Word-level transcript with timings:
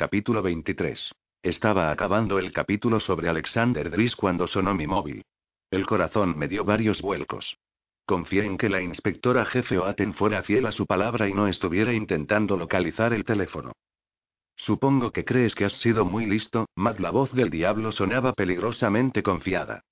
Capítulo 0.00 0.40
23. 0.40 1.12
Estaba 1.42 1.90
acabando 1.90 2.38
el 2.38 2.52
capítulo 2.52 3.00
sobre 3.00 3.28
Alexander 3.28 3.90
Dries 3.90 4.16
cuando 4.16 4.46
sonó 4.46 4.74
mi 4.74 4.86
móvil. 4.86 5.26
El 5.70 5.84
corazón 5.84 6.38
me 6.38 6.48
dio 6.48 6.64
varios 6.64 7.02
vuelcos. 7.02 7.58
Confié 8.06 8.46
en 8.46 8.56
que 8.56 8.70
la 8.70 8.80
inspectora 8.80 9.44
jefe 9.44 9.76
Oaten 9.76 10.14
fuera 10.14 10.42
fiel 10.42 10.64
a 10.64 10.72
su 10.72 10.86
palabra 10.86 11.28
y 11.28 11.34
no 11.34 11.48
estuviera 11.48 11.92
intentando 11.92 12.56
localizar 12.56 13.12
el 13.12 13.26
teléfono. 13.26 13.72
Supongo 14.56 15.12
que 15.12 15.26
crees 15.26 15.54
que 15.54 15.66
has 15.66 15.74
sido 15.74 16.06
muy 16.06 16.24
listo, 16.24 16.64
Matt. 16.76 16.98
La 16.98 17.10
voz 17.10 17.34
del 17.34 17.50
diablo 17.50 17.92
sonaba 17.92 18.32
peligrosamente 18.32 19.22
confiada. 19.22 19.84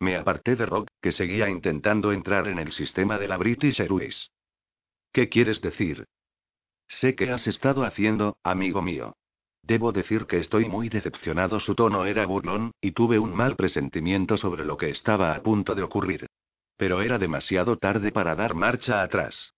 Me 0.00 0.16
aparté 0.16 0.56
de 0.56 0.64
Rock, 0.64 0.88
que 1.02 1.12
seguía 1.12 1.50
intentando 1.50 2.10
entrar 2.10 2.48
en 2.48 2.58
el 2.58 2.72
sistema 2.72 3.18
de 3.18 3.28
la 3.28 3.36
British 3.36 3.82
Airways. 3.82 4.30
¿Qué 5.12 5.28
quieres 5.28 5.60
decir? 5.60 6.06
Sé 6.88 7.14
que 7.14 7.30
has 7.30 7.46
estado 7.46 7.84
haciendo, 7.84 8.38
amigo 8.42 8.80
mío. 8.80 9.14
Debo 9.66 9.90
decir 9.90 10.26
que 10.26 10.38
estoy 10.38 10.68
muy 10.68 10.88
decepcionado. 10.88 11.58
Su 11.58 11.74
tono 11.74 12.06
era 12.06 12.24
burlón, 12.24 12.70
y 12.80 12.92
tuve 12.92 13.18
un 13.18 13.34
mal 13.34 13.56
presentimiento 13.56 14.36
sobre 14.36 14.64
lo 14.64 14.76
que 14.76 14.90
estaba 14.90 15.34
a 15.34 15.42
punto 15.42 15.74
de 15.74 15.82
ocurrir. 15.82 16.28
Pero 16.76 17.02
era 17.02 17.18
demasiado 17.18 17.76
tarde 17.76 18.12
para 18.12 18.36
dar 18.36 18.54
marcha 18.54 19.02
atrás. 19.02 19.54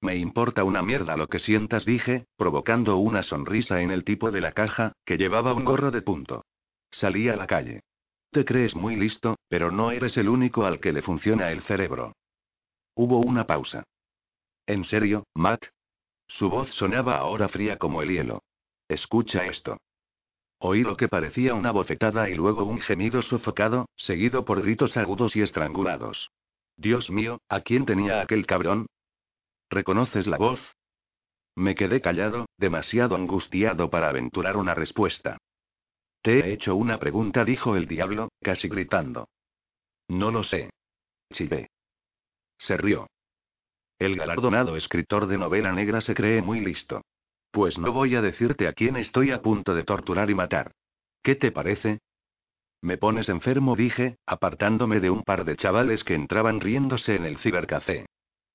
Me 0.00 0.16
importa 0.16 0.62
una 0.62 0.82
mierda 0.82 1.16
lo 1.16 1.26
que 1.26 1.40
sientas, 1.40 1.84
dije, 1.84 2.26
provocando 2.36 2.98
una 2.98 3.24
sonrisa 3.24 3.80
en 3.80 3.90
el 3.90 4.04
tipo 4.04 4.30
de 4.30 4.40
la 4.40 4.52
caja, 4.52 4.92
que 5.04 5.16
llevaba 5.16 5.52
un 5.52 5.64
gorro 5.64 5.90
de 5.90 6.02
punto. 6.02 6.44
Salí 6.92 7.28
a 7.28 7.34
la 7.34 7.48
calle. 7.48 7.80
Te 8.30 8.44
crees 8.44 8.76
muy 8.76 8.94
listo, 8.94 9.36
pero 9.48 9.72
no 9.72 9.90
eres 9.90 10.16
el 10.16 10.28
único 10.28 10.64
al 10.64 10.78
que 10.78 10.92
le 10.92 11.02
funciona 11.02 11.50
el 11.50 11.62
cerebro. 11.62 12.12
Hubo 12.94 13.18
una 13.18 13.46
pausa. 13.46 13.82
¿En 14.66 14.84
serio, 14.84 15.24
Matt? 15.34 15.66
Su 16.28 16.50
voz 16.50 16.68
sonaba 16.74 17.16
ahora 17.16 17.48
fría 17.48 17.78
como 17.78 18.00
el 18.00 18.10
hielo. 18.10 18.43
Escucha 18.88 19.46
esto. 19.46 19.78
Oí 20.58 20.82
lo 20.82 20.96
que 20.96 21.08
parecía 21.08 21.54
una 21.54 21.72
bofetada 21.72 22.28
y 22.30 22.34
luego 22.34 22.64
un 22.64 22.80
gemido 22.80 23.22
sofocado, 23.22 23.86
seguido 23.96 24.44
por 24.44 24.62
gritos 24.62 24.96
agudos 24.96 25.36
y 25.36 25.42
estrangulados. 25.42 26.30
Dios 26.76 27.10
mío, 27.10 27.40
¿a 27.48 27.60
quién 27.60 27.86
tenía 27.86 28.20
aquel 28.20 28.46
cabrón? 28.46 28.86
¿Reconoces 29.70 30.26
la 30.26 30.38
voz? 30.38 30.60
Me 31.56 31.74
quedé 31.74 32.00
callado, 32.00 32.46
demasiado 32.58 33.14
angustiado 33.14 33.90
para 33.90 34.08
aventurar 34.08 34.56
una 34.56 34.74
respuesta. 34.74 35.38
Te 36.22 36.40
he 36.40 36.52
hecho 36.52 36.74
una 36.74 36.98
pregunta, 36.98 37.44
dijo 37.44 37.76
el 37.76 37.86
diablo, 37.86 38.30
casi 38.40 38.68
gritando. 38.68 39.28
No 40.08 40.30
lo 40.30 40.42
sé. 40.42 40.70
Chivé. 41.32 41.68
Se 42.58 42.76
rió. 42.76 43.06
El 43.98 44.16
galardonado 44.16 44.76
escritor 44.76 45.26
de 45.26 45.38
novela 45.38 45.72
negra 45.72 46.00
se 46.00 46.14
cree 46.14 46.42
muy 46.42 46.60
listo. 46.60 47.02
Pues 47.54 47.78
no 47.78 47.92
voy 47.92 48.16
a 48.16 48.20
decirte 48.20 48.66
a 48.66 48.72
quién 48.72 48.96
estoy 48.96 49.30
a 49.30 49.40
punto 49.40 49.76
de 49.76 49.84
torturar 49.84 50.28
y 50.28 50.34
matar. 50.34 50.72
¿Qué 51.22 51.36
te 51.36 51.52
parece? 51.52 52.00
Me 52.82 52.98
pones 52.98 53.28
enfermo, 53.28 53.76
dije, 53.76 54.16
apartándome 54.26 54.98
de 54.98 55.08
un 55.08 55.22
par 55.22 55.44
de 55.44 55.54
chavales 55.54 56.02
que 56.02 56.16
entraban 56.16 56.60
riéndose 56.60 57.14
en 57.14 57.24
el 57.24 57.38
cibercafé. 57.38 58.06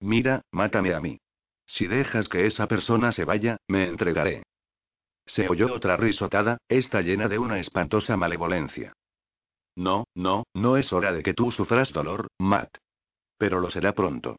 Mira, 0.02 0.42
mátame 0.52 0.94
a 0.94 1.00
mí. 1.00 1.18
Si 1.66 1.88
dejas 1.88 2.28
que 2.28 2.46
esa 2.46 2.68
persona 2.68 3.14
se 3.14 3.24
vaya, 3.24 3.56
me 3.70 3.88
entregaré. 3.88 4.44
Se 5.26 5.48
oyó 5.48 5.74
otra 5.74 5.96
risotada, 5.96 6.58
esta 6.68 7.00
llena 7.00 7.30
de 7.30 7.40
una 7.40 7.58
espantosa 7.58 8.18
malevolencia. 8.18 8.92
No, 9.78 10.08
no, 10.14 10.44
no 10.54 10.76
es 10.76 10.92
hora 10.92 11.14
de 11.14 11.24
que 11.24 11.34
tú 11.34 11.52
sufras 11.52 11.94
dolor, 11.94 12.28
Matt. 12.38 12.76
Pero 13.38 13.62
lo 13.62 13.70
será 13.70 13.94
pronto. 13.94 14.36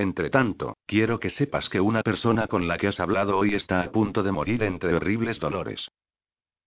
Entre 0.00 0.30
tanto, 0.30 0.78
quiero 0.86 1.20
que 1.20 1.28
sepas 1.28 1.68
que 1.68 1.78
una 1.78 2.02
persona 2.02 2.46
con 2.46 2.66
la 2.66 2.78
que 2.78 2.88
has 2.88 3.00
hablado 3.00 3.36
hoy 3.36 3.54
está 3.54 3.82
a 3.82 3.92
punto 3.92 4.22
de 4.22 4.32
morir 4.32 4.62
entre 4.62 4.94
horribles 4.94 5.38
dolores. 5.38 5.90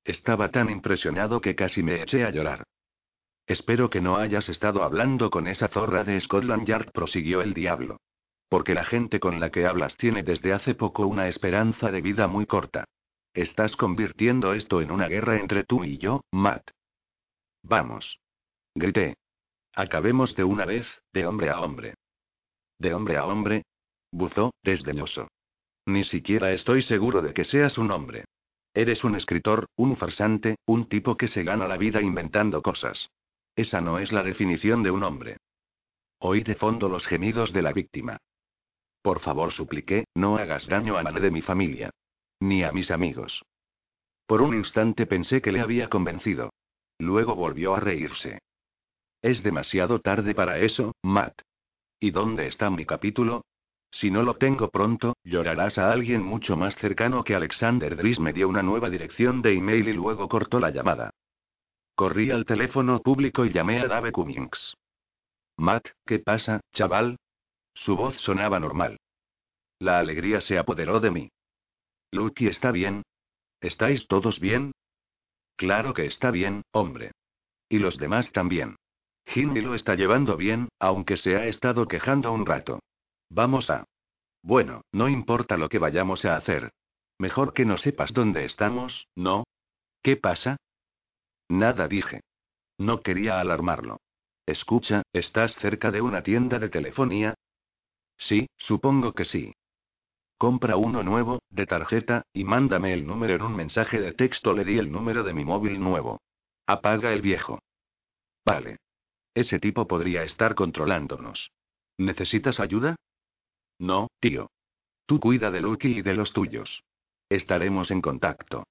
Estaba 0.03 0.51
tan 0.51 0.69
impresionado 0.69 1.41
que 1.41 1.55
casi 1.55 1.81
me 1.81 1.99
eché 2.03 2.25
a 2.25 2.29
llorar. 2.29 2.63
Espero 3.47 3.89
que 3.89 4.01
no 4.01 4.17
hayas 4.17 4.49
estado 4.49 4.83
hablando 4.83 5.31
con 5.31 5.47
esa 5.47 5.67
zorra 5.67 6.03
de 6.03 6.21
Scotland 6.21 6.67
Yard, 6.67 6.91
prosiguió 6.91 7.41
el 7.41 7.55
diablo. 7.55 7.97
Porque 8.49 8.75
la 8.75 8.85
gente 8.85 9.19
con 9.19 9.39
la 9.39 9.49
que 9.49 9.65
hablas 9.65 9.97
tiene 9.97 10.21
desde 10.21 10.53
hace 10.53 10.75
poco 10.75 11.07
una 11.07 11.27
esperanza 11.27 11.89
de 11.89 12.01
vida 12.01 12.27
muy 12.27 12.45
corta. 12.45 12.85
Estás 13.33 13.75
convirtiendo 13.75 14.53
esto 14.53 14.79
en 14.79 14.91
una 14.91 15.07
guerra 15.07 15.39
entre 15.39 15.63
tú 15.63 15.83
y 15.83 15.97
yo, 15.97 16.21
Matt. 16.31 16.69
Vamos. 17.63 18.19
Grité. 18.75 19.15
Acabemos 19.73 20.35
de 20.35 20.43
una 20.43 20.65
vez, 20.65 21.01
de 21.13 21.25
hombre 21.25 21.49
a 21.49 21.61
hombre. 21.61 21.95
¿De 22.83 22.93
hombre 22.93 23.15
a 23.15 23.25
hombre? 23.25 23.63
Buzó, 24.11 24.53
desdeñoso. 24.61 25.29
Ni 25.85 26.03
siquiera 26.03 26.51
estoy 26.51 26.81
seguro 26.81 27.21
de 27.21 27.33
que 27.33 27.45
seas 27.45 27.77
un 27.77 27.91
hombre. 27.91 28.25
Eres 28.73 29.05
un 29.05 29.15
escritor, 29.15 29.67
un 29.77 29.95
farsante, 29.95 30.57
un 30.65 30.89
tipo 30.89 31.15
que 31.15 31.29
se 31.29 31.45
gana 31.45 31.65
la 31.69 31.77
vida 31.77 32.01
inventando 32.01 32.61
cosas. 32.61 33.09
Esa 33.55 33.79
no 33.79 33.99
es 33.99 34.11
la 34.11 34.21
definición 34.21 34.83
de 34.83 34.91
un 34.91 35.03
hombre. 35.03 35.37
Oí 36.19 36.43
de 36.43 36.55
fondo 36.55 36.89
los 36.89 37.07
gemidos 37.07 37.53
de 37.53 37.61
la 37.61 37.71
víctima. 37.71 38.17
Por 39.01 39.21
favor, 39.21 39.53
supliqué, 39.53 40.03
no 40.13 40.35
hagas 40.35 40.67
daño 40.67 40.97
a 40.97 41.03
nadie 41.03 41.21
de 41.21 41.31
mi 41.31 41.41
familia. 41.41 41.89
Ni 42.41 42.63
a 42.63 42.73
mis 42.73 42.91
amigos. 42.91 43.43
Por 44.27 44.41
un 44.41 44.55
instante 44.55 45.05
pensé 45.05 45.41
que 45.41 45.53
le 45.53 45.61
había 45.61 45.89
convencido. 45.89 46.51
Luego 46.99 47.33
volvió 47.33 47.75
a 47.75 47.79
reírse. 47.79 48.39
Es 49.21 49.41
demasiado 49.41 50.01
tarde 50.01 50.35
para 50.35 50.59
eso, 50.59 50.91
Matt. 51.01 51.43
¿Y 52.03 52.11
dónde 52.11 52.47
está 52.47 52.69
mi 52.69 52.85
capítulo? 52.85 53.45
Si 53.89 54.11
no 54.11 54.23
lo 54.23 54.35
tengo 54.35 54.67
pronto, 54.69 55.15
llorarás 55.23 55.77
a 55.77 55.89
alguien 55.89 56.21
mucho 56.21 56.57
más 56.57 56.75
cercano 56.75 57.23
que 57.23 57.33
Alexander 57.33 57.95
Dries 57.95 58.19
me 58.19 58.33
dio 58.33 58.49
una 58.49 58.61
nueva 58.61 58.89
dirección 58.89 59.41
de 59.41 59.53
email 59.53 59.87
y 59.87 59.93
luego 59.93 60.27
cortó 60.27 60.59
la 60.59 60.69
llamada. 60.69 61.11
Corrí 61.95 62.29
al 62.29 62.43
teléfono 62.43 63.01
público 63.01 63.45
y 63.45 63.53
llamé 63.53 63.79
a 63.79 63.87
Dave 63.87 64.11
Cummings. 64.11 64.75
Matt, 65.55 65.91
¿qué 66.05 66.19
pasa, 66.19 66.59
chaval? 66.73 67.15
Su 67.73 67.95
voz 67.95 68.17
sonaba 68.17 68.59
normal. 68.59 68.99
La 69.79 69.99
alegría 69.99 70.41
se 70.41 70.57
apoderó 70.57 70.99
de 70.99 71.09
mí. 71.09 71.29
Lucky 72.11 72.47
está 72.47 72.71
bien. 72.71 73.03
¿Estáis 73.61 74.09
todos 74.09 74.41
bien? 74.41 74.73
Claro 75.55 75.93
que 75.93 76.05
está 76.05 76.31
bien, 76.31 76.63
hombre. 76.73 77.11
Y 77.69 77.77
los 77.77 77.97
demás 77.97 78.33
también. 78.33 78.75
Jimmy 79.25 79.61
lo 79.61 79.73
está 79.75 79.95
llevando 79.95 80.37
bien, 80.37 80.69
aunque 80.79 81.17
se 81.17 81.35
ha 81.35 81.45
estado 81.45 81.87
quejando 81.87 82.31
un 82.31 82.45
rato. 82.45 82.79
Vamos 83.29 83.69
a. 83.69 83.85
Bueno, 84.41 84.81
no 84.91 85.07
importa 85.07 85.57
lo 85.57 85.69
que 85.69 85.79
vayamos 85.79 86.25
a 86.25 86.35
hacer. 86.35 86.71
Mejor 87.17 87.53
que 87.53 87.65
no 87.65 87.77
sepas 87.77 88.13
dónde 88.13 88.45
estamos, 88.45 89.07
¿no? 89.15 89.45
¿Qué 90.01 90.17
pasa? 90.17 90.57
Nada 91.49 91.87
dije. 91.87 92.21
No 92.77 93.01
quería 93.01 93.39
alarmarlo. 93.39 93.97
Escucha, 94.45 95.03
¿estás 95.13 95.53
cerca 95.55 95.91
de 95.91 96.01
una 96.01 96.21
tienda 96.21 96.59
de 96.59 96.69
telefonía? 96.69 97.35
Sí, 98.17 98.47
supongo 98.57 99.13
que 99.13 99.25
sí. 99.25 99.53
Compra 100.37 100.75
uno 100.75 101.03
nuevo, 101.03 101.39
de 101.49 101.65
tarjeta, 101.65 102.23
y 102.33 102.43
mándame 102.43 102.93
el 102.93 103.07
número 103.07 103.35
en 103.35 103.43
un 103.43 103.55
mensaje 103.55 104.01
de 104.01 104.13
texto. 104.13 104.53
Le 104.53 104.65
di 104.65 104.77
el 104.77 104.91
número 104.91 105.23
de 105.23 105.33
mi 105.33 105.45
móvil 105.45 105.79
nuevo. 105.79 106.19
Apaga 106.67 107.13
el 107.13 107.21
viejo. 107.21 107.59
Vale. 108.45 108.77
Ese 109.35 109.59
tipo 109.59 109.87
podría 109.87 110.23
estar 110.23 110.55
controlándonos. 110.55 111.51
¿Necesitas 111.97 112.59
ayuda? 112.59 112.95
No, 113.79 114.07
tío. 114.19 114.51
Tú 115.05 115.19
cuida 115.19 115.51
de 115.51 115.61
Lucky 115.61 115.97
y 115.97 116.01
de 116.01 116.13
los 116.13 116.33
tuyos. 116.33 116.83
Estaremos 117.29 117.91
en 117.91 118.01
contacto. 118.01 118.65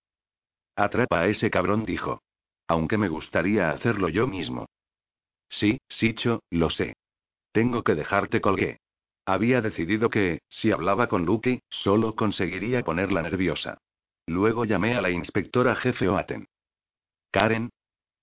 Atrapa 0.76 1.20
a 1.20 1.26
ese 1.26 1.50
cabrón, 1.50 1.84
dijo. 1.84 2.22
Aunque 2.68 2.96
me 2.96 3.08
gustaría 3.08 3.70
hacerlo 3.70 4.08
yo 4.08 4.26
mismo. 4.26 4.66
Sí, 5.48 5.78
Sicho, 5.88 6.42
lo 6.50 6.70
sé. 6.70 6.94
Tengo 7.52 7.82
que 7.82 7.94
dejarte 7.94 8.40
colgué. 8.40 8.78
Había 9.26 9.60
decidido 9.60 10.10
que, 10.10 10.40
si 10.48 10.72
hablaba 10.72 11.08
con 11.08 11.26
Lucky, 11.26 11.60
solo 11.68 12.16
conseguiría 12.16 12.82
ponerla 12.82 13.22
nerviosa. 13.22 13.78
Luego 14.26 14.64
llamé 14.64 14.94
a 14.94 15.02
la 15.02 15.10
inspectora 15.10 15.74
jefe 15.74 16.08
Oaten. 16.08 16.46
Karen. 17.30 17.70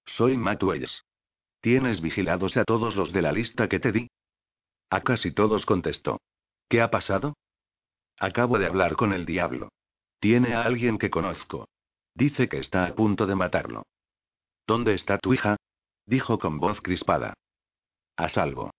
Soy 0.06 0.38
Matt 0.38 0.64
Wells. 0.64 1.04
¿Tienes 1.62 2.02
vigilados 2.02 2.56
a 2.58 2.64
todos 2.64 2.96
los 2.96 3.12
de 3.12 3.22
la 3.22 3.32
lista 3.32 3.68
que 3.68 3.80
te 3.80 3.92
di? 3.92 4.10
A 4.90 5.02
casi 5.02 5.32
todos 5.32 5.66
contestó. 5.66 6.22
¿Qué 6.70 6.82
ha 6.82 6.90
pasado? 6.90 7.36
Acabo 8.18 8.58
de 8.60 8.66
hablar 8.66 8.96
con 8.96 9.14
el 9.14 9.26
diablo. 9.26 9.70
Tiene 10.20 10.54
a 10.54 10.64
alguien 10.64 10.98
que 10.98 11.10
conozco. 11.10 11.68
Dice 12.16 12.50
que 12.50 12.60
está 12.60 12.86
a 12.86 12.96
punto 12.96 13.26
de 13.28 13.36
matarlo. 13.36 13.84
¿Dónde 14.68 14.94
está 14.94 15.18
tu 15.18 15.34
hija? 15.34 15.58
dijo 16.06 16.40
con 16.40 16.60
voz 16.60 16.82
crispada. 16.82 17.34
A 18.16 18.30
salvo. 18.30 18.72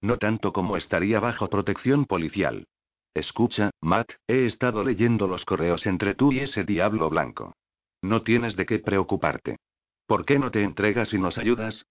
No 0.00 0.18
tanto 0.18 0.52
como 0.52 0.76
estaría 0.76 1.20
bajo 1.20 1.48
protección 1.48 2.04
policial. 2.04 2.66
Escucha, 3.14 3.70
Matt, 3.80 4.12
he 4.28 4.46
estado 4.46 4.84
leyendo 4.84 5.26
los 5.26 5.44
correos 5.44 5.86
entre 5.86 6.14
tú 6.14 6.32
y 6.32 6.40
ese 6.40 6.64
diablo 6.64 7.10
blanco. 7.10 7.54
No 8.02 8.22
tienes 8.22 8.54
de 8.56 8.66
qué 8.66 8.78
preocuparte. 8.78 9.56
¿Por 10.08 10.24
qué 10.24 10.38
no 10.38 10.50
te 10.50 10.62
entregas 10.62 11.12
y 11.12 11.18
nos 11.18 11.36
ayudas? 11.36 11.86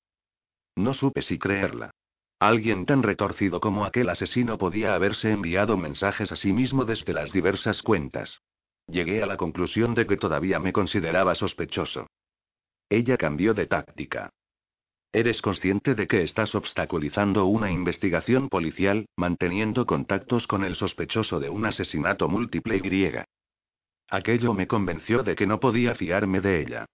No 0.76 0.94
supe 0.94 1.22
si 1.22 1.38
creerla. 1.38 1.92
Alguien 2.40 2.88
tan 2.88 3.04
retorcido 3.04 3.60
como 3.60 3.86
aquel 3.86 4.10
asesino 4.10 4.58
podía 4.58 4.96
haberse 4.96 5.30
enviado 5.30 5.78
mensajes 5.78 6.32
a 6.32 6.36
sí 6.36 6.52
mismo 6.52 6.84
desde 6.84 7.14
las 7.14 7.32
diversas 7.32 7.84
cuentas. 7.84 8.42
Llegué 8.88 9.22
a 9.22 9.28
la 9.28 9.38
conclusión 9.38 9.94
de 9.94 10.08
que 10.08 10.18
todavía 10.18 10.60
me 10.60 10.74
consideraba 10.74 11.36
sospechoso. 11.36 12.08
Ella 12.90 13.18
cambió 13.18 13.54
de 13.54 13.68
táctica. 13.68 14.32
¿Eres 15.14 15.40
consciente 15.44 15.94
de 15.94 16.08
que 16.08 16.24
estás 16.24 16.56
obstaculizando 16.56 17.46
una 17.46 17.72
investigación 17.72 18.50
policial, 18.50 19.06
manteniendo 19.16 19.86
contactos 19.86 20.48
con 20.48 20.64
el 20.64 20.76
sospechoso 20.76 21.40
de 21.40 21.52
un 21.52 21.68
asesinato 21.68 22.28
múltiple 22.28 22.82
y 22.84 23.12
Aquello 24.10 24.56
me 24.56 24.66
convenció 24.66 25.22
de 25.22 25.36
que 25.36 25.46
no 25.46 25.60
podía 25.60 25.94
fiarme 25.94 26.42
de 26.42 26.62
ella. 26.62 26.88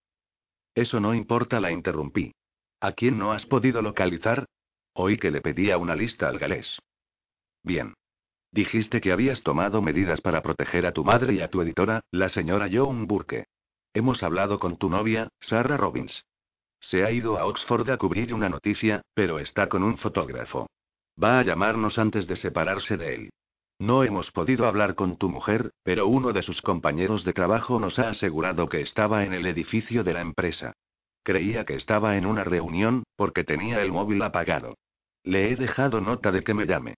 Eso 0.76 1.00
no 1.00 1.14
importa, 1.14 1.60
la 1.60 1.72
interrumpí. 1.72 2.34
¿A 2.80 2.92
quién 2.94 3.18
no 3.18 3.32
has 3.32 3.46
podido 3.46 3.82
localizar? 3.82 4.46
Oí 4.94 5.18
que 5.18 5.32
le 5.32 5.42
pedía 5.42 5.78
una 5.78 5.96
lista 5.96 6.28
al 6.28 6.40
galés. 6.40 6.80
Bien. 7.64 7.94
Dijiste 8.52 9.02
que 9.02 9.12
habías 9.12 9.42
tomado 9.42 9.82
medidas 9.82 10.22
para 10.22 10.42
proteger 10.42 10.86
a 10.86 10.92
tu 10.92 11.04
madre 11.04 11.34
y 11.34 11.42
a 11.42 11.50
tu 11.50 11.62
editora, 11.62 12.02
la 12.12 12.30
señora 12.30 12.70
Joan 12.72 13.08
Burke. 13.08 13.46
Hemos 13.94 14.22
hablado 14.22 14.60
con 14.60 14.78
tu 14.78 14.90
novia, 14.90 15.30
Sarah 15.40 15.78
Robbins. 15.78 16.26
Se 16.80 17.04
ha 17.04 17.12
ido 17.12 17.38
a 17.38 17.46
Oxford 17.46 17.90
a 17.90 17.98
cubrir 17.98 18.34
una 18.34 18.50
noticia, 18.50 19.02
pero 19.14 19.40
está 19.40 19.70
con 19.70 19.84
un 19.84 19.98
fotógrafo. 19.98 20.68
Va 21.22 21.40
a 21.40 21.44
llamarnos 21.44 21.98
antes 21.98 22.28
de 22.28 22.36
separarse 22.36 22.98
de 22.98 23.16
él. 23.16 23.30
No 23.84 24.06
hemos 24.06 24.32
podido 24.32 24.66
hablar 24.66 24.96
con 24.96 25.18
tu 25.18 25.28
mujer, 25.28 25.74
pero 25.84 26.08
uno 26.08 26.32
de 26.32 26.42
sus 26.42 26.62
compañeros 26.62 27.26
de 27.26 27.34
trabajo 27.34 27.82
nos 27.82 28.00
ha 28.00 28.08
asegurado 28.08 28.70
que 28.70 28.80
estaba 28.80 29.26
en 29.26 29.34
el 29.34 29.46
edificio 29.46 30.06
de 30.06 30.14
la 30.14 30.22
empresa. 30.22 30.72
Creía 31.22 31.66
que 31.66 31.74
estaba 31.74 32.16
en 32.16 32.26
una 32.26 32.46
reunión, 32.46 33.04
porque 33.18 33.44
tenía 33.44 33.82
el 33.82 33.92
móvil 33.92 34.22
apagado. 34.22 34.78
Le 35.26 35.52
he 35.52 35.58
dejado 35.58 36.00
nota 36.00 36.32
de 36.32 36.46
que 36.46 36.54
me 36.54 36.66
llame. 36.66 36.96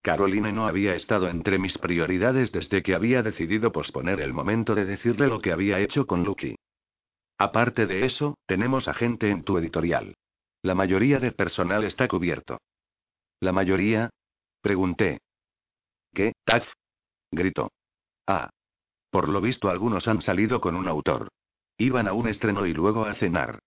Caroline 0.00 0.52
no 0.52 0.68
había 0.68 0.94
estado 0.94 1.28
entre 1.28 1.58
mis 1.58 1.76
prioridades 1.76 2.52
desde 2.52 2.84
que 2.84 2.94
había 2.94 3.24
decidido 3.24 3.72
posponer 3.72 4.20
el 4.20 4.32
momento 4.32 4.76
de 4.76 4.84
decirle 4.84 5.26
lo 5.26 5.40
que 5.40 5.50
había 5.50 5.80
hecho 5.80 6.06
con 6.06 6.22
Lucky. 6.22 6.54
Aparte 7.36 7.88
de 7.88 8.06
eso, 8.06 8.38
tenemos 8.46 8.86
a 8.86 8.94
gente 8.94 9.28
en 9.28 9.42
tu 9.42 9.58
editorial. 9.58 10.14
La 10.62 10.76
mayoría 10.76 11.18
del 11.18 11.34
personal 11.34 11.82
está 11.82 12.06
cubierto. 12.06 12.60
¿La 13.40 13.50
mayoría? 13.50 14.10
Pregunté. 14.60 15.18
¿Qué, 16.16 16.32
Taf? 16.46 16.66
Gritó. 17.30 17.70
Ah. 18.26 18.48
Por 19.10 19.28
lo 19.28 19.42
visto 19.42 19.68
algunos 19.68 20.08
han 20.08 20.22
salido 20.22 20.62
con 20.62 20.74
un 20.74 20.88
autor. 20.88 21.28
Iban 21.76 22.08
a 22.08 22.14
un 22.14 22.26
estreno 22.26 22.64
y 22.64 22.72
luego 22.72 23.04
a 23.04 23.12
cenar. 23.16 23.58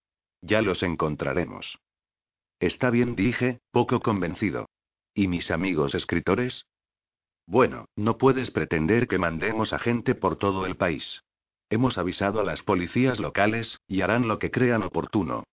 Ya 0.42 0.63
los 0.63 0.81
encontraremos. 0.81 1.78
Está 2.60 2.90
bien, 2.90 3.16
dije, 3.16 3.60
poco 3.69 4.00
convencido. 4.00 4.66
¿Y 5.13 5.28
mis 5.28 5.51
amigos 5.51 5.94
escritores? 5.94 6.66
Bueno, 7.46 7.86
no 7.96 8.18
puedes 8.18 8.50
pretender 8.50 9.07
que 9.07 9.19
mandemos 9.19 9.72
a 9.72 9.78
gente 9.78 10.16
por 10.16 10.36
todo 10.36 10.66
el 10.66 10.75
país. 10.75 11.22
Hemos 11.69 12.00
avisado 12.00 12.40
a 12.40 12.44
las 12.44 12.63
policías 12.63 13.19
locales, 13.19 13.80
y 13.88 14.01
harán 14.01 14.28
lo 14.28 14.40
que 14.40 14.50
crean 14.50 14.81
oportuno. 14.81 15.44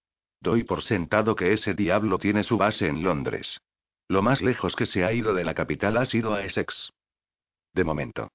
Doy 0.40 0.64
por 0.64 0.82
sentado 0.82 1.36
que 1.36 1.52
ese 1.52 1.74
diablo 1.74 2.16
tiene 2.16 2.42
su 2.42 2.56
base 2.56 2.88
en 2.88 3.02
Londres. 3.02 3.60
Lo 4.08 4.22
más 4.22 4.40
lejos 4.40 4.76
que 4.76 4.86
se 4.86 5.04
ha 5.04 5.12
ido 5.12 5.34
de 5.34 5.44
la 5.44 5.54
capital 5.54 5.96
ha 5.96 6.04
sido 6.04 6.34
a 6.34 6.44
Essex. 6.44 6.92
De 7.74 7.84
momento. 7.84 8.30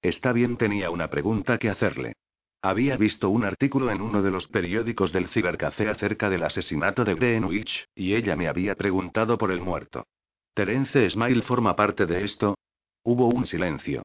Está 0.00 0.32
bien, 0.32 0.56
tenía 0.56 0.90
una 0.90 1.08
pregunta 1.08 1.58
que 1.58 1.70
hacerle. 1.70 2.14
Había 2.60 2.96
visto 2.96 3.30
un 3.30 3.44
artículo 3.44 3.90
en 3.90 4.00
uno 4.00 4.22
de 4.22 4.30
los 4.30 4.48
periódicos 4.48 5.12
del 5.12 5.28
cibercafé 5.28 5.88
acerca 5.88 6.28
del 6.30 6.42
asesinato 6.42 7.04
de 7.04 7.14
Greenwich, 7.14 7.88
y 7.94 8.14
ella 8.14 8.36
me 8.36 8.48
había 8.48 8.74
preguntado 8.74 9.38
por 9.38 9.50
el 9.50 9.60
muerto. 9.60 10.06
¿Terence 10.54 11.10
Smile 11.10 11.42
forma 11.42 11.74
parte 11.76 12.06
de 12.06 12.24
esto? 12.24 12.56
Hubo 13.04 13.26
un 13.26 13.46
silencio. 13.46 14.02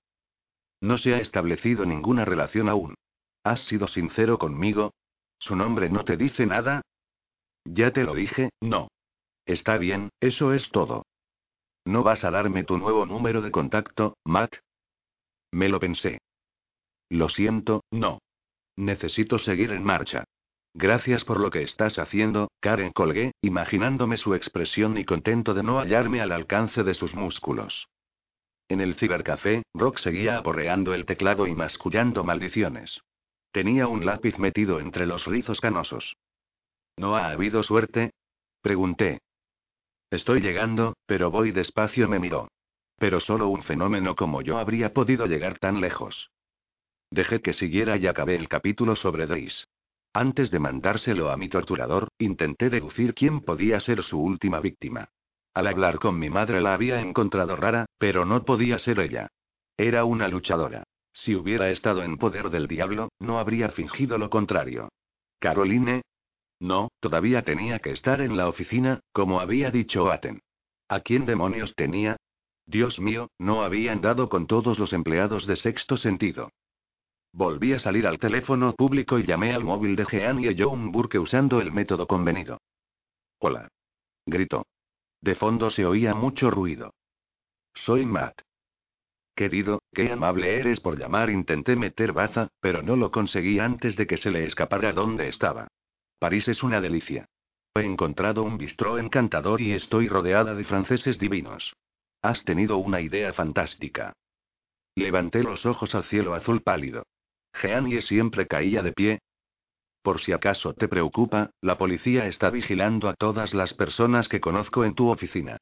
No 0.81 0.98
se 0.98 1.14
ha 1.14 1.19
establecido 1.19 1.86
ninguna 1.86 2.25
relación 2.25 2.69
aún. 2.69 2.96
¿Has 3.44 3.62
sido 3.66 3.88
sincero 3.88 4.38
conmigo? 4.38 4.94
¿Su 5.40 5.56
nombre 5.56 5.90
no 5.90 6.04
te 6.04 6.18
dice 6.18 6.46
nada? 6.46 6.81
Ya 7.64 7.92
te 7.92 8.04
lo 8.04 8.14
dije, 8.14 8.50
no. 8.62 8.88
Está 9.47 9.77
bien, 9.77 10.09
eso 10.19 10.53
es 10.53 10.69
todo. 10.71 11.05
¿No 11.85 12.03
vas 12.03 12.25
a 12.25 12.31
darme 12.31 12.65
tu 12.65 12.77
nuevo 12.77 13.05
número 13.05 13.41
de 13.41 13.49
contacto, 13.49 14.17
Matt? 14.25 14.57
Me 15.53 15.69
lo 15.69 15.79
pensé. 15.79 16.19
Lo 17.09 17.29
siento, 17.29 17.85
no. 17.89 18.19
Necesito 18.75 19.39
seguir 19.39 19.71
en 19.71 19.85
marcha. 19.85 20.25
Gracias 20.73 21.23
por 21.23 21.39
lo 21.39 21.49
que 21.49 21.63
estás 21.63 21.97
haciendo, 21.97 22.51
Karen 22.59 22.91
colgué, 22.91 23.31
imaginándome 23.41 24.17
su 24.17 24.35
expresión 24.35 24.97
y 24.97 25.05
contento 25.05 25.53
de 25.53 25.63
no 25.63 25.79
hallarme 25.79 26.19
al 26.19 26.33
alcance 26.33 26.83
de 26.83 26.94
sus 26.94 27.15
músculos. 27.15 27.88
En 28.67 28.81
el 28.81 28.95
cibercafé, 28.95 29.63
Rock 29.73 29.99
seguía 29.99 30.38
aporreando 30.38 30.94
el 30.94 31.05
teclado 31.05 31.47
y 31.47 31.55
mascullando 31.55 32.25
maldiciones. 32.25 32.99
Tenía 33.53 33.88
un 33.88 34.05
lápiz 34.05 34.38
metido 34.39 34.81
entre 34.81 35.05
los 35.05 35.25
rizos 35.25 35.61
canosos. 35.61 36.17
¿No 36.97 37.15
ha 37.15 37.29
habido 37.29 37.63
suerte? 37.63 38.11
Pregunté. 38.61 39.19
Estoy 40.09 40.42
llegando, 40.42 40.95
pero 41.06 41.31
voy 41.31 41.51
despacio, 41.51 42.07
me 42.07 42.19
miró. 42.19 42.50
Pero 42.98 43.19
solo 43.19 43.50
un 43.50 43.63
fenómeno 43.63 44.15
como 44.15 44.42
yo 44.42 44.57
habría 44.57 44.94
podido 44.94 45.25
llegar 45.25 45.59
tan 45.59 45.81
lejos. 45.81 46.31
Dejé 47.12 47.42
que 47.42 47.54
siguiera 47.54 47.98
y 47.98 48.07
acabé 48.07 48.36
el 48.36 48.48
capítulo 48.48 48.95
sobre 48.95 49.27
Daisy. 49.27 49.65
Antes 50.13 50.50
de 50.50 50.59
mandárselo 50.59 51.30
a 51.30 51.38
mi 51.38 51.48
torturador, 51.48 52.09
intenté 52.18 52.69
deducir 52.69 53.13
quién 53.13 53.42
podía 53.42 53.80
ser 53.80 54.04
su 54.04 54.19
última 54.19 54.59
víctima. 54.59 55.09
Al 55.54 55.68
hablar 55.68 56.00
con 56.00 56.18
mi 56.18 56.30
madre 56.30 56.62
la 56.62 56.74
había 56.74 57.01
encontrado 57.01 57.56
rara, 57.56 57.86
pero 57.98 58.25
no 58.25 58.44
podía 58.44 58.80
ser 58.80 59.00
ella. 59.00 59.27
Era 59.77 60.06
una 60.06 60.27
luchadora. 60.27 60.83
Si 61.13 61.36
hubiera 61.36 61.69
estado 61.69 62.04
en 62.04 62.18
poder 62.18 62.50
del 62.50 62.68
diablo, 62.68 63.09
no 63.19 63.39
habría 63.39 63.69
fingido 63.69 64.18
lo 64.18 64.30
contrario. 64.30 64.89
Caroline. 65.39 66.01
No, 66.59 66.89
todavía 67.00 67.44
tenía 67.44 67.80
que 67.80 67.92
estar 67.92 68.21
en 68.21 68.36
la 68.36 68.48
oficina, 68.48 69.00
como 69.12 69.39
había 69.39 69.71
dicho 69.71 70.12
Aten. 70.12 70.42
¿A 70.88 71.01
quién 71.01 71.25
demonios 71.25 71.75
tenía? 71.75 72.18
Dios 72.65 73.00
mío, 73.00 73.30
no 73.38 73.63
habían 73.63 74.01
dado 74.01 74.30
con 74.30 74.48
todos 74.48 74.80
los 74.80 74.92
empleados 74.94 75.45
de 75.48 75.56
sexto 75.56 75.98
sentido. 75.98 76.50
Volví 77.31 77.74
a 77.74 77.80
salir 77.80 78.07
al 78.07 78.19
teléfono 78.19 78.74
público 78.74 79.19
y 79.19 79.24
llamé 79.24 79.54
al 79.54 79.63
móvil 79.63 79.95
de 79.95 80.06
Jean 80.06 80.39
y 80.39 80.48
John 80.57 80.92
Burke 80.92 81.19
usando 81.19 81.62
el 81.62 81.71
método 81.71 82.07
convenido. 82.07 82.59
Hola. 83.39 83.69
Gritó. 84.25 84.65
De 85.21 85.36
fondo 85.36 85.69
se 85.69 85.86
oía 85.86 86.13
mucho 86.13 86.50
ruido. 86.50 86.94
Soy 87.74 88.06
Matt. 88.06 88.42
Querido, 89.36 89.80
qué 89.94 90.12
amable 90.12 90.59
eres 90.59 90.80
por 90.80 90.98
llamar. 90.98 91.30
Intenté 91.30 91.75
meter 91.75 92.12
baza, 92.12 92.50
pero 92.59 92.81
no 92.81 92.95
lo 92.95 93.12
conseguí 93.12 93.59
antes 93.59 93.95
de 93.95 94.07
que 94.07 94.18
se 94.18 94.31
le 94.31 94.45
escapara 94.45 94.94
dónde 94.94 95.27
estaba. 95.27 95.68
París 96.19 96.47
es 96.47 96.64
una 96.64 96.81
delicia. 96.81 97.28
He 97.76 97.81
encontrado 97.81 98.44
un 98.44 98.57
bistró 98.57 98.97
encantador 98.97 99.62
y 99.62 99.74
estoy 99.74 100.07
rodeada 100.07 100.56
de 100.56 100.64
franceses 100.64 101.19
divinos. 101.19 101.76
Has 102.21 102.44
tenido 102.44 102.78
una 102.78 103.02
idea 103.02 103.33
fantástica. 103.33 104.14
Levanté 104.95 105.44
los 105.44 105.66
ojos 105.66 105.94
al 105.94 106.04
cielo 106.06 106.33
azul 106.33 106.62
pálido. 106.62 107.04
Jeanie 107.54 108.02
siempre 108.02 108.47
caía 108.47 108.81
de 108.81 108.94
pie. 108.94 109.19
Por 110.02 110.19
si 110.19 110.31
acaso 110.31 110.74
te 110.74 110.88
preocupa, 110.88 111.52
la 111.62 111.78
policía 111.78 112.26
está 112.26 112.50
vigilando 112.50 113.09
a 113.09 113.14
todas 113.14 113.54
las 113.54 113.74
personas 113.74 114.28
que 114.28 114.42
conozco 114.42 114.86
en 114.86 114.95
tu 114.95 115.09
oficina. 115.09 115.57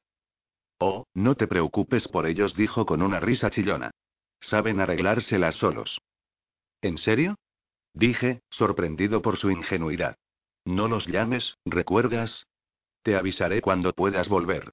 Oh, 0.78 1.04
no 1.14 1.34
te 1.34 1.46
preocupes 1.46 2.08
por 2.08 2.26
ellos, 2.26 2.54
dijo 2.54 2.86
con 2.86 3.02
una 3.02 3.20
risa 3.20 3.50
chillona. 3.50 3.90
Saben 4.40 4.80
arreglárselas 4.80 5.56
solos. 5.56 6.00
¿En 6.80 6.98
serio? 6.98 7.36
Dije, 7.92 8.40
sorprendido 8.50 9.22
por 9.22 9.36
su 9.36 9.50
ingenuidad. 9.50 10.16
No 10.66 10.88
los 10.88 11.06
llames, 11.06 11.56
¿recuerdas? 11.64 12.48
Te 13.02 13.16
avisaré 13.16 13.62
cuando 13.62 13.92
puedas 13.92 14.28
volver. 14.28 14.72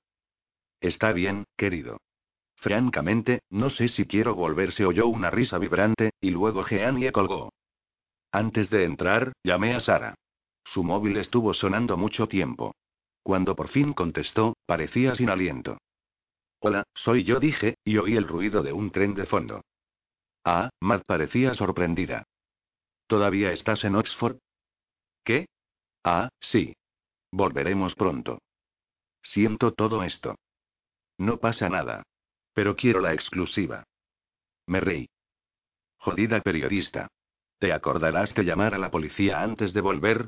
Está 0.82 1.14
bien, 1.14 1.46
querido. 1.56 2.02
Francamente, 2.56 3.44
no 3.52 3.70
sé 3.70 3.88
si 3.90 4.08
quiero 4.08 4.34
volver, 4.34 4.72
se 4.72 4.86
oyó 4.86 5.08
una 5.08 5.30
risa 5.30 5.60
vibrante, 5.60 6.12
y 6.20 6.32
luego 6.32 6.64
Jeanie 6.64 7.12
colgó. 7.12 7.54
Antes 8.32 8.72
de 8.72 8.86
entrar, 8.86 9.34
llamé 9.44 9.76
a 9.76 9.80
Sara. 9.80 10.16
Su 10.66 10.84
móvil 10.84 11.18
estuvo 11.18 11.54
sonando 11.54 11.96
mucho 11.96 12.28
tiempo. 12.28 12.74
Cuando 13.22 13.56
por 13.56 13.68
fin 13.68 13.94
contestó, 13.94 14.58
parecía 14.66 15.14
sin 15.14 15.30
aliento. 15.30 15.78
Hola, 16.60 16.84
soy 16.96 17.24
yo, 17.24 17.40
dije, 17.40 17.76
y 17.86 17.98
oí 17.98 18.16
el 18.16 18.28
ruido 18.28 18.64
de 18.64 18.74
un 18.74 18.90
tren 18.90 19.14
de 19.14 19.28
fondo. 19.28 19.62
Ah, 20.44 20.72
Matt 20.80 21.04
parecía 21.06 21.54
sorprendida. 21.54 22.24
¿Todavía 23.06 23.52
estás 23.52 23.84
en 23.84 23.96
Oxford? 23.96 24.38
¿Qué? 25.24 25.46
Ah, 26.04 26.30
sí. 26.40 26.76
Volveremos 27.32 27.96
pronto. 27.96 28.40
Siento 29.22 29.74
todo 29.74 30.04
esto. 30.04 30.36
No 31.18 31.38
pasa 31.38 31.70
nada. 31.70 32.04
Pero 32.54 32.76
quiero 32.76 33.00
la 33.00 33.14
exclusiva. 33.14 33.84
Me 34.68 34.80
reí. 34.80 35.08
Jodida 35.98 36.42
periodista. 36.42 37.08
¿Te 37.60 37.72
acordarás 37.72 38.36
de 38.36 38.44
llamar 38.44 38.74
a 38.74 38.78
la 38.78 38.92
policía 38.92 39.42
antes 39.42 39.74
de 39.74 39.82
volver? 39.82 40.28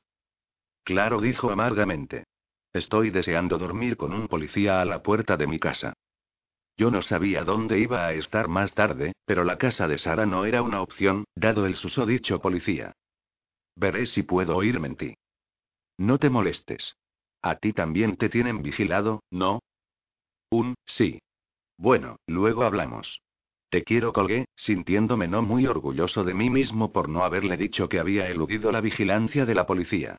Claro, 0.84 1.20
dijo 1.20 1.52
amargamente. 1.52 2.24
Estoy 2.72 3.10
deseando 3.10 3.58
dormir 3.58 3.98
con 3.98 4.14
un 4.14 4.28
policía 4.28 4.82
a 4.82 4.86
la 4.86 5.04
puerta 5.04 5.36
de 5.38 5.48
mi 5.48 5.60
casa. 5.60 5.94
Yo 6.78 6.92
no 6.92 7.02
sabía 7.02 7.44
dónde 7.44 7.80
iba 7.80 8.06
a 8.06 8.14
estar 8.14 8.48
más 8.48 8.74
tarde, 8.74 9.14
pero 9.26 9.44
la 9.44 9.58
casa 9.58 9.88
de 9.88 9.98
Sara 9.98 10.26
no 10.26 10.46
era 10.46 10.62
una 10.62 10.82
opción, 10.82 11.26
dado 11.36 11.66
el 11.66 11.76
susodicho 11.76 12.40
policía. 12.40 12.94
Veré 13.76 14.06
si 14.06 14.24
puedo 14.24 14.56
oírme 14.56 14.88
en 14.88 14.96
ti. 14.96 15.16
No 15.98 16.18
te 16.18 16.30
molestes. 16.30 16.96
A 17.42 17.56
ti 17.56 17.74
también 17.74 18.18
te 18.18 18.30
tienen 18.30 18.62
vigilado, 18.62 19.24
¿no? 19.30 19.62
Un, 20.50 20.76
sí. 20.86 21.20
Bueno, 21.78 22.18
luego 22.28 22.64
hablamos. 22.64 23.22
Te 23.70 23.84
quiero, 23.84 24.14
colgué, 24.14 24.46
sintiéndome 24.56 25.28
no 25.28 25.42
muy 25.42 25.68
orgulloso 25.68 26.24
de 26.24 26.34
mí 26.34 26.50
mismo 26.50 26.92
por 26.92 27.10
no 27.10 27.24
haberle 27.24 27.58
dicho 27.58 27.90
que 27.90 28.00
había 28.00 28.28
eludido 28.30 28.72
la 28.72 28.82
vigilancia 28.82 29.46
de 29.46 29.56
la 29.56 29.66
policía. 29.66 30.18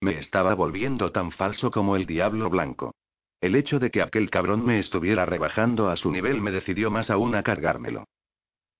Me 0.00 0.18
estaba 0.18 0.54
volviendo 0.54 1.10
tan 1.10 1.32
falso 1.32 1.70
como 1.70 1.96
el 1.96 2.06
diablo 2.06 2.50
blanco. 2.50 2.94
El 3.40 3.54
hecho 3.54 3.78
de 3.78 3.90
que 3.90 4.02
aquel 4.02 4.30
cabrón 4.30 4.64
me 4.64 4.78
estuviera 4.78 5.24
rebajando 5.24 5.88
a 5.88 5.96
su 5.96 6.10
nivel 6.10 6.40
me 6.40 6.50
decidió 6.50 6.90
más 6.90 7.10
aún 7.10 7.34
a 7.34 7.42
cargármelo. 7.42 8.04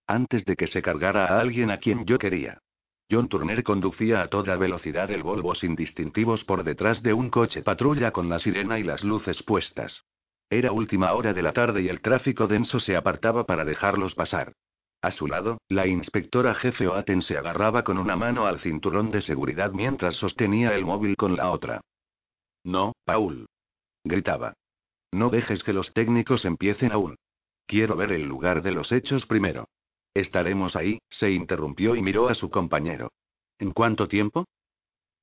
Antes 0.07 0.45
de 0.45 0.57
que 0.57 0.67
se 0.67 0.83
cargara 0.83 1.27
a 1.27 1.41
alguien 1.41 1.71
a 1.71 1.79
quien 1.79 2.05
yo 2.05 2.19
quería. 2.19 2.61
John 3.11 3.29
Turner 3.29 3.63
conducía 3.63 4.23
a 4.23 4.29
toda 4.29 4.57
velocidad 4.57 5.11
el 5.11 5.23
Volvo 5.23 5.55
sin 5.55 5.77
distintivos 5.77 6.45
por 6.45 6.65
detrás 6.65 7.03
de 7.03 7.13
un 7.13 7.31
coche 7.31 7.63
patrulla 7.63 8.11
con 8.11 8.29
la 8.29 8.41
sirena 8.41 8.79
y 8.79 8.83
las 8.83 9.05
luces 9.05 9.43
puestas. 9.43 10.05
Era 10.51 10.73
última 10.73 11.13
hora 11.13 11.33
de 11.33 11.43
la 11.43 11.53
tarde 11.53 11.83
y 11.83 11.89
el 11.89 12.01
tráfico 12.01 12.47
denso 12.47 12.81
se 12.81 12.97
apartaba 12.97 13.47
para 13.47 13.65
dejarlos 13.65 14.15
pasar. 14.15 14.53
A 15.03 15.11
su 15.13 15.29
lado, 15.29 15.59
la 15.69 15.87
inspectora 15.87 16.55
jefe 16.55 16.89
Oaten 16.89 17.23
se 17.23 17.37
agarraba 17.39 17.85
con 17.85 17.99
una 17.99 18.17
mano 18.17 18.47
al 18.47 18.59
cinturón 18.59 19.11
de 19.11 19.21
seguridad 19.21 19.73
mientras 19.73 20.17
sostenía 20.17 20.75
el 20.75 20.85
móvil 20.85 21.17
con 21.17 21.37
la 21.37 21.51
otra. 21.51 21.81
No, 22.65 22.93
Paul. 23.05 23.47
Gritaba. 24.03 24.55
No 25.13 25.31
dejes 25.31 25.63
que 25.63 25.73
los 25.73 25.93
técnicos 25.93 26.45
empiecen 26.45 26.91
aún. 26.91 27.17
Quiero 27.67 27.97
ver 27.97 28.13
el 28.13 28.23
lugar 28.23 28.63
de 28.63 28.73
los 28.73 28.91
hechos 28.91 29.27
primero. 29.27 29.69
Estaremos 30.17 30.77
ahí, 30.77 30.99
se 31.11 31.31
interrumpió 31.31 31.95
y 31.95 32.01
miró 32.01 32.31
a 32.31 32.35
su 32.35 32.49
compañero. 32.49 33.13
¿En 33.59 33.73
cuánto 33.73 34.09
tiempo? 34.09 34.47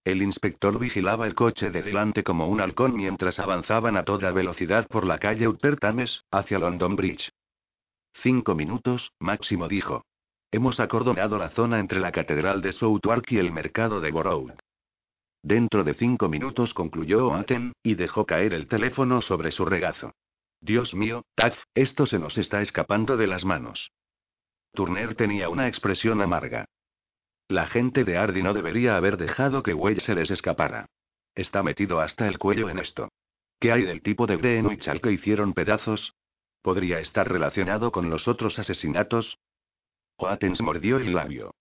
El 0.05 0.21
inspector 0.21 0.77
vigilaba 0.77 1.25
el 1.25 1.33
coche 1.33 1.71
de 1.71 1.81
delante 1.81 2.23
como 2.23 2.47
un 2.47 2.61
halcón 2.61 2.95
mientras 2.95 3.39
avanzaban 3.39 3.97
a 3.97 4.03
toda 4.03 4.31
velocidad 4.31 4.85
por 4.87 5.03
la 5.03 5.17
calle 5.17 5.47
Upper 5.47 5.77
Thames, 5.77 6.23
hacia 6.29 6.59
London 6.59 6.95
Bridge. 6.95 7.31
Cinco 8.13 8.53
minutos, 8.53 9.11
máximo 9.19 9.67
dijo. 9.67 10.05
Hemos 10.51 10.79
acordonado 10.79 11.39
la 11.39 11.49
zona 11.49 11.79
entre 11.79 11.99
la 11.99 12.11
Catedral 12.11 12.61
de 12.61 12.71
Southwark 12.71 13.31
y 13.31 13.39
el 13.39 13.51
mercado 13.51 13.99
de 13.99 14.11
Borough. 14.11 14.53
Dentro 15.41 15.83
de 15.83 15.95
cinco 15.95 16.29
minutos 16.29 16.75
concluyó 16.75 17.29
Oaten, 17.29 17.73
y 17.81 17.95
dejó 17.95 18.27
caer 18.27 18.53
el 18.53 18.67
teléfono 18.67 19.21
sobre 19.21 19.49
su 19.49 19.65
regazo. 19.65 20.13
Dios 20.61 20.93
mío, 20.93 21.23
Taz, 21.33 21.57
esto 21.73 22.05
se 22.05 22.19
nos 22.19 22.37
está 22.37 22.61
escapando 22.61 23.17
de 23.17 23.25
las 23.25 23.43
manos. 23.43 23.89
Turner 24.73 25.13
tenía 25.13 25.49
una 25.49 25.67
expresión 25.67 26.21
amarga. 26.21 26.65
La 27.47 27.67
gente 27.67 28.03
de 28.03 28.17
Ardy 28.17 28.41
no 28.41 28.53
debería 28.53 28.97
haber 28.97 29.17
dejado 29.17 29.61
que 29.61 29.75
Way 29.75 29.99
se 29.99 30.15
les 30.15 30.31
escapara. 30.31 30.87
Está 31.35 31.61
metido 31.61 31.99
hasta 31.99 32.27
el 32.27 32.39
cuello 32.39 32.69
en 32.69 32.79
esto. 32.79 33.09
¿Qué 33.59 33.71
hay 33.71 33.83
del 33.83 34.01
tipo 34.01 34.25
de 34.25 34.37
Greenwich 34.37 34.87
al 34.87 34.99
que 34.99 35.11
hicieron 35.11 35.53
pedazos? 35.53 36.15
¿Podría 36.63 36.99
estar 36.99 37.31
relacionado 37.31 37.91
con 37.91 38.09
los 38.09 38.27
otros 38.27 38.57
asesinatos? 38.57 39.37
Oatens 40.17 40.61
mordió 40.61 40.97
el 40.97 41.13
labio. 41.13 41.53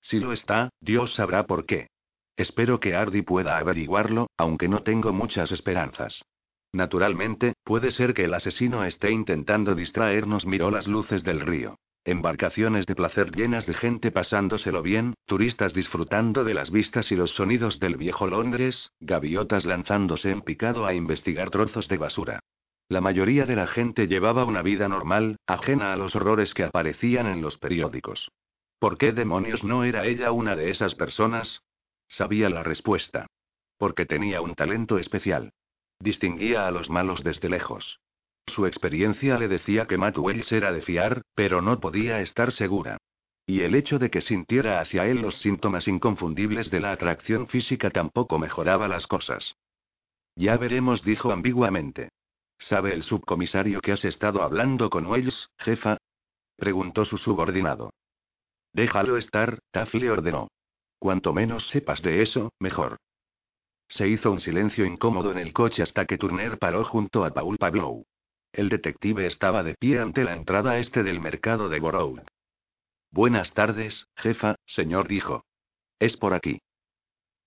Si 0.00 0.18
lo 0.18 0.32
está, 0.32 0.70
Dios 0.80 1.14
sabrá 1.14 1.46
por 1.46 1.66
qué. 1.66 1.88
Espero 2.36 2.80
que 2.80 2.94
Ardy 2.94 3.20
pueda 3.20 3.58
averiguarlo, 3.58 4.28
aunque 4.38 4.68
no 4.68 4.82
tengo 4.82 5.12
muchas 5.12 5.52
esperanzas. 5.52 6.22
Naturalmente, 6.72 7.52
puede 7.64 7.92
ser 7.92 8.14
que 8.14 8.24
el 8.24 8.32
asesino 8.32 8.84
esté 8.84 9.10
intentando 9.10 9.74
distraernos, 9.74 10.46
miró 10.46 10.70
las 10.70 10.86
luces 10.86 11.22
del 11.22 11.40
río. 11.40 11.76
Embarcaciones 12.10 12.86
de 12.86 12.96
placer 12.96 13.30
llenas 13.30 13.66
de 13.66 13.74
gente 13.74 14.10
pasándoselo 14.10 14.82
bien, 14.82 15.14
turistas 15.26 15.72
disfrutando 15.72 16.42
de 16.42 16.54
las 16.54 16.72
vistas 16.72 17.12
y 17.12 17.14
los 17.14 17.30
sonidos 17.30 17.78
del 17.78 17.96
viejo 17.96 18.26
Londres, 18.26 18.90
gaviotas 18.98 19.64
lanzándose 19.64 20.32
en 20.32 20.42
picado 20.42 20.86
a 20.86 20.92
investigar 20.92 21.50
trozos 21.50 21.86
de 21.86 21.98
basura. 21.98 22.40
La 22.88 23.00
mayoría 23.00 23.46
de 23.46 23.54
la 23.54 23.68
gente 23.68 24.08
llevaba 24.08 24.44
una 24.44 24.60
vida 24.60 24.88
normal, 24.88 25.36
ajena 25.46 25.92
a 25.92 25.96
los 25.96 26.16
horrores 26.16 26.52
que 26.52 26.64
aparecían 26.64 27.28
en 27.28 27.42
los 27.42 27.58
periódicos. 27.58 28.32
¿Por 28.80 28.98
qué 28.98 29.12
demonios 29.12 29.62
no 29.62 29.84
era 29.84 30.04
ella 30.04 30.32
una 30.32 30.56
de 30.56 30.70
esas 30.70 30.96
personas? 30.96 31.62
Sabía 32.08 32.50
la 32.50 32.64
respuesta. 32.64 33.28
Porque 33.78 34.04
tenía 34.04 34.40
un 34.40 34.56
talento 34.56 34.98
especial. 34.98 35.52
Distinguía 36.00 36.66
a 36.66 36.72
los 36.72 36.90
malos 36.90 37.22
desde 37.22 37.48
lejos. 37.48 38.00
Su 38.50 38.66
experiencia 38.66 39.38
le 39.38 39.46
decía 39.46 39.86
que 39.86 39.96
Matt 39.96 40.18
Wells 40.18 40.50
era 40.50 40.72
de 40.72 40.82
fiar, 40.82 41.22
pero 41.36 41.62
no 41.62 41.78
podía 41.78 42.20
estar 42.20 42.50
segura. 42.50 42.98
Y 43.46 43.60
el 43.60 43.76
hecho 43.76 44.00
de 44.00 44.10
que 44.10 44.20
sintiera 44.20 44.80
hacia 44.80 45.06
él 45.06 45.22
los 45.22 45.36
síntomas 45.36 45.86
inconfundibles 45.86 46.68
de 46.68 46.80
la 46.80 46.90
atracción 46.90 47.46
física 47.46 47.90
tampoco 47.90 48.40
mejoraba 48.40 48.88
las 48.88 49.06
cosas. 49.06 49.54
Ya 50.34 50.56
veremos, 50.56 51.04
dijo 51.04 51.30
ambiguamente. 51.30 52.08
¿Sabe 52.58 52.92
el 52.92 53.04
subcomisario 53.04 53.80
que 53.80 53.92
has 53.92 54.04
estado 54.04 54.42
hablando 54.42 54.90
con 54.90 55.06
Wells, 55.06 55.50
jefa? 55.58 55.98
preguntó 56.56 57.04
su 57.04 57.18
subordinado. 57.18 57.92
Déjalo 58.72 59.16
estar, 59.16 59.60
Taff 59.70 59.94
le 59.94 60.10
ordenó. 60.10 60.48
Cuanto 60.98 61.32
menos 61.32 61.68
sepas 61.68 62.02
de 62.02 62.20
eso, 62.22 62.52
mejor. 62.58 62.98
Se 63.88 64.08
hizo 64.08 64.32
un 64.32 64.40
silencio 64.40 64.84
incómodo 64.84 65.30
en 65.30 65.38
el 65.38 65.52
coche 65.52 65.84
hasta 65.84 66.04
que 66.04 66.18
Turner 66.18 66.58
paró 66.58 66.84
junto 66.84 67.24
a 67.24 67.30
Paul 67.30 67.56
Pablow. 67.56 68.04
El 68.52 68.68
detective 68.68 69.26
estaba 69.26 69.62
de 69.62 69.74
pie 69.74 70.00
ante 70.00 70.24
la 70.24 70.34
entrada 70.34 70.78
este 70.78 71.04
del 71.04 71.20
mercado 71.20 71.68
de 71.68 71.78
Borough. 71.78 72.20
Buenas 73.12 73.54
tardes, 73.54 74.08
jefa, 74.16 74.56
señor 74.66 75.06
dijo. 75.06 75.44
Es 76.00 76.16
por 76.16 76.34
aquí. 76.34 76.60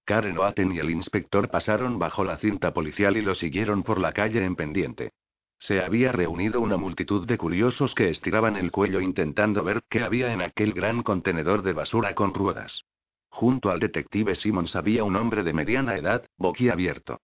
Karen 0.06 0.38
Oaten 0.38 0.72
y 0.72 0.80
el 0.80 0.90
inspector 0.90 1.50
pasaron 1.50 2.00
bajo 2.00 2.24
la 2.24 2.38
cinta 2.38 2.74
policial 2.74 3.18
y 3.18 3.22
lo 3.22 3.36
siguieron 3.36 3.84
por 3.84 4.00
la 4.00 4.14
calle 4.14 4.46
en 4.46 4.56
pendiente. 4.56 5.12
Se 5.60 5.82
había 5.82 6.12
reunido 6.12 6.62
una 6.62 6.78
multitud 6.78 7.26
de 7.26 7.38
curiosos 7.38 7.96
que 7.96 8.10
estiraban 8.10 8.56
el 8.56 8.72
cuello 8.72 9.02
intentando 9.02 9.64
ver 9.64 9.82
qué 9.90 10.04
había 10.04 10.34
en 10.34 10.42
aquel 10.42 10.74
gran 10.74 11.04
contenedor 11.04 11.64
de 11.64 11.74
basura 11.74 12.16
con 12.16 12.34
ruedas. 12.34 12.84
Junto 13.30 13.72
al 13.72 13.80
detective 13.80 14.36
Simmons 14.36 14.76
había 14.76 15.04
un 15.04 15.16
hombre 15.16 15.44
de 15.44 15.54
mediana 15.54 15.96
edad, 15.96 16.26
boquiabierto. 16.38 17.20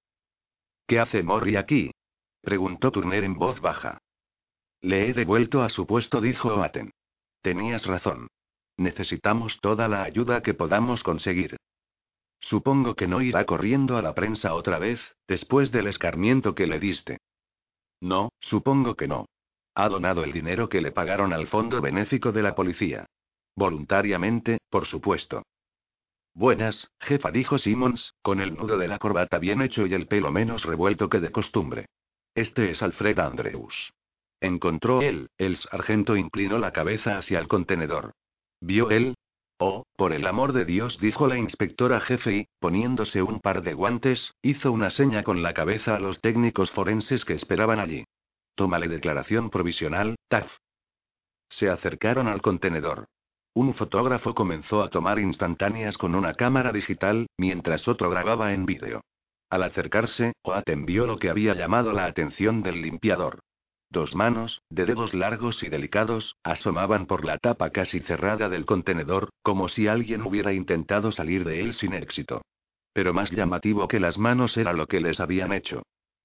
¿Qué 0.88 1.00
hace 1.00 1.22
Morrie 1.22 1.58
aquí? 1.58 1.92
Preguntó 2.42 2.92
Turner 2.92 3.24
en 3.24 3.36
voz 3.36 3.62
baja. 3.62 4.00
Le 4.82 5.10
he 5.10 5.14
devuelto 5.14 5.62
a 5.62 5.70
su 5.70 5.86
puesto, 5.86 6.22
dijo 6.22 6.56
Oaten. 6.56 6.92
Tenías 7.42 7.86
razón. 7.86 8.28
Necesitamos 8.78 9.60
toda 9.60 9.88
la 9.88 10.04
ayuda 10.04 10.42
que 10.42 10.54
podamos 10.54 11.04
conseguir. 11.04 11.58
Supongo 12.40 12.96
que 12.96 13.08
no 13.08 13.22
irá 13.22 13.46
corriendo 13.46 13.98
a 13.98 14.02
la 14.02 14.16
prensa 14.16 14.54
otra 14.54 14.80
vez, 14.80 15.16
después 15.28 15.72
del 15.72 15.88
escarmiento 15.88 16.56
que 16.56 16.68
le 16.68 16.80
diste. 16.80 17.18
No, 18.00 18.30
supongo 18.40 18.96
que 18.96 19.08
no. 19.08 19.26
Ha 19.76 19.90
donado 19.90 20.24
el 20.24 20.32
dinero 20.32 20.70
que 20.70 20.82
le 20.82 20.92
pagaron 20.92 21.34
al 21.34 21.48
fondo 21.48 21.82
benéfico 21.82 22.32
de 22.32 22.42
la 22.42 22.56
policía. 22.56 23.06
Voluntariamente, 23.56 24.60
por 24.70 24.86
supuesto. 24.86 25.44
Buenas, 26.34 26.90
jefa, 27.02 27.32
dijo 27.32 27.58
Simmons, 27.58 28.14
con 28.22 28.40
el 28.40 28.56
nudo 28.56 28.78
de 28.78 28.88
la 28.88 29.00
corbata 29.00 29.40
bien 29.40 29.62
hecho 29.62 29.86
y 29.86 29.94
el 29.94 30.08
pelo 30.08 30.32
menos 30.32 30.64
revuelto 30.64 31.10
que 31.10 31.20
de 31.20 31.32
costumbre. 31.32 31.88
Este 32.40 32.72
es 32.72 32.82
Alfred 32.82 33.20
Andrews. 33.20 33.92
Encontró 34.40 35.02
él, 35.02 35.28
el 35.38 35.58
sargento 35.58 36.16
inclinó 36.16 36.58
la 36.58 36.72
cabeza 36.72 37.18
hacia 37.18 37.38
el 37.38 37.50
contenedor. 37.50 38.14
¿Vio 38.62 38.92
él? 38.92 39.16
Oh, 39.60 39.84
por 39.98 40.14
el 40.14 40.26
amor 40.26 40.54
de 40.54 40.64
Dios, 40.64 41.00
dijo 41.02 41.28
la 41.28 41.38
inspectora 41.38 42.00
jefe 42.00 42.34
y, 42.34 42.48
poniéndose 42.62 43.22
un 43.22 43.42
par 43.42 43.62
de 43.62 43.74
guantes, 43.74 44.32
hizo 44.42 44.72
una 44.72 44.90
seña 44.90 45.24
con 45.24 45.44
la 45.44 45.54
cabeza 45.54 45.98
a 45.98 46.00
los 46.00 46.22
técnicos 46.22 46.72
forenses 46.72 47.26
que 47.26 47.34
esperaban 47.34 47.78
allí. 47.78 48.06
Tómale 48.56 48.88
declaración 48.88 49.50
provisional, 49.50 50.16
TAF. 50.30 50.50
Se 51.50 51.68
acercaron 51.68 52.30
al 52.30 52.42
contenedor. 52.42 53.08
Un 53.54 53.74
fotógrafo 53.74 54.34
comenzó 54.34 54.82
a 54.82 54.90
tomar 54.90 55.20
instantáneas 55.20 55.98
con 55.98 56.16
una 56.16 56.34
cámara 56.36 56.72
digital, 56.72 57.28
mientras 57.38 57.90
otro 57.90 58.10
grababa 58.10 58.54
en 58.54 58.66
vídeo. 58.66 59.02
Al 59.50 59.64
acercarse, 59.64 60.34
Oaten 60.44 60.86
vio 60.86 61.08
lo 61.08 61.18
que 61.18 61.30
había 61.30 61.56
llamado 61.56 61.92
la 61.92 62.06
atención 62.06 62.62
del 62.62 62.82
limpiador. 62.82 63.40
Dos 63.90 64.14
manos, 64.14 64.62
de 64.70 64.86
dedos 64.86 65.16
largos 65.16 65.64
y 65.64 65.70
delicados, 65.70 66.36
asomaban 66.44 67.08
por 67.08 67.26
la 67.26 67.40
tapa 67.40 67.72
casi 67.72 68.00
cerrada 68.00 68.48
del 68.48 68.66
contenedor, 68.66 69.30
como 69.42 69.68
si 69.68 69.88
alguien 69.88 70.22
hubiera 70.22 70.54
intentado 70.54 71.12
salir 71.12 71.44
de 71.44 71.62
él 71.62 71.74
sin 71.74 71.94
éxito. 71.94 72.44
Pero 72.94 73.14
más 73.14 73.32
llamativo 73.32 73.88
que 73.88 74.00
las 74.00 74.20
manos 74.20 74.58
era 74.58 74.74
lo 74.74 74.86
que 74.86 75.00
les 75.00 75.20
habían 75.20 75.52
hecho. 75.52 75.82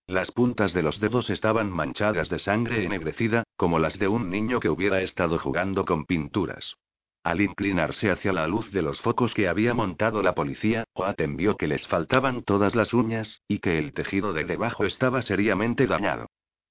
Las 0.06 0.30
puntas 0.30 0.74
de 0.74 0.82
los 0.82 1.00
dedos 1.00 1.30
estaban 1.30 1.70
manchadas 1.70 2.28
de 2.28 2.38
sangre 2.38 2.84
ennegrecida, 2.84 3.44
como 3.56 3.78
las 3.78 3.98
de 3.98 4.08
un 4.08 4.28
niño 4.28 4.60
que 4.60 4.68
hubiera 4.68 5.00
estado 5.00 5.38
jugando 5.38 5.86
con 5.86 6.04
pinturas. 6.04 6.76
Al 7.24 7.40
inclinarse 7.40 8.10
hacia 8.10 8.34
la 8.34 8.46
luz 8.46 8.70
de 8.70 8.82
los 8.82 9.00
focos 9.00 9.32
que 9.32 9.48
había 9.48 9.72
montado 9.72 10.22
la 10.22 10.34
policía, 10.34 10.84
Oaten 10.92 11.38
vio 11.38 11.56
que 11.56 11.66
les 11.66 11.86
faltaban 11.86 12.42
todas 12.42 12.74
las 12.74 12.92
uñas, 12.92 13.40
y 13.48 13.60
que 13.60 13.78
el 13.78 13.94
tejido 13.94 14.34
de 14.34 14.44
debajo 14.44 14.84
estaba 14.84 15.22
seriamente 15.22 15.86
dañado. 15.86 16.26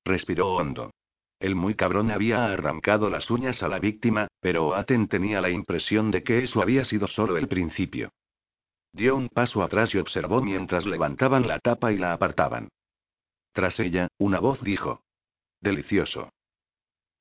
Respiró 0.05 0.53
hondo. 0.53 0.91
El 1.39 1.55
muy 1.55 1.73
cabrón 1.73 2.11
había 2.11 2.45
arrancado 2.45 3.09
las 3.09 3.31
uñas 3.31 3.63
a 3.63 3.67
la 3.67 3.79
víctima, 3.79 4.27
pero 4.41 4.75
Aten 4.75 5.07
tenía 5.07 5.41
la 5.41 5.49
impresión 5.49 6.11
de 6.11 6.21
que 6.21 6.43
eso 6.43 6.61
había 6.61 6.85
sido 6.85 7.07
solo 7.07 7.35
el 7.35 7.47
principio. 7.47 8.11
Dio 8.91 9.15
un 9.15 9.29
paso 9.29 9.63
atrás 9.63 9.95
y 9.95 9.97
observó 9.97 10.43
mientras 10.43 10.85
levantaban 10.85 11.47
la 11.47 11.57
tapa 11.57 11.91
y 11.91 11.97
la 11.97 12.13
apartaban. 12.13 12.69
Tras 13.53 13.79
ella, 13.79 14.07
una 14.19 14.39
voz 14.39 14.61
dijo. 14.61 15.01
Delicioso. 15.59 16.29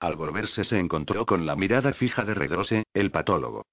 Al 0.03 0.17
volverse 0.17 0.65
se 0.65 0.81
encontró 0.81 1.25
con 1.27 1.47
la 1.47 1.55
mirada 1.55 1.93
fija 1.93 2.25
de 2.25 2.35
Redrose, 2.35 2.87
el 2.93 3.13
patólogo. 3.13 3.67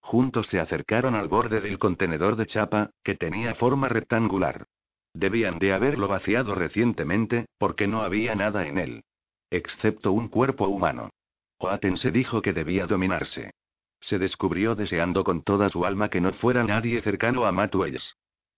Juntos 0.00 0.46
se 0.46 0.60
acercaron 0.60 1.16
al 1.16 1.26
borde 1.26 1.60
del 1.60 1.80
contenedor 1.80 2.36
de 2.36 2.46
chapa, 2.46 2.90
que 3.02 3.16
tenía 3.16 3.56
forma 3.56 3.88
rectangular. 3.88 4.66
Debían 5.14 5.58
de 5.58 5.72
haberlo 5.72 6.06
vaciado 6.06 6.54
recientemente, 6.54 7.46
porque 7.58 7.88
no 7.88 8.02
había 8.02 8.36
nada 8.36 8.68
en 8.68 8.78
él. 8.78 9.04
Excepto 9.50 10.12
un 10.12 10.28
cuerpo 10.28 10.68
humano. 10.68 11.10
Oaten 11.58 11.96
se 11.96 12.12
dijo 12.12 12.40
que 12.40 12.52
debía 12.52 12.86
dominarse. 12.86 13.50
Se 13.98 14.20
descubrió 14.20 14.76
deseando 14.76 15.24
con 15.24 15.42
toda 15.42 15.70
su 15.70 15.84
alma 15.84 16.08
que 16.08 16.20
no 16.20 16.32
fuera 16.34 16.62
nadie 16.62 17.02
cercano 17.02 17.46
a 17.46 17.50
Matt 17.50 17.74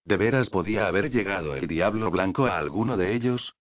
¿De 0.05 0.17
veras 0.19 0.51
podía 0.51 0.87
haber 0.87 1.11
llegado 1.11 1.57
el 1.57 1.67
diablo 1.67 2.11
blanco 2.11 2.45
a 2.45 2.59
alguno 2.59 2.99
de 2.99 3.15
ellos? 3.15 3.55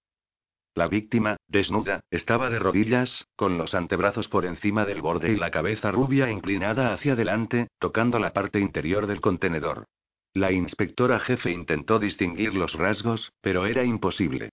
La 0.76 0.88
víctima, 0.88 1.38
desnuda, 1.48 2.02
estaba 2.12 2.50
de 2.50 2.60
rodillas, 2.60 3.28
con 3.36 3.58
los 3.58 3.74
antebrazos 3.74 4.28
por 4.28 4.46
encima 4.46 4.86
del 4.86 5.02
borde 5.02 5.32
y 5.32 5.36
la 5.36 5.52
cabeza 5.52 5.92
rubia 5.92 6.32
inclinada 6.32 6.94
hacia 6.94 7.14
adelante, 7.14 7.68
tocando 7.80 8.20
la 8.20 8.34
parte 8.34 8.60
interior 8.60 9.08
del 9.08 9.22
contenedor. 9.22 9.86
La 10.34 10.52
inspectora 10.52 11.20
jefe 11.20 11.52
intentó 11.52 12.00
distinguir 12.00 12.54
los 12.54 12.74
rasgos, 12.74 13.32
pero 13.42 13.66
era 13.66 13.84
imposible. 13.84 14.50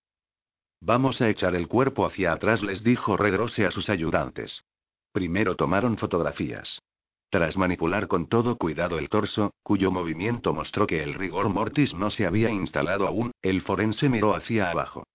Vamos 0.81 1.21
a 1.21 1.29
echar 1.29 1.55
el 1.55 1.67
cuerpo 1.67 2.05
hacia 2.05 2.33
atrás, 2.33 2.63
les 2.63 2.83
dijo 2.83 3.15
Redrose 3.15 3.65
a 3.65 3.71
sus 3.71 3.89
ayudantes. 3.89 4.63
Primero 5.11 5.55
tomaron 5.55 5.97
fotografías. 5.97 6.81
Tras 7.29 7.57
manipular 7.57 8.07
con 8.07 8.27
todo 8.27 8.55
cuidado 8.57 8.97
el 8.99 9.09
torso, 9.09 9.53
cuyo 9.61 9.91
movimiento 9.91 10.53
mostró 10.53 10.87
que 10.87 11.03
el 11.03 11.13
rigor 11.13 11.49
mortis 11.49 11.93
no 11.93 12.09
se 12.09 12.25
había 12.25 12.49
instalado 12.49 13.05
aún, 13.05 13.31
el 13.41 13.61
forense 13.61 14.09
miró 14.09 14.33
hacia 14.33 14.71
abajo. 14.71 15.05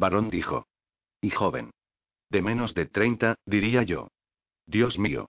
Varón 0.00 0.30
dijo. 0.30 0.66
Y 1.20 1.30
joven. 1.30 1.70
De 2.30 2.40
menos 2.40 2.74
de 2.74 2.86
30, 2.86 3.36
diría 3.44 3.82
yo. 3.82 4.08
Dios 4.66 4.98
mío. 4.98 5.28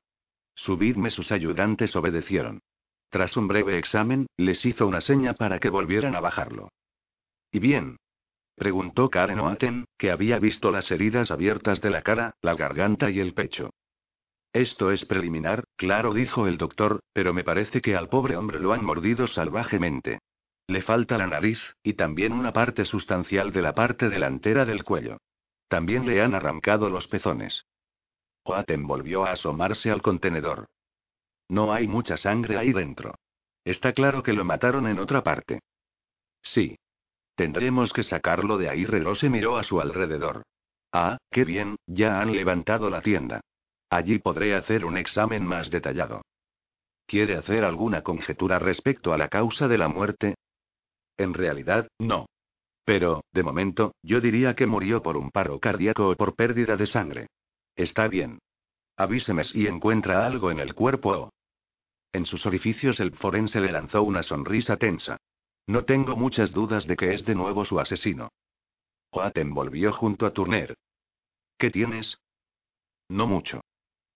Subidme 0.55 1.11
sus 1.11 1.31
ayudantes 1.31 1.95
obedecieron. 1.95 2.61
Tras 3.09 3.35
un 3.35 3.49
breve 3.49 3.77
examen, 3.77 4.27
les 4.37 4.65
hizo 4.65 4.87
una 4.87 5.01
seña 5.01 5.33
para 5.33 5.59
que 5.59 5.69
volvieran 5.69 6.15
a 6.15 6.21
bajarlo. 6.21 6.69
¿Y 7.51 7.59
bien? 7.59 7.97
Preguntó 8.55 9.09
Karen 9.09 9.41
Oaten, 9.41 9.85
que 9.97 10.09
había 10.09 10.39
visto 10.39 10.71
las 10.71 10.89
heridas 10.89 11.31
abiertas 11.31 11.81
de 11.81 11.89
la 11.89 12.01
cara, 12.01 12.35
la 12.41 12.55
garganta 12.55 13.09
y 13.09 13.19
el 13.19 13.33
pecho. 13.33 13.71
Esto 14.53 14.91
es 14.91 15.03
preliminar, 15.03 15.65
claro, 15.75 16.13
dijo 16.13 16.47
el 16.47 16.57
doctor, 16.57 17.01
pero 17.11 17.33
me 17.33 17.43
parece 17.43 17.81
que 17.81 17.97
al 17.97 18.07
pobre 18.07 18.37
hombre 18.37 18.59
lo 18.59 18.71
han 18.71 18.85
mordido 18.85 19.27
salvajemente. 19.27 20.19
Le 20.71 20.81
falta 20.81 21.17
la 21.17 21.27
nariz, 21.27 21.59
y 21.83 21.95
también 21.95 22.31
una 22.31 22.53
parte 22.53 22.85
sustancial 22.85 23.51
de 23.51 23.61
la 23.61 23.75
parte 23.75 24.07
delantera 24.07 24.63
del 24.63 24.85
cuello. 24.85 25.17
También 25.67 26.05
le 26.05 26.21
han 26.21 26.33
arrancado 26.33 26.89
los 26.89 27.07
pezones. 27.07 27.65
Oaten 28.45 28.87
volvió 28.87 29.25
a 29.25 29.31
asomarse 29.31 29.91
al 29.91 30.01
contenedor. 30.01 30.67
No 31.49 31.73
hay 31.73 31.89
mucha 31.89 32.15
sangre 32.15 32.57
ahí 32.57 32.71
dentro. 32.71 33.15
Está 33.65 33.91
claro 33.91 34.23
que 34.23 34.31
lo 34.31 34.45
mataron 34.45 34.87
en 34.87 34.99
otra 34.99 35.21
parte. 35.23 35.59
Sí. 36.41 36.77
Tendremos 37.35 37.91
que 37.91 38.03
sacarlo 38.03 38.57
de 38.57 38.69
ahí. 38.69 38.85
Reló 38.85 39.13
se 39.13 39.29
miró 39.29 39.57
a 39.57 39.65
su 39.65 39.81
alrededor. 39.81 40.43
Ah, 40.93 41.17
qué 41.29 41.43
bien, 41.43 41.75
ya 41.85 42.21
han 42.21 42.31
levantado 42.31 42.89
la 42.89 43.01
tienda. 43.01 43.41
Allí 43.89 44.19
podré 44.19 44.55
hacer 44.55 44.85
un 44.85 44.95
examen 44.95 45.45
más 45.45 45.69
detallado. 45.69 46.21
¿Quiere 47.07 47.35
hacer 47.35 47.65
alguna 47.65 48.03
conjetura 48.03 48.57
respecto 48.57 49.11
a 49.11 49.17
la 49.17 49.27
causa 49.27 49.67
de 49.67 49.77
la 49.77 49.89
muerte? 49.89 50.35
En 51.21 51.35
realidad, 51.35 51.87
no. 51.99 52.25
Pero, 52.83 53.23
de 53.31 53.43
momento, 53.43 53.93
yo 54.01 54.19
diría 54.21 54.55
que 54.55 54.65
murió 54.65 55.03
por 55.03 55.17
un 55.17 55.29
paro 55.29 55.59
cardíaco 55.59 56.09
o 56.09 56.15
por 56.15 56.35
pérdida 56.35 56.75
de 56.77 56.87
sangre. 56.87 57.27
Está 57.75 58.07
bien. 58.07 58.39
Avíseme 58.97 59.43
si 59.43 59.67
encuentra 59.67 60.25
algo 60.25 60.49
en 60.49 60.59
el 60.59 60.73
cuerpo 60.73 61.29
En 62.11 62.25
sus 62.25 62.47
orificios 62.47 62.99
el 62.99 63.11
forense 63.11 63.61
le 63.61 63.71
lanzó 63.71 64.01
una 64.01 64.23
sonrisa 64.23 64.77
tensa. 64.77 65.17
No 65.67 65.85
tengo 65.85 66.15
muchas 66.15 66.53
dudas 66.53 66.87
de 66.87 66.95
que 66.95 67.13
es 67.13 67.23
de 67.23 67.35
nuevo 67.35 67.65
su 67.65 67.79
asesino. 67.79 68.29
Oaten 69.11 69.53
volvió 69.53 69.93
junto 69.93 70.25
a 70.25 70.33
Turner. 70.33 70.73
¿Qué 71.59 71.69
tienes? 71.69 72.17
No 73.09 73.27
mucho. 73.27 73.61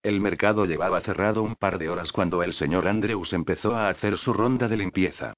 El 0.01 0.21
mercado 0.21 0.65
llevaba 0.65 1.01
cerrado 1.01 1.43
un 1.43 1.53
par 1.55 1.77
de 1.77 1.87
horas 1.87 2.11
cuando 2.11 2.41
el 2.41 2.55
señor 2.55 2.87
Andrews 2.87 3.31
empezó 3.33 3.75
a 3.75 3.89
hacer 3.89 4.17
su 4.17 4.33
ronda 4.33 4.67
de 4.67 4.77
limpieza. 4.77 5.35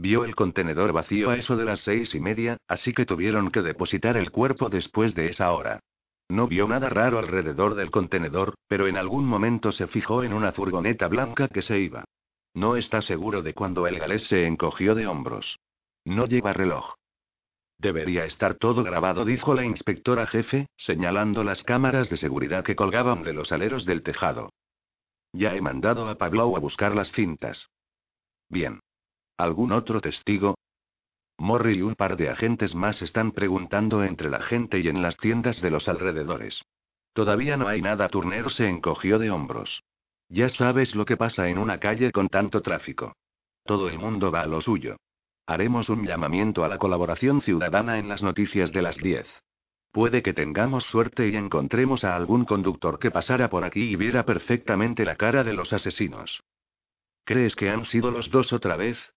Vio 0.00 0.24
el 0.24 0.36
contenedor 0.36 0.92
vacío 0.92 1.30
a 1.30 1.36
eso 1.36 1.56
de 1.56 1.64
las 1.64 1.80
seis 1.80 2.14
y 2.14 2.20
media, 2.20 2.56
así 2.68 2.92
que 2.92 3.04
tuvieron 3.04 3.50
que 3.50 3.62
depositar 3.62 4.16
el 4.16 4.30
cuerpo 4.30 4.68
después 4.68 5.12
de 5.16 5.26
esa 5.26 5.50
hora. 5.50 5.80
No 6.28 6.46
vio 6.46 6.68
nada 6.68 6.88
raro 6.88 7.18
alrededor 7.18 7.74
del 7.74 7.90
contenedor, 7.90 8.54
pero 8.68 8.86
en 8.86 8.96
algún 8.96 9.26
momento 9.26 9.72
se 9.72 9.88
fijó 9.88 10.22
en 10.22 10.34
una 10.34 10.52
furgoneta 10.52 11.08
blanca 11.08 11.48
que 11.48 11.62
se 11.62 11.80
iba. 11.80 12.04
No 12.54 12.76
está 12.76 13.02
seguro 13.02 13.42
de 13.42 13.54
cuándo 13.54 13.88
el 13.88 13.98
galés 13.98 14.28
se 14.28 14.46
encogió 14.46 14.94
de 14.94 15.08
hombros. 15.08 15.58
No 16.04 16.26
lleva 16.26 16.52
reloj. 16.52 16.94
Debería 17.76 18.24
estar 18.24 18.54
todo 18.54 18.84
grabado, 18.84 19.24
dijo 19.24 19.52
la 19.52 19.64
inspectora 19.64 20.28
jefe, 20.28 20.68
señalando 20.76 21.42
las 21.42 21.64
cámaras 21.64 22.08
de 22.08 22.18
seguridad 22.18 22.62
que 22.62 22.76
colgaban 22.76 23.24
de 23.24 23.32
los 23.32 23.50
aleros 23.50 23.84
del 23.84 24.04
tejado. 24.04 24.50
Ya 25.32 25.56
he 25.56 25.60
mandado 25.60 26.08
a 26.08 26.14
Pablo 26.14 26.56
a 26.56 26.60
buscar 26.60 26.94
las 26.94 27.10
cintas. 27.10 27.68
Bien. 28.48 28.78
¿Algún 29.38 29.70
otro 29.70 30.00
testigo? 30.00 30.58
Morri 31.38 31.78
y 31.78 31.82
un 31.82 31.94
par 31.94 32.16
de 32.16 32.28
agentes 32.28 32.74
más 32.74 33.02
están 33.02 33.30
preguntando 33.30 34.02
entre 34.02 34.30
la 34.30 34.40
gente 34.40 34.80
y 34.80 34.88
en 34.88 35.00
las 35.00 35.16
tiendas 35.16 35.62
de 35.62 35.70
los 35.70 35.88
alrededores. 35.88 36.60
Todavía 37.12 37.56
no 37.56 37.68
hay 37.68 37.80
nada. 37.80 38.08
Turner 38.08 38.50
se 38.50 38.68
encogió 38.68 39.20
de 39.20 39.30
hombros. 39.30 39.84
Ya 40.28 40.48
sabes 40.48 40.96
lo 40.96 41.04
que 41.04 41.16
pasa 41.16 41.48
en 41.48 41.58
una 41.58 41.78
calle 41.78 42.10
con 42.10 42.28
tanto 42.28 42.62
tráfico. 42.62 43.14
Todo 43.64 43.88
el 43.88 44.00
mundo 44.00 44.32
va 44.32 44.40
a 44.40 44.46
lo 44.46 44.60
suyo. 44.60 44.96
Haremos 45.46 45.88
un 45.88 46.04
llamamiento 46.04 46.64
a 46.64 46.68
la 46.68 46.78
colaboración 46.78 47.40
ciudadana 47.40 47.98
en 47.98 48.08
las 48.08 48.24
noticias 48.24 48.72
de 48.72 48.82
las 48.82 48.96
10. 48.96 49.24
Puede 49.92 50.20
que 50.20 50.34
tengamos 50.34 50.84
suerte 50.84 51.28
y 51.28 51.36
encontremos 51.36 52.02
a 52.02 52.16
algún 52.16 52.44
conductor 52.44 52.98
que 52.98 53.12
pasara 53.12 53.48
por 53.48 53.62
aquí 53.62 53.82
y 53.82 53.94
viera 53.94 54.24
perfectamente 54.24 55.04
la 55.04 55.14
cara 55.14 55.44
de 55.44 55.54
los 55.54 55.72
asesinos. 55.72 56.42
¿Crees 57.24 57.54
que 57.54 57.70
han 57.70 57.84
sido 57.84 58.10
los 58.10 58.30
dos 58.30 58.52
otra 58.52 58.76
vez? 58.76 59.14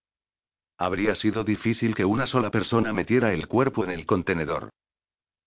Habría 0.81 1.13
sido 1.13 1.43
difícil 1.43 1.93
que 1.93 2.05
una 2.05 2.25
sola 2.25 2.49
persona 2.49 2.91
metiera 2.91 3.33
el 3.33 3.47
cuerpo 3.47 3.83
en 3.83 3.91
el 3.91 4.07
contenedor. 4.07 4.71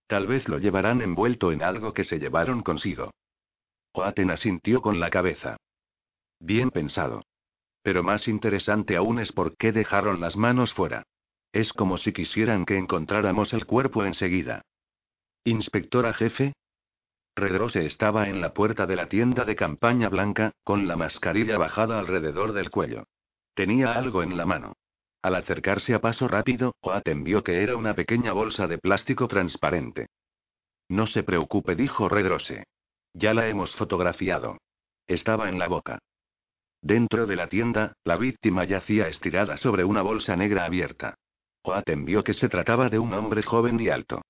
Tal 0.07 0.29
vez 0.29 0.49
lo 0.49 0.59
llevarán 0.59 1.03
envuelto 1.03 1.51
en 1.51 1.61
algo 1.61 1.93
que 1.93 2.05
se 2.05 2.21
llevaron 2.21 2.63
consigo. 2.63 3.11
Oaten 3.95 4.31
asintió 4.31 4.81
con 4.81 5.01
la 5.01 5.11
cabeza. 5.11 5.57
Bien 6.39 6.71
pensado. 6.71 7.25
Pero 7.83 8.05
más 8.05 8.29
interesante 8.29 8.95
aún 8.95 9.19
es 9.19 9.33
por 9.33 9.57
qué 9.57 9.73
dejaron 9.73 10.21
las 10.21 10.37
manos 10.37 10.73
fuera. 10.73 11.03
Es 11.51 11.73
como 11.73 11.99
si 11.99 12.13
quisieran 12.13 12.65
que 12.65 12.77
encontráramos 12.77 13.53
el 13.55 13.67
cuerpo 13.67 14.05
enseguida. 14.05 14.63
Inspectora 15.43 16.15
jefe. 16.15 16.53
Redrose 17.35 17.85
estaba 17.87 18.29
en 18.29 18.41
la 18.41 18.55
puerta 18.55 18.87
de 18.87 18.95
la 18.95 19.09
tienda 19.09 19.45
de 19.45 19.57
campaña 19.57 20.09
blanca, 20.09 20.53
con 20.63 20.87
la 20.87 20.95
mascarilla 20.95 21.59
bajada 21.59 21.99
alrededor 21.99 22.53
del 22.53 22.71
cuello. 22.71 23.09
Tenía 23.55 23.95
algo 23.95 24.23
en 24.23 24.37
la 24.37 24.47
mano. 24.47 24.75
Al 25.25 25.37
acercarse 25.37 25.95
a 25.95 26.03
paso 26.03 26.29
rápido, 26.29 26.75
Oaten 26.83 27.25
vio 27.25 27.43
que 27.43 27.63
era 27.63 27.77
una 27.77 27.95
pequeña 27.95 28.35
bolsa 28.35 28.67
de 28.67 28.77
plástico 28.77 29.27
transparente. 29.27 30.09
No 30.91 31.07
se 31.07 31.23
preocupe, 31.23 31.75
dijo 31.77 32.11
Redrose. 32.11 32.65
Ya 33.15 33.33
la 33.33 33.49
hemos 33.49 33.75
fotografiado. 33.75 34.59
Estaba 35.07 35.49
en 35.49 35.59
la 35.59 35.67
boca. 35.67 35.99
Dentro 36.83 37.25
de 37.25 37.37
la 37.37 37.47
tienda, 37.47 37.95
la 38.05 38.19
víctima 38.19 38.65
yacía 38.65 39.09
estirada 39.09 39.57
sobre 39.57 39.83
una 39.85 40.03
bolsa 40.03 40.37
negra 40.37 40.67
abierta. 40.67 41.15
Oaten 41.63 42.05
vio 42.05 42.23
que 42.23 42.35
se 42.35 42.51
trataba 42.51 42.91
de 42.91 42.99
un 42.99 43.15
hombre 43.15 43.43
joven 43.43 43.81
y 43.81 43.89
alto. 43.89 44.21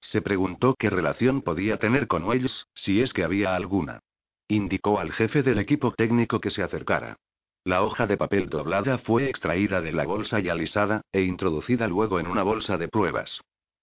Se 0.00 0.22
preguntó 0.22 0.76
qué 0.78 0.88
relación 0.88 1.42
podía 1.42 1.78
tener 1.78 2.06
con 2.06 2.22
Wells, 2.22 2.68
si 2.74 3.02
es 3.02 3.12
que 3.12 3.24
había 3.24 3.56
alguna. 3.56 3.98
Indicó 4.46 5.00
al 5.00 5.10
jefe 5.10 5.42
del 5.42 5.58
equipo 5.58 5.90
técnico 5.90 6.40
que 6.40 6.50
se 6.50 6.62
acercara. 6.62 7.16
La 7.64 7.82
hoja 7.82 8.06
de 8.06 8.18
papel 8.18 8.50
doblada 8.50 8.98
fue 8.98 9.30
extraída 9.30 9.80
de 9.80 9.92
la 9.92 10.04
bolsa 10.04 10.38
y 10.38 10.50
alisada, 10.50 11.00
e 11.12 11.22
introducida 11.22 11.88
luego 11.88 12.20
en 12.20 12.26
una 12.26 12.42
bolsa 12.42 12.76
de 12.76 12.88
pruebas. 12.88 13.40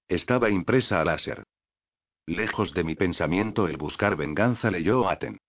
Estaba 0.07 0.51
impresa 0.51 1.01
a 1.01 1.05
láser. 1.05 1.43
Lejos 2.27 2.75
de 2.75 2.83
mi 2.83 2.93
pensamiento 2.93 3.67
el 3.67 3.77
buscar 3.77 4.15
venganza 4.15 4.69
leyó 4.69 5.09
Aten. 5.09 5.39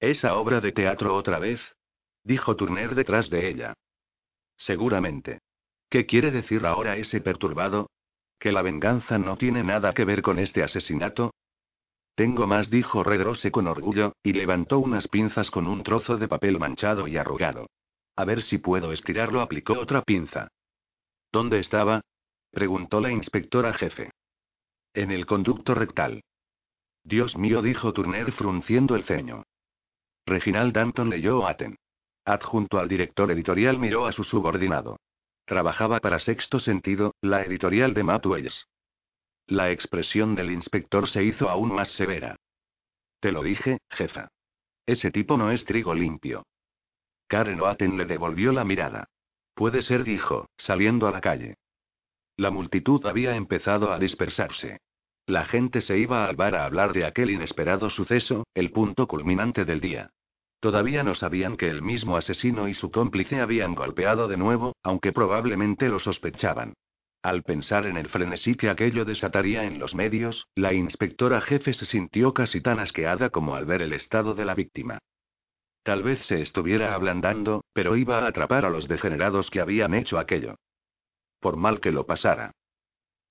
¿Esa 0.00 0.36
obra 0.36 0.62
de 0.62 0.72
teatro 0.72 1.14
otra 1.14 1.38
vez? 1.38 1.76
Dijo 2.24 2.56
Turner 2.56 2.94
detrás 2.94 3.28
de 3.28 3.50
ella. 3.50 3.74
Seguramente. 4.56 5.40
¿Qué 5.90 6.06
quiere 6.06 6.30
decir 6.30 6.64
ahora 6.64 6.96
ese 6.96 7.20
perturbado? 7.20 7.90
¿Que 8.38 8.52
la 8.52 8.62
venganza 8.62 9.18
no 9.18 9.36
tiene 9.36 9.62
nada 9.62 9.92
que 9.92 10.06
ver 10.06 10.22
con 10.22 10.38
este 10.38 10.62
asesinato? 10.62 11.32
Tengo 12.20 12.46
más, 12.46 12.68
dijo 12.68 13.02
Redrose 13.02 13.50
con 13.50 13.66
orgullo, 13.66 14.12
y 14.22 14.34
levantó 14.34 14.78
unas 14.78 15.08
pinzas 15.08 15.50
con 15.50 15.66
un 15.66 15.82
trozo 15.82 16.18
de 16.18 16.28
papel 16.28 16.58
manchado 16.58 17.08
y 17.08 17.16
arrugado. 17.16 17.70
A 18.14 18.26
ver 18.26 18.42
si 18.42 18.58
puedo 18.58 18.92
estirarlo, 18.92 19.40
aplicó 19.40 19.72
otra 19.72 20.02
pinza. 20.02 20.48
¿Dónde 21.32 21.60
estaba? 21.60 22.02
preguntó 22.50 23.00
la 23.00 23.10
inspectora 23.10 23.72
jefe. 23.72 24.10
En 24.92 25.12
el 25.12 25.24
conducto 25.24 25.74
rectal. 25.74 26.22
Dios 27.04 27.38
mío, 27.38 27.62
dijo 27.62 27.94
Turner 27.94 28.32
frunciendo 28.32 28.96
el 28.96 29.04
ceño. 29.04 29.44
Reginald 30.26 30.74
Danton 30.74 31.08
leyó 31.08 31.48
Aten. 31.48 31.78
Adjunto 32.26 32.78
al 32.78 32.88
director 32.88 33.30
editorial 33.30 33.78
miró 33.78 34.04
a 34.04 34.12
su 34.12 34.24
subordinado. 34.24 34.98
Trabajaba 35.46 36.00
para 36.00 36.18
Sexto 36.18 36.60
Sentido, 36.60 37.14
la 37.22 37.40
editorial 37.44 37.94
de 37.94 38.04
Matt 38.04 38.26
Wells. 38.26 38.66
La 39.50 39.72
expresión 39.72 40.36
del 40.36 40.52
inspector 40.52 41.08
se 41.08 41.24
hizo 41.24 41.50
aún 41.50 41.74
más 41.74 41.88
severa. 41.88 42.36
Te 43.18 43.32
lo 43.32 43.42
dije, 43.42 43.78
jefa. 43.90 44.28
Ese 44.86 45.10
tipo 45.10 45.36
no 45.36 45.50
es 45.50 45.64
trigo 45.64 45.92
limpio. 45.92 46.44
Karen 47.26 47.60
Oaten 47.60 47.96
le 47.96 48.04
devolvió 48.04 48.52
la 48.52 48.62
mirada. 48.62 49.08
Puede 49.54 49.82
ser, 49.82 50.04
dijo, 50.04 50.46
saliendo 50.56 51.08
a 51.08 51.10
la 51.10 51.20
calle. 51.20 51.56
La 52.36 52.52
multitud 52.52 53.04
había 53.06 53.34
empezado 53.34 53.92
a 53.92 53.98
dispersarse. 53.98 54.78
La 55.26 55.44
gente 55.44 55.80
se 55.80 55.98
iba 55.98 56.26
al 56.26 56.36
bar 56.36 56.54
a 56.54 56.64
hablar 56.64 56.92
de 56.92 57.04
aquel 57.04 57.32
inesperado 57.32 57.90
suceso, 57.90 58.44
el 58.54 58.70
punto 58.70 59.08
culminante 59.08 59.64
del 59.64 59.80
día. 59.80 60.10
Todavía 60.60 61.02
no 61.02 61.16
sabían 61.16 61.56
que 61.56 61.68
el 61.68 61.82
mismo 61.82 62.16
asesino 62.16 62.68
y 62.68 62.74
su 62.74 62.92
cómplice 62.92 63.40
habían 63.40 63.74
golpeado 63.74 64.28
de 64.28 64.36
nuevo, 64.36 64.76
aunque 64.84 65.12
probablemente 65.12 65.88
lo 65.88 65.98
sospechaban. 65.98 66.74
Al 67.22 67.42
pensar 67.42 67.84
en 67.84 67.98
el 67.98 68.08
frenesí 68.08 68.54
que 68.54 68.70
aquello 68.70 69.04
desataría 69.04 69.64
en 69.64 69.78
los 69.78 69.94
medios, 69.94 70.48
la 70.54 70.72
inspectora 70.72 71.42
jefe 71.42 71.74
se 71.74 71.84
sintió 71.84 72.32
casi 72.32 72.62
tan 72.62 72.78
asqueada 72.78 73.28
como 73.28 73.54
al 73.54 73.66
ver 73.66 73.82
el 73.82 73.92
estado 73.92 74.34
de 74.34 74.46
la 74.46 74.54
víctima. 74.54 74.98
Tal 75.82 76.02
vez 76.02 76.24
se 76.24 76.40
estuviera 76.40 76.94
ablandando, 76.94 77.64
pero 77.74 77.96
iba 77.96 78.18
a 78.18 78.26
atrapar 78.26 78.64
a 78.64 78.70
los 78.70 78.88
degenerados 78.88 79.50
que 79.50 79.60
habían 79.60 79.92
hecho 79.92 80.18
aquello. 80.18 80.56
Por 81.40 81.56
mal 81.56 81.80
que 81.80 81.92
lo 81.92 82.06
pasara. 82.06 82.52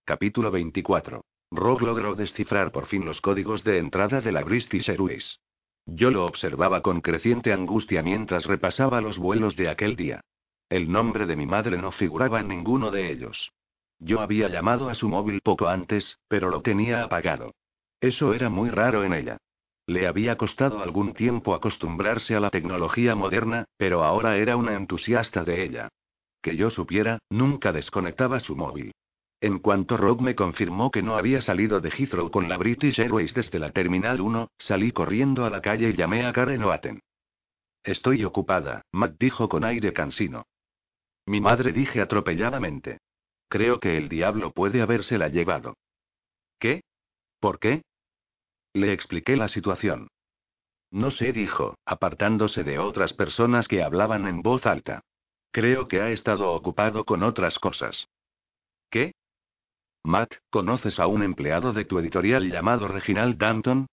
Capítulo 0.05 0.51
24. 0.51 1.23
Rogue 1.51 1.85
logró 1.85 2.13
descifrar 2.13 2.71
por 2.71 2.85
fin 2.85 3.05
los 3.05 3.21
códigos 3.21 3.63
de 3.63 3.79
entrada 3.79 4.21
de 4.21 4.31
la 4.31 4.43
British 4.43 4.89
Airways. 4.89 5.39
Yo 5.87 6.11
lo 6.11 6.25
observaba 6.25 6.81
con 6.83 7.01
creciente 7.01 7.53
angustia 7.53 8.03
mientras 8.03 8.45
repasaba 8.45 9.01
los 9.01 9.17
vuelos 9.17 9.55
de 9.55 9.69
aquel 9.69 9.95
día. 9.95 10.21
El 10.69 10.91
nombre 10.91 11.25
de 11.25 11.35
mi 11.35 11.47
madre 11.47 11.77
no 11.77 11.91
figuraba 11.91 12.39
en 12.39 12.49
ninguno 12.49 12.91
de 12.91 13.11
ellos. 13.11 13.51
Yo 13.99 14.21
había 14.21 14.47
llamado 14.47 14.89
a 14.89 14.95
su 14.95 15.09
móvil 15.09 15.41
poco 15.41 15.67
antes, 15.67 16.19
pero 16.27 16.49
lo 16.49 16.61
tenía 16.61 17.03
apagado. 17.03 17.53
Eso 17.99 18.33
era 18.33 18.49
muy 18.49 18.69
raro 18.69 19.03
en 19.03 19.13
ella. 19.13 19.37
Le 19.85 20.07
había 20.07 20.37
costado 20.37 20.81
algún 20.81 21.13
tiempo 21.13 21.53
acostumbrarse 21.53 22.35
a 22.35 22.39
la 22.39 22.49
tecnología 22.49 23.15
moderna, 23.15 23.65
pero 23.77 24.03
ahora 24.03 24.37
era 24.37 24.55
una 24.55 24.75
entusiasta 24.75 25.43
de 25.43 25.63
ella. 25.63 25.89
Que 26.41 26.55
yo 26.55 26.69
supiera, 26.69 27.19
nunca 27.29 27.73
desconectaba 27.73 28.39
su 28.39 28.55
móvil. 28.55 28.93
En 29.41 29.59
cuanto 29.59 29.97
Rock 29.97 30.21
me 30.21 30.35
confirmó 30.35 30.91
que 30.91 31.01
no 31.01 31.15
había 31.15 31.41
salido 31.41 31.81
de 31.81 31.89
Heathrow 31.89 32.29
con 32.29 32.49
la 32.49 32.57
British 32.57 32.99
Airways 32.99 33.33
desde 33.33 33.59
la 33.59 33.71
Terminal 33.71 34.21
1, 34.21 34.49
salí 34.57 34.91
corriendo 34.91 35.45
a 35.45 35.49
la 35.49 35.61
calle 35.61 35.89
y 35.89 35.93
llamé 35.93 36.25
a 36.25 36.33
Karen 36.33 36.63
Oaten. 36.63 37.01
Estoy 37.83 38.23
ocupada, 38.25 38.83
Matt 38.91 39.15
dijo 39.17 39.49
con 39.49 39.63
aire 39.63 39.93
cansino. 39.93 40.45
Mi 41.25 41.41
madre 41.41 41.71
dije 41.71 42.01
atropelladamente. 42.01 42.99
Creo 43.49 43.79
que 43.79 43.97
el 43.97 44.09
diablo 44.09 44.51
puede 44.51 44.81
habérsela 44.81 45.27
llevado. 45.27 45.75
¿Qué? 46.59 46.81
¿Por 47.39 47.59
qué? 47.59 47.81
Le 48.73 48.93
expliqué 48.93 49.35
la 49.35 49.47
situación. 49.47 50.07
No 50.91 51.11
sé, 51.11 51.31
dijo, 51.31 51.75
apartándose 51.85 52.63
de 52.63 52.79
otras 52.79 53.13
personas 53.13 53.67
que 53.67 53.83
hablaban 53.83 54.27
en 54.27 54.41
voz 54.41 54.65
alta. 54.65 55.01
Creo 55.51 55.87
que 55.87 56.01
ha 56.01 56.11
estado 56.11 56.53
ocupado 56.53 57.05
con 57.05 57.23
otras 57.23 57.57
cosas. 57.57 58.07
¿Qué? 58.91 59.13
Matt, 60.03 60.35
¿conoces 60.49 60.99
a 60.99 61.07
un 61.07 61.23
empleado 61.23 61.73
de 61.73 61.85
tu 61.85 61.99
editorial 61.99 62.49
llamado 62.49 62.87
Reginald 62.87 63.37
Danton? 63.37 63.87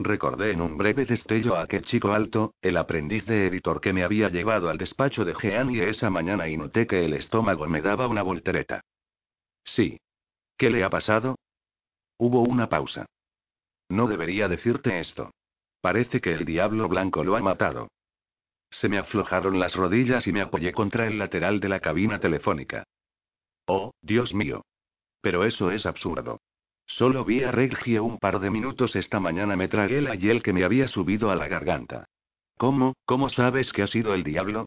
Recordé 0.00 0.52
en 0.52 0.60
un 0.60 0.76
breve 0.76 1.04
destello 1.04 1.56
a 1.56 1.62
aquel 1.62 1.84
chico 1.84 2.12
alto, 2.12 2.54
el 2.62 2.76
aprendiz 2.76 3.26
de 3.26 3.48
editor 3.48 3.80
que 3.80 3.92
me 3.92 4.04
había 4.04 4.28
llevado 4.28 4.68
al 4.68 4.78
despacho 4.78 5.24
de 5.24 5.34
Jean 5.34 5.70
y 5.70 5.80
esa 5.80 6.08
mañana 6.08 6.46
y 6.48 6.56
noté 6.56 6.86
que 6.86 7.04
el 7.04 7.14
estómago 7.14 7.66
me 7.66 7.82
daba 7.82 8.06
una 8.06 8.22
voltereta. 8.22 8.82
Sí. 9.64 10.00
¿Qué 10.56 10.70
le 10.70 10.84
ha 10.84 10.90
pasado? 10.90 11.36
Hubo 12.16 12.42
una 12.42 12.68
pausa. 12.68 13.06
No 13.88 14.06
debería 14.06 14.46
decirte 14.46 15.00
esto. 15.00 15.32
Parece 15.80 16.20
que 16.20 16.32
el 16.32 16.44
diablo 16.44 16.88
blanco 16.88 17.24
lo 17.24 17.36
ha 17.36 17.40
matado. 17.40 17.88
Se 18.70 18.88
me 18.88 18.98
aflojaron 18.98 19.58
las 19.58 19.74
rodillas 19.74 20.26
y 20.26 20.32
me 20.32 20.42
apoyé 20.42 20.72
contra 20.72 21.06
el 21.06 21.18
lateral 21.18 21.58
de 21.58 21.68
la 21.68 21.80
cabina 21.80 22.20
telefónica. 22.20 22.84
Oh, 23.66 23.92
Dios 24.00 24.32
mío. 24.32 24.64
Pero 25.20 25.44
eso 25.44 25.70
es 25.72 25.86
absurdo. 25.86 26.40
Solo 26.88 27.22
vi 27.22 27.44
a 27.44 27.52
Reggie 27.52 28.00
un 28.00 28.18
par 28.18 28.40
de 28.40 28.50
minutos 28.50 28.96
esta 28.96 29.20
mañana 29.20 29.56
me 29.56 29.68
tragué 29.68 30.00
la 30.00 30.14
hiel 30.14 30.42
que 30.42 30.54
me 30.54 30.64
había 30.64 30.88
subido 30.88 31.30
a 31.30 31.36
la 31.36 31.46
garganta. 31.46 32.06
¿Cómo, 32.56 32.94
cómo 33.04 33.28
sabes 33.28 33.72
que 33.72 33.82
ha 33.82 33.86
sido 33.86 34.14
el 34.14 34.24
diablo? 34.24 34.66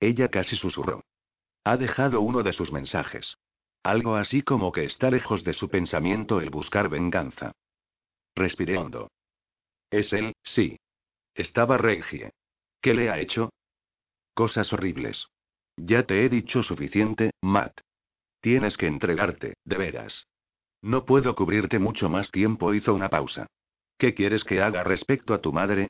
Ella 0.00 0.28
casi 0.28 0.54
susurró. 0.54 1.02
Ha 1.64 1.78
dejado 1.78 2.20
uno 2.20 2.42
de 2.42 2.52
sus 2.52 2.72
mensajes. 2.72 3.38
Algo 3.82 4.16
así 4.16 4.42
como 4.42 4.70
que 4.70 4.84
está 4.84 5.10
lejos 5.10 5.42
de 5.42 5.54
su 5.54 5.70
pensamiento 5.70 6.42
el 6.42 6.50
buscar 6.50 6.90
venganza. 6.90 7.52
Respiré 8.36 8.76
hondo. 8.76 9.10
Es 9.90 10.12
él, 10.12 10.34
sí. 10.42 10.78
Estaba 11.34 11.78
Reggie. 11.78 12.30
¿Qué 12.82 12.92
le 12.92 13.08
ha 13.08 13.18
hecho? 13.18 13.50
Cosas 14.34 14.72
horribles. 14.74 15.26
Ya 15.78 16.04
te 16.04 16.22
he 16.22 16.28
dicho 16.28 16.62
suficiente, 16.62 17.30
Matt. 17.40 17.80
Tienes 18.42 18.76
que 18.76 18.86
entregarte, 18.86 19.54
de 19.64 19.76
veras. 19.78 20.26
No 20.82 21.04
puedo 21.04 21.34
cubrirte 21.34 21.78
mucho 21.78 22.08
más 22.08 22.30
tiempo, 22.30 22.74
hizo 22.74 22.94
una 22.94 23.08
pausa. 23.08 23.46
¿Qué 23.98 24.14
quieres 24.14 24.44
que 24.44 24.62
haga 24.62 24.82
respecto 24.82 25.34
a 25.34 25.40
tu 25.40 25.52
madre? 25.52 25.88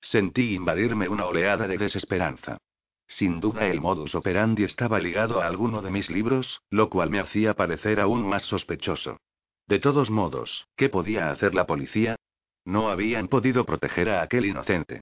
Sentí 0.00 0.54
invadirme 0.54 1.08
una 1.08 1.26
oleada 1.26 1.68
de 1.68 1.78
desesperanza. 1.78 2.58
Sin 3.06 3.40
duda 3.40 3.66
el 3.66 3.80
modus 3.80 4.14
operandi 4.14 4.64
estaba 4.64 4.98
ligado 4.98 5.40
a 5.40 5.46
alguno 5.46 5.82
de 5.82 5.90
mis 5.90 6.10
libros, 6.10 6.60
lo 6.70 6.88
cual 6.88 7.10
me 7.10 7.20
hacía 7.20 7.54
parecer 7.54 8.00
aún 8.00 8.26
más 8.26 8.42
sospechoso. 8.44 9.18
De 9.66 9.78
todos 9.78 10.10
modos, 10.10 10.66
¿qué 10.76 10.88
podía 10.88 11.30
hacer 11.30 11.54
la 11.54 11.66
policía? 11.66 12.16
No 12.64 12.90
habían 12.90 13.28
podido 13.28 13.64
proteger 13.64 14.10
a 14.10 14.22
aquel 14.22 14.46
inocente. 14.46 15.00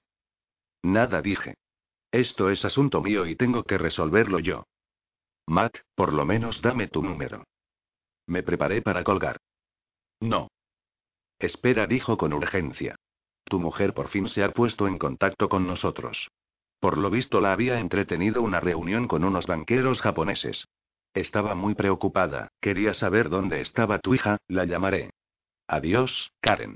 Nada 0.83 1.21
dije. 1.21 1.55
Esto 2.11 2.49
es 2.49 2.65
asunto 2.65 3.01
mío 3.01 3.25
y 3.27 3.35
tengo 3.35 3.63
que 3.63 3.77
resolverlo 3.77 4.39
yo. 4.39 4.63
Matt, 5.45 5.77
por 5.95 6.13
lo 6.13 6.25
menos 6.25 6.61
dame 6.61 6.87
tu 6.87 7.03
número. 7.03 7.43
Me 8.29 8.43
preparé 8.43 8.83
para 8.83 9.03
colgar. 9.03 9.37
No. 10.19 10.49
Espera, 11.39 11.87
dijo 11.87 12.15
con 12.15 12.31
urgencia. 12.31 12.95
Tu 13.43 13.59
mujer 13.59 13.95
por 13.95 14.09
fin 14.09 14.29
se 14.29 14.43
ha 14.43 14.51
puesto 14.51 14.87
en 14.87 14.99
contacto 14.99 15.49
con 15.49 15.65
nosotros. 15.65 16.29
Por 16.79 16.99
lo 16.99 17.09
visto 17.09 17.41
la 17.41 17.53
había 17.53 17.79
entretenido 17.79 18.43
una 18.43 18.59
reunión 18.59 19.07
con 19.07 19.23
unos 19.23 19.47
banqueros 19.47 19.99
japoneses. 20.01 20.67
Estaba 21.15 21.55
muy 21.55 21.73
preocupada, 21.73 22.49
quería 22.61 22.93
saber 22.93 23.29
dónde 23.29 23.61
estaba 23.61 23.97
tu 23.97 24.13
hija, 24.13 24.37
la 24.47 24.65
llamaré. 24.65 25.09
Adiós, 25.67 26.31
Karen. 26.39 26.75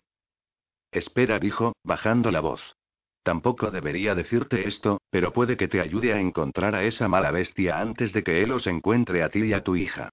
Espera, 0.92 1.38
dijo, 1.38 1.74
bajando 1.84 2.32
la 2.32 2.40
voz. 2.40 2.76
Tampoco 3.22 3.70
debería 3.70 4.16
decirte 4.16 4.68
esto, 4.68 5.02
pero 5.12 5.32
puede 5.34 5.56
que 5.56 5.68
te 5.68 5.82
ayude 5.82 6.14
a 6.14 6.20
encontrar 6.20 6.74
a 6.74 6.84
esa 6.84 7.08
mala 7.08 7.30
bestia 7.30 7.80
antes 7.80 8.12
de 8.12 8.24
que 8.24 8.42
él 8.42 8.52
os 8.52 8.66
encuentre 8.66 9.22
a 9.22 9.30
ti 9.30 9.44
y 9.44 9.54
a 9.54 9.64
tu 9.64 9.76
hija. 9.76 10.10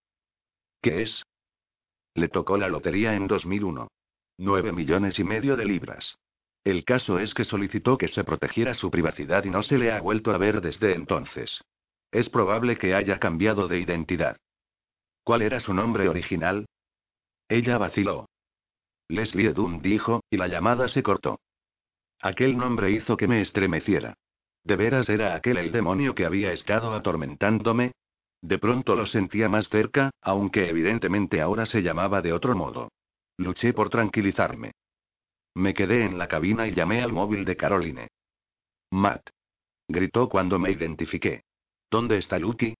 ¿Qué 0.82 1.02
es? 1.02 1.24
Le 2.14 2.28
tocó 2.28 2.56
la 2.56 2.68
lotería 2.68 3.14
en 3.14 3.26
2001. 3.26 3.88
Nueve 4.38 4.72
millones 4.72 5.18
y 5.18 5.24
medio 5.24 5.56
de 5.56 5.64
libras. 5.64 6.16
El 6.64 6.84
caso 6.84 7.18
es 7.18 7.32
que 7.34 7.44
solicitó 7.44 7.96
que 7.96 8.08
se 8.08 8.24
protegiera 8.24 8.74
su 8.74 8.90
privacidad 8.90 9.44
y 9.44 9.50
no 9.50 9.62
se 9.62 9.78
le 9.78 9.92
ha 9.92 10.00
vuelto 10.00 10.32
a 10.32 10.38
ver 10.38 10.60
desde 10.60 10.94
entonces. 10.94 11.62
Es 12.10 12.28
probable 12.28 12.76
que 12.76 12.94
haya 12.94 13.18
cambiado 13.18 13.68
de 13.68 13.80
identidad. 13.80 14.36
¿Cuál 15.22 15.42
era 15.42 15.60
su 15.60 15.72
nombre 15.72 16.08
original? 16.08 16.66
Ella 17.48 17.78
vaciló. 17.78 18.26
Leslie 19.08 19.52
Dunn 19.52 19.80
dijo, 19.80 20.22
y 20.30 20.36
la 20.36 20.48
llamada 20.48 20.88
se 20.88 21.02
cortó. 21.02 21.40
Aquel 22.20 22.56
nombre 22.56 22.90
hizo 22.90 23.16
que 23.16 23.26
me 23.26 23.40
estremeciera. 23.40 24.14
¿De 24.62 24.76
veras 24.76 25.08
era 25.08 25.34
aquel 25.34 25.56
el 25.56 25.72
demonio 25.72 26.14
que 26.14 26.26
había 26.26 26.52
estado 26.52 26.92
atormentándome? 26.92 27.92
De 28.42 28.58
pronto 28.58 28.96
lo 28.96 29.06
sentía 29.06 29.48
más 29.48 29.68
cerca, 29.68 30.10
aunque 30.22 30.68
evidentemente 30.68 31.40
ahora 31.40 31.66
se 31.66 31.82
llamaba 31.82 32.22
de 32.22 32.32
otro 32.32 32.54
modo. 32.54 32.90
Luché 33.36 33.72
por 33.72 33.90
tranquilizarme. 33.90 34.72
Me 35.54 35.74
quedé 35.74 36.04
en 36.04 36.16
la 36.18 36.28
cabina 36.28 36.66
y 36.66 36.72
llamé 36.72 37.02
al 37.02 37.12
móvil 37.12 37.44
de 37.44 37.56
Caroline. 37.56 38.08
Matt. 38.90 39.28
Gritó 39.88 40.28
cuando 40.28 40.58
me 40.58 40.70
identifiqué. 40.70 41.42
¿Dónde 41.90 42.18
está 42.18 42.38
Lucky? 42.38 42.74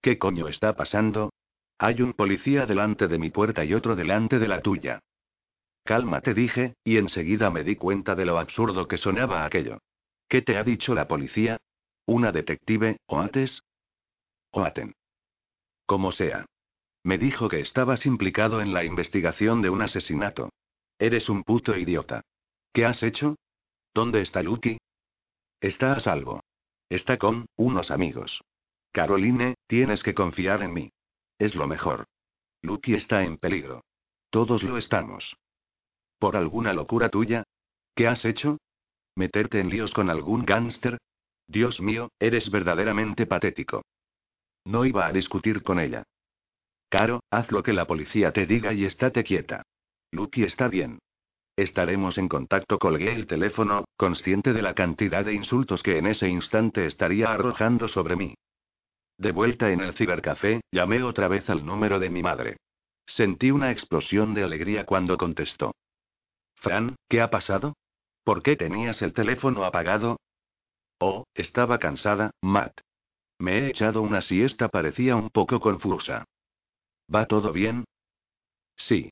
¿Qué 0.00 0.18
coño 0.18 0.48
está 0.48 0.74
pasando? 0.74 1.32
Hay 1.78 2.02
un 2.02 2.12
policía 2.12 2.66
delante 2.66 3.06
de 3.06 3.18
mi 3.18 3.30
puerta 3.30 3.64
y 3.64 3.74
otro 3.74 3.96
delante 3.96 4.38
de 4.38 4.48
la 4.48 4.60
tuya. 4.60 5.00
Cálmate, 5.84 6.34
dije, 6.34 6.74
y 6.82 6.96
enseguida 6.96 7.50
me 7.50 7.62
di 7.62 7.76
cuenta 7.76 8.14
de 8.14 8.24
lo 8.24 8.38
absurdo 8.38 8.88
que 8.88 8.96
sonaba 8.96 9.44
aquello. 9.44 9.78
¿Qué 10.28 10.42
te 10.42 10.56
ha 10.56 10.64
dicho 10.64 10.94
la 10.94 11.06
policía? 11.06 11.58
¿Una 12.06 12.32
detective, 12.32 12.96
Oates? 13.06 13.62
Oaten. 14.50 14.94
Como 15.86 16.12
sea. 16.12 16.44
Me 17.04 17.18
dijo 17.18 17.48
que 17.48 17.60
estabas 17.60 18.04
implicado 18.04 18.60
en 18.60 18.74
la 18.74 18.84
investigación 18.84 19.62
de 19.62 19.70
un 19.70 19.82
asesinato. 19.82 20.50
Eres 20.98 21.28
un 21.28 21.44
puto 21.44 21.76
idiota. 21.76 22.22
¿Qué 22.72 22.84
has 22.84 23.02
hecho? 23.02 23.36
¿Dónde 23.94 24.20
está 24.22 24.42
Lucky? 24.42 24.78
Está 25.60 25.92
a 25.92 26.00
salvo. 26.00 26.42
Está 26.90 27.16
con 27.16 27.46
unos 27.56 27.90
amigos. 27.90 28.42
Caroline, 28.92 29.54
tienes 29.66 30.02
que 30.02 30.14
confiar 30.14 30.62
en 30.62 30.74
mí. 30.74 30.90
Es 31.38 31.54
lo 31.54 31.66
mejor. 31.66 32.06
Lucky 32.62 32.94
está 32.94 33.22
en 33.22 33.38
peligro. 33.38 33.84
Todos 34.30 34.62
lo 34.62 34.76
estamos. 34.76 35.36
¿Por 36.18 36.36
alguna 36.36 36.72
locura 36.72 37.08
tuya? 37.08 37.44
¿Qué 37.94 38.08
has 38.08 38.24
hecho? 38.24 38.58
¿Meterte 39.14 39.60
en 39.60 39.70
líos 39.70 39.92
con 39.92 40.10
algún 40.10 40.44
gángster? 40.44 40.98
Dios 41.46 41.80
mío, 41.80 42.10
eres 42.18 42.50
verdaderamente 42.50 43.26
patético. 43.26 43.82
No 44.66 44.84
iba 44.84 45.06
a 45.06 45.12
discutir 45.12 45.62
con 45.62 45.78
ella. 45.78 46.02
Caro, 46.88 47.20
haz 47.30 47.52
lo 47.52 47.62
que 47.62 47.72
la 47.72 47.86
policía 47.86 48.32
te 48.32 48.46
diga 48.46 48.72
y 48.72 48.84
estate 48.84 49.22
quieta. 49.22 49.62
Lucky 50.10 50.42
está 50.42 50.66
bien. 50.66 50.98
Estaremos 51.54 52.18
en 52.18 52.28
contacto. 52.28 52.78
Colgué 52.78 53.14
el 53.14 53.28
teléfono, 53.28 53.84
consciente 53.96 54.52
de 54.52 54.62
la 54.62 54.74
cantidad 54.74 55.24
de 55.24 55.34
insultos 55.34 55.84
que 55.84 55.98
en 55.98 56.08
ese 56.08 56.28
instante 56.28 56.86
estaría 56.86 57.32
arrojando 57.32 57.86
sobre 57.86 58.16
mí. 58.16 58.34
De 59.18 59.30
vuelta 59.30 59.70
en 59.70 59.80
el 59.80 59.94
cibercafé, 59.94 60.60
llamé 60.72 61.02
otra 61.04 61.28
vez 61.28 61.48
al 61.48 61.64
número 61.64 62.00
de 62.00 62.10
mi 62.10 62.22
madre. 62.22 62.56
Sentí 63.06 63.52
una 63.52 63.70
explosión 63.70 64.34
de 64.34 64.42
alegría 64.42 64.84
cuando 64.84 65.16
contestó. 65.16 65.76
Fran, 66.56 66.96
¿qué 67.08 67.20
ha 67.20 67.30
pasado? 67.30 67.74
¿Por 68.24 68.42
qué 68.42 68.56
tenías 68.56 69.00
el 69.02 69.12
teléfono 69.12 69.64
apagado? 69.64 70.18
Oh, 70.98 71.24
estaba 71.34 71.78
cansada, 71.78 72.32
Matt. 72.42 72.80
Me 73.38 73.58
he 73.58 73.66
echado 73.68 74.02
una 74.02 74.22
siesta, 74.22 74.68
parecía 74.68 75.16
un 75.16 75.30
poco 75.30 75.60
confusa. 75.60 76.24
¿Va 77.12 77.26
todo 77.26 77.52
bien? 77.52 77.84
Sí. 78.76 79.10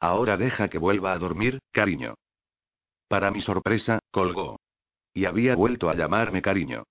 Ahora 0.00 0.36
deja 0.36 0.68
que 0.68 0.78
vuelva 0.78 1.12
a 1.12 1.18
dormir, 1.18 1.58
cariño. 1.72 2.14
Para 3.08 3.30
mi 3.30 3.40
sorpresa, 3.40 3.98
colgó. 4.10 4.60
Y 5.12 5.24
había 5.24 5.56
vuelto 5.56 5.90
a 5.90 5.94
llamarme 5.94 6.42
cariño. 6.42 6.84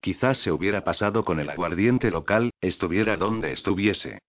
Quizás 0.00 0.38
se 0.38 0.52
hubiera 0.52 0.84
pasado 0.84 1.24
con 1.24 1.40
el 1.40 1.50
aguardiente 1.50 2.10
local, 2.10 2.52
estuviera 2.60 3.16
donde 3.16 3.52
estuviese. 3.52 4.20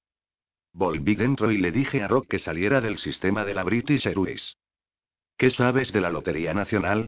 Volví 0.74 1.16
dentro 1.16 1.52
y 1.52 1.58
le 1.58 1.72
dije 1.72 2.02
a 2.04 2.08
Rock 2.08 2.28
que 2.28 2.40
saliera 2.40 2.82
del 2.82 2.98
sistema 2.98 3.46
de 3.46 3.54
la 3.54 3.64
British 3.64 4.08
Airways. 4.08 4.58
¿Qué 5.38 5.50
sabes 5.50 5.92
de 5.94 6.02
la 6.02 6.10
Lotería 6.10 6.54
Nacional? 6.54 7.08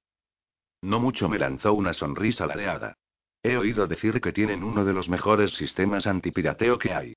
No 0.82 1.00
mucho 1.00 1.28
me 1.28 1.40
lanzó 1.40 1.74
una 1.74 1.94
sonrisa 1.94 2.46
ladeada. 2.46 2.96
He 3.44 3.58
oído 3.58 3.88
decir 3.88 4.20
que 4.22 4.34
tienen 4.34 4.64
uno 4.64 4.84
de 4.86 4.94
los 4.94 5.10
mejores 5.10 5.52
sistemas 5.52 6.08
antipirateo 6.08 6.78
que 6.78 6.94
hay. 6.94 7.14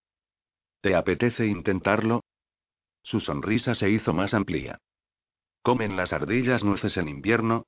¿Te 0.80 0.94
apetece 0.94 1.46
intentarlo? 1.46 2.22
Su 3.02 3.20
sonrisa 3.20 3.74
se 3.74 3.90
hizo 3.90 4.12
más 4.12 4.34
amplia. 4.34 4.78
¿Comen 5.62 5.96
las 5.96 6.12
ardillas 6.12 6.64
nueces 6.64 6.96
en 6.96 7.08
invierno? 7.08 7.66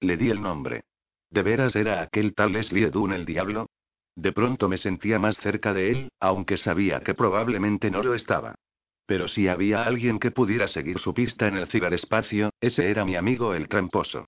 Le 0.00 0.16
di 0.16 0.30
el 0.30 0.40
nombre. 0.40 0.84
¿De 1.30 1.42
veras 1.42 1.76
era 1.76 2.00
aquel 2.02 2.34
tal 2.34 2.52
Leslie 2.52 2.86
Edun 2.86 3.12
el 3.12 3.24
diablo? 3.24 3.68
De 4.16 4.32
pronto 4.32 4.68
me 4.68 4.78
sentía 4.78 5.18
más 5.18 5.38
cerca 5.38 5.72
de 5.72 5.90
él, 5.90 6.08
aunque 6.20 6.56
sabía 6.56 7.00
que 7.00 7.14
probablemente 7.14 7.90
no 7.90 8.02
lo 8.02 8.14
estaba. 8.14 8.54
Pero 9.06 9.28
si 9.28 9.48
había 9.48 9.84
alguien 9.84 10.18
que 10.18 10.30
pudiera 10.30 10.66
seguir 10.66 10.98
su 10.98 11.12
pista 11.12 11.48
en 11.48 11.56
el 11.56 11.66
ciberespacio, 11.66 12.50
ese 12.60 12.90
era 12.90 13.04
mi 13.04 13.16
amigo 13.16 13.54
el 13.54 13.68
tramposo. 13.68 14.26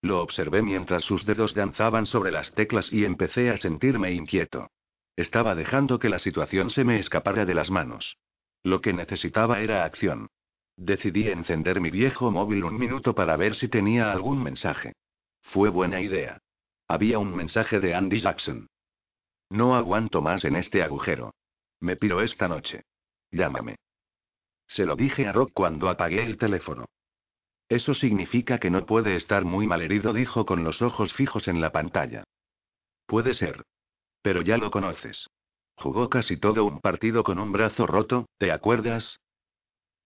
Lo 0.00 0.22
observé 0.22 0.62
mientras 0.62 1.04
sus 1.04 1.26
dedos 1.26 1.54
danzaban 1.54 2.06
sobre 2.06 2.30
las 2.30 2.52
teclas 2.54 2.92
y 2.92 3.04
empecé 3.04 3.50
a 3.50 3.56
sentirme 3.56 4.12
inquieto. 4.12 4.70
Estaba 5.16 5.54
dejando 5.54 5.98
que 5.98 6.08
la 6.08 6.20
situación 6.20 6.70
se 6.70 6.84
me 6.84 6.98
escapara 6.98 7.44
de 7.44 7.54
las 7.54 7.70
manos. 7.70 8.16
Lo 8.62 8.80
que 8.80 8.92
necesitaba 8.92 9.60
era 9.60 9.84
acción. 9.84 10.28
Decidí 10.76 11.28
encender 11.28 11.80
mi 11.80 11.90
viejo 11.90 12.30
móvil 12.30 12.62
un 12.62 12.78
minuto 12.78 13.14
para 13.14 13.36
ver 13.36 13.56
si 13.56 13.66
tenía 13.66 14.12
algún 14.12 14.40
mensaje. 14.42 14.92
Fue 15.42 15.70
buena 15.70 16.00
idea. 16.00 16.38
Había 16.86 17.18
un 17.18 17.34
mensaje 17.34 17.80
de 17.80 17.94
Andy 17.94 18.20
Jackson. 18.20 18.68
No 19.50 19.74
aguanto 19.74 20.22
más 20.22 20.44
en 20.44 20.54
este 20.54 20.82
agujero. 20.82 21.34
Me 21.80 21.96
piro 21.96 22.22
esta 22.22 22.46
noche. 22.46 22.82
Llámame. 23.32 23.76
Se 24.68 24.84
lo 24.84 24.94
dije 24.94 25.26
a 25.26 25.32
Rock 25.32 25.50
cuando 25.52 25.88
apagué 25.88 26.22
el 26.22 26.38
teléfono. 26.38 26.86
Eso 27.68 27.92
significa 27.92 28.58
que 28.58 28.70
no 28.70 28.86
puede 28.86 29.14
estar 29.14 29.44
muy 29.44 29.66
malherido, 29.66 30.12
dijo 30.12 30.46
con 30.46 30.64
los 30.64 30.80
ojos 30.80 31.12
fijos 31.12 31.48
en 31.48 31.60
la 31.60 31.70
pantalla. 31.70 32.24
Puede 33.06 33.34
ser. 33.34 33.64
Pero 34.22 34.42
ya 34.42 34.56
lo 34.56 34.70
conoces. 34.70 35.28
Jugó 35.76 36.08
casi 36.08 36.36
todo 36.36 36.64
un 36.64 36.80
partido 36.80 37.22
con 37.22 37.38
un 37.38 37.52
brazo 37.52 37.86
roto, 37.86 38.26
¿te 38.38 38.50
acuerdas? 38.50 39.20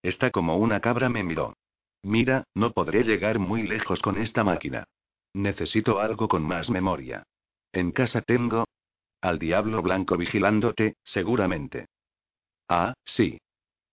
Está 0.02 0.30
como 0.30 0.56
una 0.56 0.80
cabra, 0.80 1.08
me 1.08 1.22
miró. 1.22 1.54
Mira, 2.02 2.44
no 2.54 2.72
podré 2.72 3.04
llegar 3.04 3.38
muy 3.38 3.62
lejos 3.62 4.02
con 4.02 4.18
esta 4.18 4.42
máquina. 4.42 4.84
Necesito 5.32 6.00
algo 6.00 6.28
con 6.28 6.42
más 6.42 6.68
memoria. 6.68 7.22
En 7.72 7.92
casa 7.92 8.20
tengo... 8.20 8.64
Al 9.20 9.38
diablo 9.38 9.82
blanco 9.82 10.16
vigilándote, 10.16 10.96
seguramente. 11.04 11.86
Ah, 12.68 12.92
sí. 13.04 13.38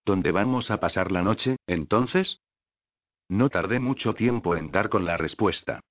¿Dónde 0.03 0.32
vamos 0.32 0.71
a 0.71 0.79
pasar 0.79 1.12
la 1.12 1.21
noche, 1.21 1.58
entonces? 1.67 2.39
No 3.30 3.50
tardé 3.50 3.80
mucho 3.80 4.15
tiempo 4.15 4.56
en 4.56 4.72
dar 4.72 4.89
con 4.89 5.06
la 5.06 5.15
respuesta. 5.15 5.82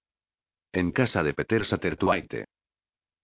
En 0.73 0.91
casa 0.91 1.23
de 1.23 1.35
Peter 1.35 1.65
Sattertwaite. 1.65 2.47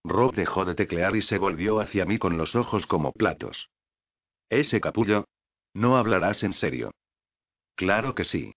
Rob 0.04 0.34
dejó 0.34 0.64
de 0.64 0.74
teclear 0.74 1.16
y 1.16 1.22
se 1.22 1.38
volvió 1.38 1.80
hacia 1.80 2.04
mí 2.04 2.18
con 2.18 2.38
los 2.38 2.54
ojos 2.54 2.86
como 2.86 3.12
platos. 3.12 3.70
¿Ese 4.48 4.80
capullo? 4.80 5.24
¿No 5.72 5.96
hablarás 5.96 6.44
en 6.44 6.52
serio? 6.52 6.92
Claro 7.74 8.14
que 8.14 8.24
sí. 8.24 8.54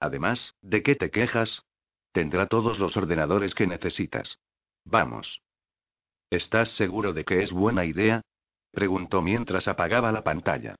Además, 0.00 0.54
¿de 0.62 0.82
qué 0.82 0.94
te 0.94 1.10
quejas? 1.10 1.62
Tendrá 2.12 2.46
todos 2.46 2.78
los 2.78 2.96
ordenadores 2.96 3.54
que 3.54 3.66
necesitas. 3.66 4.38
Vamos. 4.84 5.42
¿Estás 6.30 6.70
seguro 6.70 7.12
de 7.12 7.24
que 7.24 7.42
es 7.42 7.52
buena 7.52 7.84
idea? 7.84 8.22
preguntó 8.70 9.20
mientras 9.20 9.68
apagaba 9.68 10.12
la 10.12 10.24
pantalla. 10.24 10.76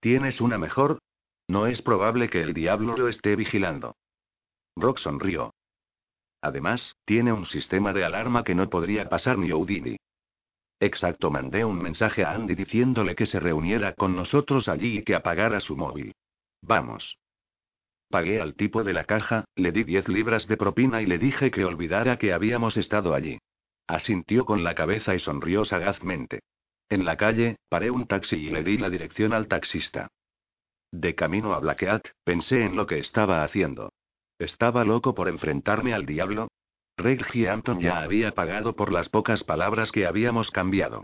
¿Tienes 0.00 0.40
una 0.40 0.58
mejor? 0.58 0.98
No 1.48 1.66
es 1.66 1.82
probable 1.82 2.28
que 2.28 2.40
el 2.40 2.54
diablo 2.54 2.96
lo 2.96 3.08
esté 3.08 3.36
vigilando. 3.36 3.96
Rock 4.76 4.98
sonrió. 4.98 5.54
Además, 6.40 6.96
tiene 7.04 7.32
un 7.32 7.44
sistema 7.44 7.92
de 7.92 8.04
alarma 8.04 8.44
que 8.44 8.54
no 8.54 8.68
podría 8.68 9.08
pasar 9.08 9.38
ni 9.38 9.50
Houdini. 9.50 9.96
Exacto, 10.80 11.30
mandé 11.30 11.64
un 11.64 11.78
mensaje 11.78 12.24
a 12.24 12.32
Andy 12.32 12.54
diciéndole 12.54 13.14
que 13.14 13.26
se 13.26 13.40
reuniera 13.40 13.94
con 13.94 14.14
nosotros 14.16 14.68
allí 14.68 14.98
y 14.98 15.02
que 15.02 15.14
apagara 15.14 15.60
su 15.60 15.76
móvil. 15.76 16.14
Vamos. 16.60 17.16
Pagué 18.10 18.40
al 18.40 18.54
tipo 18.54 18.84
de 18.84 18.92
la 18.92 19.04
caja, 19.04 19.44
le 19.56 19.72
di 19.72 19.84
10 19.84 20.08
libras 20.08 20.46
de 20.46 20.56
propina 20.56 21.02
y 21.02 21.06
le 21.06 21.18
dije 21.18 21.50
que 21.50 21.64
olvidara 21.64 22.18
que 22.18 22.32
habíamos 22.32 22.76
estado 22.76 23.14
allí. 23.14 23.38
Asintió 23.86 24.44
con 24.44 24.64
la 24.64 24.74
cabeza 24.74 25.14
y 25.14 25.20
sonrió 25.20 25.64
sagazmente. 25.64 26.40
En 26.88 27.04
la 27.04 27.16
calle, 27.16 27.56
paré 27.68 27.90
un 27.90 28.06
taxi 28.06 28.36
y 28.36 28.50
le 28.50 28.62
di 28.62 28.76
la 28.78 28.90
dirección 28.90 29.32
al 29.32 29.48
taxista. 29.48 30.08
De 30.96 31.16
camino 31.16 31.54
a 31.54 31.58
Blackheath, 31.58 32.06
pensé 32.22 32.62
en 32.64 32.76
lo 32.76 32.86
que 32.86 33.00
estaba 33.00 33.42
haciendo. 33.42 33.92
¿Estaba 34.38 34.84
loco 34.84 35.12
por 35.12 35.28
enfrentarme 35.28 35.92
al 35.92 36.06
diablo? 36.06 36.46
Reggie 36.96 37.48
Anton 37.48 37.80
ya 37.80 37.98
había 37.98 38.30
pagado 38.30 38.76
por 38.76 38.92
las 38.92 39.08
pocas 39.08 39.42
palabras 39.42 39.90
que 39.90 40.06
habíamos 40.06 40.52
cambiado. 40.52 41.02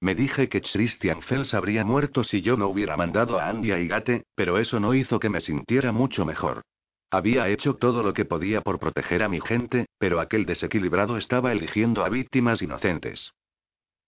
Me 0.00 0.14
dije 0.14 0.48
que 0.48 0.60
Christian 0.60 1.22
Fels 1.22 1.54
habría 1.54 1.84
muerto 1.84 2.22
si 2.22 2.40
yo 2.40 2.56
no 2.56 2.68
hubiera 2.68 2.96
mandado 2.96 3.40
a 3.40 3.48
Andy 3.48 3.72
y 3.72 3.88
Gate, 3.88 4.22
pero 4.36 4.58
eso 4.58 4.78
no 4.78 4.94
hizo 4.94 5.18
que 5.18 5.28
me 5.28 5.40
sintiera 5.40 5.90
mucho 5.90 6.24
mejor. 6.24 6.62
Había 7.10 7.48
hecho 7.48 7.74
todo 7.74 8.04
lo 8.04 8.14
que 8.14 8.24
podía 8.24 8.60
por 8.60 8.78
proteger 8.78 9.24
a 9.24 9.28
mi 9.28 9.40
gente, 9.40 9.86
pero 9.98 10.20
aquel 10.20 10.46
desequilibrado 10.46 11.16
estaba 11.16 11.50
eligiendo 11.50 12.04
a 12.04 12.08
víctimas 12.08 12.62
inocentes. 12.62 13.32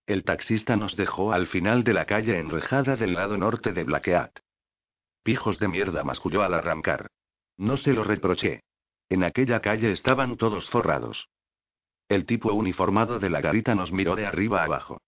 El 0.07 0.23
taxista 0.23 0.77
nos 0.77 0.95
dejó 0.95 1.33
al 1.33 1.49
final 1.49 1.83
de 1.83 1.93
la 1.93 2.05
calle 2.05 2.39
enrejada 2.39 2.95
del 2.95 3.15
lado 3.15 3.37
norte 3.37 3.73
de 3.73 3.83
Blackheath. 3.83 4.44
Pijos 5.25 5.59
de 5.59 5.69
mierda, 5.69 6.05
masculló 6.05 6.43
al 6.43 6.53
arrancar. 6.53 7.11
No 7.57 7.79
se 7.79 7.95
lo 7.95 8.05
reproché. 8.05 8.61
En 9.09 9.25
aquella 9.25 9.61
calle 9.61 9.91
estaban 9.91 10.37
todos 10.37 10.69
forrados. 10.69 11.29
El 12.09 12.27
tipo 12.27 12.53
uniformado 12.53 13.19
de 13.19 13.31
la 13.31 13.41
garita 13.41 13.75
nos 13.75 13.91
miró 13.91 14.17
de 14.17 14.27
arriba 14.27 14.63
abajo. 14.63 15.01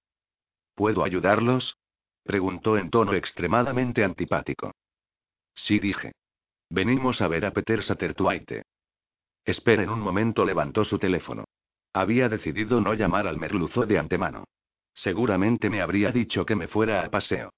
¿Puedo 0.74 1.04
ayudarlos? 1.04 1.76
preguntó 2.22 2.78
en 2.78 2.88
tono 2.88 3.12
extremadamente 3.12 4.02
antipático. 4.04 4.72
Sí 5.54 5.78
dije. 5.78 6.12
Venimos 6.70 7.20
a 7.20 7.28
ver 7.28 7.44
a 7.44 7.52
Peter 7.52 7.82
Sattertwaite. 7.82 8.62
Esperen 9.44 9.90
un 9.90 10.00
momento, 10.00 10.46
levantó 10.46 10.84
su 10.84 10.98
teléfono. 10.98 11.44
Había 11.92 12.30
decidido 12.30 12.80
no 12.80 12.94
llamar 12.94 13.26
al 13.26 13.36
merluzo 13.38 13.84
de 13.84 13.98
antemano. 13.98 14.44
Seguramente 14.94 15.68
me 15.68 15.82
habría 15.82 16.10
dicho 16.10 16.46
que 16.46 16.56
me 16.56 16.68
fuera 16.68 17.04
a 17.04 17.10
paseo. 17.10 17.52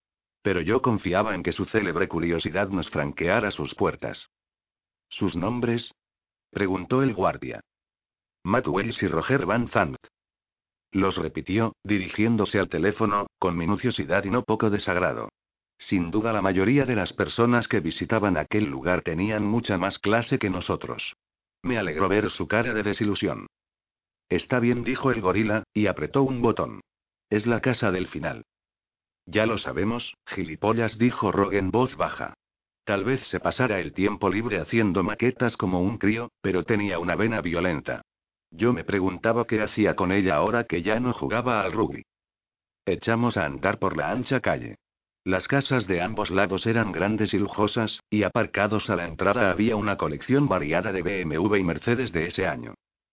Pero 0.49 0.63
yo 0.63 0.81
confiaba 0.81 1.35
en 1.35 1.43
que 1.43 1.53
su 1.53 1.67
célebre 1.67 2.09
curiosidad 2.09 2.71
nos 2.71 2.89
franqueara 2.89 3.51
sus 3.51 3.75
puertas. 3.75 4.31
¿Sus 5.11 5.37
nombres? 5.37 5.93
preguntó 6.51 7.03
el 7.03 7.13
guardia. 7.13 7.61
Matt 8.45 8.67
Wells 8.67 9.03
y 9.03 9.09
Roger 9.09 9.45
Van 9.45 9.69
Zandt. 9.69 9.99
Los 10.91 11.19
repitió, 11.19 11.75
dirigiéndose 11.85 12.59
al 12.59 12.71
teléfono, 12.71 13.27
con 13.39 13.59
minuciosidad 13.59 14.25
y 14.25 14.31
no 14.31 14.43
poco 14.43 14.71
desagrado. 14.71 15.29
Sin 15.77 16.11
duda 16.11 16.33
la 16.33 16.41
mayoría 16.41 16.87
de 16.87 16.97
las 16.97 17.13
personas 17.13 17.69
que 17.69 17.81
visitaban 17.81 18.39
aquel 18.39 18.71
lugar 18.71 19.03
tenían 19.03 19.45
mucha 19.45 19.77
más 19.77 19.99
clase 19.99 20.39
que 20.39 20.49
nosotros. 20.49 21.15
Me 21.61 21.77
alegró 21.77 22.09
ver 22.09 22.31
su 22.31 22.49
cara 22.49 22.73
de 22.73 22.83
desilusión. 22.83 23.49
Está 24.31 24.61
bien, 24.61 24.83
dijo 24.83 25.11
el 25.11 25.21
gorila, 25.21 25.65
y 25.75 25.89
apretó 25.89 26.23
un 26.23 26.41
botón. 26.41 26.81
Es 27.29 27.47
la 27.47 27.61
casa 27.61 27.91
del 27.91 28.07
final. 28.07 28.47
Ya 29.31 29.45
lo 29.45 29.59
sabemos, 29.59 30.15
gilipollas, 30.27 30.97
dijo 30.97 31.31
Rogue 31.31 31.59
en 31.59 31.71
voz 31.71 31.97
baja. 31.99 32.33
Tal 32.85 33.05
vez 33.05 33.21
se 33.27 33.41
pasara 33.41 33.79
el 33.79 33.93
tiempo 33.93 34.31
libre 34.31 34.59
haciendo 34.59 35.03
maquetas 35.03 35.59
como 35.59 35.83
un 35.83 35.99
crío, 35.99 36.31
pero 36.41 36.63
tenía 36.63 36.99
una 36.99 37.15
vena 37.15 37.43
violenta. 37.43 38.01
Yo 38.51 38.73
me 38.73 38.85
preguntaba 38.85 39.47
qué 39.47 39.61
hacía 39.61 39.97
con 39.97 40.13
ella 40.13 40.37
ahora 40.37 40.65
que 40.65 40.81
ya 40.81 40.99
no 40.99 41.13
jugaba 41.13 41.61
al 41.61 41.73
rugby. 41.73 42.07
Echamos 42.87 43.37
a 43.37 43.45
andar 43.45 43.79
por 43.79 43.99
la 43.99 44.11
ancha 44.11 44.41
calle. 44.41 44.77
Las 45.25 45.47
casas 45.47 45.87
de 45.87 46.01
ambos 46.01 46.31
lados 46.31 46.65
eran 46.65 46.91
grandes 46.91 47.35
y 47.35 47.39
lujosas, 47.39 48.01
y 48.09 48.23
aparcados 48.23 48.89
a 48.89 48.97
la 48.97 49.07
entrada 49.07 49.51
había 49.51 49.77
una 49.77 49.99
colección 49.99 50.49
variada 50.49 50.91
de 50.91 51.03
BMW 51.03 51.57
y 51.57 51.65
Mercedes 51.65 52.13
de 52.13 52.29
ese 52.29 52.47
año. 52.47 52.73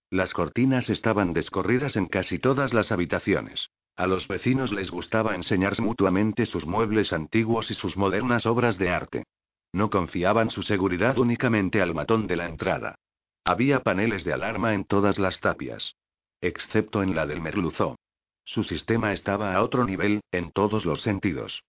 Las 0.09 0.31
cortinas 0.31 0.89
estaban 0.89 1.33
descorridas 1.33 1.97
en 1.97 2.05
casi 2.05 2.39
todas 2.39 2.73
las 2.73 2.93
habitaciones. 2.93 3.67
A 3.95 4.07
los 4.07 4.27
vecinos 4.27 4.73
les 4.73 4.91
gustaba 4.91 5.35
enseñarse 5.35 5.81
mutuamente 5.81 6.45
sus 6.45 6.65
muebles 6.65 7.13
antiguos 7.13 7.71
y 7.71 7.73
sus 7.73 7.95
modernas 7.95 8.45
obras 8.45 8.77
de 8.77 8.89
arte. 8.89 9.23
No 9.71 9.89
confiaban 9.89 10.49
su 10.49 10.63
seguridad 10.63 11.17
únicamente 11.17 11.81
al 11.81 11.93
matón 11.93 12.27
de 12.27 12.35
la 12.35 12.47
entrada. 12.47 12.95
Había 13.45 13.83
paneles 13.83 14.23
de 14.23 14.33
alarma 14.33 14.73
en 14.73 14.85
todas 14.85 15.17
las 15.17 15.39
tapias. 15.39 15.95
Excepto 16.41 17.03
en 17.03 17.15
la 17.15 17.25
del 17.25 17.41
merluzó. 17.41 17.97
Su 18.43 18.63
sistema 18.63 19.13
estaba 19.13 19.55
a 19.55 19.63
otro 19.63 19.85
nivel, 19.85 20.21
en 20.31 20.51
todos 20.51 20.85
los 20.85 21.01
sentidos. 21.01 21.63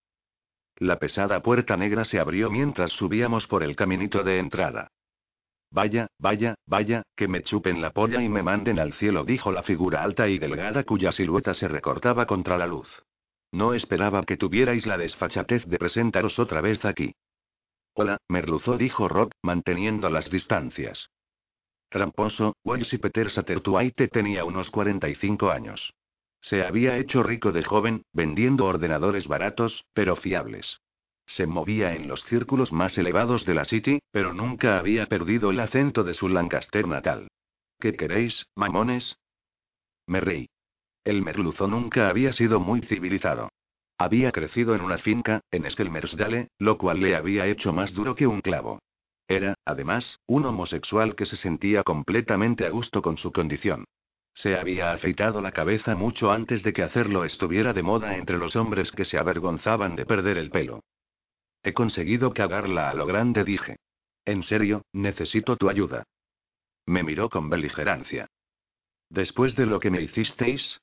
La 0.76 0.98
pesada 0.98 1.42
puerta 1.42 1.76
negra 1.76 2.04
se 2.04 2.18
abrió 2.18 2.50
mientras 2.50 2.92
subíamos 2.92 3.46
por 3.46 3.62
el 3.62 3.76
caminito 3.76 4.22
de 4.22 4.38
entrada. 4.38 4.90
Vaya, 5.70 6.07
vaya, 6.18 6.55
vaya, 6.66 7.02
que 7.16 7.29
me 7.29 7.42
chupen 7.42 7.83
la 7.83 7.90
polla 7.90 8.22
y 8.22 8.29
me 8.29 8.42
manden 8.42 8.79
al 8.79 8.92
cielo, 8.94 9.24
dijo 9.24 9.52
la 9.52 9.62
figura 9.62 10.02
alta 10.02 10.29
y 10.29 10.38
delgada 10.38 10.85
cuya 10.85 11.12
silueta 11.12 11.55
se 11.55 11.68
recortaba 11.68 12.26
contra 12.26 12.57
la 12.57 12.66
luz. 12.66 13.02
No 13.52 13.74
esperaba 13.74 14.24
que 14.24 14.37
tuvierais 14.37 14.87
la 14.87 14.98
desfachatez 14.98 15.66
de 15.66 15.79
presentaros 15.79 16.38
otra 16.38 16.61
vez 16.61 16.85
aquí. 16.85 17.14
Hola, 17.94 18.18
merluzó, 18.29 18.76
dijo 18.76 19.09
Rock, 19.09 19.33
manteniendo 19.42 20.11
las 20.11 20.31
distancias. 20.31 21.11
Tramposo, 21.88 22.57
Walsh 22.64 22.98
Peter 22.98 23.31
Satterthwaite 23.31 24.09
tenía 24.09 24.44
unos 24.44 24.70
45 24.70 25.50
años. 25.50 25.94
Se 26.40 26.62
había 26.64 26.98
hecho 26.98 27.22
rico 27.22 27.52
de 27.52 27.64
joven, 27.64 28.02
vendiendo 28.12 28.66
ordenadores 28.66 29.26
baratos, 29.29 29.85
pero 29.94 30.16
fiables. 30.16 30.81
Se 31.26 31.46
movía 31.46 31.94
en 31.94 32.08
los 32.08 32.24
círculos 32.24 32.72
más 32.72 32.96
elevados 32.98 33.44
de 33.44 33.54
la 33.54 33.64
City, 33.64 34.00
pero 34.12 34.32
nunca 34.32 34.78
había 34.78 35.06
perdido 35.06 35.50
el 35.50 35.60
acento 35.60 36.04
de 36.04 36.14
su 36.14 36.28
Lancaster 36.28 36.86
natal. 36.86 37.28
¿Qué 37.80 37.94
queréis, 37.94 38.46
mamones? 38.54 39.18
Me. 40.06 40.48
El 41.04 41.22
merluzo 41.22 41.66
nunca 41.66 42.08
había 42.08 42.32
sido 42.32 42.60
muy 42.60 42.80
civilizado. 42.80 43.50
Había 43.98 44.30
crecido 44.30 44.74
en 44.74 44.82
una 44.82 44.98
finca, 44.98 45.40
en 45.50 45.70
Skelmersdale, 45.70 46.48
lo 46.58 46.78
cual 46.78 47.00
le 47.00 47.16
había 47.16 47.46
hecho 47.46 47.72
más 47.72 47.92
duro 47.92 48.14
que 48.14 48.26
un 48.26 48.40
clavo. 48.40 48.78
Era, 49.28 49.54
además, 49.64 50.20
un 50.26 50.44
homosexual 50.44 51.16
que 51.16 51.26
se 51.26 51.36
sentía 51.36 51.82
completamente 51.82 52.66
a 52.66 52.70
gusto 52.70 53.02
con 53.02 53.16
su 53.18 53.32
condición. 53.32 53.84
Se 54.34 54.56
había 54.56 54.92
afeitado 54.92 55.40
la 55.40 55.52
cabeza 55.52 55.96
mucho 55.96 56.30
antes 56.30 56.62
de 56.62 56.72
que 56.72 56.82
hacerlo 56.82 57.24
estuviera 57.24 57.72
de 57.72 57.82
moda 57.82 58.16
entre 58.16 58.38
los 58.38 58.54
hombres 58.54 58.92
que 58.92 59.04
se 59.04 59.18
avergonzaban 59.18 59.96
de 59.96 60.06
perder 60.06 60.36
el 60.36 60.50
pelo. 60.50 60.82
He 61.66 61.74
conseguido 61.74 62.33
cagarla 62.33 62.90
a 62.90 62.94
lo 62.94 63.07
grande, 63.07 63.42
dije. 63.42 63.74
En 64.24 64.44
serio, 64.44 64.83
necesito 64.92 65.57
tu 65.57 65.68
ayuda. 65.68 66.05
Me 66.87 67.02
miró 67.02 67.29
con 67.29 67.50
beligerancia. 67.50 68.29
Después 69.11 69.57
de 69.57 69.66
lo 69.66 69.81
que 69.81 69.90
me 69.90 70.00
hicisteis, 70.00 70.79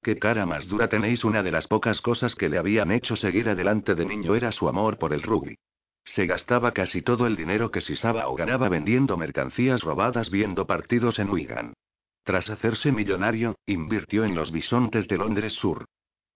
¿Qué 0.00 0.16
cara 0.16 0.46
más 0.46 0.68
dura 0.68 0.88
tenéis? 0.88 1.24
Una 1.24 1.42
de 1.42 1.50
las 1.50 1.66
pocas 1.66 2.00
cosas 2.00 2.36
que 2.36 2.48
le 2.48 2.56
habían 2.56 2.92
hecho 2.92 3.16
seguir 3.16 3.48
adelante 3.48 3.96
de 3.96 4.06
niño 4.06 4.36
era 4.36 4.52
su 4.52 4.68
amor 4.68 4.96
por 4.96 5.12
el 5.12 5.24
rugby. 5.24 5.58
Se 6.04 6.24
gastaba 6.24 6.70
casi 6.70 7.02
todo 7.02 7.26
el 7.26 7.34
dinero 7.34 7.72
que 7.72 7.80
sisaba 7.80 8.28
o 8.28 8.36
ganaba 8.36 8.68
vendiendo 8.68 9.16
mercancías 9.16 9.82
robadas 9.82 10.30
viendo 10.30 10.68
partidos 10.68 11.18
en 11.18 11.30
Wigan. 11.30 11.74
Tras 12.22 12.48
hacerse 12.48 12.92
millonario, 12.92 13.56
invirtió 13.66 14.24
en 14.24 14.36
los 14.36 14.52
bisontes 14.52 15.08
de 15.08 15.16
Londres 15.16 15.54
Sur. 15.54 15.86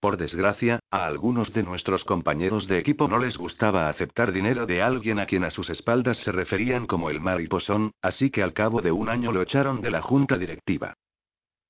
Por 0.03 0.17
desgracia, 0.17 0.81
a 0.91 1.07
algunos 1.07 1.53
de 1.53 1.63
nuestros 1.63 2.05
compañeros 2.05 2.67
de 2.67 2.77
equipo 2.81 3.07
no 3.07 3.19
les 3.19 3.37
gustaba 3.37 3.89
aceptar 3.89 4.33
dinero 4.33 4.67
de 4.67 4.83
alguien 4.83 5.21
a 5.21 5.27
quien 5.27 5.45
a 5.45 5.53
sus 5.53 5.71
espaldas 5.71 6.17
se 6.17 6.33
referían 6.33 6.89
como 6.89 7.09
el 7.09 7.21
mariposón, 7.21 7.93
así 8.03 8.29
que 8.29 8.43
al 8.43 8.53
cabo 8.53 8.83
de 8.83 8.91
un 8.91 9.09
año 9.09 9.31
lo 9.31 9.43
echaron 9.43 9.81
de 9.81 9.93
la 9.93 10.03
junta 10.03 10.39
directiva. 10.39 10.95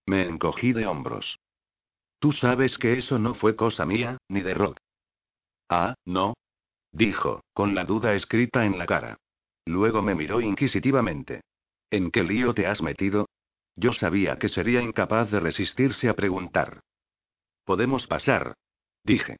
Me 0.06 0.22
encogí 0.22 0.72
de 0.72 0.86
hombros. 0.86 1.40
Tú 2.20 2.32
sabes 2.32 2.78
que 2.78 2.96
eso 2.96 3.18
no 3.18 3.34
fue 3.34 3.54
cosa 3.54 3.84
mía, 3.84 4.16
ni 4.28 4.40
de 4.40 4.54
Rock. 4.54 4.78
Ah, 5.68 5.94
no. 6.06 6.32
Dijo, 6.90 7.42
con 7.52 7.74
la 7.74 7.84
duda 7.84 8.14
escrita 8.14 8.64
en 8.64 8.78
la 8.78 8.86
cara. 8.86 9.18
Luego 9.66 10.00
me 10.00 10.14
miró 10.14 10.40
inquisitivamente. 10.40 11.42
¿En 11.90 12.10
qué 12.10 12.22
lío 12.22 12.54
te 12.54 12.66
has 12.66 12.80
metido? 12.80 13.28
Yo 13.76 13.92
sabía 13.92 14.38
que 14.38 14.48
sería 14.48 14.80
incapaz 14.80 15.30
de 15.30 15.40
resistirse 15.40 16.08
a 16.08 16.14
preguntar. 16.14 16.80
Podemos 17.64 18.06
pasar. 18.06 18.54
Dije. 19.04 19.36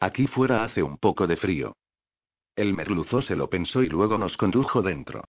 Aquí 0.00 0.26
fuera 0.26 0.64
hace 0.64 0.82
un 0.82 0.96
poco 0.96 1.26
de 1.26 1.36
frío. 1.36 1.76
El 2.56 2.74
merluzo 2.74 3.20
se 3.22 3.36
lo 3.36 3.50
pensó 3.50 3.82
y 3.82 3.88
luego 3.88 4.18
nos 4.18 4.36
condujo 4.36 4.82
dentro. 4.82 5.24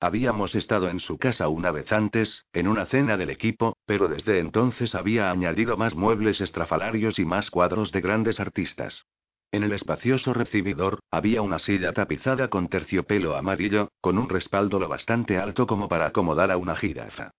Habíamos 0.00 0.54
estado 0.54 0.88
en 0.88 1.00
su 1.00 1.18
casa 1.18 1.48
una 1.48 1.70
vez 1.70 1.92
antes, 1.92 2.44
en 2.52 2.68
una 2.68 2.84
cena 2.86 3.16
del 3.16 3.30
equipo, 3.30 3.76
pero 3.86 4.08
desde 4.08 4.38
entonces 4.38 4.94
había 4.94 5.30
añadido 5.30 5.76
más 5.76 5.94
muebles 5.94 6.40
estrafalarios 6.40 7.18
y 7.18 7.24
más 7.24 7.50
cuadros 7.50 7.92
de 7.92 8.00
grandes 8.00 8.40
artistas. 8.40 9.06
En 9.50 9.62
el 9.62 9.72
espacioso 9.72 10.34
recibidor, 10.34 10.98
había 11.10 11.40
una 11.40 11.58
silla 11.58 11.92
tapizada 11.92 12.48
con 12.48 12.68
terciopelo 12.68 13.36
amarillo, 13.36 13.92
con 14.00 14.18
un 14.18 14.28
respaldo 14.28 14.80
lo 14.80 14.88
bastante 14.88 15.38
alto 15.38 15.66
como 15.66 15.88
para 15.88 16.06
acomodar 16.06 16.50
a 16.50 16.56
una 16.56 16.76
jirafa. 16.76 17.30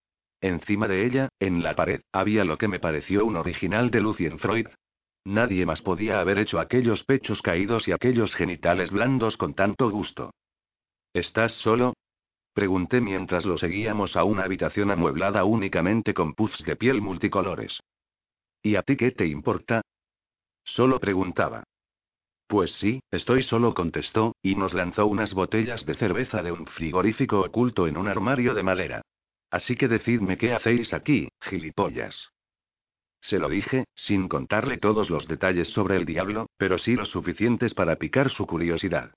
Encima 0.45 0.87
de 0.87 1.07
ella, 1.07 1.29
en 1.39 1.63
la 1.63 1.73
pared, 1.73 2.01
había 2.11 2.45
lo 2.45 2.59
que 2.59 2.67
me 2.67 2.79
pareció 2.79 3.25
un 3.25 3.35
original 3.35 3.89
de 3.89 3.99
Lucien 3.99 4.37
Freud. 4.37 4.67
Nadie 5.23 5.65
más 5.65 5.81
podía 5.81 6.19
haber 6.19 6.37
hecho 6.37 6.59
aquellos 6.59 7.03
pechos 7.03 7.41
caídos 7.41 7.87
y 7.87 7.93
aquellos 7.93 8.35
genitales 8.35 8.91
blandos 8.91 9.37
con 9.37 9.55
tanto 9.55 9.89
gusto. 9.89 10.35
¿Estás 11.13 11.53
solo? 11.53 11.95
Pregunté 12.53 13.01
mientras 13.01 13.43
lo 13.47 13.57
seguíamos 13.57 14.15
a 14.15 14.23
una 14.23 14.43
habitación 14.43 14.91
amueblada 14.91 15.43
únicamente 15.45 16.13
con 16.13 16.35
puffs 16.35 16.63
de 16.63 16.75
piel 16.75 17.01
multicolores. 17.01 17.79
¿Y 18.61 18.75
a 18.75 18.83
ti 18.83 18.97
qué 18.97 19.09
te 19.09 19.25
importa? 19.25 19.81
Solo 20.63 20.99
preguntaba. 20.99 21.63
Pues 22.45 22.71
sí, 22.73 22.99
estoy 23.09 23.41
solo, 23.41 23.73
contestó, 23.73 24.35
y 24.43 24.53
nos 24.53 24.75
lanzó 24.75 25.07
unas 25.07 25.33
botellas 25.33 25.87
de 25.87 25.95
cerveza 25.95 26.43
de 26.43 26.51
un 26.51 26.67
frigorífico 26.67 27.39
oculto 27.39 27.87
en 27.87 27.97
un 27.97 28.07
armario 28.07 28.53
de 28.53 28.61
madera. 28.61 29.01
Así 29.55 29.77
que 29.77 29.87
decidme 29.87 30.35
qué 30.35 30.51
hacéis 30.53 30.93
aquí, 30.93 31.29
gilipollas. 31.39 32.33
Se 33.21 33.39
lo 33.39 33.47
dije, 33.47 33.85
sin 33.95 34.27
contarle 34.27 34.77
todos 34.77 35.09
los 35.09 35.29
detalles 35.29 35.69
sobre 35.69 35.95
el 35.95 36.03
diablo, 36.03 36.49
pero 36.57 36.77
sí 36.77 36.95
los 36.95 37.09
suficientes 37.11 37.73
para 37.73 37.95
picar 37.95 38.29
su 38.29 38.45
curiosidad. 38.47 39.13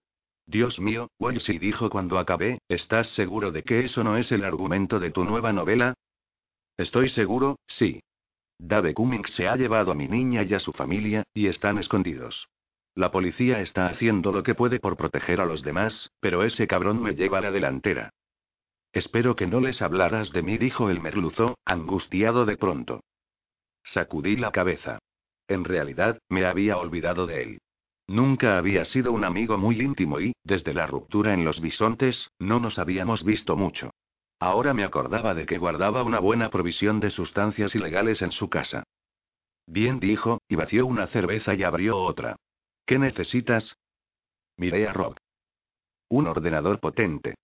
Dios 0.46 0.78
mío, 0.78 1.10
Wolsey 1.18 1.58
dijo 1.58 1.90
cuando 1.90 2.20
acabé, 2.20 2.60
¿estás 2.68 3.08
seguro 3.14 3.50
de 3.50 3.64
que 3.64 3.80
eso 3.80 4.04
no 4.04 4.16
es 4.16 4.30
el 4.30 4.44
argumento 4.44 5.00
de 5.00 5.10
tu 5.10 5.24
nueva 5.24 5.52
novela? 5.52 5.94
Estoy 6.76 7.08
seguro, 7.08 7.58
sí. 7.66 8.00
Dave 8.58 8.94
Cummings 8.94 9.30
se 9.30 9.48
ha 9.48 9.56
llevado 9.56 9.90
a 9.90 9.96
mi 9.96 10.06
niña 10.06 10.44
y 10.44 10.54
a 10.54 10.60
su 10.60 10.72
familia, 10.72 11.24
y 11.34 11.48
están 11.48 11.78
escondidos. 11.78 12.48
La 12.94 13.10
policía 13.10 13.60
está 13.60 13.88
haciendo 13.88 14.30
lo 14.30 14.44
que 14.44 14.54
puede 14.54 14.78
por 14.78 14.96
proteger 14.96 15.40
a 15.40 15.46
los 15.46 15.64
demás, 15.64 16.12
pero 16.20 16.44
ese 16.44 16.68
cabrón 16.68 17.02
me 17.02 17.16
lleva 17.16 17.38
a 17.38 17.40
la 17.40 17.50
delantera. 17.50 18.12
Espero 18.92 19.36
que 19.36 19.46
no 19.46 19.60
les 19.60 19.82
hablaras 19.82 20.32
de 20.32 20.42
mí, 20.42 20.58
dijo 20.58 20.90
el 20.90 21.00
merluzo, 21.00 21.58
angustiado 21.64 22.46
de 22.46 22.56
pronto. 22.56 23.00
Sacudí 23.84 24.36
la 24.36 24.52
cabeza. 24.52 24.98
En 25.46 25.64
realidad, 25.64 26.18
me 26.28 26.44
había 26.44 26.76
olvidado 26.76 27.26
de 27.26 27.42
él. 27.42 27.58
Nunca 28.06 28.56
había 28.56 28.84
sido 28.86 29.12
un 29.12 29.24
amigo 29.24 29.58
muy 29.58 29.80
íntimo 29.80 30.20
y, 30.20 30.32
desde 30.42 30.72
la 30.72 30.86
ruptura 30.86 31.34
en 31.34 31.44
los 31.44 31.60
bisontes, 31.60 32.30
no 32.38 32.58
nos 32.58 32.78
habíamos 32.78 33.22
visto 33.22 33.56
mucho. 33.56 33.90
Ahora 34.40 34.72
me 34.72 34.84
acordaba 34.84 35.34
de 35.34 35.44
que 35.46 35.58
guardaba 35.58 36.02
una 36.02 36.20
buena 36.20 36.48
provisión 36.48 37.00
de 37.00 37.10
sustancias 37.10 37.74
ilegales 37.74 38.22
en 38.22 38.32
su 38.32 38.48
casa. 38.48 38.84
Bien 39.66 40.00
dijo, 40.00 40.40
y 40.48 40.54
vació 40.54 40.86
una 40.86 41.06
cerveza 41.08 41.54
y 41.54 41.62
abrió 41.62 41.98
otra. 41.98 42.36
¿Qué 42.86 42.98
necesitas? 42.98 43.76
Miré 44.56 44.88
a 44.88 44.94
Rob. 44.94 45.16
Un 46.08 46.26
ordenador 46.26 46.80
potente. 46.80 47.34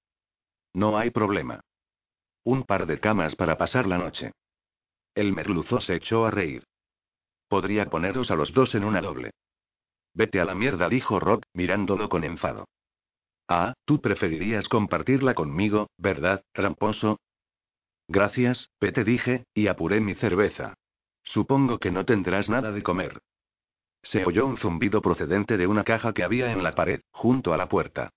No 0.75 0.99
hay 0.99 1.11
problema. 1.11 1.61
Un 2.45 2.65
par 2.65 2.87
de 2.87 3.01
camas 3.01 3.37
para 3.37 3.57
pasar 3.57 3.87
la 3.87 3.97
noche. 3.97 4.33
El 5.15 5.33
merluzo 5.33 5.81
se 5.81 5.95
echó 5.95 6.27
a 6.27 6.31
reír. 6.31 6.65
Podría 7.49 7.89
poneros 7.89 8.31
a 8.31 8.35
los 8.35 8.53
dos 8.53 8.75
en 8.75 8.85
una 8.85 9.01
doble. 9.01 9.31
Vete 10.13 10.41
a 10.41 10.45
la 10.45 10.55
mierda, 10.55 10.89
dijo 10.89 11.21
Rock, 11.21 11.45
mirándolo 11.53 12.09
con 12.09 12.25
enfado. 12.25 12.67
Ah, 13.49 13.75
tú 13.85 14.01
preferirías 14.01 14.69
compartirla 14.69 15.35
conmigo, 15.35 15.89
¿verdad, 15.97 16.43
tramposo? 16.53 17.19
Gracias, 18.09 18.71
Pete 18.79 19.05
dije, 19.05 19.45
y 19.55 19.69
apuré 19.69 20.01
mi 20.01 20.15
cerveza. 20.15 20.75
Supongo 21.23 21.79
que 21.79 21.91
no 21.91 22.05
tendrás 22.05 22.49
nada 22.49 22.73
de 22.73 22.83
comer. 22.83 23.21
Se 24.03 24.25
oyó 24.25 24.47
un 24.47 24.59
zumbido 24.59 25.01
procedente 25.01 25.57
de 25.57 25.67
una 25.67 25.85
caja 25.85 26.13
que 26.13 26.25
había 26.25 26.53
en 26.53 26.63
la 26.63 26.73
pared, 26.73 27.01
junto 27.11 27.55
a 27.55 27.57
la 27.57 27.69
puerta. 27.69 28.11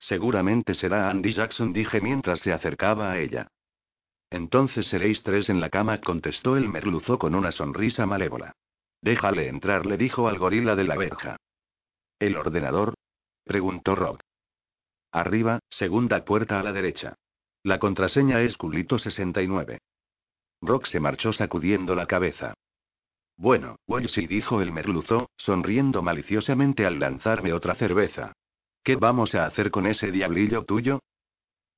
Seguramente 0.00 0.74
será 0.74 1.10
Andy 1.10 1.34
Jackson, 1.34 1.72
dije 1.72 2.00
mientras 2.00 2.40
se 2.40 2.52
acercaba 2.52 3.12
a 3.12 3.18
ella. 3.18 3.48
Entonces 4.30 4.86
seréis 4.86 5.22
tres 5.22 5.50
en 5.50 5.60
la 5.60 5.68
cama, 5.68 6.00
contestó 6.00 6.56
el 6.56 6.68
merluzo 6.68 7.18
con 7.18 7.34
una 7.34 7.52
sonrisa 7.52 8.06
malévola. 8.06 8.56
Déjale 9.02 9.48
entrar, 9.48 9.86
le 9.86 9.96
dijo 9.96 10.28
al 10.28 10.38
gorila 10.38 10.74
de 10.74 10.84
la 10.84 10.96
verja. 10.96 11.36
¿El 12.18 12.36
ordenador? 12.36 12.94
preguntó 13.44 13.94
Rob. 13.94 14.18
Arriba, 15.12 15.58
segunda 15.68 16.24
puerta 16.24 16.60
a 16.60 16.62
la 16.62 16.72
derecha. 16.72 17.14
La 17.62 17.78
contraseña 17.78 18.40
es 18.40 18.56
culito 18.56 18.98
69. 18.98 19.80
Rock 20.62 20.86
se 20.86 21.00
marchó 21.00 21.32
sacudiendo 21.32 21.94
la 21.94 22.06
cabeza. 22.06 22.54
Bueno, 23.36 23.76
sí 24.08 24.26
dijo 24.26 24.60
el 24.62 24.72
merluzo, 24.72 25.30
sonriendo 25.36 26.02
maliciosamente 26.02 26.86
al 26.86 26.98
lanzarme 26.98 27.52
otra 27.52 27.74
cerveza. 27.74 28.32
¿Qué 28.82 28.96
vamos 28.96 29.34
a 29.34 29.44
hacer 29.44 29.70
con 29.70 29.86
ese 29.86 30.10
diablillo 30.10 30.64
tuyo? 30.64 31.00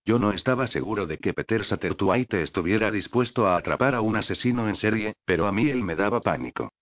Yo 0.04 0.18
no 0.18 0.32
estaba 0.32 0.66
seguro 0.66 1.06
de 1.06 1.18
que 1.18 1.34
Peter 1.34 1.64
Satterthwaite 1.64 2.42
estuviera 2.42 2.90
dispuesto 2.90 3.46
a 3.46 3.56
atrapar 3.56 3.94
a 3.94 4.00
un 4.00 4.16
asesino 4.16 4.68
en 4.68 4.76
serie, 4.76 5.14
pero 5.24 5.46
a 5.46 5.52
mí 5.52 5.68
él 5.68 5.82
me 5.82 5.96
daba 5.96 6.20
pánico. 6.20 6.72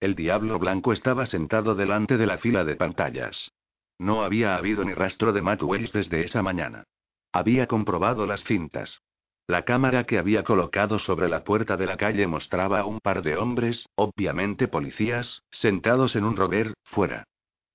El 0.00 0.14
diablo 0.14 0.58
blanco 0.58 0.92
estaba 0.92 1.26
sentado 1.26 1.74
delante 1.74 2.16
de 2.16 2.26
la 2.26 2.38
fila 2.38 2.64
de 2.64 2.76
pantallas. 2.76 3.52
No 3.98 4.22
había 4.22 4.56
habido 4.56 4.84
ni 4.84 4.94
rastro 4.94 5.32
de 5.32 5.42
Matt 5.42 5.62
Wells 5.62 5.92
desde 5.92 6.24
esa 6.24 6.42
mañana. 6.42 6.84
Había 7.32 7.66
comprobado 7.66 8.26
las 8.26 8.42
cintas. 8.44 9.02
La 9.46 9.64
cámara 9.64 10.04
que 10.04 10.18
había 10.18 10.44
colocado 10.44 10.98
sobre 10.98 11.28
la 11.28 11.44
puerta 11.44 11.76
de 11.76 11.86
la 11.86 11.96
calle 11.96 12.26
mostraba 12.26 12.80
a 12.80 12.86
un 12.86 13.00
par 13.00 13.22
de 13.22 13.36
hombres, 13.36 13.88
obviamente 13.96 14.68
policías, 14.68 15.42
sentados 15.50 16.16
en 16.16 16.24
un 16.24 16.36
rover, 16.36 16.74
fuera. 16.84 17.24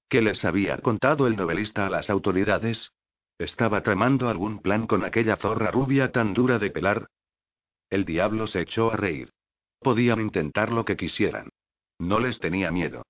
¿Qué 0.09 0.21
les 0.21 0.45
había 0.45 0.77
contado 0.77 1.27
el 1.27 1.35
novelista 1.35 1.87
a 1.87 1.89
las 1.89 2.09
autoridades? 2.09 2.91
¿Estaba 3.37 3.81
tramando 3.81 4.29
algún 4.29 4.59
plan 4.59 4.87
con 4.87 5.03
aquella 5.03 5.35
zorra 5.35 5.71
rubia 5.71 6.11
tan 6.11 6.33
dura 6.33 6.59
de 6.59 6.71
pelar? 6.71 7.07
El 7.89 8.05
diablo 8.05 8.47
se 8.47 8.61
echó 8.61 8.91
a 8.91 8.97
reír. 8.97 9.31
Podían 9.79 10.21
intentar 10.21 10.71
lo 10.71 10.85
que 10.85 10.95
quisieran. 10.95 11.49
No 11.99 12.19
les 12.19 12.39
tenía 12.39 12.71
miedo. 12.71 13.03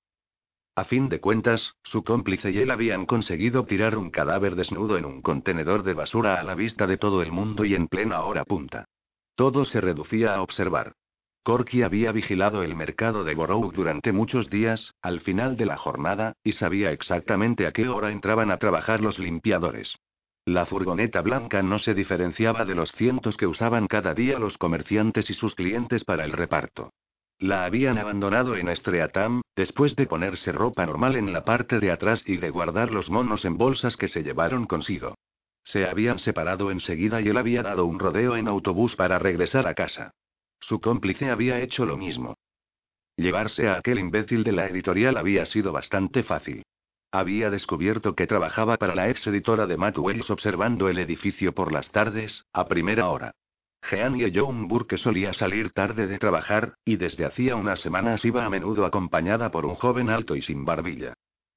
A 0.75 0.83
fin 0.83 1.07
de 1.07 1.21
cuentas, 1.21 1.73
su 1.83 2.03
cómplice 2.03 2.51
y 2.51 2.57
él 2.57 2.71
habían 2.71 3.05
conseguido 3.05 3.65
tirar 3.65 3.97
un 3.97 4.09
cadáver 4.09 4.55
desnudo 4.55 4.97
en 4.97 5.05
un 5.05 5.21
contenedor 5.21 5.83
de 5.83 5.93
basura 5.93 6.39
a 6.39 6.43
la 6.43 6.55
vista 6.55 6.85
de 6.85 6.97
todo 6.97 7.21
el 7.21 7.31
mundo 7.31 7.63
y 7.63 7.75
en 7.75 7.87
plena 7.87 8.23
hora 8.23 8.43
punta. 8.43 8.85
Todo 9.35 9.63
se 9.63 9.79
reducía 9.79 10.35
a 10.35 10.41
observar. 10.41 10.93
Corky 11.45 11.83
había 11.83 12.11
vigilado 12.11 12.63
el 12.63 12.75
mercado 12.75 13.23
de 13.23 13.35
Borough 13.35 13.71
durante 13.71 14.11
muchos 14.11 14.49
días, 14.49 14.95
al 15.03 15.19
final 15.19 15.57
de 15.57 15.67
la 15.67 15.77
jornada, 15.77 16.33
y 16.43 16.53
sabía 16.53 16.91
exactamente 16.91 17.67
a 17.67 17.71
qué 17.71 17.87
hora 17.87 18.09
entraban 18.11 18.49
a 18.49 18.57
trabajar 18.57 18.99
los 18.99 19.19
limpiadores. 19.19 19.95
La 20.45 20.65
furgoneta 20.65 21.21
blanca 21.21 21.61
no 21.61 21.77
se 21.77 21.93
diferenciaba 21.93 22.65
de 22.65 22.73
los 22.73 22.91
cientos 22.93 23.37
que 23.37 23.45
usaban 23.45 23.85
cada 23.85 24.15
día 24.15 24.39
los 24.39 24.57
comerciantes 24.57 25.29
y 25.29 25.35
sus 25.35 25.53
clientes 25.53 26.03
para 26.03 26.25
el 26.25 26.31
reparto. 26.31 26.89
La 27.37 27.65
habían 27.65 27.99
abandonado 27.99 28.55
en 28.55 28.67
Estreatam, 28.67 29.41
después 29.55 29.95
de 29.95 30.07
ponerse 30.07 30.51
ropa 30.51 30.83
normal 30.87 31.15
en 31.15 31.31
la 31.31 31.45
parte 31.45 31.79
de 31.79 31.91
atrás 31.91 32.23
y 32.25 32.37
de 32.37 32.49
guardar 32.49 32.89
los 32.89 33.11
monos 33.11 33.45
en 33.45 33.55
bolsas 33.55 33.97
que 33.97 34.07
se 34.07 34.23
llevaron 34.23 34.65
consigo. 34.65 35.13
Se 35.63 35.85
habían 35.85 36.17
separado 36.17 36.71
enseguida 36.71 37.21
y 37.21 37.27
él 37.27 37.37
había 37.37 37.61
dado 37.61 37.85
un 37.85 37.99
rodeo 37.99 38.35
en 38.35 38.47
autobús 38.47 38.95
para 38.95 39.19
regresar 39.19 39.67
a 39.67 39.75
casa. 39.75 40.11
Su 40.68 40.82
cómplice 40.82 41.30
había 41.30 41.61
hecho 41.61 41.86
lo 41.86 41.95
mismo. 41.95 42.39
Llevarse 43.18 43.68
a 43.68 43.76
aquel 43.76 43.99
imbécil 43.99 44.43
de 44.43 44.51
la 44.51 44.66
editorial 44.66 45.16
había 45.16 45.45
sido 45.45 45.72
bastante 45.72 46.24
fácil. 46.24 46.63
Había 47.11 47.51
descubierto 47.51 48.16
que 48.16 48.26
trabajaba 48.26 48.78
para 48.78 48.95
la 48.95 49.07
ex 49.07 49.28
editora 49.28 49.68
de 49.68 49.78
Matt 49.78 49.99
Wells 49.99 50.32
observando 50.32 50.89
el 50.89 50.97
edificio 50.97 51.53
por 51.53 51.72
las 51.72 51.91
tardes, 51.91 52.47
a 52.51 52.68
primera 52.68 53.09
hora. 53.09 53.36
Jean 53.88 54.20
y 54.20 54.24
John 54.34 54.68
Burke 54.68 54.97
solía 54.97 55.34
salir 55.34 55.70
tarde 55.70 56.07
de 56.07 56.18
trabajar, 56.18 56.74
y 56.84 56.95
desde 56.95 57.26
hacía 57.26 57.55
unas 57.55 57.82
semanas 57.82 58.26
iba 58.26 58.43
a 58.43 58.49
menudo 58.49 58.86
acompañada 58.86 59.51
por 59.51 59.68
un 59.68 59.76
joven 59.76 60.09
alto 60.09 60.36
y 60.36 60.41
sin 60.41 60.66
barbilla. 60.66 61.13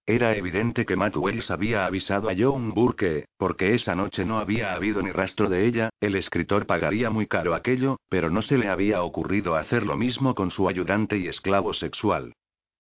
Era 0.09 0.35
evidente 0.35 0.87
que 0.87 0.97
Matt 0.97 1.19
Wells 1.19 1.51
había 1.51 1.85
avisado 1.85 2.31
a 2.31 2.35
John 2.35 2.73
Burke, 2.73 3.27
porque 3.37 3.75
esa 3.75 3.95
noche 3.95 4.25
no 4.25 4.39
había 4.39 4.73
habido 4.73 5.03
ni 5.03 5.13
rastro 5.13 5.51
de 5.51 5.67
ella, 5.67 5.91
el 6.01 6.15
escritor 6.15 6.65
pagaría 6.65 7.11
muy 7.11 7.27
caro 7.27 7.55
aquello, 7.55 7.99
pero 8.09 8.31
no 8.31 8.41
se 8.41 8.57
le 8.57 8.71
había 8.71 9.03
ocurrido 9.03 9.55
hacer 9.55 9.83
lo 9.83 9.99
mismo 9.99 10.35
con 10.35 10.51
su 10.51 10.67
ayudante 10.67 11.19
y 11.19 11.27
esclavo 11.27 11.75
sexual. 11.75 12.33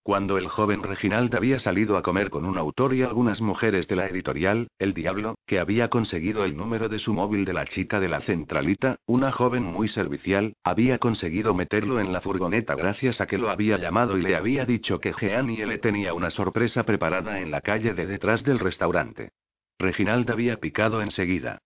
Cuando 0.02 0.38
el 0.38 0.48
joven 0.48 0.82
Reginald 0.82 1.34
había 1.34 1.58
salido 1.58 1.96
a 1.96 2.02
comer 2.02 2.30
con 2.30 2.46
un 2.46 2.56
autor 2.56 2.94
y 2.94 3.02
algunas 3.02 3.40
mujeres 3.40 3.88
de 3.88 3.96
la 3.96 4.06
editorial, 4.06 4.68
El 4.78 4.94
Diablo, 4.94 5.34
que 5.46 5.58
había 5.58 5.88
conseguido 5.88 6.44
el 6.44 6.56
número 6.56 6.88
de 6.88 6.98
su 6.98 7.12
móvil 7.12 7.44
de 7.44 7.52
la 7.52 7.66
chica 7.66 8.00
de 8.00 8.08
la 8.08 8.22
centralita, 8.22 8.96
una 9.06 9.32
joven 9.32 9.64
muy 9.64 9.88
servicial, 9.88 10.54
había 10.64 10.98
conseguido 10.98 11.52
meterlo 11.52 12.00
en 12.00 12.12
la 12.12 12.22
furgoneta 12.22 12.74
gracias 12.74 13.20
a 13.20 13.26
que 13.26 13.36
lo 13.36 13.50
había 13.50 13.76
llamado 13.76 14.16
y 14.16 14.22
le 14.22 14.34
había 14.34 14.64
dicho 14.64 14.98
que 14.98 15.12
Jean 15.12 15.50
y 15.50 15.58
le 15.58 15.78
tenía 15.78 16.14
una 16.14 16.30
sorpresa 16.30 16.84
preparada 16.84 17.40
en 17.40 17.50
la 17.50 17.60
calle 17.60 17.92
de 17.92 18.06
detrás 18.06 18.44
del 18.44 18.60
restaurante. 18.60 19.32
Reginald 19.78 20.30
había 20.30 20.56
picado 20.56 21.02
enseguida. 21.02 21.58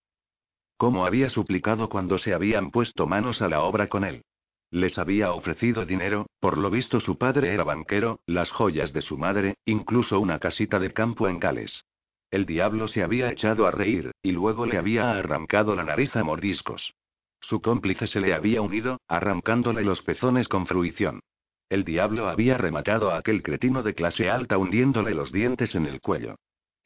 ¿Cómo 0.76 1.07
había 1.07 1.30
suplicado 1.30 1.89
cuando 1.89 2.18
se 2.18 2.35
habían 2.35 2.72
puesto 2.72 3.07
manos 3.07 3.41
a 3.41 3.49
la 3.49 3.62
obra 3.62 3.87
con 3.87 4.03
él? 4.05 4.24
Les 4.73 4.97
había 4.97 5.33
ofrecido 5.33 5.85
dinero, 5.85 6.31
por 6.41 6.57
lo 6.57 6.70
visto 6.70 6.99
su 6.99 7.18
padre 7.18 7.53
era 7.53 7.62
banquero, 7.62 8.20
las 8.25 8.51
joyas 8.51 8.95
de 8.95 9.03
su 9.03 9.18
madre, 9.18 9.57
incluso 9.66 10.18
una 10.18 10.39
casita 10.39 10.79
de 10.79 10.95
campo 10.95 11.29
en 11.29 11.39
Gales. 11.39 11.85
El 12.31 12.47
diablo 12.47 12.89
se 12.89 13.03
había 13.03 13.31
echado 13.31 13.66
a 13.66 13.70
reír, 13.70 14.12
y 14.23 14.33
luego 14.33 14.64
le 14.64 14.79
había 14.79 15.11
arrancado 15.11 15.77
la 15.77 15.85
nariz 15.85 16.16
a 16.16 16.25
mordiscos. 16.25 16.95
Su 17.39 17.61
cómplice 17.61 18.07
se 18.07 18.20
le 18.20 18.33
había 18.33 18.62
unido, 18.62 18.99
arrancándole 19.09 19.83
los 19.83 20.01
pezones 20.01 20.49
con 20.49 20.66
fruición. 20.66 21.20
El 21.68 21.85
diablo 21.85 22.31
había 22.31 22.57
rematado 22.57 23.11
a 23.11 23.18
aquel 23.18 23.43
cretino 23.43 23.83
de 23.83 23.95
clase 23.95 24.31
alta 24.31 24.57
hundiéndole 24.57 25.12
los 25.12 25.33
dientes 25.33 25.75
en 25.75 25.85
el 25.85 26.01
cuello. 26.01 26.37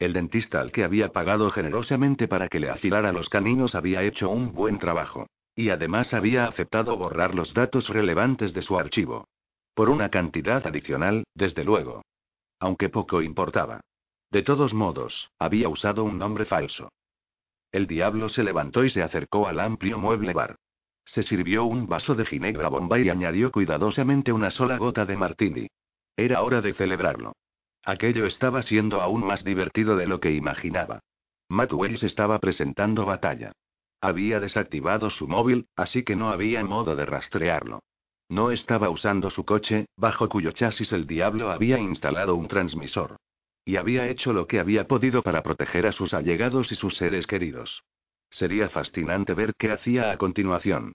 El 0.01 0.13
dentista 0.13 0.61
al 0.61 0.73
que 0.73 0.83
había 0.83 1.13
pagado 1.13 1.51
generosamente 1.51 2.27
para 2.27 2.49
que 2.49 2.59
le 2.59 2.69
afilara 2.69 3.13
los 3.13 3.29
caninos 3.29 3.77
había 3.77 4.03
hecho 4.03 4.29
un 4.29 4.53
buen 4.53 4.81
trabajo. 4.81 5.29
Y 5.57 5.71
además 5.71 6.15
había 6.15 6.47
aceptado 6.47 6.97
borrar 6.97 7.35
los 7.35 7.55
datos 7.55 7.89
relevantes 7.89 8.53
de 8.55 8.63
su 8.63 8.79
archivo. 8.79 9.27
Por 9.75 9.89
una 9.89 10.11
cantidad 10.11 10.65
adicional, 10.67 11.25
desde 11.35 11.65
luego. 11.65 12.03
Aunque 12.61 12.91
poco 12.91 13.23
importaba. 13.23 13.81
De 14.31 14.43
todos 14.43 14.75
modos, 14.75 15.31
había 15.39 15.69
usado 15.69 16.05
un 16.05 16.19
nombre 16.19 16.45
falso. 16.45 16.91
El 17.73 17.87
diablo 17.87 18.29
se 18.29 18.45
levantó 18.45 18.85
y 18.85 18.91
se 18.91 19.03
acercó 19.03 19.49
al 19.49 19.61
amplio 19.61 19.99
mueble 19.99 20.33
bar. 20.33 20.57
Se 21.05 21.23
sirvió 21.23 21.65
un 21.65 21.87
vaso 21.87 22.15
de 22.15 22.27
ginebra 22.27 22.69
bomba 22.69 22.99
y 22.99 23.09
añadió 23.09 23.51
cuidadosamente 23.51 24.33
una 24.33 24.51
sola 24.51 24.77
gota 24.77 25.05
de 25.05 25.17
martini. 25.17 25.69
Era 26.17 26.43
hora 26.43 26.61
de 26.61 26.75
celebrarlo. 26.75 27.33
Aquello 27.83 28.27
estaba 28.27 28.63
siendo 28.63 29.01
aún 29.01 29.25
más 29.25 29.45
divertido 29.45 29.97
de 29.97 30.07
lo 30.07 30.21
que 30.21 30.33
imaginaba. 30.33 31.01
Matt 31.49 31.73
Wells 31.73 32.03
estaba 32.03 32.41
presentando 32.41 33.07
batalla. 33.07 33.53
Había 34.01 34.41
desactivado 34.41 35.11
su 35.11 35.27
móvil, 35.27 35.69
así 35.77 36.03
que 36.03 36.17
no 36.17 36.29
había 36.29 36.65
modo 36.65 36.95
de 36.97 37.07
rastrearlo. 37.07 37.81
No 38.29 38.51
estaba 38.51 38.91
usando 38.91 39.31
su 39.31 39.45
coche, 39.45 39.87
bajo 39.97 40.29
cuyo 40.29 40.51
chasis 40.51 40.93
el 40.93 41.07
diablo 41.07 41.51
había 41.51 41.79
instalado 41.79 42.35
un 42.35 42.49
transmisor. 42.49 43.17
Y 43.65 43.77
había 43.77 44.09
hecho 44.09 44.33
lo 44.33 44.47
que 44.47 44.61
había 44.61 44.87
podido 44.87 45.23
para 45.23 45.43
proteger 45.43 45.87
a 45.87 45.93
sus 45.93 46.15
allegados 46.15 46.71
y 46.73 46.75
sus 46.75 46.97
seres 46.97 47.27
queridos. 47.27 47.83
Sería 48.31 48.69
fascinante 48.69 49.35
ver 49.35 49.55
qué 49.57 49.71
hacía 49.71 50.11
a 50.11 50.19
continuación. 50.19 50.93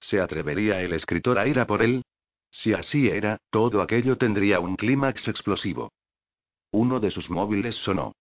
¿Se 0.00 0.20
atrevería 0.20 0.82
el 0.82 0.92
escritor 0.92 1.38
a 1.38 1.46
ir 1.46 1.58
a 1.58 1.66
por 1.66 1.82
él? 1.82 2.02
Si 2.50 2.72
así 2.72 3.08
era, 3.08 3.38
todo 3.50 3.82
aquello 3.82 4.16
tendría 4.16 4.60
un 4.60 4.76
clímax 4.76 5.28
explosivo. 5.28 5.90
Uno 6.70 7.00
de 7.00 7.10
sus 7.10 7.30
móviles 7.30 7.76
sonó. 7.76 8.12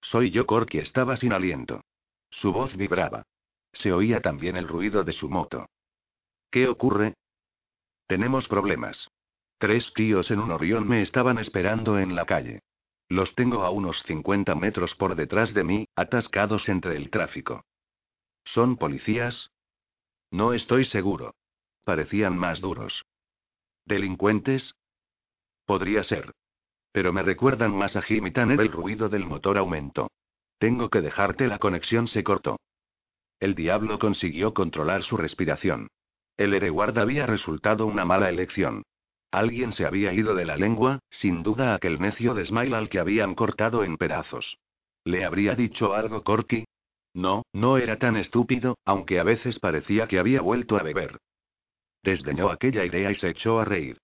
Soy 0.00 0.30
yo, 0.30 0.46
Corky 0.46 0.78
estaba 0.78 1.16
sin 1.16 1.32
aliento. 1.32 1.82
Su 2.30 2.52
voz 2.52 2.76
vibraba. 2.76 3.24
Se 3.72 3.92
oía 3.92 4.20
también 4.20 4.56
el 4.56 4.68
ruido 4.68 5.04
de 5.04 5.12
su 5.12 5.28
moto. 5.28 5.68
¿Qué 6.50 6.68
ocurre? 6.68 7.14
Tenemos 8.06 8.48
problemas. 8.48 9.08
Tres 9.58 9.92
tíos 9.94 10.30
en 10.30 10.40
un 10.40 10.50
orión 10.50 10.88
me 10.88 11.02
estaban 11.02 11.38
esperando 11.38 11.98
en 11.98 12.14
la 12.14 12.24
calle. 12.26 12.60
Los 13.08 13.34
tengo 13.34 13.62
a 13.62 13.70
unos 13.70 14.02
50 14.04 14.54
metros 14.54 14.94
por 14.94 15.14
detrás 15.16 15.52
de 15.52 15.64
mí, 15.64 15.86
atascados 15.96 16.68
entre 16.68 16.96
el 16.96 17.10
tráfico. 17.10 17.64
¿Son 18.44 18.76
policías? 18.76 19.50
No 20.30 20.52
estoy 20.54 20.84
seguro. 20.84 21.34
Parecían 21.84 22.38
más 22.38 22.60
duros. 22.60 23.04
¿Delincuentes? 23.84 24.74
Podría 25.64 26.02
ser. 26.04 26.32
Pero 26.92 27.12
me 27.12 27.22
recuerdan 27.22 27.74
más 27.76 27.96
a 27.96 28.02
Jimmy 28.02 28.30
Tanner. 28.30 28.60
El 28.60 28.72
ruido 28.72 29.08
del 29.08 29.26
motor 29.26 29.58
aumentó. 29.58 30.10
Tengo 30.58 30.88
que 30.88 31.00
dejarte, 31.00 31.46
la 31.46 31.58
conexión 31.58 32.08
se 32.08 32.24
cortó. 32.24 32.58
El 33.40 33.54
diablo 33.54 33.98
consiguió 33.98 34.52
controlar 34.52 35.02
su 35.02 35.16
respiración. 35.16 35.88
El 36.36 36.54
Ereward 36.54 36.98
había 36.98 37.26
resultado 37.26 37.86
una 37.86 38.04
mala 38.04 38.28
elección. 38.28 38.82
Alguien 39.32 39.72
se 39.72 39.86
había 39.86 40.12
ido 40.12 40.34
de 40.34 40.44
la 40.44 40.56
lengua, 40.56 40.98
sin 41.10 41.42
duda 41.42 41.74
aquel 41.74 42.00
necio 42.00 42.34
de 42.34 42.44
Smile 42.44 42.76
al 42.76 42.88
que 42.88 42.98
habían 42.98 43.34
cortado 43.34 43.82
en 43.82 43.96
pedazos. 43.96 44.58
¿Le 45.04 45.24
habría 45.24 45.54
dicho 45.54 45.94
algo 45.94 46.22
Corky? 46.22 46.66
No, 47.14 47.44
no 47.52 47.78
era 47.78 47.98
tan 47.98 48.16
estúpido, 48.16 48.76
aunque 48.84 49.18
a 49.18 49.24
veces 49.24 49.58
parecía 49.58 50.06
que 50.06 50.18
había 50.18 50.42
vuelto 50.42 50.76
a 50.76 50.82
beber. 50.82 51.18
Desdeñó 52.02 52.50
aquella 52.50 52.84
idea 52.84 53.10
y 53.10 53.14
se 53.14 53.30
echó 53.30 53.58
a 53.58 53.64
reír. 53.64 53.98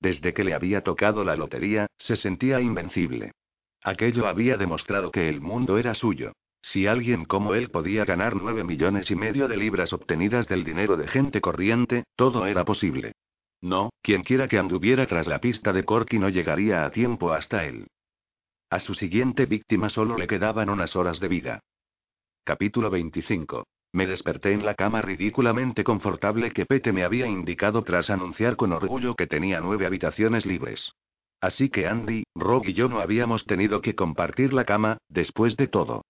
Desde 0.00 0.34
que 0.34 0.44
le 0.44 0.54
había 0.54 0.82
tocado 0.82 1.24
la 1.24 1.36
lotería, 1.36 1.86
se 1.96 2.16
sentía 2.16 2.60
invencible. 2.60 3.32
Aquello 3.82 4.26
había 4.26 4.56
demostrado 4.56 5.10
que 5.10 5.28
el 5.28 5.40
mundo 5.40 5.78
era 5.78 5.94
suyo. 5.94 6.32
Si 6.62 6.86
alguien 6.86 7.24
como 7.24 7.54
él 7.54 7.70
podía 7.70 8.04
ganar 8.04 8.36
nueve 8.36 8.62
millones 8.62 9.10
y 9.10 9.16
medio 9.16 9.48
de 9.48 9.56
libras 9.56 9.92
obtenidas 9.92 10.48
del 10.48 10.62
dinero 10.62 10.96
de 10.96 11.08
gente 11.08 11.40
corriente, 11.40 12.04
todo 12.16 12.46
era 12.46 12.64
posible. 12.64 13.12
No, 13.60 13.90
quienquiera 14.00 14.48
que 14.48 14.58
anduviera 14.58 15.06
tras 15.06 15.26
la 15.26 15.40
pista 15.40 15.72
de 15.72 15.84
Corky 15.84 16.18
no 16.18 16.28
llegaría 16.28 16.84
a 16.84 16.90
tiempo 16.90 17.32
hasta 17.32 17.64
él. 17.64 17.88
A 18.70 18.78
su 18.78 18.94
siguiente 18.94 19.46
víctima 19.46 19.90
solo 19.90 20.16
le 20.16 20.26
quedaban 20.26 20.70
unas 20.70 20.96
horas 20.96 21.20
de 21.20 21.28
vida. 21.28 21.60
Capítulo 22.44 22.90
25. 22.90 23.66
Me 23.92 24.06
desperté 24.06 24.52
en 24.52 24.64
la 24.64 24.74
cama 24.74 25.02
ridículamente 25.02 25.84
confortable 25.84 26.52
que 26.52 26.64
Pete 26.64 26.92
me 26.92 27.04
había 27.04 27.26
indicado 27.26 27.82
tras 27.82 28.08
anunciar 28.08 28.56
con 28.56 28.72
orgullo 28.72 29.14
que 29.14 29.26
tenía 29.26 29.60
nueve 29.60 29.84
habitaciones 29.84 30.46
libres. 30.46 30.92
Así 31.40 31.68
que 31.68 31.86
Andy, 31.86 32.24
Rob 32.34 32.64
y 32.66 32.72
yo 32.72 32.88
no 32.88 33.00
habíamos 33.00 33.44
tenido 33.46 33.80
que 33.80 33.94
compartir 33.94 34.52
la 34.52 34.64
cama, 34.64 34.98
después 35.08 35.56
de 35.56 35.66
todo. 35.68 36.02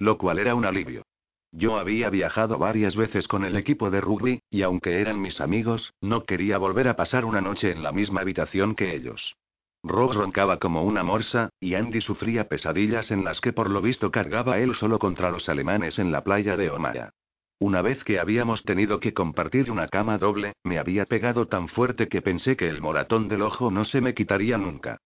Lo 0.00 0.18
cual 0.18 0.38
era 0.38 0.54
un 0.54 0.64
alivio. 0.64 1.04
Yo 1.52 1.78
había 1.78 2.08
viajado 2.10 2.58
varias 2.58 2.96
veces 2.96 3.28
con 3.28 3.44
el 3.44 3.54
equipo 3.54 3.90
de 3.90 4.00
rugby, 4.00 4.40
y 4.50 4.62
aunque 4.62 5.00
eran 5.00 5.20
mis 5.20 5.40
amigos, 5.40 5.92
no 6.00 6.24
quería 6.24 6.58
volver 6.58 6.88
a 6.88 6.96
pasar 6.96 7.24
una 7.24 7.40
noche 7.40 7.70
en 7.70 7.82
la 7.82 7.92
misma 7.92 8.22
habitación 8.22 8.74
que 8.74 8.94
ellos. 8.94 9.36
Rob 9.82 10.12
roncaba 10.12 10.58
como 10.58 10.84
una 10.84 11.02
morsa, 11.02 11.50
y 11.60 11.74
Andy 11.74 12.00
sufría 12.00 12.48
pesadillas 12.48 13.10
en 13.10 13.24
las 13.24 13.42
que 13.42 13.52
por 13.52 13.68
lo 13.68 13.82
visto 13.82 14.10
cargaba 14.10 14.58
él 14.58 14.74
solo 14.74 14.98
contra 14.98 15.30
los 15.30 15.48
alemanes 15.50 15.98
en 15.98 16.12
la 16.12 16.24
playa 16.24 16.56
de 16.56 16.70
Omaha. 16.70 17.10
Una 17.58 17.82
vez 17.82 18.02
que 18.04 18.18
habíamos 18.18 18.62
tenido 18.62 19.00
que 19.00 19.12
compartir 19.12 19.70
una 19.70 19.86
cama 19.88 20.16
doble, 20.16 20.54
me 20.64 20.78
había 20.78 21.04
pegado 21.04 21.46
tan 21.46 21.68
fuerte 21.68 22.08
que 22.08 22.22
pensé 22.22 22.56
que 22.56 22.70
el 22.70 22.80
moratón 22.80 23.28
del 23.28 23.42
ojo 23.42 23.70
no 23.70 23.84
se 23.84 24.00
me 24.00 24.14
quitaría 24.14 24.56
nunca. 24.56 24.98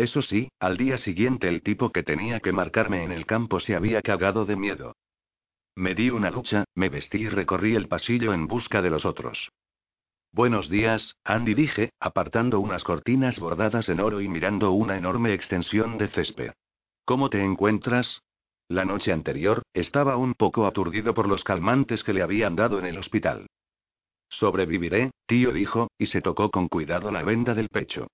Eso 0.00 0.22
sí, 0.22 0.48
al 0.58 0.78
día 0.78 0.96
siguiente 0.96 1.46
el 1.46 1.60
tipo 1.60 1.92
que 1.92 2.02
tenía 2.02 2.40
que 2.40 2.52
marcarme 2.52 3.04
en 3.04 3.12
el 3.12 3.26
campo 3.26 3.60
se 3.60 3.76
había 3.76 4.00
cagado 4.00 4.46
de 4.46 4.56
miedo. 4.56 4.96
Me 5.76 5.94
di 5.94 6.08
una 6.08 6.30
ducha, 6.30 6.64
me 6.74 6.88
vestí 6.88 7.18
y 7.18 7.28
recorrí 7.28 7.74
el 7.74 7.86
pasillo 7.86 8.32
en 8.32 8.46
busca 8.46 8.80
de 8.80 8.88
los 8.88 9.04
otros. 9.04 9.50
Buenos 10.32 10.70
días, 10.70 11.18
Andy 11.22 11.52
dije, 11.52 11.90
apartando 12.00 12.60
unas 12.60 12.82
cortinas 12.82 13.38
bordadas 13.38 13.90
en 13.90 14.00
oro 14.00 14.22
y 14.22 14.28
mirando 14.28 14.72
una 14.72 14.96
enorme 14.96 15.34
extensión 15.34 15.98
de 15.98 16.08
césped. 16.08 16.52
¿Cómo 17.04 17.28
te 17.28 17.44
encuentras? 17.44 18.22
La 18.68 18.86
noche 18.86 19.12
anterior, 19.12 19.64
estaba 19.74 20.16
un 20.16 20.32
poco 20.32 20.66
aturdido 20.66 21.12
por 21.12 21.28
los 21.28 21.44
calmantes 21.44 22.04
que 22.04 22.14
le 22.14 22.22
habían 22.22 22.56
dado 22.56 22.78
en 22.78 22.86
el 22.86 22.96
hospital. 22.96 23.48
Sobreviviré, 24.30 25.10
tío 25.26 25.52
dijo, 25.52 25.88
y 25.98 26.06
se 26.06 26.22
tocó 26.22 26.48
con 26.48 26.68
cuidado 26.68 27.10
la 27.10 27.22
venda 27.22 27.52
del 27.52 27.68
pecho. 27.68 28.08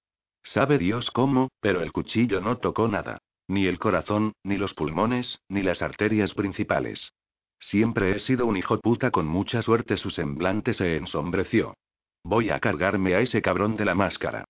Sabe 0.47 0.79
Dios 0.79 1.11
cómo, 1.11 1.49
pero 1.61 1.83
el 1.83 1.91
cuchillo 1.91 2.41
no 2.41 2.59
tocó 2.59 2.87
nada. 2.87 3.19
Ni 3.49 3.67
el 3.67 3.81
corazón, 3.81 4.33
ni 4.45 4.57
los 4.57 4.75
pulmones, 4.75 5.41
ni 5.49 5.63
las 5.63 5.83
arterias 5.83 6.35
principales. 6.35 7.13
Siempre 7.59 8.13
he 8.13 8.19
sido 8.21 8.47
un 8.47 8.57
hijo 8.57 8.81
puta 8.81 9.11
con 9.11 9.27
mucha 9.27 9.61
suerte. 9.61 9.97
Su 9.97 10.11
semblante 10.11 10.73
se 10.73 10.97
ensombreció. 10.97 11.75
Voy 12.23 12.51
a 12.51 12.61
cargarme 12.61 13.15
a 13.15 13.21
ese 13.21 13.43
cabrón 13.43 13.77
de 13.77 13.87
la 13.87 13.97
máscara. 13.97 14.45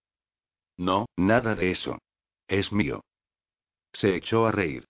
No, 0.76 1.06
nada 1.16 1.54
de 1.54 1.70
eso. 1.70 1.98
Es 2.46 2.72
mío. 2.72 3.00
Se 3.92 4.16
echó 4.16 4.46
a 4.46 4.52
reír. 4.52 4.84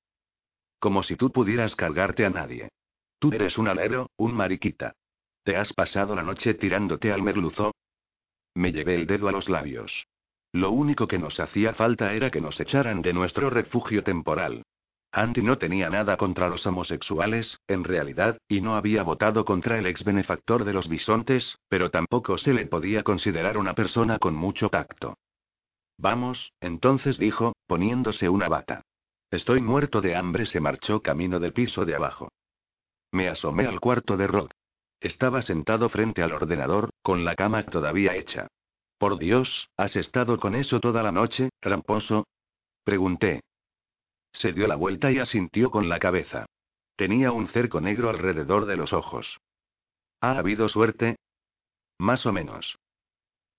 Como 0.80 1.04
si 1.04 1.14
tú 1.14 1.30
pudieras 1.30 1.76
cargarte 1.76 2.26
a 2.26 2.30
nadie. 2.30 2.68
Tú 3.20 3.32
eres 3.32 3.58
un 3.58 3.68
alero, 3.68 4.10
un 4.16 4.34
mariquita. 4.34 4.92
¿Te 5.44 5.56
has 5.56 5.72
pasado 5.72 6.16
la 6.16 6.22
noche 6.22 6.54
tirándote 6.54 7.12
al 7.12 7.22
merluzo? 7.22 7.72
Me 8.54 8.72
llevé 8.72 8.96
el 8.96 9.06
dedo 9.06 9.28
a 9.28 9.32
los 9.32 9.48
labios. 9.48 10.06
Lo 10.56 10.70
único 10.70 11.06
que 11.06 11.18
nos 11.18 11.38
hacía 11.38 11.74
falta 11.74 12.14
era 12.14 12.30
que 12.30 12.40
nos 12.40 12.58
echaran 12.60 13.02
de 13.02 13.12
nuestro 13.12 13.50
refugio 13.50 14.02
temporal. 14.02 14.62
Andy 15.12 15.42
no 15.42 15.58
tenía 15.58 15.90
nada 15.90 16.16
contra 16.16 16.48
los 16.48 16.66
homosexuales, 16.66 17.60
en 17.68 17.84
realidad, 17.84 18.38
y 18.48 18.62
no 18.62 18.74
había 18.74 19.02
votado 19.02 19.44
contra 19.44 19.78
el 19.78 19.84
ex 19.84 20.02
benefactor 20.02 20.64
de 20.64 20.72
los 20.72 20.88
bisontes, 20.88 21.58
pero 21.68 21.90
tampoco 21.90 22.38
se 22.38 22.54
le 22.54 22.64
podía 22.64 23.02
considerar 23.02 23.58
una 23.58 23.74
persona 23.74 24.18
con 24.18 24.34
mucho 24.34 24.70
tacto. 24.70 25.18
Vamos, 25.98 26.54
entonces 26.58 27.18
dijo, 27.18 27.52
poniéndose 27.66 28.30
una 28.30 28.48
bata. 28.48 28.80
Estoy 29.30 29.60
muerto 29.60 30.00
de 30.00 30.16
hambre. 30.16 30.46
Se 30.46 30.60
marchó 30.60 31.02
camino 31.02 31.38
del 31.38 31.52
piso 31.52 31.84
de 31.84 31.96
abajo. 31.96 32.30
Me 33.12 33.28
asomé 33.28 33.66
al 33.66 33.78
cuarto 33.78 34.16
de 34.16 34.26
Rod. 34.26 34.48
Estaba 35.00 35.42
sentado 35.42 35.90
frente 35.90 36.22
al 36.22 36.32
ordenador, 36.32 36.88
con 37.02 37.26
la 37.26 37.34
cama 37.34 37.62
todavía 37.64 38.16
hecha. 38.16 38.48
Por 38.98 39.18
Dios, 39.18 39.68
¿has 39.76 39.94
estado 39.96 40.38
con 40.40 40.54
eso 40.54 40.80
toda 40.80 41.02
la 41.02 41.12
noche, 41.12 41.50
tramposo? 41.60 42.26
Pregunté. 42.82 43.42
Se 44.32 44.52
dio 44.52 44.66
la 44.66 44.76
vuelta 44.76 45.10
y 45.12 45.18
asintió 45.18 45.70
con 45.70 45.88
la 45.88 45.98
cabeza. 45.98 46.46
Tenía 46.96 47.30
un 47.32 47.48
cerco 47.48 47.80
negro 47.80 48.08
alrededor 48.08 48.64
de 48.64 48.76
los 48.76 48.92
ojos. 48.94 49.38
¿Ha 50.20 50.38
habido 50.38 50.68
suerte? 50.68 51.16
Más 51.98 52.24
o 52.24 52.32
menos. 52.32 52.78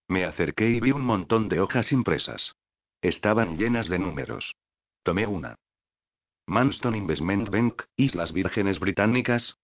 Me 0.08 0.26
acerqué 0.26 0.70
y 0.70 0.80
vi 0.80 0.92
un 0.92 1.04
montón 1.04 1.50
de 1.50 1.60
hojas 1.60 1.92
impresas. 1.92 2.56
Estaban 3.02 3.58
llenas 3.58 3.90
de 3.90 4.00
números. 4.00 4.56
Tomé 5.04 5.28
una. 5.28 5.56
Manston 6.48 6.96
Investment 6.96 7.50
Bank, 7.50 7.84
Islas 7.96 8.32
Vírgenes 8.32 8.80
Británicas. 8.80 9.58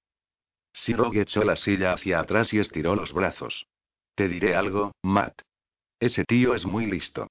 Sirog 0.73 1.15
echó 1.15 1.43
la 1.43 1.55
silla 1.55 1.93
hacia 1.93 2.19
atrás 2.19 2.53
y 2.53 2.59
estiró 2.59 2.95
los 2.95 3.13
brazos. 3.13 3.65
Te 4.15 4.27
diré 4.27 4.55
algo, 4.55 4.91
Matt. 5.01 5.41
Ese 6.03 6.25
tío 6.25 6.53
es 6.53 6.65
muy 6.65 6.85
listo. 6.85 7.29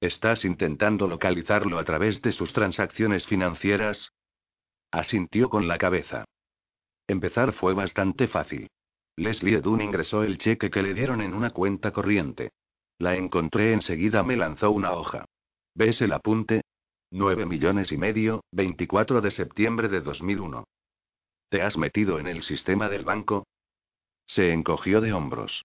¿Estás 0.00 0.44
intentando 0.44 1.06
localizarlo 1.06 1.78
a 1.78 1.84
través 1.84 2.20
de 2.22 2.32
sus 2.32 2.52
transacciones 2.52 3.24
financieras? 3.24 4.10
Asintió 4.90 5.48
con 5.48 5.68
la 5.68 5.78
cabeza. 5.78 6.24
Empezar 7.06 7.52
fue 7.52 7.72
bastante 7.72 8.26
fácil. 8.26 8.66
Leslie 9.14 9.60
Dunn 9.60 9.80
ingresó 9.80 10.24
el 10.24 10.38
cheque 10.38 10.70
que 10.70 10.82
le 10.82 10.92
dieron 10.92 11.20
en 11.20 11.34
una 11.34 11.50
cuenta 11.50 11.92
corriente. 11.92 12.50
La 12.98 13.14
encontré 13.14 13.72
enseguida, 13.72 14.24
me 14.24 14.34
lanzó 14.36 14.72
una 14.72 14.90
hoja. 14.90 15.26
¿Ves 15.76 16.02
el 16.02 16.14
apunte? 16.14 16.62
9 17.12 17.46
millones 17.46 17.92
y 17.92 17.96
medio, 17.96 18.42
24 18.50 19.20
de 19.20 19.30
septiembre 19.30 19.88
de 19.88 20.00
2001. 20.00 20.64
¿Te 21.48 21.62
has 21.62 21.78
metido 21.78 22.18
en 22.18 22.26
el 22.26 22.42
sistema 22.42 22.88
del 22.88 23.04
banco? 23.04 23.46
Se 24.26 24.52
encogió 24.52 25.00
de 25.00 25.12
hombros. 25.12 25.64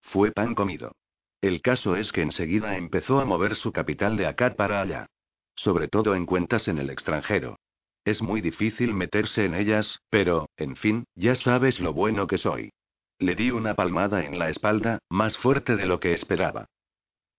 Fue 0.00 0.30
pan 0.30 0.54
comido. 0.54 0.92
El 1.40 1.62
caso 1.62 1.96
es 1.96 2.12
que 2.12 2.22
enseguida 2.22 2.76
empezó 2.76 3.20
a 3.20 3.24
mover 3.24 3.56
su 3.56 3.72
capital 3.72 4.16
de 4.16 4.26
acá 4.26 4.54
para 4.54 4.80
allá. 4.80 5.06
Sobre 5.54 5.88
todo 5.88 6.14
en 6.14 6.26
cuentas 6.26 6.68
en 6.68 6.78
el 6.78 6.90
extranjero. 6.90 7.58
Es 8.04 8.22
muy 8.22 8.40
difícil 8.40 8.94
meterse 8.94 9.44
en 9.44 9.54
ellas, 9.54 10.00
pero, 10.10 10.48
en 10.56 10.76
fin, 10.76 11.04
ya 11.14 11.34
sabes 11.34 11.80
lo 11.80 11.92
bueno 11.92 12.26
que 12.26 12.38
soy. 12.38 12.72
Le 13.18 13.34
di 13.34 13.50
una 13.50 13.74
palmada 13.74 14.24
en 14.24 14.38
la 14.38 14.48
espalda, 14.48 14.98
más 15.10 15.36
fuerte 15.36 15.76
de 15.76 15.86
lo 15.86 16.00
que 16.00 16.14
esperaba. 16.14 16.66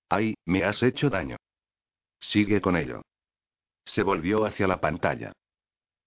Ay, 0.10 0.36
me 0.46 0.64
has 0.64 0.84
hecho 0.84 1.10
daño. 1.10 1.38
Sigue 2.20 2.62
con 2.62 2.76
ello. 2.76 3.02
Se 3.86 4.04
volvió 4.04 4.46
hacia 4.46 4.68
la 4.68 4.80
pantalla. 4.80 5.32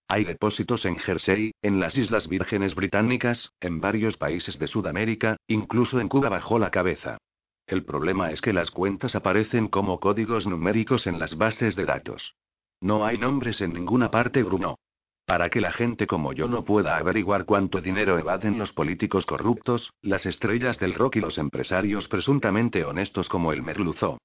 Hay 0.06 0.24
depósitos 0.24 0.84
en 0.84 0.98
Jersey, 0.98 1.52
en 1.62 1.80
las 1.80 1.96
Islas 1.96 2.28
Vírgenes 2.28 2.74
Británicas, 2.74 3.50
en 3.60 3.80
varios 3.80 4.16
países 4.16 4.58
de 4.58 4.68
Sudamérica, 4.68 5.36
incluso 5.48 5.98
en 5.98 6.08
Cuba 6.08 6.28
bajó 6.28 6.58
la 6.58 6.70
cabeza. 6.70 7.18
El 7.66 7.84
problema 7.84 8.30
es 8.30 8.40
que 8.40 8.52
las 8.52 8.70
cuentas 8.70 9.14
aparecen 9.14 9.68
como 9.68 9.98
códigos 9.98 10.46
numéricos 10.46 11.06
en 11.06 11.18
las 11.18 11.36
bases 11.36 11.76
de 11.76 11.86
datos. 11.86 12.34
No 12.80 13.06
hay 13.06 13.16
nombres 13.16 13.60
en 13.60 13.72
ninguna 13.72 14.10
parte, 14.10 14.42
Bruno. 14.42 14.78
Para 15.24 15.48
que 15.48 15.62
la 15.62 15.72
gente 15.72 16.06
como 16.06 16.34
yo 16.34 16.48
no 16.48 16.64
pueda 16.64 16.98
averiguar 16.98 17.46
cuánto 17.46 17.80
dinero 17.80 18.18
evaden 18.18 18.58
los 18.58 18.72
políticos 18.72 19.24
corruptos, 19.24 19.94
las 20.02 20.26
estrellas 20.26 20.78
del 20.78 20.92
rock 20.92 21.16
y 21.16 21.20
los 21.20 21.38
empresarios 21.38 22.08
presuntamente 22.08 22.84
honestos 22.84 23.30
como 23.30 23.52
el 23.52 23.62
merluzo. 23.62 24.18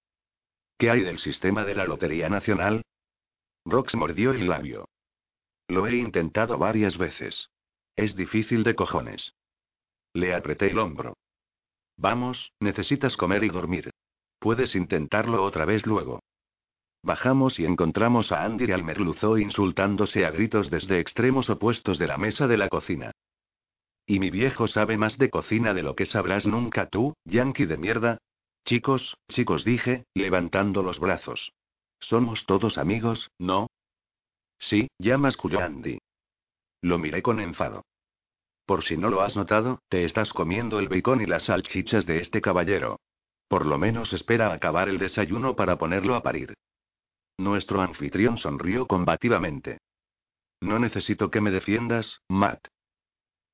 ¿Qué 0.78 0.90
hay 0.90 1.02
del 1.02 1.20
sistema 1.20 1.64
de 1.64 1.76
la 1.76 1.86
Lotería 1.86 2.30
Nacional? 2.30 2.84
Rox 3.64 3.96
mordió 3.96 4.32
el 4.32 4.50
labio. 4.50 4.90
Lo 5.70 5.88
he 5.88 5.96
intentado 5.96 6.58
varias 6.58 6.98
veces. 6.98 7.50
Es 7.96 8.16
difícil 8.16 8.64
de 8.64 8.76
cojones. 8.76 9.34
Le 10.14 10.34
apreté 10.34 10.72
el 10.72 10.80
hombro. 10.80 11.16
Vamos, 12.00 12.54
necesitas 12.62 13.18
comer 13.18 13.44
y 13.44 13.50
dormir. 13.50 13.92
Puedes 14.40 14.74
intentarlo 14.74 15.44
otra 15.44 15.66
vez 15.66 15.86
luego. 15.86 16.22
Bajamos 17.04 17.60
y 17.60 17.66
encontramos 17.66 18.32
a 18.32 18.44
Andy 18.46 18.66
y 18.70 18.72
al 18.72 18.86
merluzo 18.86 19.38
insultándose 19.38 20.26
a 20.26 20.32
gritos 20.32 20.70
desde 20.70 21.00
extremos 21.00 21.50
opuestos 21.50 22.00
de 22.00 22.08
la 22.08 22.18
mesa 22.18 22.48
de 22.48 22.58
la 22.58 22.70
cocina. 22.70 23.12
Y 24.06 24.20
mi 24.20 24.32
viejo 24.32 24.68
sabe 24.68 24.98
más 24.98 25.18
de 25.18 25.30
cocina 25.30 25.74
de 25.74 25.84
lo 25.84 25.96
que 25.96 26.06
sabrás 26.06 26.46
nunca 26.46 26.88
tú, 26.88 27.16
yankee 27.26 27.66
de 27.66 27.78
mierda. 27.78 28.18
Chicos, 28.64 29.18
chicos 29.28 29.66
dije, 29.66 30.06
levantando 30.14 30.84
los 30.84 31.00
brazos. 31.00 31.52
Somos 32.00 32.46
todos 32.46 32.78
amigos, 32.78 33.30
¿no? 33.38 33.68
Sí, 34.58 34.88
ya 35.00 35.18
masculló 35.18 35.60
Andy. 35.60 36.00
Lo 36.82 36.98
miré 36.98 37.22
con 37.22 37.42
enfado. 37.42 37.84
Por 38.70 38.84
si 38.84 38.98
no 38.98 39.10
lo 39.10 39.22
has 39.22 39.36
notado, 39.36 39.82
te 39.90 40.04
estás 40.04 40.32
comiendo 40.32 40.78
el 40.78 40.90
bacon 40.90 41.22
y 41.22 41.26
las 41.26 41.46
salchichas 41.46 42.06
de 42.06 42.20
este 42.20 42.40
caballero. 42.40 43.00
Por 43.48 43.66
lo 43.66 43.80
menos 43.80 44.14
espera 44.14 44.54
acabar 44.54 44.90
el 44.90 45.00
desayuno 45.00 45.56
para 45.56 45.80
ponerlo 45.80 46.14
a 46.14 46.22
parir. 46.22 46.54
Nuestro 47.40 47.82
anfitrión 47.82 48.38
sonrió 48.38 48.86
combativamente. 48.86 49.80
No 50.62 50.78
necesito 50.78 51.32
que 51.32 51.42
me 51.42 51.50
defiendas, 51.50 52.22
Matt. 52.28 52.68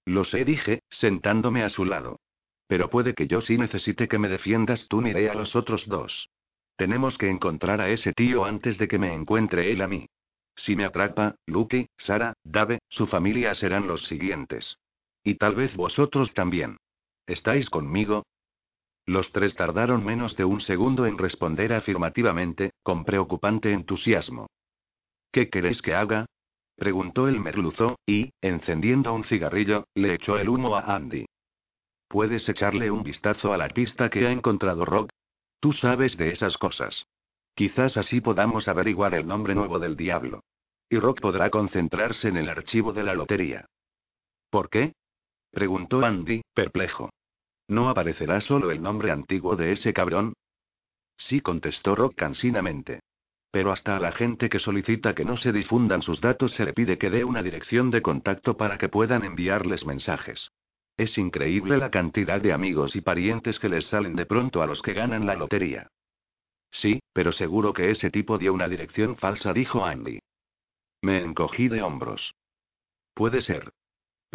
Lo 0.03 0.25
sé, 0.25 0.43
dije, 0.43 0.81
sentándome 0.89 1.63
a 1.63 1.69
su 1.69 1.85
lado. 1.85 2.19
Pero 2.67 2.89
puede 2.89 3.13
que 3.13 3.25
yo 3.25 3.39
sí 3.39 3.57
necesite 3.57 4.09
que 4.09 4.19
me 4.19 4.27
defiendas 4.27 4.85
tú, 4.89 4.99
miré 4.99 5.29
a 5.29 5.33
los 5.33 5.55
otros 5.55 5.87
dos. 5.87 6.27
Tenemos 6.75 7.17
que 7.17 7.29
encontrar 7.29 7.79
a 7.79 7.87
ese 7.87 8.11
tío 8.11 8.43
antes 8.43 8.77
de 8.77 8.89
que 8.89 8.99
me 8.99 9.13
encuentre 9.13 9.71
él 9.71 9.81
a 9.81 9.87
mí. 9.87 10.09
Si 10.57 10.75
me 10.75 10.83
atrapa, 10.83 11.35
Lucky, 11.45 11.87
Sara, 11.95 12.33
Dave, 12.43 12.79
su 12.89 13.07
familia 13.07 13.55
serán 13.55 13.87
los 13.87 14.03
siguientes. 14.07 14.77
Y 15.25 15.35
tal 15.35 15.55
vez 15.55 15.75
vosotros 15.75 16.33
también. 16.35 16.77
¿Estáis 17.25 17.71
conmigo? 17.71 18.23
Los 19.07 19.31
tres 19.31 19.55
tardaron 19.55 20.05
menos 20.05 20.37
de 20.37 20.45
un 20.45 20.61
segundo 20.61 21.07
en 21.07 21.17
responder 21.17 21.73
afirmativamente, 21.73 22.71
con 22.83 23.03
preocupante 23.03 23.73
entusiasmo. 23.73 24.47
¿Qué 25.31 25.49
queréis 25.49 25.81
que 25.81 25.95
haga? 25.95 26.27
preguntó 26.75 27.27
el 27.27 27.39
merluzo, 27.39 27.97
y, 28.05 28.31
encendiendo 28.39 29.13
un 29.13 29.23
cigarrillo, 29.23 29.85
le 29.95 30.13
echó 30.13 30.37
el 30.37 30.47
humo 30.47 30.75
a 30.75 30.95
Andy. 30.95 31.25
¿Puedes 32.07 32.47
echarle 32.47 32.91
un 32.91 33.01
vistazo 33.01 33.51
a 33.51 33.57
la 33.57 33.69
pista 33.69 34.09
que 34.09 34.27
ha 34.27 34.31
encontrado 34.31 34.85
Rock? 34.85 35.09
Tú 35.59 35.71
sabes 35.71 36.17
de 36.17 36.29
esas 36.29 36.59
cosas. 36.59 37.07
Quizás 37.55 37.97
así 37.97 38.21
podamos 38.21 38.67
averiguar 38.67 39.15
el 39.15 39.25
nombre 39.25 39.55
nuevo 39.55 39.79
del 39.79 39.95
diablo. 39.95 40.43
Y 40.87 40.99
Rock 40.99 41.19
podrá 41.19 41.49
concentrarse 41.49 42.27
en 42.27 42.37
el 42.37 42.49
archivo 42.49 42.93
de 42.93 43.03
la 43.03 43.15
lotería. 43.15 43.65
¿Por 44.51 44.69
qué? 44.69 44.93
Preguntó 45.55 46.05
Andy, 46.05 46.41
perplejo. 46.53 47.11
¿No 47.69 47.87
aparecerá 47.87 48.41
solo 48.41 48.71
el 48.71 48.81
nombre 48.81 49.09
antiguo 49.09 49.55
de 49.55 49.71
ese 49.71 49.93
cabrón? 49.93 50.33
Sí, 51.15 51.39
contestó 51.39 51.95
Rock 51.95 52.13
cansinamente. 52.15 52.99
Pero 53.51 53.71
hasta 53.71 53.95
a 53.95 54.01
la 54.01 54.11
gente 54.11 54.49
que 54.49 54.59
solicita 54.59 55.15
que 55.15 55.23
no 55.23 55.37
se 55.37 55.53
difundan 55.53 56.01
sus 56.01 56.19
datos 56.19 56.51
se 56.51 56.65
le 56.65 56.73
pide 56.73 56.97
que 56.97 57.09
dé 57.09 57.23
una 57.23 57.41
dirección 57.41 57.89
de 57.89 58.01
contacto 58.01 58.57
para 58.57 58.77
que 58.77 58.89
puedan 58.89 59.23
enviarles 59.23 59.85
mensajes. 59.85 60.51
Es 60.97 61.17
increíble 61.17 61.77
la 61.77 61.89
cantidad 61.89 62.41
de 62.41 62.51
amigos 62.51 62.97
y 62.97 62.99
parientes 62.99 63.57
que 63.57 63.69
les 63.69 63.85
salen 63.85 64.17
de 64.17 64.25
pronto 64.25 64.61
a 64.61 64.67
los 64.67 64.81
que 64.81 64.91
ganan 64.91 65.25
la 65.25 65.35
lotería. 65.35 65.87
Sí, 66.69 66.99
pero 67.13 67.31
seguro 67.31 67.71
que 67.71 67.91
ese 67.91 68.11
tipo 68.11 68.37
dio 68.37 68.53
una 68.53 68.67
dirección 68.67 69.15
falsa, 69.15 69.53
dijo 69.53 69.85
Andy. 69.85 70.19
Me 71.01 71.19
encogí 71.23 71.69
de 71.69 71.81
hombros. 71.81 72.35
Puede 73.13 73.41
ser. 73.41 73.71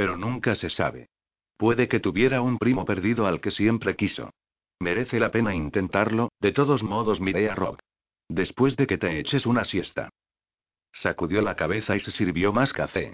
Pero 0.01 0.17
nunca 0.17 0.55
se 0.55 0.71
sabe. 0.71 1.11
Puede 1.59 1.87
que 1.87 2.01
tuviera 2.01 2.41
un 2.41 2.57
primo 2.57 2.87
perdido 2.87 3.27
al 3.27 3.39
que 3.43 3.51
siempre 3.51 3.97
quiso. 3.97 4.31
Merece 4.79 5.21
la 5.21 5.31
pena 5.31 5.55
intentarlo, 5.55 6.31
de 6.41 6.53
todos 6.53 6.83
modos 6.83 7.21
miré 7.21 7.51
a 7.51 7.55
Rob. 7.55 7.79
Después 8.27 8.77
de 8.77 8.87
que 8.87 8.97
te 8.97 9.19
eches 9.19 9.45
una 9.45 9.65
siesta. 9.65 10.09
Sacudió 10.91 11.43
la 11.43 11.55
cabeza 11.55 11.97
y 11.97 12.01
se 12.01 12.13
sirvió 12.13 12.51
más 12.51 12.73
café. 12.73 13.13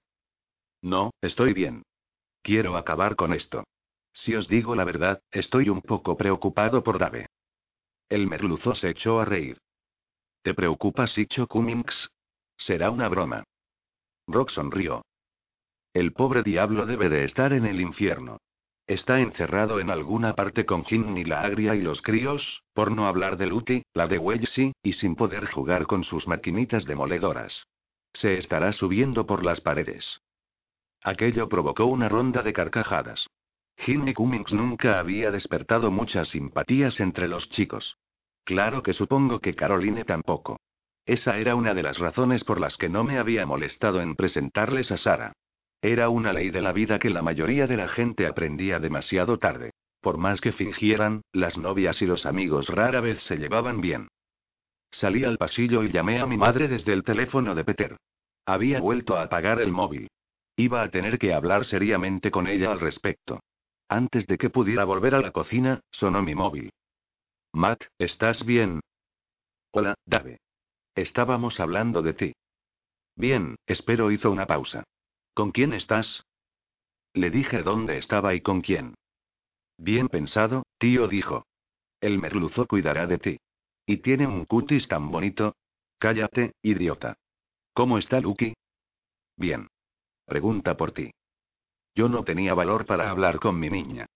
No, 0.81 1.11
estoy 1.21 1.55
bien. 1.55 1.83
Quiero 2.41 2.77
acabar 2.77 3.17
con 3.17 3.33
esto. 3.33 3.65
Si 4.13 4.37
os 4.37 4.47
digo 4.47 4.77
la 4.77 4.85
verdad, 4.85 5.21
estoy 5.33 5.71
un 5.71 5.83
poco 5.83 6.17
preocupado 6.17 6.85
por 6.85 7.01
Dave. 7.01 7.27
El 8.09 8.29
merluzo 8.29 8.77
se 8.77 8.91
echó 8.91 9.19
a 9.19 9.25
reír. 9.25 9.59
¿Te 10.43 10.55
preocupas, 10.55 11.11
Sicho 11.11 11.49
Cummings? 11.49 12.13
Será 12.57 12.93
una 12.93 13.09
broma. 13.09 13.43
Rock 14.29 14.51
sonrió. 14.51 15.03
El 15.97 16.13
pobre 16.13 16.43
diablo 16.43 16.85
debe 16.85 17.09
de 17.09 17.25
estar 17.25 17.55
en 17.55 17.65
el 17.65 17.81
infierno. 17.81 18.37
Está 18.87 19.19
encerrado 19.21 19.81
en 19.81 19.89
alguna 19.89 20.35
parte 20.35 20.67
con 20.67 20.85
Jin 20.85 21.17
y 21.17 21.25
la 21.25 21.41
agria 21.41 21.75
y 21.75 21.81
los 21.81 22.03
críos, 22.03 22.65
por 22.75 22.91
no 22.91 23.07
hablar 23.07 23.39
de 23.39 23.47
Lucky, 23.47 23.83
la 23.95 24.07
de 24.07 24.19
Wellesley, 24.19 24.75
y 24.83 24.93
sin 24.93 25.17
poder 25.17 25.47
jugar 25.47 25.87
con 25.87 26.05
sus 26.05 26.29
maquinitas 26.29 26.85
demoledoras. 26.85 27.67
Se 28.13 28.37
estará 28.37 28.75
subiendo 28.75 29.25
por 29.25 29.43
las 29.43 29.63
paredes. 29.63 30.21
Aquello 31.03 31.49
provocó 31.49 31.87
una 31.87 32.11
ronda 32.11 32.43
de 32.43 32.53
carcajadas. 32.53 33.27
Jin 33.79 34.07
y 34.07 34.13
Cummings 34.13 34.53
nunca 34.53 34.99
había 34.99 35.31
despertado 35.31 35.91
muchas 35.91 36.29
simpatías 36.29 37.01
entre 37.01 37.27
los 37.27 37.49
chicos. 37.49 37.97
Claro 38.45 38.83
que 38.83 38.93
supongo 38.93 39.41
que 39.41 39.55
Caroline 39.55 40.05
tampoco. 40.05 40.61
Esa 41.07 41.39
era 41.39 41.55
una 41.55 41.73
de 41.73 41.85
las 41.85 41.97
razones 41.97 42.45
por 42.45 42.61
las 42.61 42.77
que 42.77 42.91
no 42.91 43.03
me 43.03 43.17
había 43.17 43.47
molestado 43.47 44.03
en 44.03 44.15
presentarles 44.15 44.93
a 44.93 44.99
Sara. 44.99 45.33
Era 45.83 46.09
una 46.09 46.33
ley 46.33 46.51
de 46.51 46.63
la 46.63 46.73
vida 46.73 46.99
que 46.99 47.11
la 47.11 47.23
mayoría 47.23 47.67
de 47.67 47.77
la 47.77 47.89
gente 47.89 48.27
aprendía 48.27 48.79
demasiado 48.79 49.39
tarde. 49.39 49.73
Por 50.01 50.19
más 50.19 50.41
que 50.41 50.53
fingieran, 50.53 51.23
las 51.33 51.59
novias 51.59 52.01
y 52.03 52.07
los 52.07 52.27
amigos 52.27 52.69
rara 52.69 53.01
vez 53.01 53.23
se 53.23 53.37
llevaban 53.37 53.81
bien. 53.81 54.09
Salí 54.91 55.25
al 55.25 55.37
pasillo 55.37 55.83
y 55.83 55.91
llamé 55.91 56.21
a 56.21 56.27
mi 56.27 56.37
madre 56.37 56.69
desde 56.69 56.93
el 56.93 57.03
teléfono 57.03 57.55
de 57.55 57.65
Peter. 57.65 57.97
Había 58.47 58.81
vuelto 58.81 59.17
a 59.17 59.23
apagar 59.23 59.61
el 59.61 59.73
móvil. 59.73 60.09
Iba 60.57 60.83
a 60.83 60.89
tener 60.89 61.19
que 61.19 61.35
hablar 61.35 61.65
seriamente 61.65 62.31
con 62.31 62.47
ella 62.47 62.73
al 62.73 62.81
respecto. 62.81 63.41
Antes 63.89 64.27
de 64.27 64.39
que 64.39 64.51
pudiera 64.51 64.85
volver 64.85 65.15
a 65.15 65.21
la 65.21 65.33
cocina, 65.33 65.81
sonó 65.91 66.23
mi 66.23 66.35
móvil. 66.35 66.71
Matt, 67.53 67.85
¿estás 67.99 68.45
bien? 68.45 68.81
Hola, 69.73 69.95
Dave. 70.07 70.39
Estábamos 70.95 71.61
hablando 71.61 72.03
de 72.03 72.15
ti. 72.15 72.33
Bien, 73.17 73.57
espero 73.67 74.11
hizo 74.11 74.31
una 74.31 74.47
pausa. 74.47 74.85
¿Con 75.37 75.51
quién 75.51 75.75
estás? 75.75 76.25
Le 77.13 77.29
dije 77.29 77.63
dónde 77.63 77.99
estaba 77.99 78.35
y 78.35 78.41
con 78.41 78.63
quién. 78.63 78.95
Bien 79.77 80.09
pensado, 80.09 80.63
tío 80.79 81.09
dijo. 81.09 81.45
El 82.01 82.19
merluzo 82.19 82.67
cuidará 82.67 83.07
de 83.07 83.19
ti. 83.19 83.39
Y 83.85 83.99
tiene 83.99 84.27
un 84.27 84.47
cutis 84.47 84.89
tan 84.89 85.11
bonito. 85.11 85.55
Cállate, 85.99 86.55
idiota. 86.63 87.19
¿Cómo 87.75 87.99
está 87.99 88.19
Lucky? 88.23 88.55
Bien. 89.37 89.69
Pregunta 90.25 90.75
por 90.75 90.93
ti. 90.93 91.11
Yo 91.95 92.09
no 92.09 92.25
tenía 92.25 92.55
valor 92.55 92.87
para 92.87 93.11
hablar 93.11 93.39
con 93.39 93.61
mi 93.61 93.69
niña. 93.69 94.07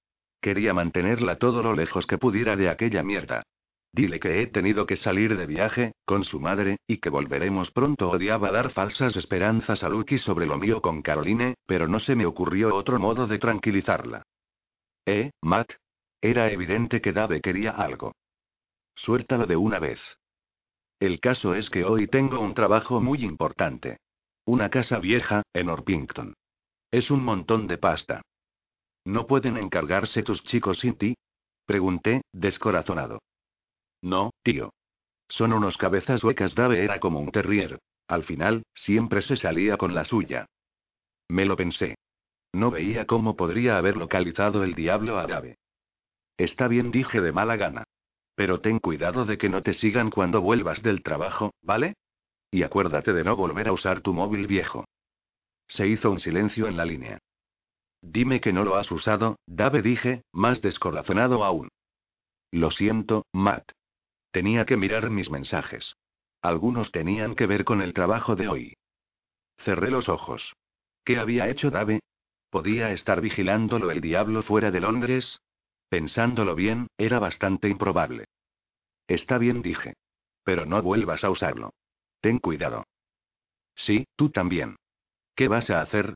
Quería 0.40 0.72
mantenerla 0.72 1.36
todo 1.36 1.62
lo 1.62 1.74
lejos 1.74 2.06
que 2.06 2.16
pudiera 2.16 2.56
de 2.56 2.70
aquella 2.70 3.02
mierda. 3.02 3.42
Dile 3.92 4.20
que 4.20 4.40
he 4.40 4.46
tenido 4.46 4.86
que 4.86 4.96
salir 4.96 5.36
de 5.36 5.46
viaje, 5.46 5.92
con 6.04 6.22
su 6.22 6.38
madre, 6.38 6.78
y 6.86 6.98
que 6.98 7.10
volveremos 7.10 7.72
pronto. 7.72 8.10
Odiaba 8.10 8.52
dar 8.52 8.70
falsas 8.70 9.16
esperanzas 9.16 9.82
a 9.82 9.88
Lucky 9.88 10.18
sobre 10.18 10.46
lo 10.46 10.58
mío 10.58 10.80
con 10.80 11.02
Caroline, 11.02 11.54
pero 11.66 11.88
no 11.88 11.98
se 11.98 12.14
me 12.14 12.26
ocurrió 12.26 12.74
otro 12.74 13.00
modo 13.00 13.26
de 13.26 13.38
tranquilizarla. 13.38 14.22
¿Eh, 15.06 15.30
Matt? 15.42 15.72
Era 16.20 16.50
evidente 16.50 17.00
que 17.00 17.12
Dave 17.12 17.40
quería 17.40 17.72
algo. 17.72 18.12
Suéltalo 18.94 19.46
de 19.46 19.56
una 19.56 19.78
vez. 19.78 20.00
El 21.00 21.18
caso 21.18 21.54
es 21.54 21.70
que 21.70 21.84
hoy 21.84 22.06
tengo 22.06 22.40
un 22.40 22.54
trabajo 22.54 23.00
muy 23.00 23.24
importante. 23.24 23.96
Una 24.44 24.68
casa 24.68 24.98
vieja, 24.98 25.42
en 25.52 25.68
Orpington. 25.68 26.34
Es 26.90 27.10
un 27.10 27.24
montón 27.24 27.66
de 27.66 27.78
pasta. 27.78 28.22
¿No 29.04 29.26
pueden 29.26 29.56
encargarse 29.56 30.22
tus 30.22 30.44
chicos 30.44 30.80
sin 30.80 30.96
ti? 30.96 31.14
Pregunté, 31.64 32.22
descorazonado. 32.32 33.20
No, 34.02 34.30
tío. 34.42 34.72
Son 35.28 35.52
unos 35.52 35.76
cabezas 35.76 36.24
huecas. 36.24 36.54
Dave 36.54 36.84
era 36.84 36.98
como 37.00 37.20
un 37.20 37.30
terrier. 37.30 37.78
Al 38.08 38.24
final, 38.24 38.64
siempre 38.74 39.22
se 39.22 39.36
salía 39.36 39.76
con 39.76 39.94
la 39.94 40.04
suya. 40.04 40.46
Me 41.28 41.44
lo 41.44 41.56
pensé. 41.56 41.96
No 42.52 42.70
veía 42.70 43.06
cómo 43.06 43.36
podría 43.36 43.78
haber 43.78 43.96
localizado 43.96 44.64
el 44.64 44.74
diablo 44.74 45.18
a 45.18 45.26
Dave. 45.26 45.56
Está 46.36 46.66
bien, 46.66 46.90
dije 46.90 47.20
de 47.20 47.32
mala 47.32 47.56
gana. 47.56 47.84
Pero 48.34 48.60
ten 48.60 48.78
cuidado 48.78 49.24
de 49.24 49.38
que 49.38 49.48
no 49.48 49.62
te 49.62 49.74
sigan 49.74 50.10
cuando 50.10 50.40
vuelvas 50.40 50.82
del 50.82 51.02
trabajo, 51.02 51.52
¿vale? 51.62 51.94
Y 52.50 52.62
acuérdate 52.64 53.12
de 53.12 53.22
no 53.22 53.36
volver 53.36 53.68
a 53.68 53.72
usar 53.72 54.00
tu 54.00 54.12
móvil 54.12 54.46
viejo. 54.46 54.86
Se 55.68 55.86
hizo 55.86 56.10
un 56.10 56.18
silencio 56.18 56.66
en 56.66 56.76
la 56.76 56.84
línea. 56.84 57.18
Dime 58.02 58.40
que 58.40 58.52
no 58.52 58.64
lo 58.64 58.76
has 58.76 58.90
usado, 58.90 59.36
Dave 59.46 59.82
dije, 59.82 60.22
más 60.32 60.62
descorazonado 60.62 61.44
aún. 61.44 61.68
Lo 62.50 62.70
siento, 62.70 63.26
Matt. 63.32 63.70
Tenía 64.30 64.64
que 64.64 64.76
mirar 64.76 65.10
mis 65.10 65.30
mensajes. 65.30 65.96
Algunos 66.42 66.92
tenían 66.92 67.34
que 67.34 67.46
ver 67.46 67.64
con 67.64 67.82
el 67.82 67.92
trabajo 67.92 68.36
de 68.36 68.48
hoy. 68.48 68.76
Cerré 69.58 69.90
los 69.90 70.08
ojos. 70.08 70.54
¿Qué 71.04 71.18
había 71.18 71.48
hecho 71.48 71.70
Dave? 71.70 72.00
¿Podía 72.48 72.92
estar 72.92 73.20
vigilándolo 73.20 73.90
el 73.90 74.00
diablo 74.00 74.42
fuera 74.42 74.70
de 74.70 74.80
Londres? 74.80 75.40
Pensándolo 75.88 76.54
bien, 76.54 76.86
era 76.96 77.18
bastante 77.18 77.68
improbable. 77.68 78.26
Está 79.06 79.38
bien, 79.38 79.62
dije. 79.62 79.94
Pero 80.44 80.66
no 80.66 80.80
vuelvas 80.82 81.24
a 81.24 81.30
usarlo. 81.30 81.72
Ten 82.20 82.38
cuidado. 82.38 82.84
Sí, 83.74 84.06
tú 84.16 84.30
también. 84.30 84.76
¿Qué 85.34 85.48
vas 85.48 85.70
a 85.70 85.80
hacer? 85.80 86.14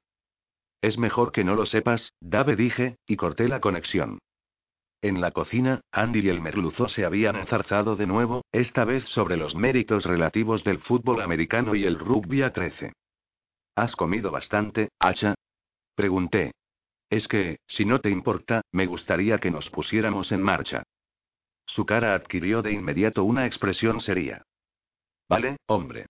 Es 0.81 0.99
mejor 0.99 1.33
que 1.33 1.45
no 1.45 1.55
lo 1.55 1.67
sepas, 1.67 2.13
Dave 2.21 2.57
dije, 2.57 2.97
y 3.07 3.17
corté 3.17 3.49
la 3.49 3.61
conexión. 3.61 4.19
En 5.05 5.21
la 5.21 5.33
cocina, 5.33 5.83
Andy 5.93 6.21
y 6.21 6.29
el 6.31 6.41
merluzo 6.41 6.89
se 6.89 7.05
habían 7.05 7.37
enzarzado 7.37 7.95
de 7.95 8.07
nuevo, 8.07 8.47
esta 8.53 8.87
vez 8.87 9.05
sobre 9.05 9.37
los 9.37 9.55
méritos 9.55 10.07
relativos 10.07 10.65
del 10.65 10.79
fútbol 10.79 11.21
americano 11.21 11.75
y 11.75 11.85
el 11.85 11.99
rugby 11.99 12.41
a 12.41 12.55
13. 12.55 12.95
¿Has 13.75 13.95
comido 13.97 14.31
bastante, 14.31 14.89
Hacha? 14.99 15.35
Pregunté. 15.95 16.53
Es 17.11 17.29
que, 17.29 17.59
si 17.67 17.85
no 17.85 18.01
te 18.01 18.09
importa, 18.09 18.63
me 18.73 18.87
gustaría 18.87 19.37
que 19.37 19.51
nos 19.51 19.69
pusiéramos 19.69 20.33
en 20.33 20.41
marcha. 20.41 20.85
Su 21.67 21.85
cara 21.85 22.15
adquirió 22.15 22.63
de 22.63 22.73
inmediato 22.73 23.25
una 23.25 23.45
expresión 23.45 24.01
seria. 24.01 24.43
Vale, 25.29 25.59
hombre. 25.67 26.07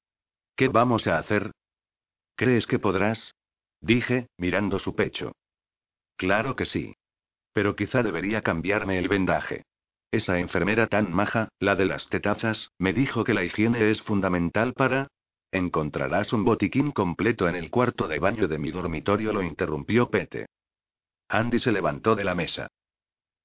¿Qué 0.55 0.69
vamos 0.69 1.09
a 1.09 1.19
hacer? 1.19 1.51
¿Crees 2.37 2.69
que 2.69 2.79
podrás? 2.79 3.35
Dije, 3.81 4.29
mirando 4.39 4.79
su 4.79 4.95
pecho. 4.95 5.33
Claro 6.17 6.55
que 6.55 6.65
sí. 6.65 6.95
Pero 7.55 7.77
quizá 7.77 8.03
debería 8.03 8.43
cambiarme 8.43 8.99
el 8.99 9.09
vendaje. 9.09 9.65
Esa 10.11 10.39
enfermera 10.39 10.89
tan 10.89 11.13
maja, 11.13 11.49
la 11.59 11.77
de 11.77 11.87
las 11.87 12.09
tetazas, 12.09 12.71
me 12.79 12.93
dijo 12.93 13.25
que 13.25 13.33
la 13.33 13.45
higiene 13.45 13.91
es 13.91 14.03
fundamental 14.03 14.75
para... 14.75 15.09
Encontrarás 15.51 16.33
un 16.33 16.45
botiquín 16.45 16.91
completo 16.91 17.49
en 17.49 17.55
el 17.55 17.71
cuarto 17.71 18.09
de 18.09 18.19
baño 18.19 18.49
de 18.49 18.59
mi 18.59 18.73
dormitorio, 18.73 19.33
lo 19.33 19.43
interrumpió 19.43 20.11
Pete. 20.11 20.47
Andy 21.29 21.61
se 21.61 21.73
levantó 21.73 22.17
de 22.17 22.25
la 22.25 22.35
mesa. 22.35 22.69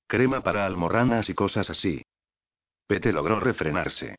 Crema 0.07 0.41
para 0.41 0.65
almorranas 0.65 1.29
y 1.29 1.35
cosas 1.35 1.69
así. 1.69 2.03
Pete 2.87 3.13
logró 3.13 3.39
refrenarse. 3.39 4.15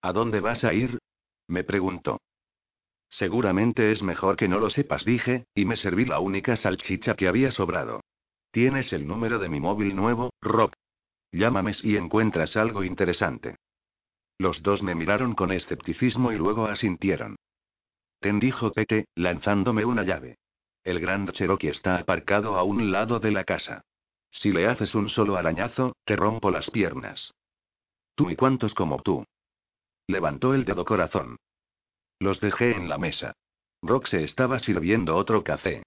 ¿A 0.00 0.12
dónde 0.12 0.40
vas 0.40 0.64
a 0.64 0.72
ir? 0.72 0.98
me 1.48 1.64
preguntó. 1.64 2.18
Seguramente 3.10 3.92
es 3.92 4.02
mejor 4.02 4.36
que 4.36 4.48
no 4.48 4.58
lo 4.58 4.70
sepas, 4.70 5.04
dije, 5.04 5.44
y 5.54 5.66
me 5.66 5.76
serví 5.76 6.06
la 6.06 6.18
única 6.18 6.56
salchicha 6.56 7.14
que 7.14 7.28
había 7.28 7.50
sobrado. 7.50 8.00
Tienes 8.52 8.92
el 8.92 9.06
número 9.06 9.38
de 9.38 9.48
mi 9.48 9.60
móvil 9.60 9.96
nuevo, 9.96 10.34
Rob. 10.42 10.72
Llámame 11.32 11.72
si 11.72 11.96
encuentras 11.96 12.54
algo 12.58 12.84
interesante. 12.84 13.56
Los 14.36 14.62
dos 14.62 14.82
me 14.82 14.94
miraron 14.94 15.34
con 15.34 15.52
escepticismo 15.52 16.32
y 16.32 16.36
luego 16.36 16.66
asintieron. 16.66 17.36
Ten 18.20 18.40
dijo 18.40 18.70
Pete, 18.72 19.06
lanzándome 19.14 19.86
una 19.86 20.02
llave. 20.02 20.36
El 20.84 21.00
Grand 21.00 21.32
Cherokee 21.32 21.68
está 21.68 21.96
aparcado 21.96 22.56
a 22.56 22.62
un 22.62 22.92
lado 22.92 23.20
de 23.20 23.30
la 23.30 23.44
casa. 23.44 23.80
Si 24.30 24.52
le 24.52 24.66
haces 24.66 24.94
un 24.94 25.08
solo 25.08 25.36
arañazo, 25.36 25.96
te 26.04 26.14
rompo 26.14 26.50
las 26.50 26.70
piernas. 26.70 27.32
Tú 28.14 28.28
y 28.28 28.36
cuantos 28.36 28.74
como 28.74 29.00
tú. 29.00 29.24
Levantó 30.06 30.52
el 30.52 30.66
dedo 30.66 30.84
corazón. 30.84 31.36
Los 32.18 32.40
dejé 32.40 32.76
en 32.76 32.90
la 32.90 32.98
mesa. 32.98 33.32
Rock 33.80 34.08
se 34.08 34.24
estaba 34.24 34.58
sirviendo 34.58 35.16
otro 35.16 35.42
café. 35.42 35.82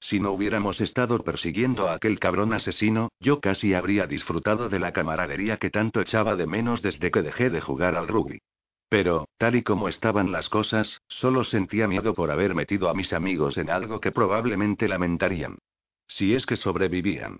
Si 0.00 0.18
no 0.18 0.32
hubiéramos 0.32 0.80
estado 0.80 1.22
persiguiendo 1.22 1.88
a 1.88 1.94
aquel 1.94 2.18
cabrón 2.18 2.54
asesino, 2.54 3.10
yo 3.20 3.40
casi 3.40 3.74
habría 3.74 4.06
disfrutado 4.06 4.70
de 4.70 4.78
la 4.78 4.92
camaradería 4.92 5.58
que 5.58 5.70
tanto 5.70 6.00
echaba 6.00 6.36
de 6.36 6.46
menos 6.46 6.80
desde 6.80 7.10
que 7.10 7.22
dejé 7.22 7.50
de 7.50 7.60
jugar 7.60 7.96
al 7.96 8.08
rugby. 8.08 8.40
Pero, 8.88 9.28
tal 9.38 9.54
y 9.54 9.62
como 9.62 9.88
estaban 9.88 10.32
las 10.32 10.48
cosas, 10.48 11.00
solo 11.06 11.44
sentía 11.44 11.86
miedo 11.86 12.14
por 12.14 12.30
haber 12.30 12.54
metido 12.54 12.88
a 12.88 12.94
mis 12.94 13.12
amigos 13.12 13.58
en 13.58 13.70
algo 13.70 14.00
que 14.00 14.10
probablemente 14.10 14.88
lamentarían. 14.88 15.58
Si 16.08 16.34
es 16.34 16.44
que 16.44 16.56
sobrevivían. 16.56 17.38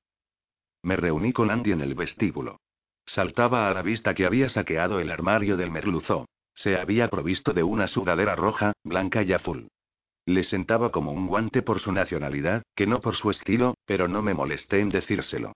Me 0.82 0.96
reuní 0.96 1.32
con 1.32 1.50
Andy 1.50 1.72
en 1.72 1.80
el 1.80 1.94
vestíbulo. 1.94 2.61
Saltaba 3.04 3.68
a 3.68 3.74
la 3.74 3.82
vista 3.82 4.14
que 4.14 4.26
había 4.26 4.48
saqueado 4.48 5.00
el 5.00 5.11
armario 5.11 5.56
del 5.56 5.70
merluzo. 5.72 6.28
Se 6.54 6.76
había 6.76 7.08
provisto 7.08 7.52
de 7.52 7.62
una 7.62 7.88
sudadera 7.88 8.36
roja, 8.36 8.72
blanca 8.84 9.22
y 9.22 9.32
azul. 9.32 9.68
Le 10.31 10.45
sentaba 10.45 10.93
como 10.93 11.11
un 11.11 11.26
guante 11.26 11.61
por 11.61 11.81
su 11.81 11.91
nacionalidad, 11.91 12.62
que 12.76 12.87
no 12.87 13.01
por 13.01 13.16
su 13.16 13.31
estilo, 13.31 13.74
pero 13.85 14.07
no 14.07 14.22
me 14.22 14.33
molesté 14.33 14.78
en 14.78 14.89
decírselo. 14.89 15.55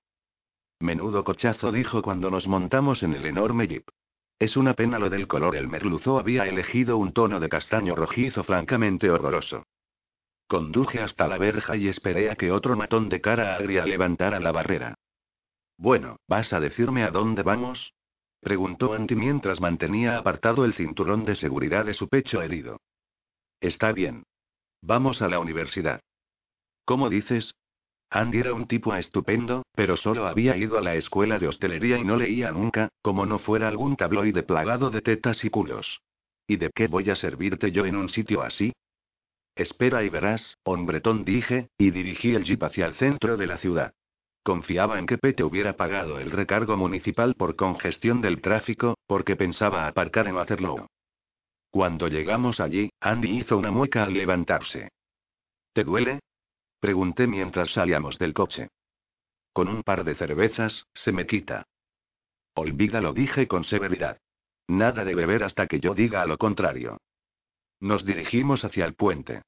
Menudo 0.80 1.22
cochazo 1.22 1.70
dijo 1.70 2.02
cuando 2.02 2.28
nos 2.28 2.48
montamos 2.48 3.04
en 3.04 3.14
el 3.14 3.24
enorme 3.24 3.68
jeep. 3.68 3.88
Es 4.36 4.56
una 4.56 4.74
pena 4.74 4.98
lo 4.98 5.10
del 5.10 5.28
color. 5.28 5.54
El 5.54 5.68
merluzo 5.68 6.18
había 6.18 6.48
elegido 6.48 6.98
un 6.98 7.12
tono 7.12 7.38
de 7.38 7.48
castaño 7.48 7.94
rojizo 7.94 8.42
francamente 8.42 9.12
horroroso. 9.12 9.62
Conduje 10.48 10.98
hasta 10.98 11.28
la 11.28 11.38
verja 11.38 11.76
y 11.76 11.86
esperé 11.86 12.28
a 12.32 12.34
que 12.34 12.50
otro 12.50 12.74
matón 12.74 13.08
de 13.08 13.20
cara 13.20 13.54
agria 13.54 13.86
levantara 13.86 14.40
la 14.40 14.50
barrera. 14.50 14.96
Bueno, 15.78 16.16
¿vas 16.26 16.52
a 16.52 16.58
decirme 16.58 17.04
a 17.04 17.12
dónde 17.12 17.44
vamos? 17.44 17.94
preguntó 18.40 18.94
Andy 18.94 19.14
mientras 19.14 19.60
mantenía 19.60 20.18
apartado 20.18 20.64
el 20.64 20.74
cinturón 20.74 21.24
de 21.24 21.36
seguridad 21.36 21.84
de 21.84 21.94
su 21.94 22.08
pecho 22.08 22.42
herido. 22.42 22.80
Está 23.60 23.92
bien. 23.92 24.24
Vamos 24.86 25.22
a 25.22 25.28
la 25.28 25.38
universidad. 25.38 26.00
¿Cómo 26.84 27.08
dices? 27.08 27.54
Andy 28.10 28.40
era 28.40 28.52
un 28.52 28.66
tipo 28.66 28.94
estupendo, 28.94 29.62
pero 29.74 29.96
solo 29.96 30.26
había 30.26 30.58
ido 30.58 30.76
a 30.76 30.82
la 30.82 30.94
escuela 30.94 31.38
de 31.38 31.48
hostelería 31.48 31.96
y 31.96 32.04
no 32.04 32.16
leía 32.16 32.50
nunca, 32.50 32.90
como 33.00 33.24
no 33.24 33.38
fuera 33.38 33.66
algún 33.66 33.96
tabloide 33.96 34.42
plagado 34.42 34.90
de 34.90 35.00
tetas 35.00 35.42
y 35.42 35.48
culos. 35.48 36.02
¿Y 36.46 36.56
de 36.56 36.68
qué 36.74 36.86
voy 36.86 37.08
a 37.08 37.16
servirte 37.16 37.72
yo 37.72 37.86
en 37.86 37.96
un 37.96 38.10
sitio 38.10 38.42
así? 38.42 38.74
Espera 39.56 40.04
y 40.04 40.10
verás, 40.10 40.58
hombretón 40.64 41.24
dije, 41.24 41.68
y 41.78 41.90
dirigí 41.90 42.34
el 42.34 42.44
jeep 42.44 42.62
hacia 42.62 42.84
el 42.84 42.92
centro 42.94 43.38
de 43.38 43.46
la 43.46 43.56
ciudad. 43.56 43.94
Confiaba 44.42 44.98
en 44.98 45.06
que 45.06 45.16
Pete 45.16 45.44
hubiera 45.44 45.78
pagado 45.78 46.20
el 46.20 46.30
recargo 46.30 46.76
municipal 46.76 47.34
por 47.36 47.56
congestión 47.56 48.20
del 48.20 48.42
tráfico, 48.42 48.98
porque 49.06 49.34
pensaba 49.34 49.86
aparcar 49.86 50.28
en 50.28 50.34
Waterloo. 50.34 50.86
Cuando 51.74 52.06
llegamos 52.06 52.60
allí, 52.60 52.92
Andy 53.00 53.38
hizo 53.38 53.58
una 53.58 53.72
mueca 53.72 54.04
al 54.04 54.14
levantarse. 54.14 54.92
¿Te 55.72 55.82
duele? 55.82 56.20
Pregunté 56.78 57.26
mientras 57.26 57.72
salíamos 57.72 58.16
del 58.16 58.32
coche. 58.32 58.68
Con 59.52 59.66
un 59.66 59.82
par 59.82 60.04
de 60.04 60.14
cervezas, 60.14 60.86
se 60.94 61.10
me 61.10 61.26
quita. 61.26 61.64
Olvídalo, 62.54 63.12
dije 63.12 63.48
con 63.48 63.64
severidad. 63.64 64.18
Nada 64.68 65.04
de 65.04 65.16
beber 65.16 65.42
hasta 65.42 65.66
que 65.66 65.80
yo 65.80 65.94
diga 65.94 66.24
lo 66.26 66.38
contrario. 66.38 66.98
Nos 67.80 68.04
dirigimos 68.04 68.64
hacia 68.64 68.84
el 68.84 68.94
puente. 68.94 69.42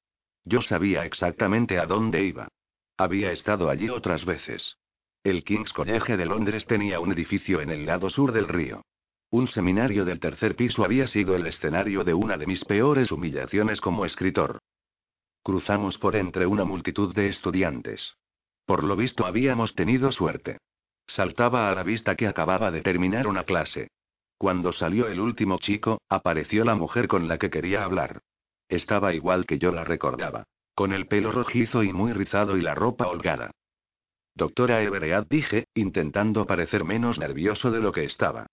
Yo 0.44 0.60
sabía 0.62 1.04
exactamente 1.04 1.78
a 1.78 1.86
dónde 1.86 2.24
iba. 2.24 2.48
Había 2.96 3.30
estado 3.30 3.70
allí 3.70 3.88
otras 3.88 4.24
veces. 4.24 4.78
El 5.22 5.44
King's 5.44 5.72
College 5.72 6.16
de 6.16 6.26
Londres 6.26 6.66
tenía 6.66 6.98
un 6.98 7.12
edificio 7.12 7.60
en 7.60 7.70
el 7.70 7.86
lado 7.86 8.10
sur 8.10 8.32
del 8.32 8.48
río. 8.48 8.82
Un 9.30 9.48
seminario 9.48 10.04
del 10.04 10.20
tercer 10.20 10.54
piso 10.54 10.84
había 10.84 11.06
sido 11.06 11.34
el 11.34 11.46
escenario 11.46 12.04
de 12.04 12.14
una 12.14 12.36
de 12.36 12.46
mis 12.46 12.64
peores 12.64 13.10
humillaciones 13.10 13.80
como 13.80 14.04
escritor. 14.04 14.60
Cruzamos 15.42 15.98
por 15.98 16.16
entre 16.16 16.46
una 16.46 16.64
multitud 16.64 17.14
de 17.14 17.28
estudiantes. 17.28 18.14
Por 18.64 18.84
lo 18.84 18.96
visto 18.96 19.26
habíamos 19.26 19.74
tenido 19.74 20.12
suerte. 20.12 20.58
Saltaba 21.06 21.70
a 21.70 21.74
la 21.74 21.82
vista 21.82 22.16
que 22.16 22.26
acababa 22.26 22.70
de 22.70 22.82
terminar 22.82 23.26
una 23.26 23.44
clase. 23.44 23.88
Cuando 24.38 24.72
salió 24.72 25.08
el 25.08 25.20
último 25.20 25.58
chico, 25.58 26.00
apareció 26.08 26.64
la 26.64 26.74
mujer 26.74 27.08
con 27.08 27.28
la 27.28 27.38
que 27.38 27.50
quería 27.50 27.84
hablar. 27.84 28.20
Estaba 28.68 29.14
igual 29.14 29.46
que 29.46 29.58
yo 29.58 29.72
la 29.72 29.84
recordaba. 29.84 30.44
Con 30.74 30.92
el 30.92 31.06
pelo 31.06 31.32
rojizo 31.32 31.82
y 31.82 31.92
muy 31.92 32.12
rizado 32.12 32.56
y 32.56 32.60
la 32.60 32.74
ropa 32.74 33.06
holgada. 33.06 33.50
Doctora 34.34 34.82
Everett 34.82 35.28
dije, 35.30 35.66
intentando 35.74 36.46
parecer 36.46 36.84
menos 36.84 37.18
nervioso 37.18 37.70
de 37.70 37.80
lo 37.80 37.92
que 37.92 38.04
estaba. 38.04 38.46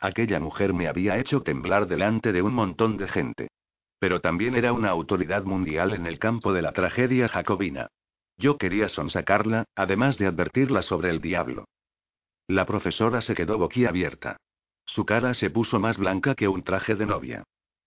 Aquella 0.00 0.38
mujer 0.38 0.74
me 0.74 0.86
había 0.86 1.18
hecho 1.18 1.42
temblar 1.42 1.88
delante 1.88 2.32
de 2.32 2.42
un 2.42 2.54
montón 2.54 2.96
de 2.96 3.08
gente. 3.08 3.48
Pero 3.98 4.20
también 4.20 4.54
era 4.54 4.72
una 4.72 4.90
autoridad 4.90 5.44
mundial 5.44 5.92
en 5.92 6.06
el 6.06 6.18
campo 6.18 6.52
de 6.52 6.62
la 6.62 6.72
tragedia 6.72 7.28
jacobina. 7.28 7.88
Yo 8.36 8.56
quería 8.56 8.88
sonsacarla, 8.88 9.64
además 9.74 10.16
de 10.18 10.26
advertirla 10.26 10.82
sobre 10.82 11.10
el 11.10 11.20
diablo. 11.20 11.64
La 12.46 12.64
profesora 12.64 13.20
se 13.20 13.34
quedó 13.34 13.58
boquiabierta. 13.58 14.36
Su 14.86 15.04
cara 15.04 15.34
se 15.34 15.50
puso 15.50 15.80
más 15.80 15.98
blanca 15.98 16.34
que 16.34 16.46
un 16.46 16.62
traje 16.62 16.94
de 16.94 17.04
novia. 17.04 17.42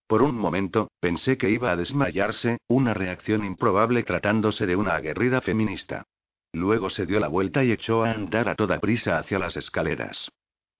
Por 0.06 0.22
un 0.22 0.36
momento, 0.36 0.92
pensé 1.00 1.38
que 1.38 1.50
iba 1.50 1.72
a 1.72 1.78
desmayarse, 1.78 2.58
una 2.68 2.94
reacción 2.94 3.46
improbable 3.46 4.04
tratándose 4.04 4.68
de 4.68 4.76
una 4.76 4.96
aguerrida 4.96 5.40
feminista. 5.40 6.04
Luego 6.52 6.90
se 6.90 7.06
dio 7.06 7.22
la 7.22 7.30
vuelta 7.30 7.64
y 7.64 7.72
echó 7.72 8.04
a 8.04 8.12
andar 8.12 8.50
a 8.50 8.56
toda 8.56 8.80
prisa 8.82 9.18
hacia 9.18 9.40
las 9.40 9.56
escaleras. 9.56 10.30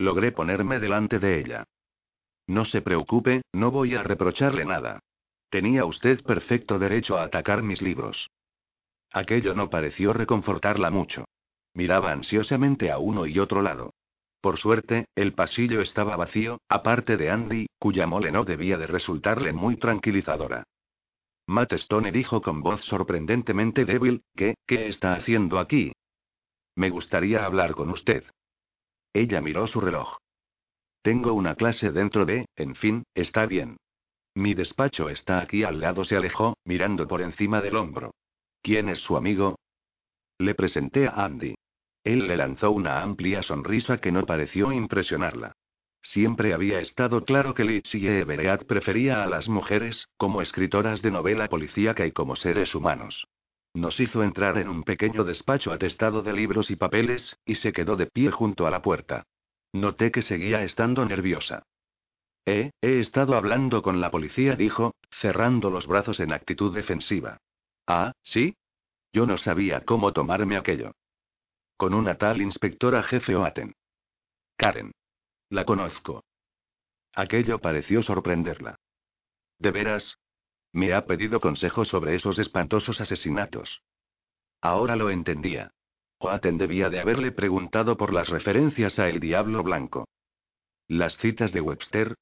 Logré 0.02 0.32
ponerme 0.32 0.80
delante 0.80 1.20
de 1.20 1.40
ella. 1.40 1.64
No 2.48 2.66
se 2.66 2.82
preocupe, 2.82 3.44
no 3.54 3.70
voy 3.70 3.94
a 3.94 4.02
reprocharle 4.02 4.66
nada. 4.66 5.00
Tenía 5.52 5.86
usted 5.86 6.24
perfecto 6.24 6.80
derecho 6.80 7.20
a 7.20 7.24
atacar 7.24 7.62
mis 7.62 7.84
libros. 7.84 8.32
Aquello 9.14 9.54
no 9.54 9.70
pareció 9.70 10.12
reconfortarla 10.12 10.90
mucho. 10.90 11.26
Miraba 11.76 12.12
ansiosamente 12.12 12.90
a 12.90 12.98
uno 12.98 13.28
y 13.28 13.38
otro 13.38 13.62
lado. 13.62 13.94
Por 14.42 14.58
suerte, 14.58 15.06
el 15.14 15.34
pasillo 15.34 15.82
estaba 15.82 16.16
vacío, 16.16 16.58
aparte 16.68 17.16
de 17.16 17.30
Andy, 17.30 17.68
cuya 17.78 18.08
mole 18.08 18.32
no 18.32 18.44
debía 18.44 18.80
de 18.80 18.88
resultarle 18.88 19.54
muy 19.54 19.76
tranquilizadora. 19.76 20.64
Matt 21.46 21.74
Stone 21.74 22.12
dijo 22.12 22.42
con 22.42 22.64
voz 22.64 22.84
sorprendentemente 22.86 23.86
débil, 23.86 24.24
¿qué, 24.36 24.56
qué 24.66 24.88
está 24.88 25.14
haciendo 25.14 25.60
aquí? 25.60 25.92
Me 26.76 26.90
gustaría 26.90 27.46
hablar 27.46 27.76
con 27.76 27.92
usted. 27.92 28.24
Ella 29.14 29.42
miró 29.42 29.68
su 29.68 29.82
reloj. 29.82 30.18
Tengo 31.02 31.34
una 31.34 31.56
clase 31.56 31.92
dentro 31.92 32.26
de, 32.26 32.46
en 32.56 32.76
fin, 32.76 33.04
está 33.16 33.46
bien. 33.46 33.78
Mi 34.36 34.54
despacho 34.54 35.10
está 35.10 35.42
aquí 35.42 35.64
al 35.64 35.80
lado, 35.80 36.06
se 36.06 36.16
alejó, 36.16 36.58
mirando 36.64 37.08
por 37.08 37.22
encima 37.22 37.62
del 37.62 37.76
hombro. 37.76 38.14
¿Quién 38.62 38.88
es 38.88 39.00
su 39.00 39.18
amigo? 39.18 39.58
Le 40.38 40.56
presenté 40.56 41.08
a 41.08 41.26
Andy. 41.26 41.56
Él 42.04 42.28
le 42.28 42.38
lanzó 42.38 42.72
una 42.72 43.02
amplia 43.02 43.44
sonrisa 43.44 43.98
que 43.98 44.12
no 44.12 44.26
pareció 44.26 44.72
impresionarla. 44.72 45.54
Siempre 46.02 46.54
había 46.54 46.80
estado 46.80 47.26
claro 47.26 47.54
que 47.54 47.64
Litzie 47.64 48.22
Everett 48.22 48.66
prefería 48.66 49.24
a 49.24 49.28
las 49.28 49.50
mujeres, 49.50 50.08
como 50.18 50.42
escritoras 50.42 51.02
de 51.02 51.12
novela 51.12 51.48
policíaca 51.48 52.06
y 52.06 52.12
como 52.12 52.36
seres 52.36 52.74
humanos. 52.74 53.28
Nos 53.74 54.00
hizo 54.00 54.24
entrar 54.24 54.58
en 54.58 54.68
un 54.68 54.84
pequeño 54.84 55.24
despacho 55.24 55.72
atestado 55.72 56.22
de 56.22 56.34
libros 56.34 56.72
y 56.72 56.76
papeles, 56.76 57.38
y 57.46 57.56
se 57.56 57.72
quedó 57.72 57.96
de 57.96 58.08
pie 58.08 58.30
junto 58.30 58.68
a 58.68 58.72
la 58.72 58.82
puerta. 58.82 59.24
Noté 59.74 60.12
que 60.12 60.22
seguía 60.22 60.64
estando 60.64 61.06
nerviosa. 61.06 61.64
Eh, 62.46 62.72
he 62.82 63.00
estado 63.00 63.36
hablando 63.36 63.82
con 63.82 64.02
la 64.02 64.12
policía, 64.12 64.56
dijo, 64.56 64.96
cerrando 65.10 65.70
los 65.70 65.88
brazos 65.88 66.20
en 66.20 66.34
actitud 66.34 66.74
defensiva. 66.74 67.38
Ah, 67.88 68.12
¿sí? 68.24 68.56
Yo 69.14 69.26
no 69.26 69.38
sabía 69.38 69.82
cómo 69.82 70.12
tomarme 70.12 70.58
aquello. 70.58 70.92
Con 71.78 71.94
una 71.94 72.16
tal 72.16 72.42
inspectora 72.42 73.04
jefe 73.04 73.36
Oaten. 73.36 73.74
Karen. 74.58 74.92
La 75.50 75.66
conozco. 75.66 76.24
Aquello 77.14 77.60
pareció 77.60 78.02
sorprenderla. 78.02 78.76
¿De 79.60 79.72
veras? 79.72 80.18
Me 80.74 80.94
ha 80.94 81.06
pedido 81.06 81.40
consejo 81.40 81.86
sobre 81.86 82.16
esos 82.16 82.40
espantosos 82.40 83.02
asesinatos. 83.02 83.82
Ahora 84.62 84.96
lo 84.96 85.10
entendía. 85.10 85.72
Oaten 86.20 86.58
debía 86.58 86.90
de 86.90 87.00
haberle 87.00 87.32
preguntado 87.32 87.98
por 87.98 88.14
las 88.14 88.30
referencias 88.30 89.00
a 89.00 89.10
El 89.10 89.20
Diablo 89.20 89.64
Blanco. 89.64 90.08
Las 90.88 91.18
citas 91.18 91.52
de 91.52 91.62
Webster. 91.62 92.16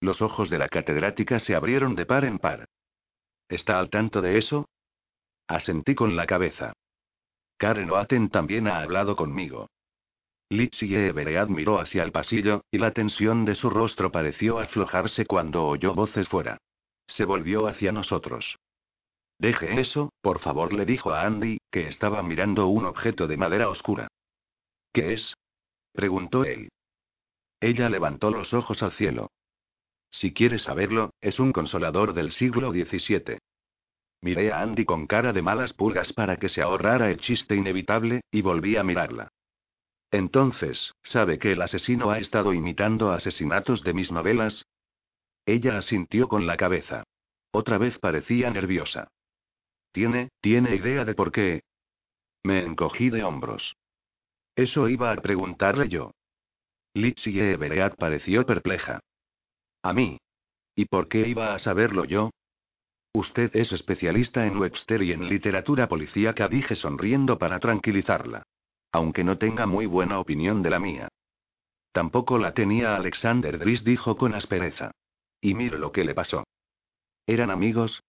Los 0.00 0.20
ojos 0.20 0.50
de 0.50 0.58
la 0.58 0.68
catedrática 0.68 1.40
se 1.40 1.54
abrieron 1.54 1.94
de 1.94 2.06
par 2.06 2.24
en 2.24 2.38
par. 2.38 2.68
¿Está 3.48 3.78
al 3.78 3.88
tanto 3.88 4.20
de 4.20 4.38
eso? 4.38 4.68
Asentí 5.48 5.94
con 5.94 6.16
la 6.16 6.26
cabeza. 6.26 6.74
Karen 7.56 7.90
Oaten 7.90 8.28
también 8.28 8.68
ha 8.68 8.80
hablado 8.80 9.16
conmigo. 9.16 9.68
Lizzie 10.50 11.08
Everett 11.08 11.48
miró 11.48 11.80
hacia 11.80 12.02
el 12.02 12.12
pasillo, 12.12 12.62
y 12.70 12.78
la 12.78 12.92
tensión 12.92 13.44
de 13.44 13.54
su 13.54 13.70
rostro 13.70 14.12
pareció 14.12 14.58
aflojarse 14.58 15.24
cuando 15.24 15.66
oyó 15.66 15.94
voces 15.94 16.28
fuera. 16.28 16.58
Se 17.06 17.24
volvió 17.24 17.66
hacia 17.66 17.92
nosotros. 17.92 18.58
Deje 19.38 19.80
eso, 19.80 20.12
por 20.20 20.38
favor, 20.38 20.72
le 20.72 20.84
dijo 20.86 21.12
a 21.12 21.22
Andy, 21.22 21.58
que 21.70 21.88
estaba 21.88 22.22
mirando 22.22 22.68
un 22.68 22.84
objeto 22.86 23.26
de 23.26 23.36
madera 23.36 23.68
oscura. 23.68 24.08
¿Qué 24.92 25.14
es? 25.14 25.34
preguntó 25.92 26.44
él. 26.44 26.70
Ella 27.60 27.88
levantó 27.88 28.30
los 28.30 28.52
ojos 28.54 28.82
al 28.82 28.92
cielo. 28.92 29.30
Si 30.10 30.32
quieres 30.32 30.62
saberlo, 30.62 31.10
es 31.20 31.40
un 31.40 31.52
consolador 31.52 32.14
del 32.14 32.30
siglo 32.30 32.70
XVII. 32.70 33.38
Miré 34.20 34.52
a 34.52 34.60
Andy 34.60 34.84
con 34.84 35.06
cara 35.06 35.32
de 35.32 35.42
malas 35.42 35.72
pulgas 35.72 36.12
para 36.12 36.36
que 36.36 36.48
se 36.48 36.62
ahorrara 36.62 37.10
el 37.10 37.18
chiste 37.18 37.56
inevitable, 37.56 38.22
y 38.30 38.40
volví 38.40 38.76
a 38.76 38.84
mirarla. 38.84 39.28
Entonces, 40.10 40.94
¿sabe 41.02 41.38
que 41.38 41.52
el 41.52 41.62
asesino 41.62 42.10
ha 42.10 42.18
estado 42.18 42.54
imitando 42.54 43.10
asesinatos 43.10 43.82
de 43.82 43.94
mis 43.94 44.12
novelas? 44.12 44.64
Ella 45.46 45.78
asintió 45.78 46.28
con 46.28 46.46
la 46.46 46.56
cabeza. 46.56 47.04
Otra 47.52 47.78
vez 47.78 47.98
parecía 47.98 48.50
nerviosa. 48.50 49.08
¿Tiene, 49.92 50.30
tiene 50.40 50.74
idea 50.74 51.04
de 51.04 51.14
por 51.14 51.30
qué? 51.30 51.62
Me 52.42 52.60
encogí 52.60 53.10
de 53.10 53.22
hombros. 53.22 53.76
Eso 54.56 54.88
iba 54.88 55.10
a 55.12 55.16
preguntarle 55.16 55.88
yo. 55.88 56.12
Lizzie 56.94 57.52
Everett 57.52 57.96
pareció 57.96 58.44
perpleja. 58.46 59.00
A 59.82 59.92
mí. 59.92 60.18
¿Y 60.76 60.86
por 60.86 61.08
qué 61.08 61.28
iba 61.28 61.54
a 61.54 61.58
saberlo 61.58 62.04
yo? 62.04 62.30
Usted 63.12 63.54
es 63.54 63.72
especialista 63.72 64.46
en 64.46 64.58
Webster 64.58 65.02
y 65.02 65.12
en 65.12 65.28
literatura 65.28 65.88
policíaca, 65.88 66.48
dije 66.48 66.74
sonriendo 66.74 67.38
para 67.38 67.60
tranquilizarla 67.60 68.42
aunque 68.94 69.24
no 69.24 69.38
tenga 69.38 69.66
muy 69.66 69.86
buena 69.86 70.20
opinión 70.20 70.62
de 70.62 70.70
la 70.70 70.78
mía. 70.78 71.08
Tampoco 71.90 72.38
la 72.38 72.54
tenía 72.54 72.94
Alexander 72.94 73.58
Dries, 73.58 73.82
dijo 73.82 74.16
con 74.16 74.34
aspereza. 74.34 74.92
Y 75.44 75.52
mire 75.52 75.76
lo 75.78 75.92
que 75.92 76.04
le 76.04 76.14
pasó. 76.14 76.44
¿Eran 77.26 77.50
amigos? 77.50 78.02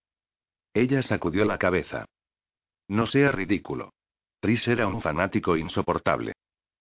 Ella 0.74 1.02
sacudió 1.02 1.44
la 1.44 1.58
cabeza. 1.58 2.06
No 2.88 3.06
sea 3.08 3.30
ridículo. 3.30 3.92
Dries 4.42 4.66
era 4.70 4.88
un 4.88 5.02
fanático 5.02 5.58
insoportable. 5.58 6.32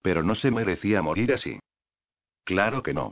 Pero 0.00 0.22
no 0.22 0.36
se 0.36 0.52
merecía 0.52 1.02
morir 1.02 1.32
así. 1.32 1.58
Claro 2.44 2.84
que 2.84 2.94
no. 2.94 3.10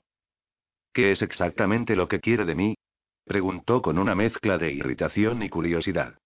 ¿Qué 0.93 1.11
es 1.11 1.21
exactamente 1.21 1.97
lo 1.97 2.07
que 2.07 2.21
quiere 2.21 2.45
de 2.45 2.55
mí? 2.55 2.77
Preguntó 3.25 3.83
con 3.83 3.99
una 3.99 4.15
mezcla 4.15 4.57
de 4.57 4.71
irritación 4.71 5.43
y 5.43 5.49
curiosidad. 5.49 6.17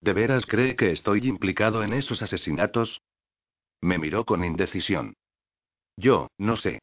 ¿De 0.00 0.12
veras 0.12 0.44
cree 0.44 0.74
que 0.74 0.90
estoy 0.90 1.28
implicado 1.28 1.84
en 1.84 1.92
esos 1.92 2.20
asesinatos? 2.20 3.00
Me 3.80 3.96
miró 3.96 4.24
con 4.24 4.44
indecisión. 4.44 5.14
Yo, 5.96 6.26
no 6.36 6.56
sé. 6.56 6.80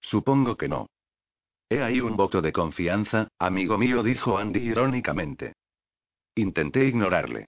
Supongo 0.00 0.56
que 0.56 0.66
no. 0.66 0.88
He 1.68 1.82
ahí 1.82 2.00
un 2.00 2.16
voto 2.16 2.40
de 2.42 2.52
confianza, 2.52 3.28
amigo 3.38 3.76
mío, 3.76 4.02
dijo 4.02 4.38
Andy 4.38 4.60
irónicamente. 4.60 5.54
Intenté 6.34 6.84
ignorarle. 6.84 7.46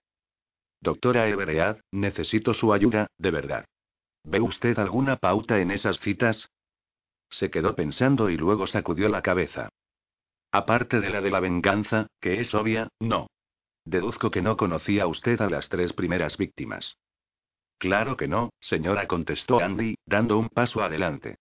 Doctora 0.80 1.28
Everett, 1.28 1.80
necesito 1.92 2.54
su 2.54 2.72
ayuda, 2.72 3.08
de 3.18 3.30
verdad. 3.30 3.64
¿Ve 4.24 4.40
usted 4.40 4.78
alguna 4.78 5.16
pauta 5.16 5.60
en 5.60 5.70
esas 5.70 6.00
citas? 6.00 6.50
Se 7.30 7.50
quedó 7.50 7.74
pensando 7.74 8.30
y 8.30 8.36
luego 8.36 8.66
sacudió 8.66 9.08
la 9.08 9.22
cabeza. 9.22 9.68
Aparte 10.50 11.00
de 11.00 11.10
la 11.10 11.20
de 11.20 11.30
la 11.30 11.40
venganza, 11.40 12.08
que 12.20 12.40
es 12.40 12.54
obvia, 12.54 12.88
no. 13.00 13.28
Deduzco 13.84 14.30
que 14.30 14.42
no 14.42 14.56
conocía 14.56 15.06
usted 15.06 15.40
a 15.40 15.50
las 15.50 15.68
tres 15.68 15.92
primeras 15.92 16.36
víctimas. 16.36 16.96
Claro 17.78 18.16
que 18.16 18.26
no, 18.26 18.50
señora, 18.60 19.06
contestó 19.06 19.60
Andy, 19.60 19.96
dando 20.04 20.38
un 20.38 20.48
paso 20.48 20.82
adelante. 20.82 21.38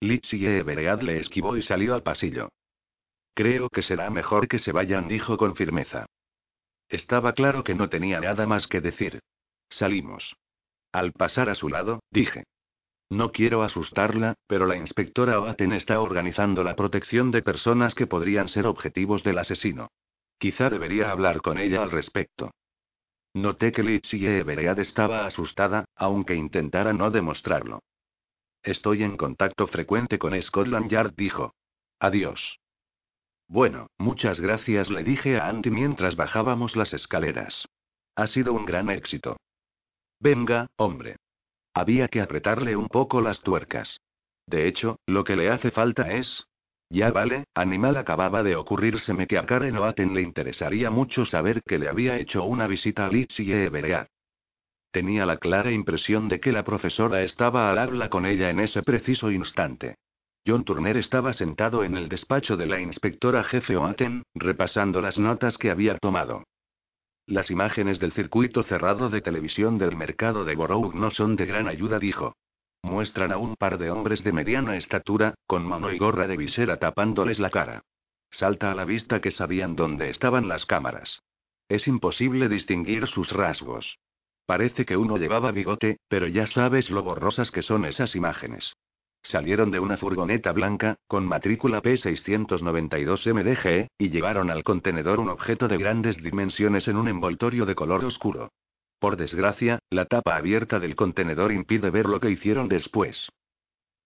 Lizzie 0.00 0.64
le 0.64 1.18
esquivó 1.18 1.56
y 1.56 1.62
salió 1.62 1.94
al 1.94 2.02
pasillo. 2.02 2.48
Creo 3.34 3.68
que 3.68 3.82
será 3.82 4.08
mejor 4.10 4.48
que 4.48 4.58
se 4.58 4.72
vayan, 4.72 5.08
dijo 5.08 5.36
con 5.36 5.54
firmeza. 5.54 6.06
Estaba 6.88 7.34
claro 7.34 7.62
que 7.62 7.74
no 7.74 7.88
tenía 7.88 8.18
nada 8.20 8.46
más 8.46 8.66
que 8.66 8.80
decir. 8.80 9.20
Salimos. 9.68 10.36
Al 10.90 11.12
pasar 11.12 11.48
a 11.50 11.54
su 11.54 11.68
lado, 11.68 12.00
dije. 12.10 12.44
No 13.10 13.30
quiero 13.30 13.62
asustarla, 13.62 14.34
pero 14.46 14.66
la 14.66 14.76
inspectora 14.76 15.38
Oaten 15.38 15.72
está 15.72 16.00
organizando 16.00 16.62
la 16.62 16.76
protección 16.76 17.30
de 17.30 17.42
personas 17.42 17.94
que 17.94 18.06
podrían 18.06 18.48
ser 18.48 18.66
objetivos 18.66 19.22
del 19.22 19.38
asesino. 19.38 19.88
Quizá 20.38 20.70
debería 20.70 21.10
hablar 21.10 21.42
con 21.42 21.58
ella 21.58 21.82
al 21.82 21.90
respecto. 21.90 22.52
Noté 23.34 23.70
que 23.70 23.82
Lizzie 23.82 24.38
Everett 24.38 24.78
estaba 24.78 25.26
asustada, 25.26 25.84
aunque 25.94 26.34
intentara 26.34 26.92
no 26.92 27.10
demostrarlo. 27.10 27.80
Estoy 28.62 29.02
en 29.02 29.16
contacto 29.16 29.66
frecuente 29.66 30.18
con 30.18 30.40
Scotland 30.40 30.90
Yard, 30.90 31.14
dijo. 31.16 31.54
Adiós. 31.98 32.58
Bueno, 33.48 33.88
muchas 33.98 34.38
gracias, 34.38 34.90
le 34.90 35.02
dije 35.02 35.38
a 35.38 35.48
Andy 35.48 35.70
mientras 35.70 36.14
bajábamos 36.14 36.76
las 36.76 36.92
escaleras. 36.92 37.66
Ha 38.14 38.26
sido 38.26 38.52
un 38.52 38.64
gran 38.64 38.90
éxito. 38.90 39.36
Venga, 40.20 40.68
hombre. 40.76 41.16
Había 41.74 42.08
que 42.08 42.20
apretarle 42.20 42.76
un 42.76 42.88
poco 42.88 43.20
las 43.20 43.40
tuercas. 43.40 44.00
De 44.46 44.68
hecho, 44.68 44.98
lo 45.06 45.24
que 45.24 45.36
le 45.36 45.50
hace 45.50 45.70
falta 45.70 46.12
es, 46.12 46.44
ya 46.90 47.12
vale, 47.12 47.44
animal 47.54 47.96
acababa 47.96 48.42
de 48.42 48.56
ocurrírseme 48.56 49.26
que 49.26 49.38
a 49.38 49.46
Karen 49.46 49.76
Oaten 49.76 50.12
le 50.12 50.22
interesaría 50.22 50.90
mucho 50.90 51.24
saber 51.24 51.62
que 51.62 51.78
le 51.78 51.88
había 51.88 52.18
hecho 52.18 52.44
una 52.44 52.66
visita 52.66 53.06
a 53.06 53.08
Lizzie 53.08 53.64
Everett. 53.64 54.08
Tenía 54.90 55.24
la 55.24 55.36
clara 55.36 55.70
impresión 55.70 56.28
de 56.28 56.40
que 56.40 56.52
la 56.52 56.64
profesora 56.64 57.22
estaba 57.22 57.70
al 57.70 57.78
habla 57.78 58.10
con 58.10 58.26
ella 58.26 58.50
en 58.50 58.58
ese 58.58 58.82
preciso 58.82 59.30
instante. 59.30 59.96
John 60.46 60.64
Turner 60.64 60.96
estaba 60.96 61.32
sentado 61.32 61.84
en 61.84 61.96
el 61.96 62.08
despacho 62.08 62.56
de 62.56 62.66
la 62.66 62.80
inspectora 62.80 63.44
jefe 63.44 63.76
Oaten, 63.76 64.24
repasando 64.34 65.00
las 65.00 65.18
notas 65.18 65.58
que 65.58 65.70
había 65.70 65.98
tomado. 65.98 66.44
Las 67.26 67.50
imágenes 67.50 68.00
del 68.00 68.12
circuito 68.12 68.64
cerrado 68.64 69.10
de 69.10 69.20
televisión 69.20 69.78
del 69.78 69.94
mercado 69.94 70.44
de 70.44 70.56
Borough 70.56 70.94
no 70.94 71.10
son 71.10 71.36
de 71.36 71.46
gran 71.46 71.68
ayuda, 71.68 71.98
dijo. 71.98 72.34
Muestran 72.82 73.30
a 73.30 73.36
un 73.36 73.54
par 73.56 73.78
de 73.78 73.90
hombres 73.90 74.24
de 74.24 74.32
mediana 74.32 74.76
estatura, 74.76 75.34
con 75.46 75.64
mano 75.64 75.92
y 75.92 75.98
gorra 75.98 76.26
de 76.26 76.36
visera 76.36 76.78
tapándoles 76.78 77.38
la 77.38 77.50
cara. 77.50 77.82
Salta 78.30 78.72
a 78.72 78.74
la 78.74 78.84
vista 78.84 79.20
que 79.20 79.30
sabían 79.30 79.76
dónde 79.76 80.08
estaban 80.08 80.48
las 80.48 80.66
cámaras. 80.66 81.22
Es 81.68 81.86
imposible 81.86 82.48
distinguir 82.48 83.06
sus 83.06 83.30
rasgos. 83.30 83.98
Parece 84.50 84.82
que 84.84 84.96
uno 84.96 85.16
llevaba 85.16 85.52
bigote, 85.52 86.00
pero 86.08 86.26
ya 86.26 86.48
sabes 86.48 86.90
lo 86.90 87.04
borrosas 87.04 87.52
que 87.52 87.62
son 87.62 87.84
esas 87.84 88.16
imágenes. 88.16 88.74
Salieron 89.22 89.70
de 89.70 89.78
una 89.78 89.96
furgoneta 89.96 90.50
blanca, 90.50 90.96
con 91.06 91.24
matrícula 91.24 91.80
P692MDG, 91.80 93.90
y 93.96 94.10
llevaron 94.10 94.50
al 94.50 94.64
contenedor 94.64 95.20
un 95.20 95.28
objeto 95.28 95.68
de 95.68 95.78
grandes 95.78 96.20
dimensiones 96.20 96.88
en 96.88 96.96
un 96.96 97.06
envoltorio 97.06 97.64
de 97.64 97.76
color 97.76 98.04
oscuro. 98.04 98.50
Por 98.98 99.16
desgracia, 99.16 99.78
la 99.88 100.06
tapa 100.06 100.34
abierta 100.34 100.80
del 100.80 100.96
contenedor 100.96 101.52
impide 101.52 101.90
ver 101.90 102.06
lo 102.06 102.18
que 102.18 102.32
hicieron 102.32 102.68
después. 102.68 103.28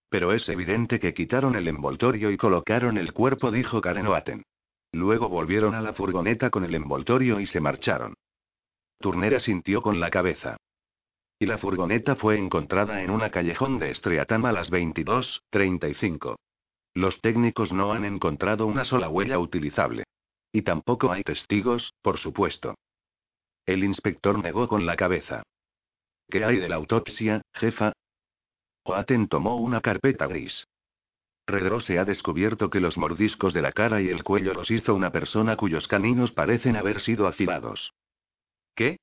Pero 0.09 0.31
es 0.31 0.47
evidente 0.47 0.99
que 0.99 1.15
quitaron 1.15 1.55
el 1.55 1.67
envoltorio 1.67 2.29
y 2.29 2.37
colocaron 2.37 2.99
el 2.99 3.13
cuerpo, 3.13 3.49
dijo 3.49 3.81
Karen 3.81 4.05
Oaten. 4.05 4.43
Luego 4.91 5.27
volvieron 5.27 5.73
a 5.73 5.81
la 5.81 5.93
furgoneta 5.93 6.51
con 6.51 6.65
el 6.65 6.75
envoltorio 6.75 7.39
y 7.39 7.47
se 7.47 7.59
marcharon. 7.59 8.13
Turnera 8.99 9.39
sintió 9.39 9.81
con 9.81 9.99
la 9.99 10.09
cabeza. 10.09 10.57
Y 11.37 11.45
la 11.45 11.57
furgoneta 11.57 12.15
fue 12.15 12.37
encontrada 12.37 13.03
en 13.03 13.09
una 13.09 13.29
callejón 13.29 13.77
de 13.79 13.93
Streatham 13.93 14.45
a 14.45 14.51
las 14.51 14.71
22:35. 14.71 16.37
Los 16.93 17.19
técnicos 17.19 17.73
no 17.73 17.91
han 17.91 18.05
encontrado 18.05 18.65
una 18.65 18.85
sola 18.85 19.09
huella 19.09 19.37
utilizable. 19.37 20.05
Y 20.53 20.61
tampoco 20.61 21.11
hay 21.11 21.23
testigos, 21.23 21.93
por 22.01 22.17
supuesto. 22.17 22.75
El 23.65 23.83
inspector 23.83 24.41
negó 24.41 24.69
con 24.69 24.85
la 24.85 24.95
cabeza. 24.95 25.43
¿Qué 26.29 26.45
hay 26.45 26.57
de 26.57 26.69
la 26.69 26.75
autopsia, 26.75 27.41
jefa? 27.53 27.91
Oaten 28.85 29.27
tomó 29.27 29.57
una 29.57 29.81
carpeta 29.81 30.27
gris. 30.27 30.65
se 31.81 31.99
ha 31.99 32.05
descubierto 32.05 32.69
que 32.69 32.79
los 32.79 32.97
mordiscos 32.97 33.53
de 33.53 33.61
la 33.61 33.71
cara 33.71 34.01
y 34.01 34.07
el 34.07 34.23
cuello 34.23 34.53
los 34.53 34.71
hizo 34.71 34.95
una 34.95 35.11
persona 35.11 35.57
cuyos 35.57 35.87
caninos 35.87 36.31
parecen 36.31 36.77
haber 36.77 37.01
sido 37.01 37.27
afilados. 37.27 37.93
¿Qué? 38.75 38.99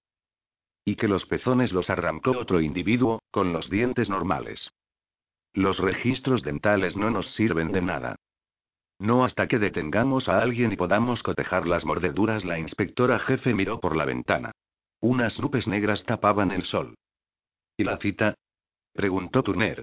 Y 0.85 0.97
que 0.97 1.09
los 1.09 1.27
pezones 1.27 1.73
los 1.73 1.91
arrancó 1.91 2.33
otro 2.33 2.61
individuo, 2.61 3.23
con 3.31 3.53
los 3.53 3.71
dientes 3.71 4.09
normales. 4.09 4.73
Los 5.55 5.79
registros 5.79 6.43
dentales 6.43 6.97
no 6.97 7.11
nos 7.11 7.35
sirven 7.35 7.73
de 7.73 7.83
nada. 7.83 8.17
No 8.99 9.25
hasta 9.25 9.49
que 9.49 9.59
detengamos 9.59 10.29
a 10.29 10.41
alguien 10.41 10.73
y 10.73 10.77
podamos 10.77 11.23
cotejar 11.23 11.67
las 11.67 11.85
mordeduras, 11.85 12.45
la 12.45 12.59
inspectora 12.59 13.19
jefe 13.19 13.55
miró 13.55 13.81
por 13.81 13.97
la 13.97 14.05
ventana. 14.05 14.53
Unas 15.01 15.41
nubes 15.41 15.67
negras 15.67 16.05
tapaban 16.05 16.53
el 16.53 16.65
sol. 16.65 16.95
¿Y 17.77 17.85
la 17.85 17.97
cita? 17.97 18.35
preguntó 18.93 19.43
Turner. 19.43 19.83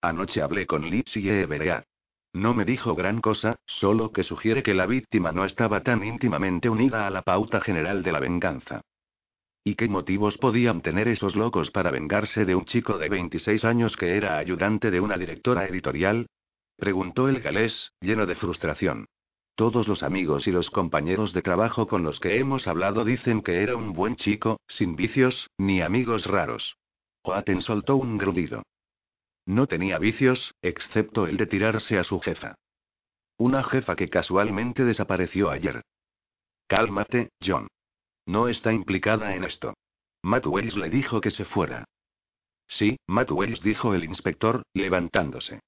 Anoche 0.00 0.42
hablé 0.42 0.66
con 0.66 0.88
Lizzie 0.88 1.42
Everett. 1.42 1.84
No 2.32 2.54
me 2.54 2.64
dijo 2.64 2.94
gran 2.94 3.20
cosa, 3.20 3.56
solo 3.66 4.12
que 4.12 4.22
sugiere 4.22 4.62
que 4.62 4.74
la 4.74 4.86
víctima 4.86 5.32
no 5.32 5.44
estaba 5.44 5.82
tan 5.82 6.04
íntimamente 6.04 6.68
unida 6.68 7.06
a 7.06 7.10
la 7.10 7.22
pauta 7.22 7.60
general 7.60 8.02
de 8.02 8.12
la 8.12 8.20
venganza. 8.20 8.82
¿Y 9.68 9.74
qué 9.74 9.86
motivos 9.86 10.38
podían 10.38 10.80
tener 10.80 11.08
esos 11.08 11.36
locos 11.36 11.70
para 11.70 11.90
vengarse 11.90 12.46
de 12.46 12.54
un 12.54 12.64
chico 12.64 12.96
de 12.96 13.10
26 13.10 13.66
años 13.66 13.98
que 13.98 14.16
era 14.16 14.38
ayudante 14.38 14.90
de 14.90 14.98
una 14.98 15.18
directora 15.18 15.66
editorial? 15.66 16.26
Preguntó 16.78 17.28
el 17.28 17.42
galés, 17.42 17.92
lleno 18.00 18.24
de 18.24 18.34
frustración. 18.34 19.08
Todos 19.56 19.86
los 19.86 20.02
amigos 20.02 20.46
y 20.46 20.52
los 20.52 20.70
compañeros 20.70 21.34
de 21.34 21.42
trabajo 21.42 21.86
con 21.86 22.02
los 22.02 22.18
que 22.18 22.38
hemos 22.38 22.66
hablado 22.66 23.04
dicen 23.04 23.42
que 23.42 23.62
era 23.62 23.76
un 23.76 23.92
buen 23.92 24.16
chico, 24.16 24.58
sin 24.66 24.96
vicios, 24.96 25.50
ni 25.58 25.82
amigos 25.82 26.24
raros. 26.24 26.78
Oaten 27.22 27.60
soltó 27.60 27.96
un 27.96 28.16
grudido. 28.16 28.62
No 29.44 29.66
tenía 29.66 29.98
vicios, 29.98 30.54
excepto 30.62 31.26
el 31.26 31.36
de 31.36 31.46
tirarse 31.46 31.98
a 31.98 32.04
su 32.04 32.20
jefa. 32.20 32.54
Una 33.36 33.62
jefa 33.62 33.96
que 33.96 34.08
casualmente 34.08 34.86
desapareció 34.86 35.50
ayer. 35.50 35.82
Cálmate, 36.68 37.28
John. 37.46 37.68
No 38.28 38.46
está 38.46 38.74
implicada 38.74 39.34
en 39.34 39.44
esto. 39.44 39.72
Matt 40.22 40.46
Wells 40.46 40.76
le 40.76 40.90
dijo 40.90 41.22
que 41.22 41.30
se 41.30 41.46
fuera. 41.46 41.86
Sí, 42.66 42.98
Matt 43.06 43.30
Wells 43.30 43.62
dijo 43.62 43.94
el 43.94 44.04
inspector, 44.04 44.64
levantándose. 44.74 45.60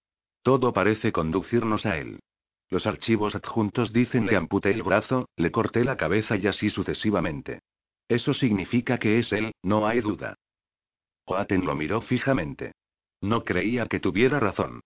Todo 0.43 0.75
parece 0.75 1.11
conducirnos 1.11 1.87
a 1.87 1.97
él. 1.97 2.21
Los 2.69 2.87
archivos 2.87 3.35
adjuntos 3.35 3.95
dicen 3.95 4.27
le 4.27 4.37
amputé 4.37 4.73
el 4.73 4.83
brazo, 4.83 5.31
le 5.37 5.51
corté 5.51 5.85
la 5.85 5.97
cabeza 5.97 6.37
y 6.37 6.49
así 6.49 6.69
sucesivamente. 6.69 7.61
Eso 8.09 8.35
significa 8.35 8.99
que 8.99 9.19
es 9.19 9.33
él, 9.33 9.53
no 9.63 9.87
hay 9.87 10.03
duda. 10.03 10.35
Oaten 11.25 11.65
lo 11.65 11.75
miró 11.75 12.03
fijamente. 12.03 12.73
No 13.23 13.43
creía 13.43 13.87
que 13.87 14.01
tuviera 14.01 14.39
razón. 14.39 14.83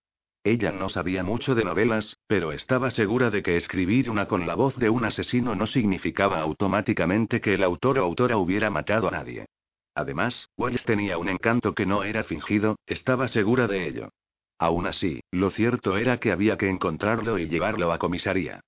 Ella 0.47 0.72
no 0.72 0.90
sabía 0.90 1.24
mucho 1.24 1.55
de 1.55 1.64
novelas, 1.64 2.18
pero 2.26 2.53
estaba 2.53 2.90
segura 2.90 3.30
de 3.30 3.42
que 3.42 3.57
escribir 3.57 4.11
una 4.11 4.28
con 4.28 4.47
la 4.47 4.55
voz 4.55 4.76
de 4.76 4.90
un 4.90 5.07
asesino 5.07 5.55
no 5.55 5.66
significaba 5.66 6.40
automáticamente 6.40 7.40
que 7.40 7.55
el 7.55 7.64
autor 7.64 7.99
o 7.99 8.05
autora 8.05 8.36
hubiera 8.36 8.68
matado 8.68 9.09
a 9.09 9.12
nadie. 9.12 9.47
Además, 9.95 10.51
Wells 10.59 10.84
tenía 10.84 11.16
un 11.16 11.30
encanto 11.30 11.74
que 11.74 11.86
no 11.86 12.05
era 12.05 12.24
fingido, 12.24 12.76
estaba 12.84 13.26
segura 13.28 13.66
de 13.68 13.88
ello. 13.88 14.11
Aún 14.59 14.86
así, 14.86 15.20
lo 15.30 15.49
cierto 15.51 15.97
era 15.97 16.20
que 16.20 16.30
había 16.30 16.59
que 16.59 16.68
encontrarlo 16.68 17.38
y 17.38 17.49
llevarlo 17.49 17.90
a 17.90 17.99
comisaría. 17.99 18.61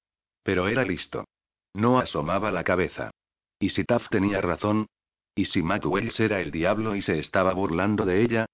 Pero 0.43 0.68
era 0.68 0.83
listo. 0.83 1.27
No 1.74 1.99
asomaba 1.99 2.51
la 2.53 2.64
cabeza. 2.64 3.11
¿Y 3.59 3.68
si 3.68 3.85
Taft 3.85 4.11
tenía 4.11 4.41
razón? 4.41 4.87
¿Y 5.35 5.45
si 5.45 5.62
Matt 5.62 5.85
Wells 5.85 6.18
era 6.20 6.41
el 6.41 6.51
diablo 6.51 6.97
y 6.97 7.03
se 7.03 7.18
estaba 7.18 7.53
burlando 7.53 8.07
de 8.07 8.22
ella? 8.22 8.47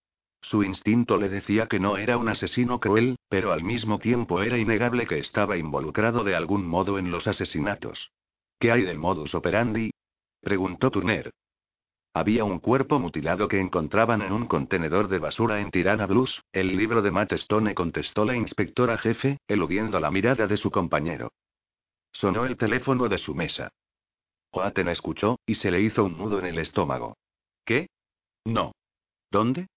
Su 0.42 0.64
instinto 0.64 1.16
le 1.16 1.28
decía 1.28 1.68
que 1.68 1.78
no 1.78 1.96
era 1.96 2.18
un 2.18 2.28
asesino 2.28 2.80
cruel, 2.80 3.16
pero 3.28 3.52
al 3.52 3.62
mismo 3.62 3.98
tiempo 4.00 4.42
era 4.42 4.58
innegable 4.58 5.06
que 5.06 5.18
estaba 5.18 5.56
involucrado 5.56 6.24
de 6.24 6.34
algún 6.34 6.66
modo 6.66 6.98
en 6.98 7.10
los 7.10 7.28
asesinatos. 7.28 8.10
¿Qué 8.58 8.72
hay 8.72 8.82
del 8.82 8.98
modus 8.98 9.34
operandi? 9.34 9.92
preguntó 10.40 10.90
Turner. 10.90 11.30
Había 12.14 12.44
un 12.44 12.58
cuerpo 12.58 12.98
mutilado 12.98 13.48
que 13.48 13.60
encontraban 13.60 14.20
en 14.20 14.32
un 14.32 14.46
contenedor 14.46 15.08
de 15.08 15.18
basura 15.18 15.60
en 15.60 15.70
Tirana 15.70 16.06
Blues, 16.06 16.42
el 16.52 16.76
libro 16.76 17.00
de 17.00 17.10
Matt 17.10 17.32
Stone 17.32 17.74
contestó 17.74 18.24
la 18.24 18.36
inspectora 18.36 18.98
jefe, 18.98 19.38
eludiendo 19.48 19.98
la 19.98 20.10
mirada 20.10 20.46
de 20.46 20.56
su 20.58 20.70
compañero. 20.70 21.32
Sonó 22.12 22.44
el 22.44 22.58
teléfono 22.58 23.08
de 23.08 23.16
su 23.16 23.34
mesa. 23.34 23.70
Oaten 24.50 24.88
escuchó, 24.88 25.38
y 25.46 25.54
se 25.54 25.70
le 25.70 25.80
hizo 25.80 26.04
un 26.04 26.18
nudo 26.18 26.38
en 26.40 26.46
el 26.46 26.58
estómago. 26.58 27.16
¿Qué? 27.64 27.88
No. 28.44 28.72
¿Dónde? 29.30 29.68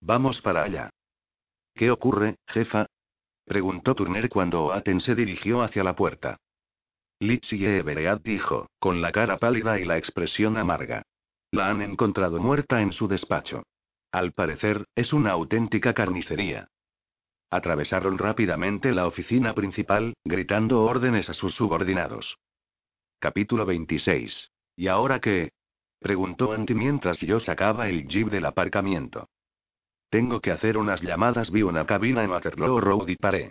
Vamos 0.00 0.40
para 0.40 0.62
allá. 0.62 0.90
¿Qué 1.74 1.90
ocurre, 1.90 2.36
jefa? 2.46 2.86
preguntó 3.44 3.94
Turner 3.94 4.28
cuando 4.28 4.64
Oaten 4.66 5.00
se 5.00 5.14
dirigió 5.14 5.62
hacia 5.62 5.84
la 5.84 5.94
puerta. 5.94 6.36
Litsie 7.20 7.78
Everett 7.78 8.22
dijo, 8.22 8.68
con 8.78 9.00
la 9.00 9.10
cara 9.10 9.38
pálida 9.38 9.80
y 9.80 9.84
la 9.84 9.98
expresión 9.98 10.56
amarga. 10.56 11.02
La 11.50 11.68
han 11.68 11.82
encontrado 11.82 12.38
muerta 12.38 12.80
en 12.80 12.92
su 12.92 13.08
despacho. 13.08 13.64
Al 14.12 14.32
parecer, 14.32 14.86
es 14.94 15.12
una 15.12 15.32
auténtica 15.32 15.94
carnicería. 15.94 16.68
Atravesaron 17.50 18.18
rápidamente 18.18 18.92
la 18.92 19.06
oficina 19.06 19.54
principal, 19.54 20.14
gritando 20.24 20.82
órdenes 20.82 21.30
a 21.30 21.34
sus 21.34 21.54
subordinados. 21.54 22.38
Capítulo 23.18 23.64
26. 23.66 24.50
¿Y 24.76 24.88
ahora 24.88 25.20
qué? 25.20 25.52
preguntó 25.98 26.52
Andy 26.52 26.74
mientras 26.74 27.20
yo 27.20 27.40
sacaba 27.40 27.88
el 27.88 28.06
jeep 28.06 28.28
del 28.28 28.46
aparcamiento. 28.46 29.28
Tengo 30.10 30.40
que 30.40 30.50
hacer 30.50 30.78
unas 30.78 31.02
llamadas. 31.02 31.50
Vi 31.50 31.62
una 31.62 31.86
cabina 31.86 32.24
en 32.24 32.30
Waterloo 32.30 32.80
Road 32.80 33.08
y 33.08 33.16
paré. 33.16 33.50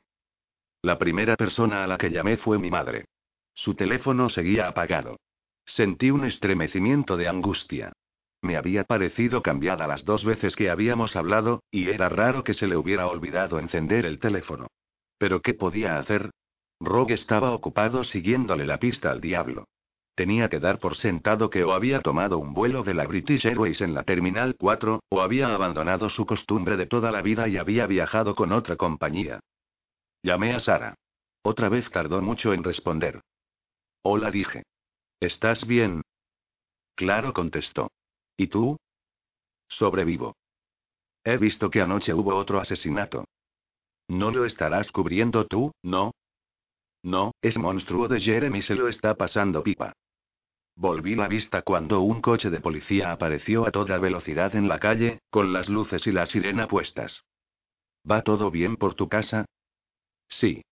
La 0.82 0.97
primera 0.97 1.36
persona 1.36 1.84
a 1.84 1.88
la 1.88 1.97
que 1.97 2.10
llamé 2.10 2.38
fue 2.38 2.60
mi 2.60 2.70
madre. 2.70 3.05
Su 3.53 3.76
teléfono 3.76 4.30
seguía 4.30 4.68
apagado. 4.68 5.18
Sentí 5.66 6.12
un 6.12 6.26
estremecimiento 6.26 7.18
de 7.18 7.28
angustia. 7.28 7.91
Me 8.41 8.55
había 8.55 8.84
parecido 8.84 9.41
cambiada 9.41 9.88
las 9.88 10.05
dos 10.05 10.24
veces 10.24 10.55
que 10.55 10.70
habíamos 10.70 11.16
hablado, 11.16 11.64
y 11.72 11.89
era 11.89 12.08
raro 12.08 12.43
que 12.43 12.53
se 12.53 12.68
le 12.68 12.78
hubiera 12.78 13.08
olvidado 13.08 13.60
encender 13.60 14.05
el 14.05 14.20
teléfono. 14.20 14.68
Pero 15.18 15.41
¿qué 15.41 15.53
podía 15.53 15.97
hacer? 15.97 16.30
Rogue 16.80 17.16
estaba 17.16 17.51
ocupado 17.51 18.03
siguiéndole 18.03 18.66
la 18.66 18.78
pista 18.78 19.10
al 19.12 19.20
diablo. 19.20 19.66
Tenía 20.18 20.49
que 20.49 20.59
dar 20.59 20.80
por 20.80 20.97
sentado 20.97 21.51
que 21.51 21.63
o 21.63 21.74
había 21.74 22.01
tomado 22.01 22.39
un 22.39 22.55
vuelo 22.55 22.82
de 22.82 22.95
la 22.95 23.05
British 23.05 23.45
Airways 23.45 23.82
en 23.82 23.93
la 23.93 24.01
Terminal 24.01 24.55
4, 24.57 25.03
o 25.09 25.22
había 25.22 25.53
abandonado 25.53 26.09
su 26.09 26.26
costumbre 26.26 26.76
de 26.76 26.88
toda 26.88 27.11
la 27.11 27.22
vida 27.22 27.47
y 27.47 27.57
había 27.57 27.86
viajado 27.86 28.34
con 28.34 28.51
otra 28.51 28.78
compañía. 28.78 29.41
Llamé 30.24 30.55
a 30.55 30.59
Sara. 30.59 30.95
Otra 31.43 31.70
vez 31.70 31.88
tardó 31.91 32.20
mucho 32.24 32.51
en 32.51 32.63
responder. 32.63 33.22
Hola 34.01 34.32
dije. 34.32 34.63
¿Estás 35.20 35.68
bien? 35.68 36.01
Claro 36.95 37.32
contestó. 37.32 37.91
¿Y 38.38 38.47
tú? 38.47 38.76
Sobrevivo. 39.68 40.36
He 41.26 41.38
visto 41.38 41.70
que 41.70 41.82
anoche 41.82 42.15
hubo 42.15 42.36
otro 42.36 42.59
asesinato. 42.59 43.26
¿No 44.07 44.32
lo 44.32 44.45
estarás 44.45 44.91
cubriendo 44.91 45.45
tú, 45.45 45.74
no? 45.84 46.15
No, 47.03 47.34
es 47.39 47.59
monstruo 47.59 48.07
de 48.07 48.20
Jeremy 48.20 48.63
se 48.63 48.74
lo 48.74 48.88
está 48.88 49.13
pasando 49.13 49.61
pipa. 49.61 49.93
Volví 50.80 51.15
la 51.15 51.28
vista 51.28 51.63
cuando 51.63 52.01
un 52.01 52.21
coche 52.21 52.51
de 52.51 52.59
policía 52.59 53.11
apareció 53.11 53.65
a 53.65 53.71
toda 53.71 53.97
velocidad 53.97 54.55
en 54.55 54.67
la 54.67 54.78
calle, 54.78 55.21
con 55.32 55.51
las 55.51 55.69
luces 55.69 56.05
y 56.05 56.11
la 56.11 56.28
sirena 56.28 56.67
puestas. 56.67 57.25
¿Va 58.09 58.21
todo 58.21 58.51
bien 58.51 58.78
por 58.78 58.93
tu 58.93 59.09
casa? 59.09 59.45
Sí. 60.30 60.63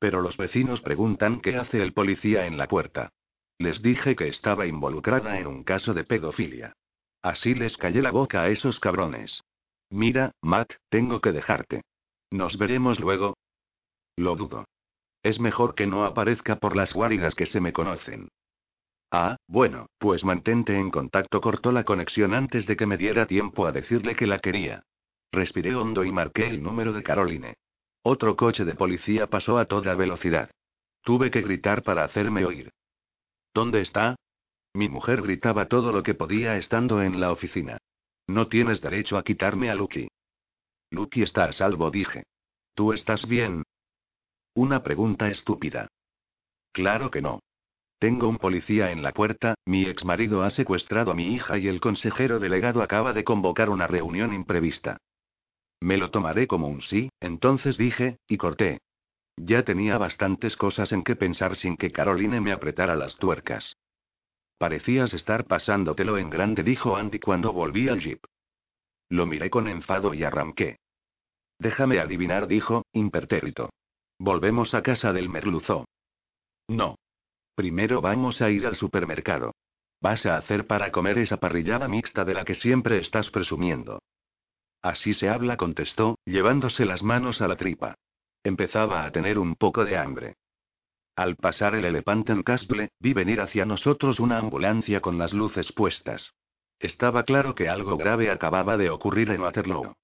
Pero 0.00 0.22
los 0.22 0.36
vecinos 0.36 0.80
preguntan 0.80 1.40
qué 1.40 1.54
hace 1.54 1.80
el 1.80 1.92
policía 1.92 2.46
en 2.46 2.58
la 2.58 2.66
puerta. 2.66 3.10
Les 3.58 3.80
dije 3.80 4.16
que 4.16 4.26
estaba 4.26 4.66
involucrada 4.66 5.38
en 5.38 5.46
un 5.46 5.62
caso 5.62 5.94
de 5.94 6.02
pedofilia. 6.02 6.72
Así 7.22 7.54
les 7.54 7.76
callé 7.76 8.02
la 8.02 8.10
boca 8.10 8.42
a 8.42 8.48
esos 8.48 8.80
cabrones. 8.80 9.40
Mira, 9.88 10.32
Matt, 10.42 10.72
tengo 10.88 11.20
que 11.20 11.30
dejarte. 11.30 11.82
¿Nos 12.28 12.58
veremos 12.58 12.98
luego? 12.98 13.36
Lo 14.16 14.34
dudo. 14.34 14.64
Es 15.22 15.38
mejor 15.38 15.76
que 15.76 15.86
no 15.86 16.04
aparezca 16.04 16.56
por 16.56 16.74
las 16.74 16.92
guaridas 16.92 17.36
que 17.36 17.46
se 17.46 17.60
me 17.60 17.72
conocen. 17.72 18.28
Ah, 19.16 19.36
bueno, 19.46 19.86
pues 19.98 20.24
mantente 20.24 20.76
en 20.76 20.90
contacto. 20.90 21.40
Cortó 21.40 21.70
la 21.70 21.84
conexión 21.84 22.34
antes 22.34 22.66
de 22.66 22.76
que 22.76 22.84
me 22.84 22.96
diera 22.96 23.26
tiempo 23.26 23.64
a 23.64 23.70
decirle 23.70 24.16
que 24.16 24.26
la 24.26 24.40
quería. 24.40 24.82
Respiré 25.30 25.76
hondo 25.76 26.02
y 26.02 26.10
marqué 26.10 26.48
el 26.48 26.60
número 26.60 26.92
de 26.92 27.04
Caroline. 27.04 27.54
Otro 28.02 28.34
coche 28.34 28.64
de 28.64 28.74
policía 28.74 29.28
pasó 29.28 29.56
a 29.58 29.66
toda 29.66 29.94
velocidad. 29.94 30.50
Tuve 31.04 31.30
que 31.30 31.42
gritar 31.42 31.84
para 31.84 32.02
hacerme 32.02 32.44
oír. 32.44 32.72
¿Dónde 33.54 33.82
está? 33.82 34.16
Mi 34.72 34.88
mujer 34.88 35.22
gritaba 35.22 35.68
todo 35.68 35.92
lo 35.92 36.02
que 36.02 36.14
podía 36.14 36.56
estando 36.56 37.00
en 37.00 37.20
la 37.20 37.30
oficina. 37.30 37.78
No 38.26 38.48
tienes 38.48 38.80
derecho 38.80 39.16
a 39.16 39.22
quitarme 39.22 39.70
a 39.70 39.76
Lucky. 39.76 40.08
Lucky 40.90 41.22
está 41.22 41.44
a 41.44 41.52
salvo, 41.52 41.88
dije. 41.92 42.24
¿Tú 42.74 42.92
estás 42.92 43.28
bien? 43.28 43.62
Una 44.54 44.82
pregunta 44.82 45.28
estúpida. 45.28 45.86
Claro 46.72 47.12
que 47.12 47.22
no. 47.22 47.38
Tengo 48.04 48.28
un 48.28 48.36
policía 48.36 48.90
en 48.90 49.02
la 49.02 49.12
puerta, 49.12 49.54
mi 49.64 49.86
exmarido 49.86 50.42
ha 50.42 50.50
secuestrado 50.50 51.10
a 51.10 51.14
mi 51.14 51.32
hija 51.32 51.56
y 51.56 51.68
el 51.68 51.80
consejero 51.80 52.38
delegado 52.38 52.82
acaba 52.82 53.14
de 53.14 53.24
convocar 53.24 53.70
una 53.70 53.86
reunión 53.86 54.34
imprevista. 54.34 54.98
Me 55.80 55.96
lo 55.96 56.10
tomaré 56.10 56.46
como 56.46 56.68
un 56.68 56.82
sí, 56.82 57.08
entonces 57.18 57.78
dije, 57.78 58.18
y 58.28 58.36
corté. 58.36 58.82
Ya 59.38 59.62
tenía 59.62 59.96
bastantes 59.96 60.54
cosas 60.54 60.92
en 60.92 61.02
que 61.02 61.16
pensar 61.16 61.56
sin 61.56 61.78
que 61.78 61.92
Caroline 61.92 62.42
me 62.42 62.52
apretara 62.52 62.94
las 62.94 63.16
tuercas. 63.16 63.74
Parecías 64.58 65.14
estar 65.14 65.46
pasándotelo 65.46 66.18
en 66.18 66.28
grande, 66.28 66.62
dijo 66.62 66.98
Andy 66.98 67.20
cuando 67.20 67.54
volví 67.54 67.88
al 67.88 68.00
jeep. 68.00 68.22
Lo 69.08 69.24
miré 69.24 69.48
con 69.48 69.66
enfado 69.66 70.12
y 70.12 70.24
arranqué. 70.24 70.76
Déjame 71.58 72.00
adivinar, 72.00 72.48
dijo, 72.48 72.84
impertérrito. 72.92 73.70
Volvemos 74.18 74.74
a 74.74 74.82
casa 74.82 75.14
del 75.14 75.30
merluzo. 75.30 75.86
No. 76.68 76.96
Primero 77.54 78.00
vamos 78.00 78.42
a 78.42 78.50
ir 78.50 78.66
al 78.66 78.74
supermercado. 78.74 79.54
Vas 80.00 80.26
a 80.26 80.36
hacer 80.36 80.66
para 80.66 80.90
comer 80.90 81.18
esa 81.18 81.38
parrillada 81.38 81.88
mixta 81.88 82.24
de 82.24 82.34
la 82.34 82.44
que 82.44 82.54
siempre 82.54 82.98
estás 82.98 83.30
presumiendo. 83.30 84.00
Así 84.82 85.14
se 85.14 85.28
habla, 85.28 85.56
contestó, 85.56 86.18
llevándose 86.26 86.84
las 86.84 87.02
manos 87.02 87.40
a 87.40 87.48
la 87.48 87.56
tripa. 87.56 87.94
Empezaba 88.42 89.04
a 89.04 89.10
tener 89.12 89.38
un 89.38 89.54
poco 89.54 89.84
de 89.84 89.96
hambre. 89.96 90.34
Al 91.16 91.36
pasar 91.36 91.76
el 91.76 91.84
en 91.86 92.42
Castle, 92.42 92.90
vi 92.98 93.12
venir 93.14 93.40
hacia 93.40 93.64
nosotros 93.64 94.18
una 94.18 94.38
ambulancia 94.38 95.00
con 95.00 95.16
las 95.16 95.32
luces 95.32 95.72
puestas. 95.72 96.34
Estaba 96.80 97.22
claro 97.22 97.54
que 97.54 97.68
algo 97.68 97.96
grave 97.96 98.30
acababa 98.30 98.76
de 98.76 98.90
ocurrir 98.90 99.30
en 99.30 99.40
Waterloo. 99.40 99.94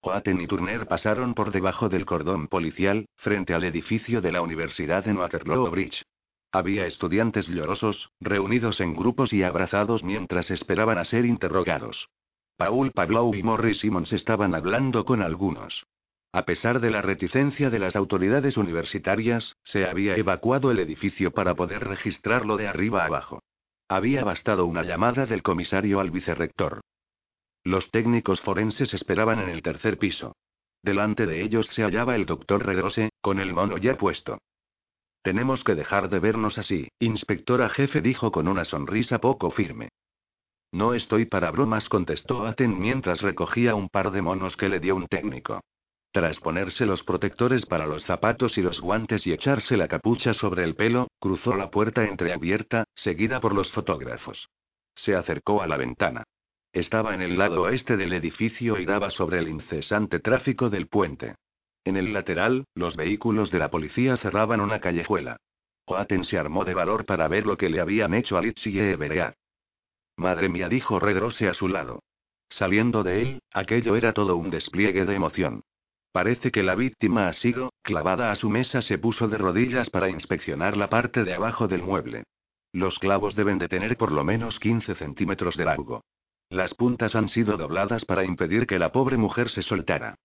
Oaten 0.00 0.40
y 0.40 0.46
Turner 0.46 0.88
pasaron 0.88 1.34
por 1.34 1.52
debajo 1.52 1.90
del 1.90 2.06
cordón 2.06 2.48
policial, 2.48 3.06
frente 3.16 3.52
al 3.52 3.64
edificio 3.64 4.22
de 4.22 4.32
la 4.32 4.40
Universidad 4.40 5.06
en 5.06 5.18
Waterloo 5.18 5.70
Bridge. 5.70 6.02
Había 6.52 6.86
estudiantes 6.86 7.46
llorosos, 7.46 8.10
reunidos 8.20 8.80
en 8.80 8.94
grupos 8.94 9.32
y 9.32 9.42
abrazados 9.44 10.02
mientras 10.02 10.50
esperaban 10.50 10.98
a 10.98 11.04
ser 11.04 11.24
interrogados. 11.24 12.08
Paul 12.56 12.90
Pavlov 12.90 13.34
y 13.36 13.42
Morris 13.42 13.80
Simmons 13.80 14.12
estaban 14.12 14.54
hablando 14.54 15.04
con 15.04 15.22
algunos. 15.22 15.86
A 16.32 16.44
pesar 16.44 16.80
de 16.80 16.90
la 16.90 17.02
reticencia 17.02 17.70
de 17.70 17.78
las 17.78 17.96
autoridades 17.96 18.56
universitarias, 18.56 19.56
se 19.64 19.86
había 19.86 20.16
evacuado 20.16 20.70
el 20.70 20.78
edificio 20.78 21.32
para 21.32 21.54
poder 21.54 21.84
registrarlo 21.84 22.56
de 22.56 22.68
arriba 22.68 23.04
abajo. 23.04 23.42
Había 23.88 24.24
bastado 24.24 24.66
una 24.66 24.82
llamada 24.82 25.26
del 25.26 25.42
comisario 25.42 26.00
al 26.00 26.10
vicerrector. 26.10 26.80
Los 27.64 27.90
técnicos 27.90 28.40
forenses 28.40 28.94
esperaban 28.94 29.40
en 29.40 29.48
el 29.48 29.62
tercer 29.62 29.98
piso. 29.98 30.36
Delante 30.82 31.26
de 31.26 31.42
ellos 31.42 31.66
se 31.68 31.82
hallaba 31.82 32.14
el 32.14 32.26
doctor 32.26 32.64
Redrose, 32.64 33.10
con 33.20 33.38
el 33.38 33.52
mono 33.52 33.76
ya 33.76 33.96
puesto. 33.96 34.38
Tenemos 35.22 35.64
que 35.64 35.74
dejar 35.74 36.08
de 36.08 36.18
vernos 36.18 36.56
así, 36.56 36.88
inspectora 36.98 37.68
jefe 37.68 38.00
dijo 38.00 38.32
con 38.32 38.48
una 38.48 38.64
sonrisa 38.64 39.20
poco 39.20 39.50
firme. 39.50 39.90
No 40.72 40.94
estoy 40.94 41.26
para 41.26 41.50
bromas, 41.50 41.88
contestó 41.88 42.46
Aten 42.46 42.78
mientras 42.78 43.20
recogía 43.20 43.74
un 43.74 43.88
par 43.88 44.12
de 44.12 44.22
monos 44.22 44.56
que 44.56 44.68
le 44.68 44.80
dio 44.80 44.96
un 44.96 45.06
técnico. 45.08 45.60
Tras 46.12 46.40
ponerse 46.40 46.86
los 46.86 47.04
protectores 47.04 47.66
para 47.66 47.86
los 47.86 48.04
zapatos 48.04 48.58
y 48.58 48.62
los 48.62 48.80
guantes 48.80 49.26
y 49.26 49.32
echarse 49.32 49.76
la 49.76 49.88
capucha 49.88 50.32
sobre 50.32 50.64
el 50.64 50.74
pelo, 50.74 51.08
cruzó 51.20 51.54
la 51.54 51.70
puerta 51.70 52.04
entreabierta, 52.04 52.84
seguida 52.94 53.40
por 53.40 53.54
los 53.54 53.70
fotógrafos. 53.70 54.48
Se 54.94 55.14
acercó 55.14 55.62
a 55.62 55.66
la 55.66 55.76
ventana. 55.76 56.24
Estaba 56.72 57.14
en 57.14 57.22
el 57.22 57.36
lado 57.36 57.62
oeste 57.62 57.96
del 57.96 58.12
edificio 58.12 58.78
y 58.78 58.86
daba 58.86 59.10
sobre 59.10 59.38
el 59.38 59.48
incesante 59.48 60.20
tráfico 60.20 60.70
del 60.70 60.86
puente. 60.88 61.34
En 61.84 61.96
el 61.96 62.12
lateral, 62.12 62.66
los 62.74 62.96
vehículos 62.96 63.50
de 63.50 63.58
la 63.58 63.70
policía 63.70 64.16
cerraban 64.16 64.60
una 64.60 64.80
callejuela. 64.80 65.38
Oaten 65.86 66.24
se 66.24 66.38
armó 66.38 66.64
de 66.64 66.74
valor 66.74 67.04
para 67.06 67.26
ver 67.26 67.46
lo 67.46 67.56
que 67.56 67.70
le 67.70 67.80
habían 67.80 68.14
hecho 68.14 68.36
a 68.36 68.42
Litsi 68.42 68.70
y 68.70 68.78
Everett. 68.78 69.34
Madre 70.16 70.48
mía, 70.48 70.68
dijo 70.68 71.00
Redrose 71.00 71.48
a 71.48 71.54
su 71.54 71.68
lado. 71.68 72.02
Saliendo 72.48 73.02
de 73.02 73.22
él, 73.22 73.42
aquello 73.52 73.96
era 73.96 74.12
todo 74.12 74.36
un 74.36 74.50
despliegue 74.50 75.06
de 75.06 75.14
emoción. 75.14 75.62
Parece 76.12 76.50
que 76.50 76.62
la 76.62 76.74
víctima 76.74 77.28
ha 77.28 77.32
sido, 77.32 77.72
clavada 77.82 78.32
a 78.32 78.36
su 78.36 78.50
mesa, 78.50 78.82
se 78.82 78.98
puso 78.98 79.28
de 79.28 79.38
rodillas 79.38 79.88
para 79.90 80.10
inspeccionar 80.10 80.76
la 80.76 80.88
parte 80.88 81.24
de 81.24 81.34
abajo 81.34 81.68
del 81.68 81.82
mueble. 81.82 82.24
Los 82.72 82.98
clavos 82.98 83.34
deben 83.34 83.58
de 83.58 83.68
tener 83.68 83.96
por 83.96 84.12
lo 84.12 84.24
menos 84.24 84.58
15 84.58 84.94
centímetros 84.96 85.56
de 85.56 85.64
largo. 85.64 86.02
Las 86.48 86.74
puntas 86.74 87.14
han 87.14 87.28
sido 87.28 87.56
dobladas 87.56 88.04
para 88.04 88.24
impedir 88.24 88.66
que 88.66 88.78
la 88.78 88.90
pobre 88.90 89.16
mujer 89.16 89.48
se 89.48 89.62
soltara. 89.62 90.16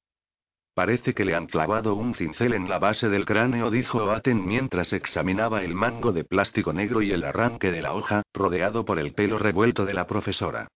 Parece 0.75 1.13
que 1.13 1.23
le 1.23 1.35
han 1.35 1.47
clavado 1.47 1.95
un 1.95 2.15
cincel 2.15 2.53
en 2.53 2.67
la 2.67 2.79
base 2.79 3.07
del 3.07 3.25
cráneo, 3.25 3.71
dijo 3.71 4.11
Aten 4.11 4.45
mientras 4.45 4.91
examinaba 4.91 5.63
el 5.63 5.73
mango 5.73 6.11
de 6.11 6.25
plástico 6.25 6.73
negro 6.73 7.01
y 7.01 7.13
el 7.13 7.23
arranque 7.23 7.71
de 7.71 7.81
la 7.81 7.93
hoja, 7.93 8.23
rodeado 8.33 8.83
por 8.83 8.99
el 8.99 9.13
pelo 9.13 9.39
revuelto 9.39 9.85
de 9.85 9.93
la 9.93 10.05
profesora. 10.05 10.67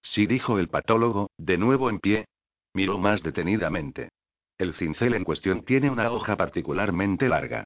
Sí, 0.00 0.28
dijo 0.28 0.60
el 0.60 0.68
patólogo, 0.68 1.30
de 1.38 1.58
nuevo 1.58 1.90
en 1.90 1.98
pie. 1.98 2.26
Miró 2.72 2.98
más 2.98 3.24
detenidamente. 3.24 4.10
El 4.58 4.74
cincel 4.74 5.14
en 5.14 5.24
cuestión 5.24 5.64
tiene 5.64 5.90
una 5.90 6.12
hoja 6.12 6.36
particularmente 6.36 7.28
larga. 7.28 7.64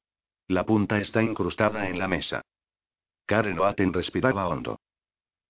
La 0.49 0.65
punta 0.65 0.99
está 0.99 1.23
incrustada 1.23 1.91
en 1.91 1.99
la 1.99 2.09
mesa. 2.09 2.41
Karen 3.27 3.59
Oaten 3.59 3.93
respiraba 3.93 4.49
hondo. 4.49 4.81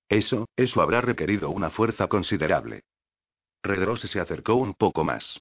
Eso, 0.08 0.48
eso 0.56 0.82
habrá 0.82 1.02
requerido 1.02 1.50
una 1.50 1.70
fuerza 1.70 2.08
considerable. 2.08 2.82
Redrose 3.62 4.08
se 4.08 4.18
acercó 4.18 4.56
un 4.56 4.74
poco 4.74 5.04
más. 5.04 5.38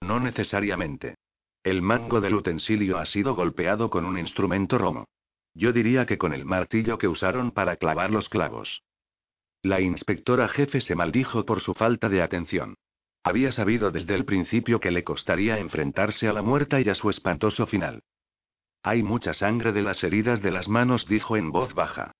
No 0.00 0.20
necesariamente. 0.20 1.16
El 1.62 1.82
mango 1.82 2.20
del 2.20 2.34
utensilio 2.34 2.98
ha 2.98 3.06
sido 3.06 3.34
golpeado 3.34 3.90
con 3.90 4.04
un 4.04 4.18
instrumento 4.18 4.78
romo. 4.78 5.06
Yo 5.54 5.72
diría 5.72 6.06
que 6.06 6.18
con 6.18 6.32
el 6.32 6.44
martillo 6.44 6.98
que 6.98 7.08
usaron 7.08 7.50
para 7.50 7.76
clavar 7.76 8.10
los 8.10 8.28
clavos. 8.28 8.82
La 9.62 9.80
inspectora 9.80 10.48
jefe 10.48 10.80
se 10.80 10.94
maldijo 10.94 11.44
por 11.44 11.60
su 11.60 11.74
falta 11.74 12.08
de 12.08 12.22
atención. 12.22 12.76
Había 13.24 13.50
sabido 13.50 13.90
desde 13.90 14.14
el 14.14 14.24
principio 14.24 14.78
que 14.78 14.92
le 14.92 15.02
costaría 15.02 15.58
enfrentarse 15.58 16.28
a 16.28 16.32
la 16.32 16.42
muerta 16.42 16.80
y 16.80 16.88
a 16.88 16.94
su 16.94 17.10
espantoso 17.10 17.66
final. 17.66 18.02
Hay 18.82 19.02
mucha 19.02 19.34
sangre 19.34 19.72
de 19.72 19.82
las 19.82 20.02
heridas 20.04 20.40
de 20.40 20.52
las 20.52 20.68
manos, 20.68 21.06
dijo 21.06 21.36
en 21.36 21.50
voz 21.50 21.74
baja. 21.74 22.12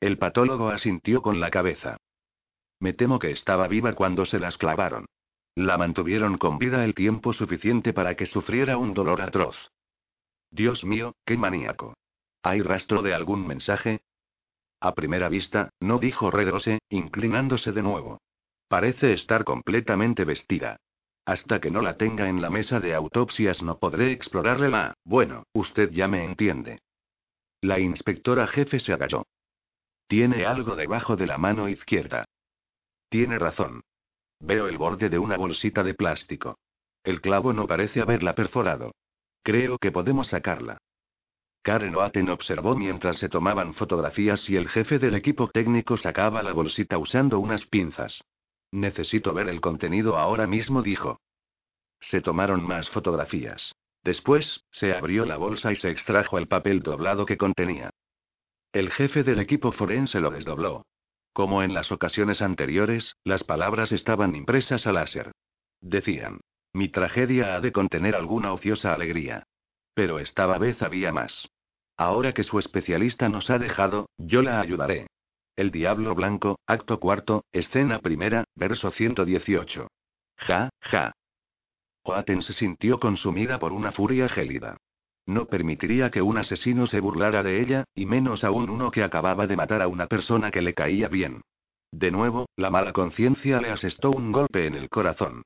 El 0.00 0.18
patólogo 0.18 0.70
asintió 0.70 1.22
con 1.22 1.40
la 1.40 1.50
cabeza. 1.50 1.98
Me 2.80 2.94
temo 2.94 3.18
que 3.18 3.30
estaba 3.30 3.68
viva 3.68 3.92
cuando 3.92 4.24
se 4.24 4.38
las 4.38 4.58
clavaron. 4.58 5.06
La 5.56 5.78
mantuvieron 5.78 6.36
con 6.36 6.58
vida 6.58 6.84
el 6.84 6.94
tiempo 6.94 7.32
suficiente 7.32 7.92
para 7.92 8.16
que 8.16 8.26
sufriera 8.26 8.76
un 8.76 8.92
dolor 8.92 9.22
atroz. 9.22 9.70
Dios 10.50 10.84
mío, 10.84 11.14
qué 11.24 11.36
maníaco. 11.36 11.94
¿Hay 12.42 12.60
rastro 12.60 13.02
de 13.02 13.14
algún 13.14 13.46
mensaje? 13.46 14.00
A 14.80 14.94
primera 14.94 15.28
vista, 15.28 15.70
no 15.80 15.98
dijo 15.98 16.30
Redrose, 16.30 16.80
inclinándose 16.90 17.72
de 17.72 17.82
nuevo. 17.82 18.20
Parece 18.68 19.12
estar 19.12 19.44
completamente 19.44 20.24
vestida. 20.24 20.76
Hasta 21.24 21.60
que 21.60 21.70
no 21.70 21.80
la 21.80 21.96
tenga 21.96 22.28
en 22.28 22.42
la 22.42 22.50
mesa 22.50 22.80
de 22.80 22.94
autopsias 22.94 23.62
no 23.62 23.78
podré 23.78 24.12
explorarle 24.12 24.68
la... 24.68 24.94
Bueno, 25.04 25.44
usted 25.52 25.90
ya 25.90 26.08
me 26.08 26.24
entiende. 26.24 26.80
La 27.62 27.78
inspectora 27.78 28.46
jefe 28.46 28.78
se 28.78 28.92
agachó. 28.92 29.26
Tiene 30.06 30.44
algo 30.44 30.76
debajo 30.76 31.16
de 31.16 31.26
la 31.26 31.38
mano 31.38 31.68
izquierda. 31.68 32.26
Tiene 33.08 33.38
razón. 33.38 33.82
Veo 34.46 34.68
el 34.68 34.76
borde 34.76 35.08
de 35.08 35.18
una 35.18 35.38
bolsita 35.38 35.82
de 35.82 35.94
plástico. 35.94 36.58
El 37.02 37.22
clavo 37.22 37.54
no 37.54 37.66
parece 37.66 38.02
haberla 38.02 38.34
perforado. 38.34 38.94
Creo 39.42 39.78
que 39.78 39.90
podemos 39.90 40.28
sacarla. 40.28 40.78
Karen 41.62 41.96
Oaten 41.96 42.28
observó 42.28 42.76
mientras 42.76 43.16
se 43.16 43.30
tomaban 43.30 43.72
fotografías 43.72 44.50
y 44.50 44.56
el 44.56 44.68
jefe 44.68 44.98
del 44.98 45.14
equipo 45.14 45.48
técnico 45.48 45.96
sacaba 45.96 46.42
la 46.42 46.52
bolsita 46.52 46.98
usando 46.98 47.38
unas 47.38 47.64
pinzas. 47.64 48.22
Necesito 48.70 49.32
ver 49.32 49.48
el 49.48 49.62
contenido 49.62 50.18
ahora 50.18 50.46
mismo, 50.46 50.82
dijo. 50.82 51.20
Se 52.00 52.20
tomaron 52.20 52.66
más 52.66 52.90
fotografías. 52.90 53.74
Después, 54.02 54.62
se 54.70 54.92
abrió 54.92 55.24
la 55.24 55.38
bolsa 55.38 55.72
y 55.72 55.76
se 55.76 55.88
extrajo 55.88 56.36
el 56.36 56.48
papel 56.48 56.82
doblado 56.82 57.24
que 57.24 57.38
contenía. 57.38 57.88
El 58.72 58.90
jefe 58.90 59.22
del 59.22 59.40
equipo 59.40 59.72
forense 59.72 60.20
lo 60.20 60.30
desdobló. 60.30 60.84
Como 61.34 61.64
en 61.64 61.74
las 61.74 61.90
ocasiones 61.90 62.42
anteriores, 62.42 63.16
las 63.24 63.42
palabras 63.42 63.90
estaban 63.90 64.36
impresas 64.36 64.86
a 64.86 64.92
láser. 64.92 65.32
Decían. 65.80 66.40
Mi 66.72 66.88
tragedia 66.88 67.56
ha 67.56 67.60
de 67.60 67.72
contener 67.72 68.14
alguna 68.14 68.52
ociosa 68.52 68.94
alegría. 68.94 69.42
Pero 69.94 70.20
esta 70.20 70.46
vez 70.58 70.80
había 70.80 71.12
más. 71.12 71.48
Ahora 71.96 72.32
que 72.32 72.44
su 72.44 72.60
especialista 72.60 73.28
nos 73.28 73.50
ha 73.50 73.58
dejado, 73.58 74.08
yo 74.16 74.42
la 74.42 74.60
ayudaré. 74.60 75.08
El 75.56 75.72
Diablo 75.72 76.14
Blanco, 76.14 76.60
acto 76.68 77.00
cuarto, 77.00 77.44
escena 77.52 77.98
primera, 77.98 78.44
verso 78.54 78.92
118. 78.92 79.88
Ja, 80.36 80.70
ja. 80.80 81.12
Oaten 82.04 82.42
se 82.42 82.52
sintió 82.52 83.00
consumida 83.00 83.58
por 83.58 83.72
una 83.72 83.90
furia 83.90 84.28
gélida. 84.28 84.76
No 85.26 85.46
permitiría 85.46 86.10
que 86.10 86.22
un 86.22 86.36
asesino 86.36 86.86
se 86.86 87.00
burlara 87.00 87.42
de 87.42 87.60
ella, 87.60 87.84
y 87.94 88.06
menos 88.06 88.44
aún 88.44 88.68
uno 88.68 88.90
que 88.90 89.02
acababa 89.02 89.46
de 89.46 89.56
matar 89.56 89.80
a 89.80 89.88
una 89.88 90.06
persona 90.06 90.50
que 90.50 90.60
le 90.60 90.74
caía 90.74 91.08
bien. 91.08 91.42
De 91.90 92.10
nuevo, 92.10 92.46
la 92.56 92.70
mala 92.70 92.92
conciencia 92.92 93.60
le 93.60 93.70
asestó 93.70 94.10
un 94.10 94.32
golpe 94.32 94.66
en 94.66 94.74
el 94.74 94.90
corazón. 94.90 95.42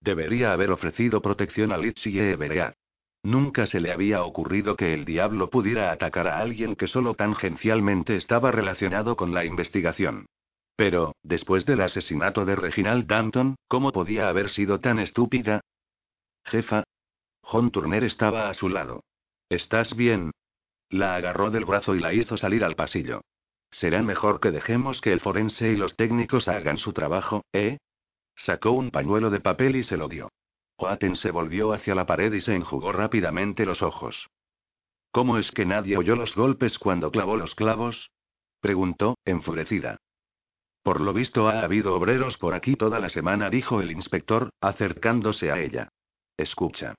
Debería 0.00 0.52
haber 0.52 0.72
ofrecido 0.72 1.22
protección 1.22 1.72
a 1.72 1.78
Litsi 1.78 2.10
y 2.10 2.18
Everead. 2.18 2.74
Nunca 3.22 3.66
se 3.66 3.80
le 3.80 3.92
había 3.92 4.24
ocurrido 4.24 4.76
que 4.76 4.92
el 4.92 5.04
diablo 5.04 5.48
pudiera 5.48 5.92
atacar 5.92 6.26
a 6.26 6.38
alguien 6.38 6.74
que 6.74 6.88
solo 6.88 7.14
tangencialmente 7.14 8.16
estaba 8.16 8.50
relacionado 8.50 9.16
con 9.16 9.32
la 9.32 9.44
investigación. 9.44 10.26
Pero, 10.74 11.14
después 11.22 11.64
del 11.64 11.82
asesinato 11.82 12.44
de 12.44 12.56
Reginald 12.56 13.06
Danton, 13.06 13.54
¿cómo 13.68 13.92
podía 13.92 14.28
haber 14.28 14.50
sido 14.50 14.80
tan 14.80 14.98
estúpida? 14.98 15.60
Jefa. 16.44 16.82
John 17.42 17.70
Turner 17.70 18.02
estaba 18.02 18.48
a 18.48 18.54
su 18.54 18.68
lado. 18.68 19.04
¿Estás 19.52 19.94
bien? 19.94 20.30
La 20.88 21.14
agarró 21.14 21.50
del 21.50 21.66
brazo 21.66 21.94
y 21.94 22.00
la 22.00 22.14
hizo 22.14 22.38
salir 22.38 22.64
al 22.64 22.74
pasillo. 22.74 23.20
Será 23.70 24.02
mejor 24.02 24.40
que 24.40 24.50
dejemos 24.50 25.02
que 25.02 25.12
el 25.12 25.20
forense 25.20 25.70
y 25.70 25.76
los 25.76 25.94
técnicos 25.94 26.48
hagan 26.48 26.78
su 26.78 26.94
trabajo, 26.94 27.44
¿eh? 27.52 27.76
Sacó 28.34 28.70
un 28.70 28.90
pañuelo 28.90 29.28
de 29.28 29.40
papel 29.40 29.76
y 29.76 29.82
se 29.82 29.98
lo 29.98 30.08
dio. 30.08 30.30
Oaten 30.78 31.16
se 31.16 31.30
volvió 31.30 31.74
hacia 31.74 31.94
la 31.94 32.06
pared 32.06 32.32
y 32.32 32.40
se 32.40 32.54
enjugó 32.54 32.92
rápidamente 32.92 33.66
los 33.66 33.82
ojos. 33.82 34.30
¿Cómo 35.10 35.36
es 35.36 35.50
que 35.50 35.66
nadie 35.66 35.98
oyó 35.98 36.16
los 36.16 36.34
golpes 36.34 36.78
cuando 36.78 37.10
clavó 37.10 37.36
los 37.36 37.54
clavos? 37.54 38.10
preguntó, 38.62 39.16
enfurecida. 39.26 39.98
Por 40.82 41.02
lo 41.02 41.12
visto 41.12 41.48
ha 41.48 41.60
habido 41.60 41.94
obreros 41.94 42.38
por 42.38 42.54
aquí 42.54 42.74
toda 42.74 43.00
la 43.00 43.10
semana, 43.10 43.50
dijo 43.50 43.82
el 43.82 43.90
inspector, 43.90 44.48
acercándose 44.62 45.52
a 45.52 45.60
ella. 45.60 45.90
Escucha. 46.38 46.94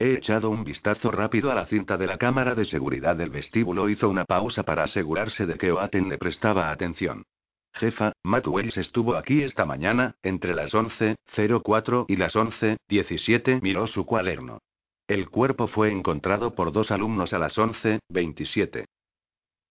He 0.00 0.14
echado 0.14 0.50
un 0.50 0.62
vistazo 0.62 1.10
rápido 1.10 1.50
a 1.50 1.56
la 1.56 1.66
cinta 1.66 1.96
de 1.96 2.06
la 2.06 2.18
cámara 2.18 2.54
de 2.54 2.64
seguridad 2.64 3.16
del 3.16 3.30
vestíbulo. 3.30 3.88
Hizo 3.88 4.08
una 4.08 4.24
pausa 4.24 4.62
para 4.62 4.84
asegurarse 4.84 5.44
de 5.44 5.58
que 5.58 5.72
Oaten 5.72 6.08
le 6.08 6.18
prestaba 6.18 6.70
atención. 6.70 7.24
Jefa, 7.72 8.12
Matt 8.22 8.46
Wells 8.46 8.76
estuvo 8.76 9.16
aquí 9.16 9.42
esta 9.42 9.64
mañana, 9.64 10.14
entre 10.22 10.54
las 10.54 10.72
11.04 10.72 12.04
y 12.08 12.16
las 12.16 12.36
11.17. 12.36 13.60
Miró 13.60 13.86
su 13.88 14.06
cuaderno. 14.06 14.60
El 15.08 15.30
cuerpo 15.30 15.66
fue 15.66 15.90
encontrado 15.90 16.54
por 16.54 16.70
dos 16.70 16.90
alumnos 16.92 17.32
a 17.32 17.38
las 17.38 17.56
11.27. 17.58 18.84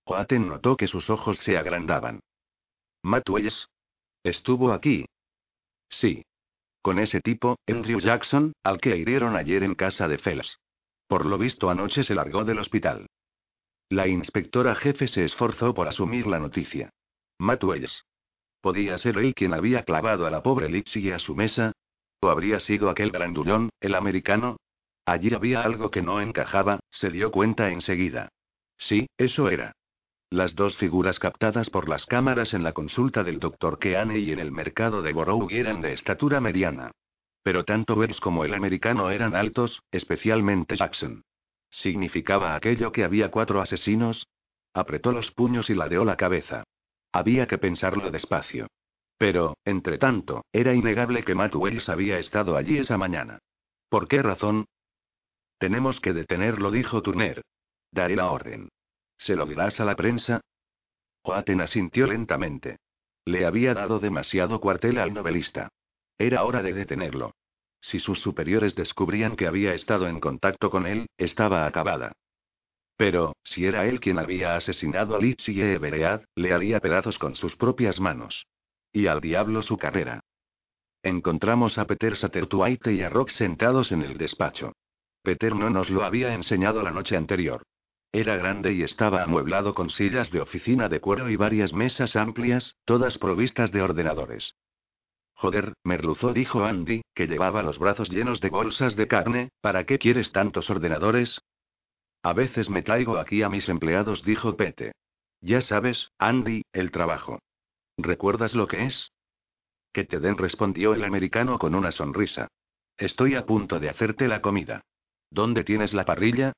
Oaten 0.05 0.47
notó 0.47 0.75
que 0.75 0.87
sus 0.87 1.09
ojos 1.09 1.37
se 1.37 1.57
agrandaban. 1.57 2.19
Matt 3.03 3.29
Wells. 3.29 3.67
¿Estuvo 4.23 4.73
aquí? 4.73 5.05
Sí. 5.89 6.23
Con 6.87 6.99
ese 6.99 7.19
tipo, 7.19 7.57
Andrew 7.67 7.99
Jackson, 7.99 8.53
al 8.63 8.79
que 8.79 8.95
hirieron 8.95 9.35
ayer 9.35 9.61
en 9.61 9.75
casa 9.75 10.07
de 10.07 10.17
Fells. 10.17 10.57
Por 11.09 11.25
lo 11.25 11.37
visto 11.37 11.69
anoche 11.69 12.05
se 12.05 12.15
largó 12.15 12.45
del 12.45 12.59
hospital. 12.59 13.07
La 13.89 14.07
inspectora 14.07 14.73
jefe 14.73 15.09
se 15.09 15.25
esforzó 15.25 15.73
por 15.73 15.89
asumir 15.89 16.27
la 16.27 16.39
noticia. 16.39 16.89
Matt 17.39 17.65
¿Podía 18.61 18.97
ser 18.99 19.17
él 19.17 19.33
quien 19.35 19.53
había 19.53 19.83
clavado 19.83 20.25
a 20.25 20.31
la 20.31 20.41
pobre 20.41 20.69
Lixie 20.69 21.13
a 21.13 21.19
su 21.19 21.35
mesa? 21.35 21.73
¿O 22.21 22.29
habría 22.29 22.61
sido 22.61 22.89
aquel 22.89 23.11
grandullón, 23.11 23.69
el 23.81 23.93
americano? 23.93 24.55
Allí 25.05 25.33
había 25.33 25.63
algo 25.63 25.91
que 25.91 26.01
no 26.01 26.21
encajaba, 26.21 26.79
se 26.89 27.09
dio 27.09 27.31
cuenta 27.31 27.69
enseguida. 27.69 28.29
Sí, 28.77 29.07
eso 29.17 29.49
era. 29.49 29.73
Las 30.29 30.55
dos 30.55 30.75
figuras 30.75 31.19
captadas 31.19 31.69
por 31.69 31.87
las 31.87 32.05
cámaras 32.05 32.53
en 32.53 32.61
la 32.61 32.73
consulta 32.73 33.23
del 33.23 33.39
doctor 33.39 33.79
Keane 33.79 34.19
y 34.19 34.33
en 34.33 34.39
el 34.39 34.51
mercado 34.51 35.01
de 35.01 35.13
Borough 35.13 35.49
eran 35.51 35.79
de 35.79 35.93
estatura 35.93 36.41
mediana. 36.41 36.91
Pero 37.43 37.63
tanto 37.63 37.93
Wells 37.93 38.19
como 38.19 38.43
el 38.43 38.53
americano 38.53 39.09
eran 39.09 39.35
altos, 39.35 39.81
especialmente 39.89 40.75
Jackson. 40.75 41.23
¿Significaba 41.69 42.55
aquello 42.55 42.91
que 42.91 43.05
había 43.05 43.31
cuatro 43.31 43.61
asesinos? 43.61 44.27
Apretó 44.73 45.13
los 45.13 45.31
puños 45.31 45.69
y 45.69 45.75
ladeó 45.75 46.03
la 46.03 46.17
cabeza. 46.17 46.65
Había 47.13 47.47
que 47.47 47.57
pensarlo 47.57 48.11
despacio. 48.11 48.67
Pero, 49.17 49.55
entre 49.63 49.97
tanto, 49.97 50.43
era 50.51 50.73
innegable 50.73 51.23
que 51.23 51.35
Matt 51.35 51.55
Wells 51.55 51.87
había 51.87 52.19
estado 52.19 52.57
allí 52.57 52.77
esa 52.77 52.97
mañana. 52.97 53.39
¿Por 53.87 54.09
qué 54.09 54.21
razón? 54.21 54.65
Tenemos 55.57 56.01
que 56.01 56.11
detenerlo, 56.11 56.69
dijo 56.69 57.01
Turner. 57.01 57.43
Daré 57.93 58.17
la 58.17 58.29
orden. 58.29 58.67
¿Se 59.17 59.35
lo 59.35 59.45
dirás 59.45 59.79
a 59.79 59.85
la 59.85 59.95
prensa? 59.95 60.41
Oaten 61.23 61.61
asintió 61.61 62.07
lentamente. 62.07 62.77
Le 63.25 63.45
había 63.45 63.73
dado 63.73 63.99
demasiado 63.99 64.61
cuartel 64.61 64.99
al 64.99 65.13
novelista. 65.13 65.69
Era 66.17 66.43
hora 66.43 66.63
de 66.63 66.73
detenerlo. 66.73 67.33
Si 67.81 67.99
sus 67.99 68.19
superiores 68.19 68.75
descubrían 68.75 69.35
que 69.35 69.47
había 69.47 69.73
estado 69.73 70.07
en 70.07 70.19
contacto 70.19 70.69
con 70.69 70.87
él, 70.87 71.07
estaba 71.17 71.65
acabada. 71.65 72.13
Pero, 72.95 73.35
si 73.43 73.65
era 73.65 73.85
él 73.85 73.99
quien 73.99 74.17
había 74.17 74.55
asesinado 74.55 75.15
a 75.15 75.19
Litz 75.19 75.49
y 75.49 75.61
Everead, 75.61 76.23
le 76.35 76.53
haría 76.53 76.79
pedazos 76.79 77.19
con 77.19 77.35
sus 77.35 77.55
propias 77.55 77.99
manos. 77.99 78.47
Y 78.91 79.07
al 79.07 79.21
diablo 79.21 79.61
su 79.61 79.77
carrera. 79.77 80.21
Encontramos 81.03 81.77
a 81.77 81.85
Peter 81.85 82.17
Satterthwaite 82.17 82.93
y 82.93 83.03
a 83.03 83.09
Rock 83.09 83.29
sentados 83.29 83.91
en 83.91 84.01
el 84.01 84.17
despacho. 84.17 84.73
Peter 85.21 85.55
no 85.55 85.69
nos 85.69 85.89
lo 85.89 86.03
había 86.03 86.33
enseñado 86.33 86.81
la 86.81 86.91
noche 86.91 87.15
anterior. 87.15 87.63
Era 88.17 88.35
grande 88.35 88.73
y 88.73 88.81
estaba 88.81 89.21
amueblado 89.21 89.75
con 89.75 89.91
sillas 89.91 90.31
de 90.31 90.41
oficina 90.41 90.89
de 90.89 90.99
cuero 90.99 91.29
y 91.29 91.35
varias 91.35 91.71
mesas 91.71 92.15
amplias, 92.15 92.75
todas 92.83 93.19
provistas 93.19 93.71
de 93.71 93.83
ordenadores. 93.83 94.55
Joder, 95.35 95.73
merluzó, 95.83 96.33
dijo 96.33 96.65
Andy, 96.65 97.03
que 97.13 97.27
llevaba 97.27 97.61
los 97.61 97.77
brazos 97.77 98.09
llenos 98.09 98.41
de 98.41 98.49
bolsas 98.49 98.95
de 98.95 99.07
carne, 99.07 99.49
¿para 99.61 99.85
qué 99.85 99.99
quieres 99.99 100.31
tantos 100.31 100.67
ordenadores? 100.71 101.39
A 102.23 102.33
veces 102.33 102.71
me 102.71 102.81
traigo 102.81 103.19
aquí 103.19 103.43
a 103.43 103.49
mis 103.49 103.69
empleados, 103.69 104.23
dijo 104.23 104.57
Pete. 104.57 104.93
Ya 105.39 105.61
sabes, 105.61 106.09
Andy, 106.17 106.63
el 106.73 106.89
trabajo. 106.89 107.37
¿Recuerdas 107.97 108.55
lo 108.55 108.67
que 108.67 108.85
es? 108.85 109.11
Que 109.93 110.05
te 110.05 110.19
den, 110.19 110.39
respondió 110.39 110.95
el 110.95 111.03
americano 111.03 111.59
con 111.59 111.75
una 111.75 111.91
sonrisa. 111.91 112.47
Estoy 112.97 113.35
a 113.35 113.45
punto 113.45 113.79
de 113.79 113.89
hacerte 113.89 114.27
la 114.27 114.41
comida. 114.41 114.81
¿Dónde 115.29 115.63
tienes 115.63 115.93
la 115.93 116.03
parrilla? 116.03 116.53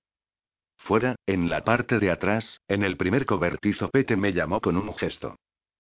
Fuera, 0.80 1.15
en 1.27 1.49
la 1.49 1.64
parte 1.64 1.99
de 1.99 2.10
atrás, 2.10 2.61
en 2.68 2.84
el 2.84 2.97
primer 2.97 3.26
cobertizo. 3.26 3.89
Pete 3.89 4.15
me 4.15 4.34
llamó 4.34 4.60
con 4.60 4.76
un 4.76 4.91
gesto. 4.93 5.35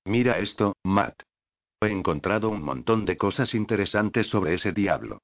Mira 0.05 0.37
esto, 0.37 0.75
Matt. 0.83 1.23
He 1.81 1.87
encontrado 1.87 2.49
un 2.49 2.61
montón 2.61 3.05
de 3.05 3.17
cosas 3.17 3.55
interesantes 3.55 4.27
sobre 4.27 4.53
ese 4.53 4.71
diablo. 4.71 5.19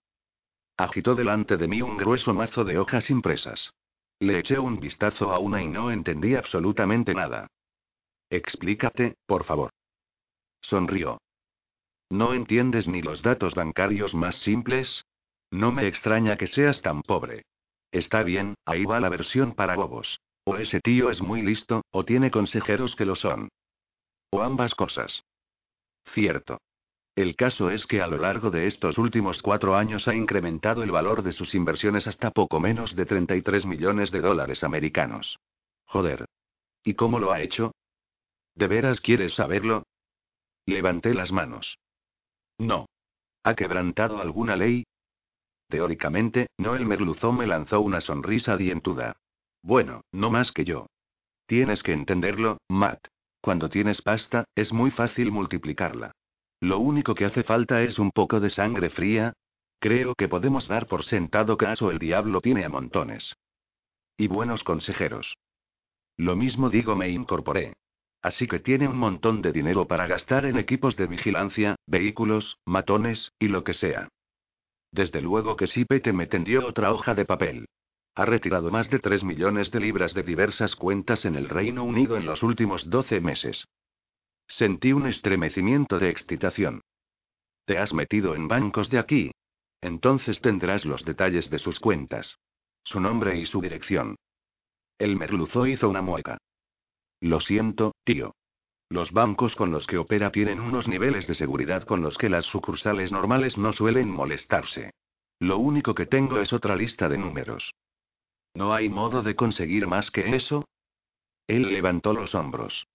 Agitó 0.78 1.14
delante 1.14 1.58
de 1.58 1.68
mí 1.68 1.82
un 1.82 1.98
grueso 1.98 2.34
mazo 2.34 2.64
de 2.64 2.80
hojas 2.80 3.10
impresas. 3.10 3.72
Le 4.20 4.40
eché 4.40 4.58
un 4.58 4.80
vistazo 4.80 5.32
a 5.32 5.40
una 5.40 5.62
y 5.62 5.68
no 5.68 5.92
entendí 5.92 6.36
absolutamente 6.36 7.14
nada. 7.14 7.48
Explícate, 8.30 9.16
por 9.26 9.44
favor. 9.44 9.72
Sonrió. 10.62 11.20
¿No 12.10 12.34
entiendes 12.34 12.88
ni 12.88 13.02
los 13.02 13.22
datos 13.22 13.56
bancarios 13.56 14.16
más 14.16 14.36
simples? 14.36 15.06
No 15.52 15.72
me 15.72 15.88
extraña 15.88 16.38
que 16.38 16.48
seas 16.48 16.82
tan 16.82 17.02
pobre. 17.02 17.44
Está 17.96 18.24
bien, 18.24 18.56
ahí 18.66 18.84
va 18.84 19.00
la 19.00 19.08
versión 19.08 19.56
para 19.56 19.78
bobos. 19.78 20.20
O 20.44 20.58
ese 20.58 20.82
tío 20.82 21.10
es 21.10 21.22
muy 21.22 21.42
listo, 21.42 21.82
o 21.92 22.04
tiene 22.04 22.30
consejeros 22.30 22.94
que 22.94 23.06
lo 23.06 23.16
son. 23.16 23.48
O 24.32 24.42
ambas 24.42 24.76
cosas. 24.76 25.24
Cierto. 26.08 26.60
El 27.16 27.38
caso 27.38 27.70
es 27.70 27.88
que 27.88 28.02
a 28.02 28.08
lo 28.08 28.18
largo 28.18 28.52
de 28.52 28.68
estos 28.68 28.98
últimos 28.98 29.42
cuatro 29.42 29.78
años 29.78 30.10
ha 30.10 30.14
incrementado 30.14 30.84
el 30.84 30.92
valor 30.92 31.24
de 31.24 31.32
sus 31.32 31.56
inversiones 31.56 32.06
hasta 32.06 32.32
poco 32.32 32.60
menos 32.60 32.98
de 32.98 33.06
33 33.06 33.66
millones 33.66 34.12
de 34.12 34.20
dólares 34.20 34.66
americanos. 34.66 35.40
Joder. 35.86 36.26
¿Y 36.84 36.96
cómo 36.96 37.18
lo 37.18 37.32
ha 37.32 37.42
hecho? 37.42 37.72
¿De 38.56 38.68
veras 38.68 39.00
quieres 39.00 39.36
saberlo? 39.36 39.84
Levanté 40.66 41.14
las 41.14 41.32
manos. 41.32 41.78
No. 42.58 42.88
¿Ha 43.44 43.56
quebrantado 43.56 44.20
alguna 44.20 44.58
ley? 44.58 44.84
Teóricamente, 45.68 46.48
no 46.58 46.76
el 46.76 46.86
merluzó 46.86 47.32
me 47.32 47.48
lanzó 47.48 47.82
una 47.82 48.02
sonrisa 48.02 48.58
dientuda. 48.58 49.18
Bueno, 49.62 50.02
no 50.12 50.30
más 50.30 50.52
que 50.52 50.64
yo. 50.64 50.88
Tienes 51.48 51.84
que 51.84 51.94
entenderlo, 51.94 52.60
Matt. 52.70 53.08
Cuando 53.42 53.70
tienes 53.70 54.02
pasta, 54.02 54.46
es 54.56 54.74
muy 54.74 54.92
fácil 54.92 55.32
multiplicarla. 55.32 56.12
Lo 56.60 56.80
único 56.80 57.14
que 57.14 57.26
hace 57.26 57.44
falta 57.44 57.82
es 57.84 58.00
un 58.00 58.12
poco 58.12 58.40
de 58.40 58.50
sangre 58.50 58.90
fría. 58.90 59.34
Creo 59.80 60.16
que 60.16 60.28
podemos 60.28 60.68
dar 60.68 60.88
por 60.88 61.04
sentado 61.04 61.58
que 61.58 61.68
Aso 61.68 61.92
el 61.92 62.00
diablo 62.00 62.42
tiene 62.42 62.66
a 62.66 62.70
montones. 62.70 63.36
Y 64.18 64.28
buenos 64.28 64.64
consejeros. 64.64 65.38
Lo 66.18 66.36
mismo 66.36 66.70
digo, 66.70 66.96
me 66.96 67.10
incorporé. 67.10 67.74
Así 68.22 68.48
que 68.48 68.60
tiene 68.60 68.88
un 68.88 68.98
montón 68.98 69.42
de 69.44 69.52
dinero 69.52 69.88
para 69.88 70.08
gastar 70.08 70.46
en 70.46 70.58
equipos 70.58 70.96
de 70.96 71.06
vigilancia, 71.06 71.76
vehículos, 71.86 72.58
matones, 72.66 73.32
y 73.38 73.50
lo 73.50 73.64
que 73.64 73.74
sea. 73.74 74.08
Desde 74.96 75.20
luego 75.20 75.58
que 75.58 75.68
sí, 75.68 75.84
Pete 75.84 76.14
me 76.14 76.26
tendió 76.26 76.66
otra 76.66 76.94
hoja 76.94 77.14
de 77.14 77.26
papel. 77.26 77.68
Ha 78.16 78.24
retirado 78.24 78.72
más 78.72 78.90
de 78.90 79.00
3 79.00 79.26
millones 79.26 79.70
de 79.70 79.82
libras 79.82 80.14
de 80.14 80.24
diversas 80.24 80.74
cuentas 80.78 81.26
en 81.26 81.36
el 81.36 81.50
Reino 81.50 81.84
Unido 81.84 82.16
en 82.16 82.26
los 82.26 82.44
últimos 82.44 82.90
12 82.90 83.20
meses. 83.20 83.66
Sentí 84.48 84.94
un 84.94 85.06
estremecimiento 85.06 86.00
de 86.00 86.10
excitación. 86.10 86.80
¿Te 87.66 87.78
has 87.78 87.94
metido 87.94 88.36
en 88.36 88.48
bancos 88.48 88.90
de 88.90 89.00
aquí? 89.00 89.32
Entonces 89.82 90.40
tendrás 90.40 90.86
los 90.86 91.04
detalles 91.04 91.50
de 91.50 91.60
sus 91.60 91.82
cuentas. 91.82 92.38
Su 92.86 93.02
nombre 93.02 93.38
y 93.38 93.46
su 93.46 93.60
dirección. 93.60 94.16
El 94.98 95.18
merluzo 95.18 95.68
hizo 95.68 95.90
una 95.90 96.02
mueca. 96.02 96.38
Lo 97.20 97.42
siento, 97.42 97.96
tío. 98.06 98.34
Los 98.96 99.12
bancos 99.12 99.58
con 99.58 99.72
los 99.72 99.88
que 99.88 99.98
opera 99.98 100.32
tienen 100.32 100.62
unos 100.62 100.88
niveles 100.88 101.28
de 101.28 101.36
seguridad 101.36 101.84
con 101.84 102.02
los 102.02 102.18
que 102.18 102.30
las 102.30 102.46
sucursales 102.46 103.12
normales 103.12 103.58
no 103.58 103.74
suelen 103.74 104.10
molestarse. 104.10 104.94
Lo 105.38 105.58
único 105.58 105.94
que 105.94 106.06
tengo 106.06 106.40
es 106.40 106.54
otra 106.54 106.78
lista 106.78 107.10
de 107.10 107.18
números. 107.18 107.74
¿No 108.54 108.74
hay 108.74 108.88
modo 108.88 109.22
de 109.22 109.36
conseguir 109.36 109.86
más 109.86 110.12
que 110.12 110.38
eso? 110.38 110.64
Él 111.46 111.74
levantó 111.74 112.14
los 112.14 112.36
hombros. 112.36 112.88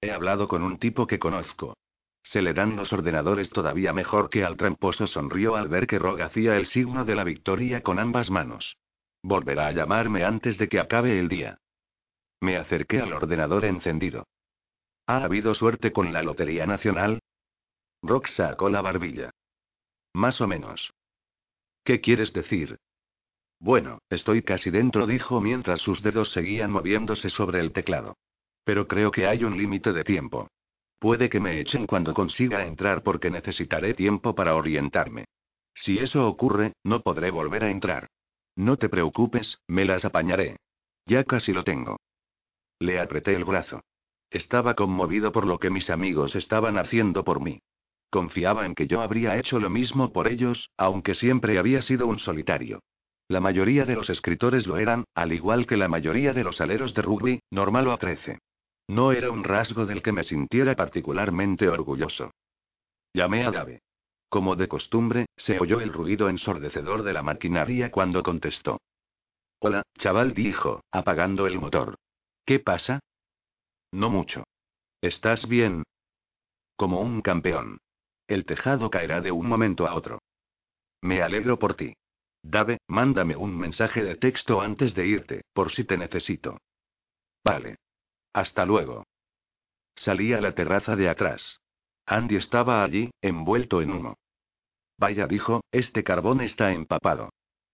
He 0.00 0.10
hablado 0.10 0.48
con 0.48 0.64
un 0.64 0.78
tipo 0.80 1.06
que 1.06 1.20
conozco. 1.20 1.76
Se 2.24 2.42
le 2.42 2.52
dan 2.52 2.74
los 2.74 2.92
ordenadores 2.92 3.50
todavía 3.50 3.92
mejor 3.92 4.30
que 4.30 4.42
al 4.42 4.56
tramposo 4.56 5.06
sonrió 5.06 5.54
al 5.54 5.68
ver 5.68 5.86
que 5.86 6.00
Rog 6.00 6.20
hacía 6.22 6.56
el 6.56 6.66
signo 6.66 7.04
de 7.04 7.14
la 7.14 7.22
victoria 7.22 7.84
con 7.84 8.00
ambas 8.00 8.32
manos. 8.32 8.78
Volverá 9.22 9.68
a 9.68 9.72
llamarme 9.72 10.24
antes 10.24 10.58
de 10.58 10.68
que 10.68 10.80
acabe 10.80 11.20
el 11.20 11.28
día. 11.28 11.58
Me 12.40 12.56
acerqué 12.56 12.98
al 12.98 13.12
ordenador 13.12 13.64
encendido. 13.64 14.26
¿Ha 15.06 15.24
habido 15.24 15.54
suerte 15.54 15.92
con 15.92 16.12
la 16.12 16.22
Lotería 16.22 16.66
Nacional? 16.66 17.20
Rock 18.02 18.26
sacó 18.26 18.70
la 18.70 18.80
barbilla. 18.80 19.30
Más 20.14 20.40
o 20.40 20.46
menos. 20.46 20.92
¿Qué 21.84 22.00
quieres 22.00 22.32
decir? 22.32 22.78
Bueno, 23.58 23.98
estoy 24.08 24.42
casi 24.42 24.70
dentro, 24.70 25.06
dijo 25.06 25.40
mientras 25.40 25.80
sus 25.80 26.02
dedos 26.02 26.32
seguían 26.32 26.70
moviéndose 26.70 27.28
sobre 27.28 27.60
el 27.60 27.72
teclado. 27.72 28.16
Pero 28.64 28.88
creo 28.88 29.10
que 29.10 29.26
hay 29.26 29.44
un 29.44 29.56
límite 29.58 29.92
de 29.92 30.04
tiempo. 30.04 30.48
Puede 30.98 31.28
que 31.28 31.40
me 31.40 31.60
echen 31.60 31.86
cuando 31.86 32.14
consiga 32.14 32.64
entrar 32.64 33.02
porque 33.02 33.30
necesitaré 33.30 33.94
tiempo 33.94 34.34
para 34.34 34.54
orientarme. 34.54 35.26
Si 35.74 35.98
eso 35.98 36.26
ocurre, 36.26 36.74
no 36.84 37.00
podré 37.00 37.30
volver 37.30 37.64
a 37.64 37.70
entrar. 37.70 38.08
No 38.56 38.76
te 38.76 38.88
preocupes, 38.88 39.58
me 39.66 39.84
las 39.84 40.04
apañaré. 40.04 40.56
Ya 41.06 41.24
casi 41.24 41.52
lo 41.52 41.64
tengo. 41.64 41.98
Le 42.78 43.00
apreté 43.00 43.34
el 43.34 43.44
brazo. 43.44 43.80
Estaba 44.30 44.74
conmovido 44.74 45.32
por 45.32 45.46
lo 45.46 45.58
que 45.58 45.70
mis 45.70 45.90
amigos 45.90 46.36
estaban 46.36 46.78
haciendo 46.78 47.24
por 47.24 47.40
mí. 47.40 47.60
Confiaba 48.10 48.64
en 48.66 48.74
que 48.74 48.86
yo 48.86 49.00
habría 49.00 49.36
hecho 49.36 49.58
lo 49.58 49.70
mismo 49.70 50.12
por 50.12 50.28
ellos, 50.28 50.70
aunque 50.76 51.14
siempre 51.14 51.58
había 51.58 51.82
sido 51.82 52.06
un 52.06 52.18
solitario. 52.18 52.80
La 53.28 53.40
mayoría 53.40 53.84
de 53.84 53.94
los 53.94 54.10
escritores 54.10 54.66
lo 54.66 54.78
eran, 54.78 55.04
al 55.14 55.32
igual 55.32 55.66
que 55.66 55.76
la 55.76 55.88
mayoría 55.88 56.32
de 56.32 56.42
los 56.42 56.60
aleros 56.60 56.94
de 56.94 57.02
rugby, 57.02 57.40
normal 57.50 57.86
o 57.86 57.92
a 57.92 57.98
13. 57.98 58.38
No 58.88 59.12
era 59.12 59.30
un 59.30 59.44
rasgo 59.44 59.86
del 59.86 60.02
que 60.02 60.10
me 60.10 60.24
sintiera 60.24 60.74
particularmente 60.74 61.68
orgulloso. 61.68 62.32
Llamé 63.14 63.44
a 63.44 63.52
Dave. 63.52 63.82
Como 64.28 64.56
de 64.56 64.66
costumbre, 64.66 65.26
se 65.36 65.60
oyó 65.60 65.80
el 65.80 65.92
ruido 65.92 66.28
ensordecedor 66.28 67.02
de 67.02 67.12
la 67.12 67.22
maquinaria 67.22 67.90
cuando 67.90 68.22
contestó. 68.22 68.80
Hola, 69.60 69.82
chaval, 69.98 70.34
dijo, 70.34 70.82
apagando 70.90 71.46
el 71.46 71.60
motor. 71.60 71.96
¿Qué 72.44 72.58
pasa? 72.58 73.00
No 73.92 74.10
mucho. 74.10 74.44
¿Estás 75.00 75.48
bien? 75.48 75.82
Como 76.76 77.00
un 77.00 77.22
campeón. 77.22 77.78
El 78.28 78.44
tejado 78.44 78.90
caerá 78.90 79.20
de 79.20 79.32
un 79.32 79.48
momento 79.48 79.86
a 79.86 79.94
otro. 79.94 80.20
Me 81.02 81.22
alegro 81.22 81.58
por 81.58 81.74
ti. 81.74 81.94
Dave, 82.42 82.78
mándame 82.86 83.36
un 83.36 83.56
mensaje 83.58 84.02
de 84.02 84.16
texto 84.16 84.60
antes 84.60 84.94
de 84.94 85.06
irte, 85.06 85.42
por 85.52 85.70
si 85.70 85.84
te 85.84 85.98
necesito. 85.98 86.58
Vale. 87.44 87.76
Hasta 88.32 88.64
luego. 88.64 89.04
Salí 89.94 90.32
a 90.32 90.40
la 90.40 90.54
terraza 90.54 90.96
de 90.96 91.08
atrás. 91.08 91.60
Andy 92.06 92.36
estaba 92.36 92.82
allí, 92.82 93.10
envuelto 93.20 93.82
en 93.82 93.90
humo. 93.90 94.14
Vaya, 94.98 95.26
dijo, 95.26 95.62
este 95.72 96.04
carbón 96.04 96.40
está 96.40 96.72
empapado. 96.72 97.30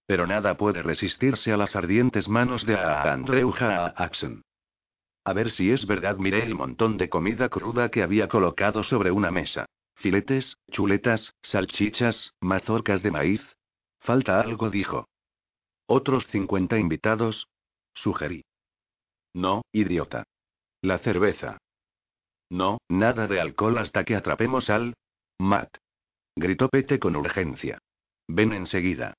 Pero 0.06 0.26
nada 0.26 0.56
puede 0.56 0.82
resistirse 0.82 1.52
a 1.52 1.56
las 1.56 1.74
ardientes 1.74 2.28
manos 2.28 2.64
de 2.64 2.76
Andrew 2.76 3.52
Jackson. 3.52 4.42
A 5.26 5.32
ver 5.32 5.50
si 5.50 5.72
es 5.72 5.88
verdad, 5.88 6.18
miré 6.18 6.44
el 6.44 6.54
montón 6.54 6.98
de 6.98 7.08
comida 7.08 7.48
cruda 7.48 7.90
que 7.90 8.04
había 8.04 8.28
colocado 8.28 8.84
sobre 8.84 9.10
una 9.10 9.32
mesa. 9.32 9.66
Filetes, 9.96 10.56
chuletas, 10.70 11.34
salchichas, 11.42 12.32
mazorcas 12.40 13.02
de 13.02 13.10
maíz. 13.10 13.56
Falta 13.98 14.40
algo, 14.40 14.70
dijo. 14.70 15.08
¿Otros 15.86 16.28
50 16.28 16.78
invitados? 16.78 17.48
Sugerí. 17.92 18.44
No, 19.34 19.62
idiota. 19.72 20.22
La 20.80 20.98
cerveza. 20.98 21.58
No, 22.48 22.78
nada 22.88 23.26
de 23.26 23.40
alcohol 23.40 23.78
hasta 23.78 24.04
que 24.04 24.14
atrapemos 24.14 24.70
al... 24.70 24.94
Matt. 25.40 25.76
Gritó 26.36 26.68
Pete 26.68 27.00
con 27.00 27.16
urgencia. 27.16 27.78
Ven 28.28 28.52
enseguida. 28.52 29.14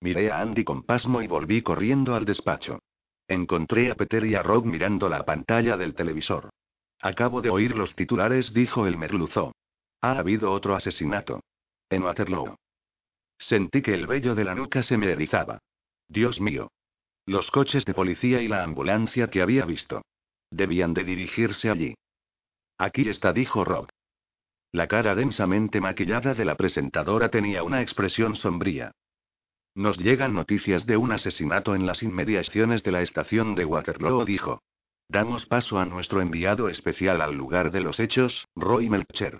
Miré 0.00 0.32
a 0.32 0.40
Andy 0.40 0.64
con 0.64 0.82
pasmo 0.82 1.22
y 1.22 1.28
volví 1.28 1.62
corriendo 1.62 2.16
al 2.16 2.24
despacho. 2.24 2.80
Encontré 3.30 3.92
a 3.92 3.94
Peter 3.94 4.26
y 4.26 4.34
a 4.34 4.42
Rob 4.42 4.64
mirando 4.64 5.08
la 5.08 5.24
pantalla 5.24 5.76
del 5.76 5.94
televisor. 5.94 6.50
Acabo 7.00 7.40
de 7.40 7.48
oír 7.48 7.76
los 7.76 7.94
titulares, 7.94 8.52
dijo 8.52 8.88
el 8.88 8.98
merluzo. 8.98 9.52
Ha 10.00 10.18
habido 10.18 10.50
otro 10.50 10.74
asesinato. 10.74 11.38
En 11.88 12.02
Waterloo. 12.02 12.56
Sentí 13.38 13.82
que 13.82 13.94
el 13.94 14.08
vello 14.08 14.34
de 14.34 14.42
la 14.42 14.56
nuca 14.56 14.82
se 14.82 14.98
me 14.98 15.12
erizaba. 15.12 15.60
Dios 16.08 16.40
mío. 16.40 16.72
Los 17.24 17.52
coches 17.52 17.84
de 17.84 17.94
policía 17.94 18.42
y 18.42 18.48
la 18.48 18.64
ambulancia 18.64 19.30
que 19.30 19.42
había 19.42 19.64
visto. 19.64 20.02
Debían 20.50 20.92
de 20.92 21.04
dirigirse 21.04 21.70
allí. 21.70 21.94
Aquí 22.78 23.08
está, 23.08 23.32
dijo 23.32 23.64
Rob. 23.64 23.88
La 24.72 24.88
cara 24.88 25.14
densamente 25.14 25.80
maquillada 25.80 26.34
de 26.34 26.44
la 26.44 26.56
presentadora 26.56 27.30
tenía 27.30 27.62
una 27.62 27.80
expresión 27.80 28.34
sombría. 28.34 28.90
Nos 29.74 29.98
llegan 29.98 30.34
noticias 30.34 30.84
de 30.86 30.96
un 30.96 31.12
asesinato 31.12 31.74
en 31.74 31.86
las 31.86 32.02
inmediaciones 32.02 32.82
de 32.82 32.90
la 32.90 33.02
estación 33.02 33.54
de 33.54 33.64
Waterloo, 33.64 34.24
dijo. 34.24 34.62
Damos 35.08 35.46
paso 35.46 35.78
a 35.78 35.86
nuestro 35.86 36.20
enviado 36.20 36.68
especial 36.68 37.20
al 37.20 37.34
lugar 37.34 37.70
de 37.70 37.80
los 37.80 37.98
hechos, 38.00 38.46
Roy 38.54 38.88
Melcher. 38.88 39.38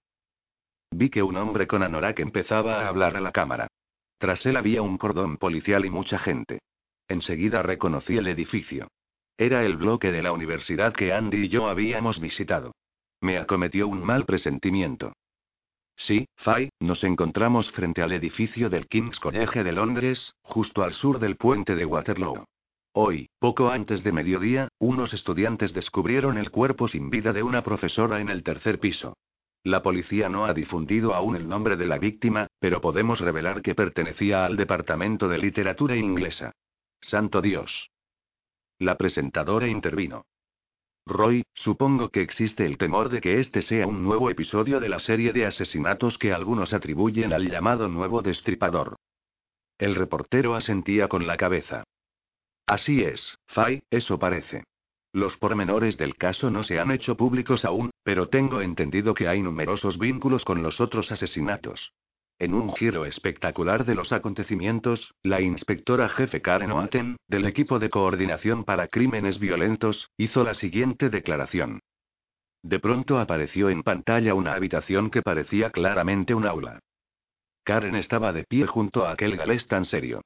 Vi 0.90 1.10
que 1.10 1.22
un 1.22 1.36
hombre 1.36 1.66
con 1.66 1.82
anorak 1.82 2.18
empezaba 2.20 2.80
a 2.80 2.88
hablar 2.88 3.16
a 3.16 3.20
la 3.20 3.32
cámara. 3.32 3.68
Tras 4.18 4.44
él 4.46 4.56
había 4.56 4.82
un 4.82 4.98
cordón 4.98 5.36
policial 5.36 5.84
y 5.84 5.90
mucha 5.90 6.18
gente. 6.18 6.60
Enseguida 7.08 7.62
reconocí 7.62 8.16
el 8.16 8.26
edificio. 8.28 8.88
Era 9.38 9.64
el 9.64 9.76
bloque 9.76 10.12
de 10.12 10.22
la 10.22 10.32
universidad 10.32 10.92
que 10.92 11.12
Andy 11.12 11.44
y 11.44 11.48
yo 11.48 11.68
habíamos 11.68 12.20
visitado. 12.20 12.72
Me 13.20 13.38
acometió 13.38 13.88
un 13.88 14.04
mal 14.04 14.26
presentimiento. 14.26 15.12
Sí, 16.06 16.26
Fay, 16.38 16.70
nos 16.80 17.04
encontramos 17.04 17.70
frente 17.72 18.00
al 18.00 18.12
edificio 18.12 18.70
del 18.70 18.86
King's 18.86 19.20
College 19.20 19.62
de 19.62 19.72
Londres, 19.72 20.34
justo 20.40 20.82
al 20.82 20.94
sur 20.94 21.18
del 21.18 21.36
puente 21.36 21.76
de 21.76 21.84
Waterloo. 21.84 22.46
Hoy, 22.94 23.28
poco 23.38 23.68
antes 23.68 24.02
de 24.02 24.10
mediodía, 24.10 24.68
unos 24.78 25.12
estudiantes 25.12 25.74
descubrieron 25.74 26.38
el 26.38 26.50
cuerpo 26.50 26.88
sin 26.88 27.10
vida 27.10 27.34
de 27.34 27.42
una 27.42 27.62
profesora 27.62 28.20
en 28.20 28.30
el 28.30 28.42
tercer 28.42 28.80
piso. 28.80 29.18
La 29.62 29.82
policía 29.82 30.30
no 30.30 30.46
ha 30.46 30.54
difundido 30.54 31.14
aún 31.14 31.36
el 31.36 31.46
nombre 31.46 31.76
de 31.76 31.86
la 31.86 31.98
víctima, 31.98 32.46
pero 32.58 32.80
podemos 32.80 33.20
revelar 33.20 33.60
que 33.60 33.74
pertenecía 33.74 34.46
al 34.46 34.56
Departamento 34.56 35.28
de 35.28 35.36
Literatura 35.36 35.96
Inglesa. 35.96 36.52
Santo 37.02 37.42
Dios. 37.42 37.90
La 38.78 38.96
presentadora 38.96 39.68
intervino. 39.68 40.24
Roy, 41.06 41.44
supongo 41.54 42.10
que 42.10 42.22
existe 42.22 42.64
el 42.66 42.78
temor 42.78 43.08
de 43.08 43.20
que 43.20 43.40
este 43.40 43.62
sea 43.62 43.86
un 43.86 44.02
nuevo 44.02 44.30
episodio 44.30 44.80
de 44.80 44.88
la 44.88 44.98
serie 44.98 45.32
de 45.32 45.46
asesinatos 45.46 46.18
que 46.18 46.32
algunos 46.32 46.72
atribuyen 46.72 47.32
al 47.32 47.48
llamado 47.48 47.88
nuevo 47.88 48.22
destripador. 48.22 48.96
El 49.78 49.94
reportero 49.94 50.54
asentía 50.54 51.08
con 51.08 51.26
la 51.26 51.36
cabeza. 51.36 51.84
Así 52.66 53.02
es, 53.02 53.36
Fay, 53.48 53.82
eso 53.90 54.18
parece. 54.18 54.64
Los 55.12 55.36
pormenores 55.36 55.96
del 55.96 56.16
caso 56.16 56.50
no 56.50 56.62
se 56.62 56.78
han 56.78 56.92
hecho 56.92 57.16
públicos 57.16 57.64
aún, 57.64 57.90
pero 58.04 58.28
tengo 58.28 58.60
entendido 58.60 59.14
que 59.14 59.26
hay 59.26 59.42
numerosos 59.42 59.98
vínculos 59.98 60.44
con 60.44 60.62
los 60.62 60.80
otros 60.80 61.10
asesinatos. 61.10 61.92
En 62.40 62.54
un 62.54 62.72
giro 62.72 63.04
espectacular 63.04 63.84
de 63.84 63.94
los 63.94 64.12
acontecimientos, 64.12 65.12
la 65.22 65.42
inspectora 65.42 66.08
jefe 66.08 66.40
Karen 66.40 66.72
Oaten, 66.72 67.18
del 67.28 67.44
equipo 67.44 67.78
de 67.78 67.90
coordinación 67.90 68.64
para 68.64 68.88
crímenes 68.88 69.38
violentos, 69.38 70.08
hizo 70.16 70.42
la 70.42 70.54
siguiente 70.54 71.10
declaración. 71.10 71.80
De 72.62 72.80
pronto 72.80 73.18
apareció 73.18 73.68
en 73.68 73.82
pantalla 73.82 74.32
una 74.32 74.54
habitación 74.54 75.10
que 75.10 75.20
parecía 75.20 75.68
claramente 75.68 76.34
un 76.34 76.46
aula. 76.46 76.78
Karen 77.62 77.94
estaba 77.94 78.32
de 78.32 78.44
pie 78.44 78.66
junto 78.66 79.04
a 79.04 79.12
aquel 79.12 79.36
galés 79.36 79.66
tan 79.68 79.84
serio. 79.84 80.22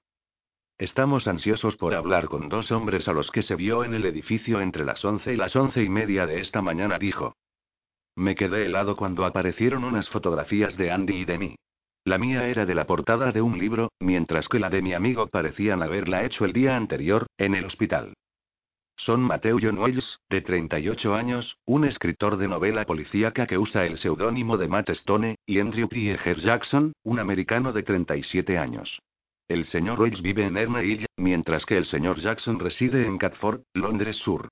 Estamos 0.79 1.27
ansiosos 1.27 1.77
por 1.77 1.97
hablar 1.97 2.27
con 2.27 2.49
dos 2.49 2.71
hombres 2.71 3.09
a 3.09 3.13
los 3.13 3.33
que 3.33 3.43
se 3.43 3.57
vio 3.57 3.83
en 3.83 3.93
el 3.93 4.07
edificio 4.07 4.61
entre 4.61 4.85
las 4.85 5.05
once 5.05 5.33
y 5.33 5.37
las 5.37 5.57
once 5.57 5.83
y 5.83 5.89
media 5.89 6.29
de 6.29 6.39
esta 6.39 6.63
mañana, 6.63 6.97
dijo. 6.97 7.35
Me 8.15 8.37
quedé 8.37 8.67
helado 8.67 8.95
cuando 8.95 9.25
aparecieron 9.25 9.83
unas 9.83 10.09
fotografías 10.09 10.77
de 10.77 10.93
Andy 10.93 11.17
y 11.17 11.25
de 11.25 11.39
mí. 11.39 11.57
La 12.07 12.19
mía 12.19 12.47
era 12.49 12.67
de 12.67 12.75
la 12.75 12.87
portada 12.87 13.33
de 13.33 13.41
un 13.41 13.59
libro, 13.59 13.91
mientras 13.99 14.47
que 14.47 14.59
la 14.59 14.69
de 14.69 14.83
mi 14.83 14.93
amigo 14.93 15.27
parecían 15.29 15.83
haberla 15.83 16.23
hecho 16.25 16.45
el 16.45 16.53
día 16.53 16.77
anterior, 16.77 17.27
en 17.39 17.55
el 17.55 17.65
hospital. 17.65 18.13
Son 18.97 19.23
Mateo 19.23 19.59
John 19.61 19.79
Wells, 19.79 20.21
de 20.29 20.43
38 20.43 21.15
años, 21.15 21.57
un 21.65 21.87
escritor 21.87 22.37
de 22.37 22.47
novela 22.47 22.85
policíaca 22.85 23.47
que 23.47 23.57
usa 23.57 23.87
el 23.87 23.97
seudónimo 23.97 24.59
de 24.59 24.69
Matt 24.69 24.91
Stone, 24.91 25.37
y 25.47 25.61
Andrew 25.61 25.89
Prieger 25.89 26.41
Jackson, 26.41 26.93
un 27.05 27.19
americano 27.19 27.73
de 27.73 27.83
37 27.83 28.59
años. 28.59 29.01
El 29.49 29.65
señor 29.65 29.99
Wells 29.99 30.21
vive 30.21 30.45
en 30.45 30.59
Erne 30.59 31.07
mientras 31.17 31.65
que 31.65 31.79
el 31.79 31.87
señor 31.87 32.21
Jackson 32.21 32.61
reside 32.61 33.07
en 33.07 33.17
Catford, 33.17 33.63
Londres 33.73 34.17
Sur. 34.17 34.49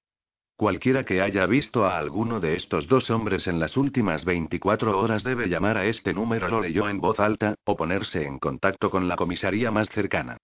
Cualquiera 0.63 1.03
que 1.05 1.21
haya 1.21 1.45
visto 1.47 1.87
a 1.87 1.99
alguno 1.99 2.39
de 2.39 2.55
estos 2.55 2.87
dos 2.87 3.11
hombres 3.11 3.49
en 3.49 3.59
las 3.59 3.77
últimas 3.77 4.25
24 4.25 4.97
horas 4.97 5.25
debe 5.25 5.49
llamar 5.49 5.77
a 5.77 5.87
este 5.87 6.15
número, 6.15 6.47
lo 6.47 6.61
leyó 6.61 6.89
en 6.89 7.01
voz 7.01 7.19
alta, 7.19 7.57
o 7.65 7.77
ponerse 7.77 8.25
en 8.25 8.39
contacto 8.39 8.89
con 8.89 9.09
la 9.09 9.17
comisaría 9.17 9.73
más 9.73 9.89
cercana. 9.89 10.37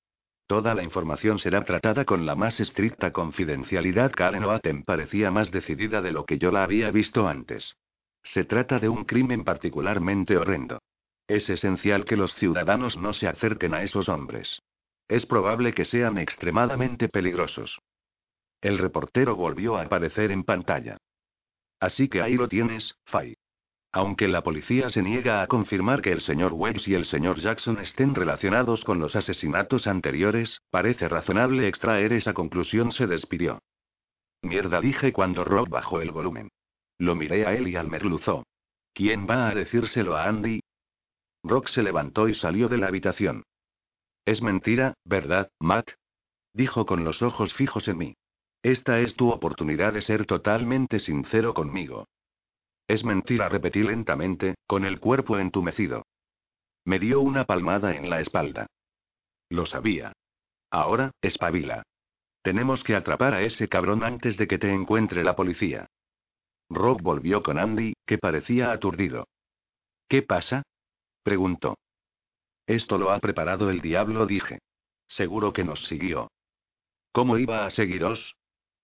Toda 0.49 0.75
la 0.75 0.83
información 0.83 1.39
será 1.39 1.63
tratada 1.65 2.05
con 2.05 2.27
la 2.27 2.35
más 2.35 2.59
estricta 2.59 3.13
confidencialidad. 3.13 4.11
Karen 4.11 4.43
Oaten 4.43 4.83
parecía 4.83 5.31
más 5.31 5.53
decidida 5.53 6.03
de 6.03 6.11
lo 6.11 6.27
que 6.27 6.37
yo 6.37 6.51
la 6.51 6.65
había 6.65 6.91
visto 6.91 7.29
antes. 7.29 7.77
Se 8.25 8.43
trata 8.43 8.81
de 8.81 8.89
un 8.89 9.05
crimen 9.05 9.45
particularmente 9.45 10.37
horrendo. 10.37 10.81
Es 11.29 11.49
esencial 11.49 12.05
que 12.05 12.17
los 12.17 12.35
ciudadanos 12.35 12.97
no 12.97 13.13
se 13.13 13.29
acerquen 13.29 13.73
a 13.73 13.85
esos 13.85 14.09
hombres. 14.09 14.63
Es 15.07 15.27
probable 15.27 15.75
que 15.75 15.85
sean 15.85 16.19
extremadamente 16.19 17.09
peligrosos. 17.09 17.79
El 18.61 18.79
reportero 18.79 19.37
volvió 19.37 19.77
a 19.77 19.83
aparecer 19.83 20.33
en 20.33 20.45
pantalla. 20.45 20.97
Así 21.81 22.09
que 22.09 22.23
ahí 22.23 22.35
lo 22.35 22.49
tienes, 22.49 22.97
Fay. 23.05 23.37
Aunque 23.93 24.29
la 24.29 24.43
policía 24.43 24.91
se 24.91 25.03
niega 25.03 25.43
a 25.43 25.47
confirmar 25.47 26.03
que 26.03 26.13
el 26.13 26.21
señor 26.21 26.53
Wells 26.53 26.87
y 26.89 26.95
el 26.95 27.07
señor 27.07 27.41
Jackson 27.41 27.79
estén 27.79 28.15
relacionados 28.15 28.85
con 28.85 28.99
los 28.99 29.17
asesinatos 29.17 29.87
anteriores, 29.87 30.61
parece 30.71 31.09
razonable 31.09 31.69
extraer 31.69 32.13
esa 32.13 32.35
conclusión, 32.35 32.93
se 32.93 33.07
despidió. 33.07 33.61
Mierda, 34.43 34.81
dije 34.81 35.13
cuando 35.13 35.45
Rob 35.45 35.69
bajó 35.69 36.01
el 36.01 36.11
volumen. 36.11 36.51
Lo 36.99 37.15
miré 37.15 37.47
a 37.47 37.55
él 37.55 37.69
y 37.69 37.77
al 37.77 37.89
merluzó. 37.89 38.45
¿Quién 38.93 39.27
va 39.29 39.49
a 39.49 39.55
decírselo 39.55 40.17
a 40.17 40.25
Andy? 40.25 40.61
Rock 41.45 41.69
se 41.69 41.83
levantó 41.83 42.29
y 42.29 42.35
salió 42.35 42.69
de 42.69 42.79
la 42.79 42.89
habitación. 42.89 43.45
Es 44.27 44.43
mentira, 44.43 44.95
¿verdad, 45.05 45.49
Matt? 45.61 45.93
Dijo 46.53 46.85
con 46.85 47.05
los 47.05 47.23
ojos 47.23 47.55
fijos 47.55 47.89
en 47.89 47.99
mí. 47.99 48.15
Esta 48.63 48.99
es 49.01 49.15
tu 49.15 49.31
oportunidad 49.31 49.93
de 49.93 50.03
ser 50.03 50.27
totalmente 50.27 50.99
sincero 50.99 51.55
conmigo. 51.55 52.09
Es 52.89 53.05
mentira, 53.05 53.49
repetí 53.49 53.83
lentamente, 53.83 54.57
con 54.67 54.85
el 54.85 54.99
cuerpo 54.99 55.39
entumecido. 55.39 56.05
Me 56.85 56.99
dio 56.99 57.21
una 57.21 57.45
palmada 57.45 57.95
en 57.95 58.11
la 58.11 58.21
espalda. 58.21 58.67
Lo 59.51 59.67
sabía. 59.67 60.13
Ahora, 60.71 61.13
espabila. 61.23 61.83
Tenemos 62.43 62.83
que 62.83 62.97
atrapar 62.97 63.35
a 63.35 63.43
ese 63.43 63.69
cabrón 63.69 64.03
antes 64.03 64.37
de 64.37 64.47
que 64.49 64.59
te 64.59 64.73
encuentre 64.73 65.23
la 65.23 65.37
policía. 65.37 65.87
Rob 66.71 67.01
volvió 67.01 67.43
con 67.43 67.59
Andy, 67.59 67.95
que 68.07 68.19
parecía 68.19 68.73
aturdido. 68.73 69.27
¿Qué 70.09 70.23
pasa? 70.23 70.63
preguntó. 71.23 71.77
Esto 72.67 72.99
lo 72.99 73.11
ha 73.11 73.19
preparado 73.21 73.71
el 73.71 73.81
diablo, 73.81 74.27
dije. 74.27 74.59
Seguro 75.09 75.53
que 75.53 75.65
nos 75.65 75.87
siguió. 75.87 76.29
¿Cómo 77.13 77.39
iba 77.39 77.65
a 77.65 77.71
seguiros? 77.71 78.35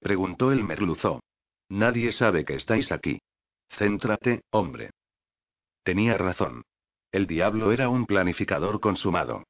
Preguntó 0.04 0.52
el 0.52 0.62
merluzó. 0.62 1.20
Nadie 1.70 2.12
sabe 2.12 2.44
que 2.44 2.54
estáis 2.54 2.92
aquí. 2.92 3.22
Céntrate, 3.70 4.42
hombre. 4.50 4.90
Tenía 5.82 6.18
razón. 6.18 6.62
El 7.10 7.26
diablo 7.26 7.72
era 7.72 7.88
un 7.88 8.04
planificador 8.04 8.80
consumado. 8.80 9.44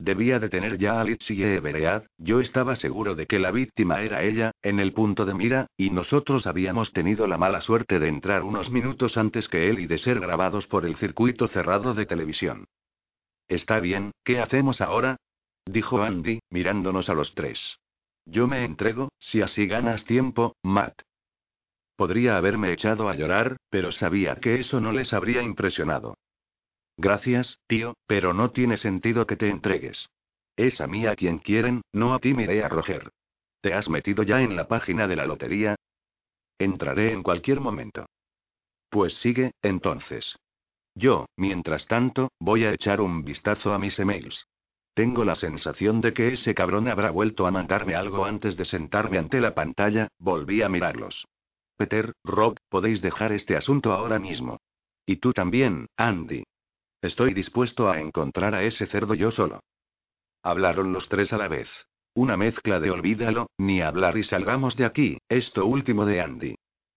Debía 0.00 0.40
de 0.40 0.48
tener 0.48 0.78
ya 0.78 1.00
a 1.00 1.04
Litsi 1.04 1.34
y 1.34 1.44
Everead, 1.44 2.06
yo 2.18 2.40
estaba 2.40 2.74
seguro 2.74 3.14
de 3.14 3.26
que 3.26 3.38
la 3.38 3.52
víctima 3.52 4.00
era 4.00 4.24
ella, 4.24 4.50
en 4.62 4.80
el 4.80 4.92
punto 4.92 5.26
de 5.26 5.34
mira, 5.34 5.66
y 5.76 5.90
nosotros 5.90 6.46
habíamos 6.46 6.92
tenido 6.92 7.28
la 7.28 7.38
mala 7.38 7.60
suerte 7.60 8.00
de 8.00 8.08
entrar 8.08 8.42
unos 8.42 8.70
minutos 8.70 9.16
antes 9.16 9.48
que 9.48 9.68
él 9.70 9.78
y 9.78 9.86
de 9.86 9.98
ser 9.98 10.18
grabados 10.18 10.66
por 10.66 10.86
el 10.86 10.96
circuito 10.96 11.46
cerrado 11.46 11.94
de 11.94 12.06
televisión. 12.06 12.64
Está 13.46 13.78
bien, 13.78 14.10
¿qué 14.24 14.40
hacemos 14.40 14.80
ahora? 14.80 15.18
dijo 15.66 16.02
Andy, 16.02 16.40
mirándonos 16.50 17.08
a 17.10 17.14
los 17.14 17.34
tres. 17.34 17.79
Yo 18.30 18.46
me 18.46 18.64
entrego, 18.64 19.08
si 19.18 19.42
así 19.42 19.66
ganas 19.66 20.04
tiempo, 20.04 20.54
Matt. 20.62 21.02
Podría 21.96 22.36
haberme 22.36 22.72
echado 22.72 23.08
a 23.08 23.16
llorar, 23.16 23.56
pero 23.70 23.90
sabía 23.90 24.36
que 24.36 24.60
eso 24.60 24.80
no 24.80 24.92
les 24.92 25.12
habría 25.12 25.42
impresionado. 25.42 26.14
Gracias, 26.96 27.58
tío, 27.66 27.94
pero 28.06 28.32
no 28.32 28.52
tiene 28.52 28.76
sentido 28.76 29.26
que 29.26 29.36
te 29.36 29.48
entregues. 29.48 30.08
Es 30.56 30.80
a 30.80 30.86
mí 30.86 31.06
a 31.06 31.16
quien 31.16 31.38
quieren, 31.38 31.82
no 31.92 32.14
a 32.14 32.20
ti, 32.20 32.32
miré 32.32 32.62
a 32.62 32.68
Roger. 32.68 33.10
¿Te 33.62 33.74
has 33.74 33.88
metido 33.88 34.22
ya 34.22 34.40
en 34.42 34.54
la 34.54 34.68
página 34.68 35.08
de 35.08 35.16
la 35.16 35.26
lotería? 35.26 35.74
Entraré 36.56 37.12
en 37.12 37.24
cualquier 37.24 37.60
momento. 37.60 38.06
Pues 38.90 39.14
sigue, 39.14 39.50
entonces. 39.60 40.36
Yo, 40.94 41.26
mientras 41.36 41.88
tanto, 41.88 42.28
voy 42.38 42.64
a 42.64 42.72
echar 42.72 43.00
un 43.00 43.24
vistazo 43.24 43.72
a 43.72 43.78
mis 43.80 43.98
emails. 43.98 44.46
Tengo 45.00 45.24
la 45.24 45.34
sensación 45.34 46.02
de 46.02 46.12
que 46.12 46.34
ese 46.34 46.54
cabrón 46.54 46.86
habrá 46.86 47.10
vuelto 47.10 47.46
a 47.46 47.50
mandarme 47.50 47.94
algo 47.94 48.26
antes 48.26 48.58
de 48.58 48.66
sentarme 48.66 49.16
ante 49.16 49.40
la 49.40 49.54
pantalla, 49.54 50.08
volví 50.18 50.60
a 50.60 50.68
mirarlos. 50.68 51.26
Peter, 51.78 52.12
Rob, 52.22 52.58
podéis 52.68 53.00
dejar 53.00 53.32
este 53.32 53.56
asunto 53.56 53.94
ahora 53.94 54.18
mismo. 54.18 54.58
Y 55.06 55.16
tú 55.16 55.32
también, 55.32 55.86
Andy. 55.96 56.44
Estoy 57.00 57.32
dispuesto 57.32 57.88
a 57.88 57.98
encontrar 57.98 58.54
a 58.54 58.62
ese 58.62 58.84
cerdo 58.84 59.14
yo 59.14 59.30
solo. 59.30 59.60
Hablaron 60.42 60.92
los 60.92 61.08
tres 61.08 61.32
a 61.32 61.38
la 61.38 61.48
vez. 61.48 61.70
Una 62.12 62.36
mezcla 62.36 62.78
de 62.78 62.90
olvídalo, 62.90 63.46
ni 63.56 63.80
hablar 63.80 64.18
y 64.18 64.22
salgamos 64.22 64.76
de 64.76 64.84
aquí, 64.84 65.16
esto 65.30 65.64
último 65.64 66.04
de 66.04 66.20
Andy. 66.20 66.54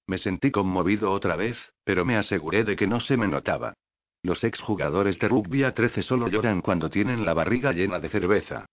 Me 0.08 0.18
sentí 0.18 0.52
conmovido 0.52 1.10
otra 1.10 1.38
vez, 1.38 1.72
pero 1.86 2.04
me 2.04 2.18
aseguré 2.18 2.66
de 2.66 2.76
que 2.76 2.86
no 2.86 3.00
se 3.00 3.16
me 3.16 3.30
notaba. 3.30 3.76
Los 4.24 4.46
exjugadores 4.46 5.20
de 5.20 5.28
rugby 5.28 5.64
a 5.64 5.74
13 5.74 6.02
solo 6.02 6.30
lloran 6.30 6.62
cuando 6.62 6.90
tienen 6.90 7.26
la 7.26 7.34
barriga 7.34 7.74
llena 7.74 8.00
de 8.00 8.08
cerveza. 8.08 8.66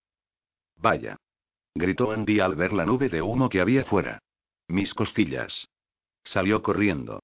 Vaya. 0.77 1.16
Gritó 1.74 2.12
Andy 2.12 2.39
al 2.39 2.55
ver 2.55 2.72
la 2.72 2.86
nube 2.86 3.09
de 3.09 3.20
humo 3.20 3.48
que 3.48 3.60
había 3.60 3.85
fuera. 3.85 4.20
Mis 4.68 4.94
costillas. 4.94 5.66
Salió 6.22 6.62
corriendo. 6.62 7.20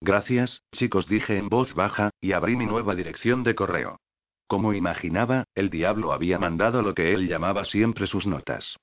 Gracias, 0.00 0.62
chicos, 0.72 1.08
dije 1.08 1.38
en 1.38 1.48
voz 1.48 1.74
baja, 1.74 2.10
y 2.20 2.32
abrí 2.32 2.54
mi 2.54 2.66
nueva 2.66 2.94
dirección 2.94 3.42
de 3.42 3.54
correo. 3.54 3.98
Como 4.46 4.74
imaginaba, 4.74 5.44
el 5.54 5.70
diablo 5.70 6.12
había 6.12 6.38
mandado 6.38 6.82
lo 6.82 6.94
que 6.94 7.12
él 7.12 7.28
llamaba 7.28 7.64
siempre 7.64 8.06
sus 8.06 8.26
notas. 8.26 8.76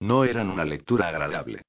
No 0.00 0.24
eran 0.24 0.48
una 0.48 0.64
lectura 0.64 1.08
agradable. 1.08 1.62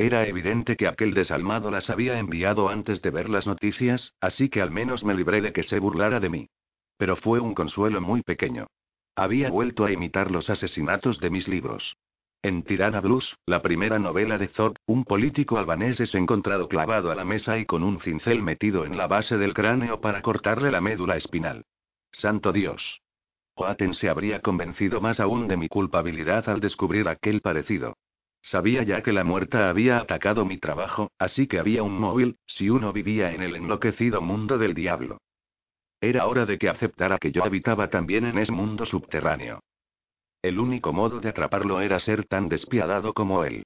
Era 0.00 0.28
evidente 0.28 0.76
que 0.76 0.86
aquel 0.86 1.12
desalmado 1.12 1.72
las 1.72 1.90
había 1.90 2.20
enviado 2.20 2.68
antes 2.68 3.02
de 3.02 3.10
ver 3.10 3.28
las 3.28 3.48
noticias, 3.48 4.14
así 4.20 4.48
que 4.48 4.62
al 4.62 4.70
menos 4.70 5.04
me 5.04 5.12
libré 5.12 5.40
de 5.40 5.52
que 5.52 5.64
se 5.64 5.80
burlara 5.80 6.20
de 6.20 6.30
mí. 6.30 6.48
Pero 6.96 7.16
fue 7.16 7.40
un 7.40 7.52
consuelo 7.52 8.00
muy 8.00 8.22
pequeño. 8.22 8.68
Había 9.16 9.50
vuelto 9.50 9.84
a 9.84 9.90
imitar 9.90 10.30
los 10.30 10.50
asesinatos 10.50 11.18
de 11.18 11.30
mis 11.30 11.48
libros. 11.48 11.96
En 12.42 12.62
Tirana 12.62 13.00
Blues, 13.00 13.36
la 13.44 13.60
primera 13.60 13.98
novela 13.98 14.38
de 14.38 14.46
Zod, 14.46 14.76
un 14.86 15.02
político 15.04 15.58
albanés 15.58 15.98
es 15.98 16.14
encontrado 16.14 16.68
clavado 16.68 17.10
a 17.10 17.16
la 17.16 17.24
mesa 17.24 17.58
y 17.58 17.66
con 17.66 17.82
un 17.82 17.98
cincel 17.98 18.40
metido 18.40 18.86
en 18.86 18.96
la 18.96 19.08
base 19.08 19.36
del 19.36 19.52
cráneo 19.52 20.00
para 20.00 20.22
cortarle 20.22 20.70
la 20.70 20.80
médula 20.80 21.16
espinal. 21.16 21.64
Santo 22.12 22.52
Dios. 22.52 23.02
Oaten 23.56 23.94
se 23.94 24.08
habría 24.08 24.38
convencido 24.42 25.00
más 25.00 25.18
aún 25.18 25.48
de 25.48 25.56
mi 25.56 25.68
culpabilidad 25.68 26.48
al 26.48 26.60
descubrir 26.60 27.08
aquel 27.08 27.40
parecido. 27.40 27.96
Sabía 28.42 28.82
ya 28.82 29.02
que 29.02 29.12
la 29.12 29.24
muerta 29.24 29.68
había 29.68 29.98
atacado 29.98 30.44
mi 30.44 30.58
trabajo, 30.58 31.10
así 31.18 31.46
que 31.46 31.58
había 31.58 31.82
un 31.82 31.98
móvil, 31.98 32.38
si 32.46 32.70
uno 32.70 32.92
vivía 32.92 33.32
en 33.32 33.42
el 33.42 33.56
enloquecido 33.56 34.20
mundo 34.20 34.58
del 34.58 34.74
diablo. 34.74 35.18
Era 36.00 36.26
hora 36.26 36.46
de 36.46 36.58
que 36.58 36.68
aceptara 36.68 37.18
que 37.18 37.32
yo 37.32 37.44
habitaba 37.44 37.90
también 37.90 38.24
en 38.24 38.38
ese 38.38 38.52
mundo 38.52 38.86
subterráneo. 38.86 39.60
El 40.40 40.60
único 40.60 40.92
modo 40.92 41.18
de 41.18 41.28
atraparlo 41.28 41.80
era 41.80 41.98
ser 41.98 42.24
tan 42.24 42.48
despiadado 42.48 43.12
como 43.12 43.44
él. 43.44 43.64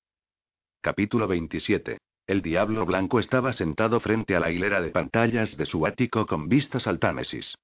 Capítulo 0.80 1.28
27. 1.28 1.98
El 2.26 2.40
Diablo 2.40 2.86
Blanco 2.86 3.20
estaba 3.20 3.52
sentado 3.52 4.00
frente 4.00 4.34
a 4.34 4.40
la 4.40 4.50
hilera 4.50 4.80
de 4.80 4.90
pantallas 4.90 5.56
de 5.56 5.66
su 5.66 5.86
ático 5.86 6.26
con 6.26 6.48
vistas 6.48 6.86
al 6.86 6.98
Támesis. 6.98 7.54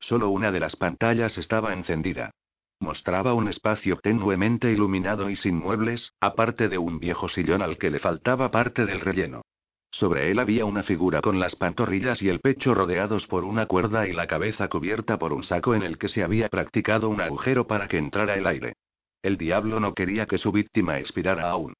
Solo 0.00 0.30
una 0.30 0.50
de 0.50 0.60
las 0.60 0.74
pantallas 0.74 1.38
estaba 1.38 1.72
encendida. 1.72 2.32
Mostraba 2.78 3.34
un 3.34 3.48
espacio 3.48 3.96
tenuemente 3.96 4.70
iluminado 4.70 5.30
y 5.30 5.36
sin 5.36 5.56
muebles, 5.56 6.12
aparte 6.20 6.68
de 6.68 6.78
un 6.78 6.98
viejo 6.98 7.28
sillón 7.28 7.62
al 7.62 7.78
que 7.78 7.90
le 7.90 7.98
faltaba 7.98 8.50
parte 8.50 8.84
del 8.84 9.00
relleno. 9.00 9.42
Sobre 9.90 10.30
él 10.30 10.38
había 10.38 10.66
una 10.66 10.82
figura 10.82 11.22
con 11.22 11.40
las 11.40 11.56
pantorrillas 11.56 12.20
y 12.20 12.28
el 12.28 12.40
pecho 12.40 12.74
rodeados 12.74 13.26
por 13.26 13.44
una 13.44 13.64
cuerda 13.66 14.06
y 14.06 14.12
la 14.12 14.26
cabeza 14.26 14.68
cubierta 14.68 15.18
por 15.18 15.32
un 15.32 15.42
saco 15.42 15.74
en 15.74 15.82
el 15.82 15.96
que 15.96 16.08
se 16.08 16.22
había 16.22 16.50
practicado 16.50 17.08
un 17.08 17.22
agujero 17.22 17.66
para 17.66 17.88
que 17.88 17.96
entrara 17.96 18.34
el 18.34 18.46
aire. 18.46 18.74
El 19.22 19.38
diablo 19.38 19.80
no 19.80 19.94
quería 19.94 20.26
que 20.26 20.36
su 20.36 20.52
víctima 20.52 20.98
expirara 20.98 21.48
aún. 21.48 21.72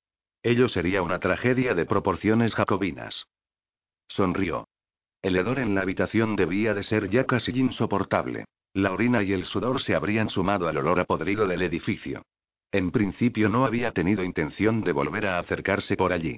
Ello 0.42 0.68
sería 0.68 1.02
una 1.02 1.18
tragedia 1.18 1.74
de 1.74 1.84
proporciones 1.84 2.54
jacobinas. 2.54 3.26
Sonrió. 4.08 4.66
El 5.20 5.36
hedor 5.36 5.58
en 5.58 5.74
la 5.74 5.82
habitación 5.82 6.36
debía 6.36 6.72
de 6.72 6.82
ser 6.82 7.10
ya 7.10 7.24
casi 7.26 7.50
insoportable. 7.58 8.46
La 8.76 8.92
orina 8.92 9.22
y 9.22 9.32
el 9.32 9.46
sudor 9.46 9.80
se 9.80 9.94
habrían 9.94 10.28
sumado 10.28 10.68
al 10.68 10.76
olor 10.76 11.00
a 11.00 11.06
podrido 11.06 11.46
del 11.46 11.62
edificio. 11.62 12.26
En 12.70 12.90
principio 12.90 13.48
no 13.48 13.64
había 13.64 13.92
tenido 13.92 14.22
intención 14.22 14.82
de 14.82 14.92
volver 14.92 15.28
a 15.28 15.38
acercarse 15.38 15.96
por 15.96 16.12
allí. 16.12 16.36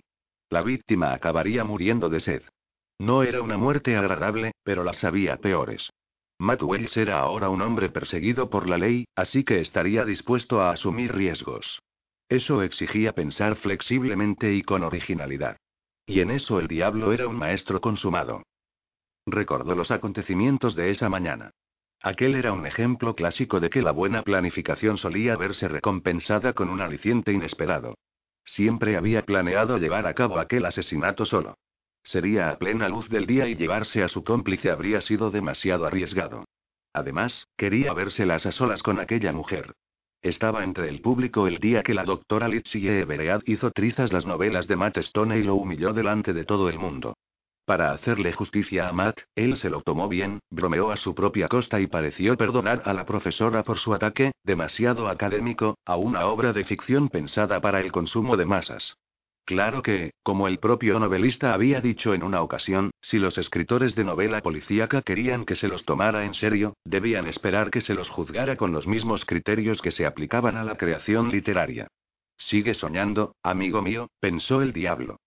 La 0.48 0.62
víctima 0.62 1.12
acabaría 1.12 1.64
muriendo 1.64 2.08
de 2.08 2.20
sed. 2.20 2.42
No 3.00 3.24
era 3.24 3.42
una 3.42 3.56
muerte 3.56 3.96
agradable, 3.96 4.52
pero 4.62 4.84
las 4.84 5.02
había 5.02 5.38
peores. 5.38 5.90
Matt 6.38 6.62
Wells 6.62 6.96
era 6.96 7.18
ahora 7.18 7.48
un 7.48 7.60
hombre 7.60 7.88
perseguido 7.88 8.48
por 8.48 8.68
la 8.68 8.78
ley, 8.78 9.04
así 9.16 9.42
que 9.42 9.58
estaría 9.58 10.04
dispuesto 10.04 10.60
a 10.60 10.70
asumir 10.70 11.12
riesgos. 11.12 11.80
Eso 12.28 12.62
exigía 12.62 13.14
pensar 13.14 13.56
flexiblemente 13.56 14.54
y 14.54 14.62
con 14.62 14.84
originalidad. 14.84 15.56
Y 16.06 16.20
en 16.20 16.30
eso 16.30 16.60
el 16.60 16.68
diablo 16.68 17.12
era 17.12 17.26
un 17.26 17.36
maestro 17.36 17.80
consumado. 17.80 18.44
Recordó 19.26 19.74
los 19.74 19.90
acontecimientos 19.90 20.76
de 20.76 20.90
esa 20.90 21.08
mañana. 21.08 21.50
Aquel 22.00 22.36
era 22.36 22.52
un 22.52 22.64
ejemplo 22.64 23.14
clásico 23.14 23.58
de 23.58 23.70
que 23.70 23.82
la 23.82 23.90
buena 23.90 24.22
planificación 24.22 24.98
solía 24.98 25.36
verse 25.36 25.66
recompensada 25.66 26.52
con 26.52 26.68
un 26.68 26.80
aliciente 26.80 27.32
inesperado. 27.32 27.94
Siempre 28.44 28.96
había 28.96 29.26
planeado 29.26 29.78
llevar 29.78 30.06
a 30.06 30.14
cabo 30.14 30.38
aquel 30.38 30.64
asesinato 30.64 31.26
solo. 31.26 31.58
Sería 32.02 32.50
a 32.50 32.58
plena 32.58 32.88
luz 32.88 33.08
del 33.08 33.26
día 33.26 33.48
y 33.48 33.56
llevarse 33.56 34.02
a 34.02 34.08
su 34.08 34.24
cómplice 34.24 34.70
habría 34.70 35.00
sido 35.00 35.30
demasiado 35.30 35.86
arriesgado. 35.86 36.44
Además, 36.92 37.46
quería 37.56 37.92
vérselas 37.92 38.46
a 38.46 38.52
solas 38.52 38.82
con 38.82 38.98
aquella 38.98 39.32
mujer. 39.32 39.74
Estaba 40.22 40.64
entre 40.64 40.88
el 40.88 41.00
público 41.00 41.46
el 41.46 41.58
día 41.58 41.82
que 41.82 41.94
la 41.94 42.04
doctora 42.04 42.48
Litsie 42.48 43.00
Everett 43.00 43.48
hizo 43.48 43.70
trizas 43.70 44.12
las 44.12 44.24
novelas 44.24 44.66
de 44.66 44.76
Matt 44.76 44.98
Stone 44.98 45.38
y 45.38 45.42
lo 45.42 45.54
humilló 45.54 45.92
delante 45.92 46.32
de 46.32 46.44
todo 46.44 46.68
el 46.68 46.78
mundo. 46.78 47.14
Para 47.68 47.92
hacerle 47.92 48.32
justicia 48.32 48.88
a 48.88 48.94
Matt, 48.94 49.20
él 49.34 49.58
se 49.58 49.68
lo 49.68 49.82
tomó 49.82 50.08
bien, 50.08 50.38
bromeó 50.48 50.90
a 50.90 50.96
su 50.96 51.14
propia 51.14 51.48
costa 51.48 51.78
y 51.82 51.86
pareció 51.86 52.34
perdonar 52.34 52.80
a 52.86 52.94
la 52.94 53.04
profesora 53.04 53.62
por 53.62 53.76
su 53.76 53.92
ataque, 53.92 54.32
demasiado 54.42 55.06
académico, 55.06 55.76
a 55.84 55.96
una 55.96 56.24
obra 56.28 56.54
de 56.54 56.64
ficción 56.64 57.10
pensada 57.10 57.60
para 57.60 57.80
el 57.80 57.92
consumo 57.92 58.38
de 58.38 58.46
masas. 58.46 58.96
Claro 59.44 59.82
que, 59.82 60.12
como 60.22 60.48
el 60.48 60.60
propio 60.60 60.98
novelista 60.98 61.52
había 61.52 61.82
dicho 61.82 62.14
en 62.14 62.22
una 62.22 62.40
ocasión, 62.40 62.90
si 63.02 63.18
los 63.18 63.36
escritores 63.36 63.94
de 63.94 64.04
novela 64.04 64.40
policíaca 64.40 65.02
querían 65.02 65.44
que 65.44 65.54
se 65.54 65.68
los 65.68 65.84
tomara 65.84 66.24
en 66.24 66.32
serio, 66.32 66.72
debían 66.86 67.26
esperar 67.26 67.70
que 67.70 67.82
se 67.82 67.92
los 67.92 68.08
juzgara 68.08 68.56
con 68.56 68.72
los 68.72 68.86
mismos 68.86 69.26
criterios 69.26 69.82
que 69.82 69.90
se 69.90 70.06
aplicaban 70.06 70.56
a 70.56 70.64
la 70.64 70.78
creación 70.78 71.28
literaria. 71.28 71.86
Sigue 72.38 72.72
soñando, 72.72 73.34
amigo 73.42 73.82
mío, 73.82 74.08
pensó 74.20 74.62
el 74.62 74.72
diablo. 74.72 75.18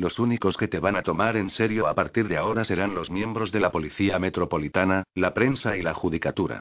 Los 0.00 0.18
únicos 0.18 0.56
que 0.56 0.66
te 0.66 0.78
van 0.78 0.96
a 0.96 1.02
tomar 1.02 1.36
en 1.36 1.50
serio 1.50 1.86
a 1.86 1.94
partir 1.94 2.26
de 2.26 2.38
ahora 2.38 2.64
serán 2.64 2.94
los 2.94 3.10
miembros 3.10 3.52
de 3.52 3.60
la 3.60 3.70
Policía 3.70 4.18
Metropolitana, 4.18 5.04
la 5.14 5.34
prensa 5.34 5.76
y 5.76 5.82
la 5.82 5.92
judicatura. 5.92 6.60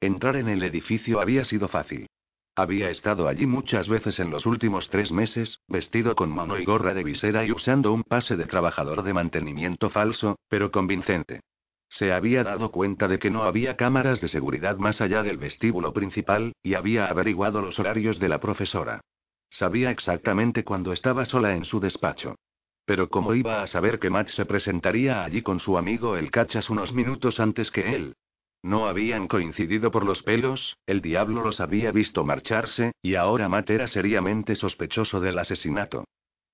Entrar 0.00 0.34
en 0.34 0.48
el 0.48 0.64
edificio 0.64 1.20
había 1.20 1.44
sido 1.44 1.68
fácil. 1.68 2.08
Había 2.56 2.90
estado 2.90 3.28
allí 3.28 3.46
muchas 3.46 3.88
veces 3.88 4.18
en 4.18 4.30
los 4.30 4.44
últimos 4.44 4.90
tres 4.90 5.12
meses, 5.12 5.60
vestido 5.68 6.16
con 6.16 6.30
mono 6.30 6.58
y 6.58 6.64
gorra 6.64 6.94
de 6.94 7.04
visera 7.04 7.44
y 7.44 7.52
usando 7.52 7.92
un 7.92 8.02
pase 8.02 8.36
de 8.36 8.46
trabajador 8.46 9.04
de 9.04 9.14
mantenimiento 9.14 9.88
falso, 9.88 10.40
pero 10.48 10.72
convincente. 10.72 11.42
Se 11.88 12.12
había 12.12 12.42
dado 12.42 12.72
cuenta 12.72 13.06
de 13.06 13.20
que 13.20 13.30
no 13.30 13.44
había 13.44 13.76
cámaras 13.76 14.20
de 14.20 14.26
seguridad 14.26 14.78
más 14.78 15.00
allá 15.00 15.22
del 15.22 15.36
vestíbulo 15.36 15.92
principal, 15.92 16.54
y 16.64 16.74
había 16.74 17.06
averiguado 17.06 17.62
los 17.62 17.78
horarios 17.78 18.18
de 18.18 18.28
la 18.28 18.40
profesora. 18.40 19.00
Sabía 19.48 19.92
exactamente 19.92 20.64
cuándo 20.64 20.92
estaba 20.92 21.24
sola 21.24 21.54
en 21.54 21.64
su 21.64 21.78
despacho. 21.78 22.34
Pero 22.88 23.10
¿cómo 23.10 23.34
iba 23.34 23.60
a 23.60 23.66
saber 23.66 23.98
que 23.98 24.08
Matt 24.08 24.28
se 24.28 24.46
presentaría 24.46 25.22
allí 25.22 25.42
con 25.42 25.60
su 25.60 25.76
amigo 25.76 26.16
el 26.16 26.30
cachas 26.30 26.70
unos 26.70 26.94
minutos 26.94 27.38
antes 27.38 27.70
que 27.70 27.94
él? 27.94 28.14
No 28.62 28.88
habían 28.88 29.28
coincidido 29.28 29.90
por 29.90 30.06
los 30.06 30.22
pelos, 30.22 30.78
el 30.86 31.02
diablo 31.02 31.42
los 31.42 31.60
había 31.60 31.92
visto 31.92 32.24
marcharse, 32.24 32.92
y 33.02 33.16
ahora 33.16 33.50
Matt 33.50 33.68
era 33.68 33.88
seriamente 33.88 34.54
sospechoso 34.54 35.20
del 35.20 35.38
asesinato. 35.38 36.04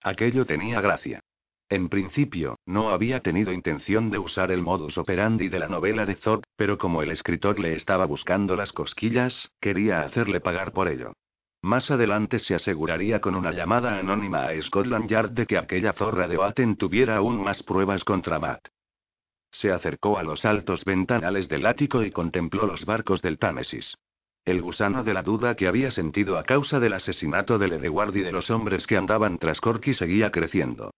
Aquello 0.02 0.44
tenía 0.44 0.80
gracia. 0.80 1.20
En 1.68 1.88
principio, 1.88 2.56
no 2.66 2.88
había 2.90 3.20
tenido 3.20 3.52
intención 3.52 4.10
de 4.10 4.18
usar 4.18 4.50
el 4.50 4.60
modus 4.60 4.98
operandi 4.98 5.48
de 5.48 5.60
la 5.60 5.68
novela 5.68 6.04
de 6.04 6.16
Thorpe, 6.16 6.48
pero 6.56 6.78
como 6.78 7.00
el 7.02 7.12
escritor 7.12 7.60
le 7.60 7.74
estaba 7.74 8.06
buscando 8.06 8.56
las 8.56 8.72
cosquillas, 8.72 9.52
quería 9.60 10.00
hacerle 10.00 10.40
pagar 10.40 10.72
por 10.72 10.88
ello. 10.88 11.12
Más 11.64 11.90
adelante 11.90 12.40
se 12.40 12.54
aseguraría 12.54 13.22
con 13.22 13.34
una 13.34 13.50
llamada 13.50 13.98
anónima 13.98 14.44
a 14.44 14.60
Scotland 14.60 15.08
Yard 15.08 15.30
de 15.30 15.46
que 15.46 15.56
aquella 15.56 15.94
zorra 15.94 16.28
de 16.28 16.36
Batten 16.36 16.76
tuviera 16.76 17.16
aún 17.16 17.42
más 17.42 17.62
pruebas 17.62 18.04
contra 18.04 18.38
Matt. 18.38 18.68
Se 19.50 19.72
acercó 19.72 20.18
a 20.18 20.22
los 20.22 20.44
altos 20.44 20.84
ventanales 20.84 21.48
del 21.48 21.64
ático 21.64 22.02
y 22.02 22.10
contempló 22.10 22.66
los 22.66 22.84
barcos 22.84 23.22
del 23.22 23.38
Támesis. 23.38 23.96
El 24.44 24.60
gusano 24.60 25.04
de 25.04 25.14
la 25.14 25.22
duda 25.22 25.54
que 25.54 25.66
había 25.66 25.90
sentido 25.90 26.36
a 26.36 26.42
causa 26.42 26.80
del 26.80 26.92
asesinato 26.92 27.56
del 27.56 27.72
Edward 27.72 28.14
y 28.14 28.20
de 28.20 28.32
los 28.32 28.50
hombres 28.50 28.86
que 28.86 28.98
andaban 28.98 29.38
tras 29.38 29.62
Corky 29.62 29.94
seguía 29.94 30.30
creciendo. 30.30 30.90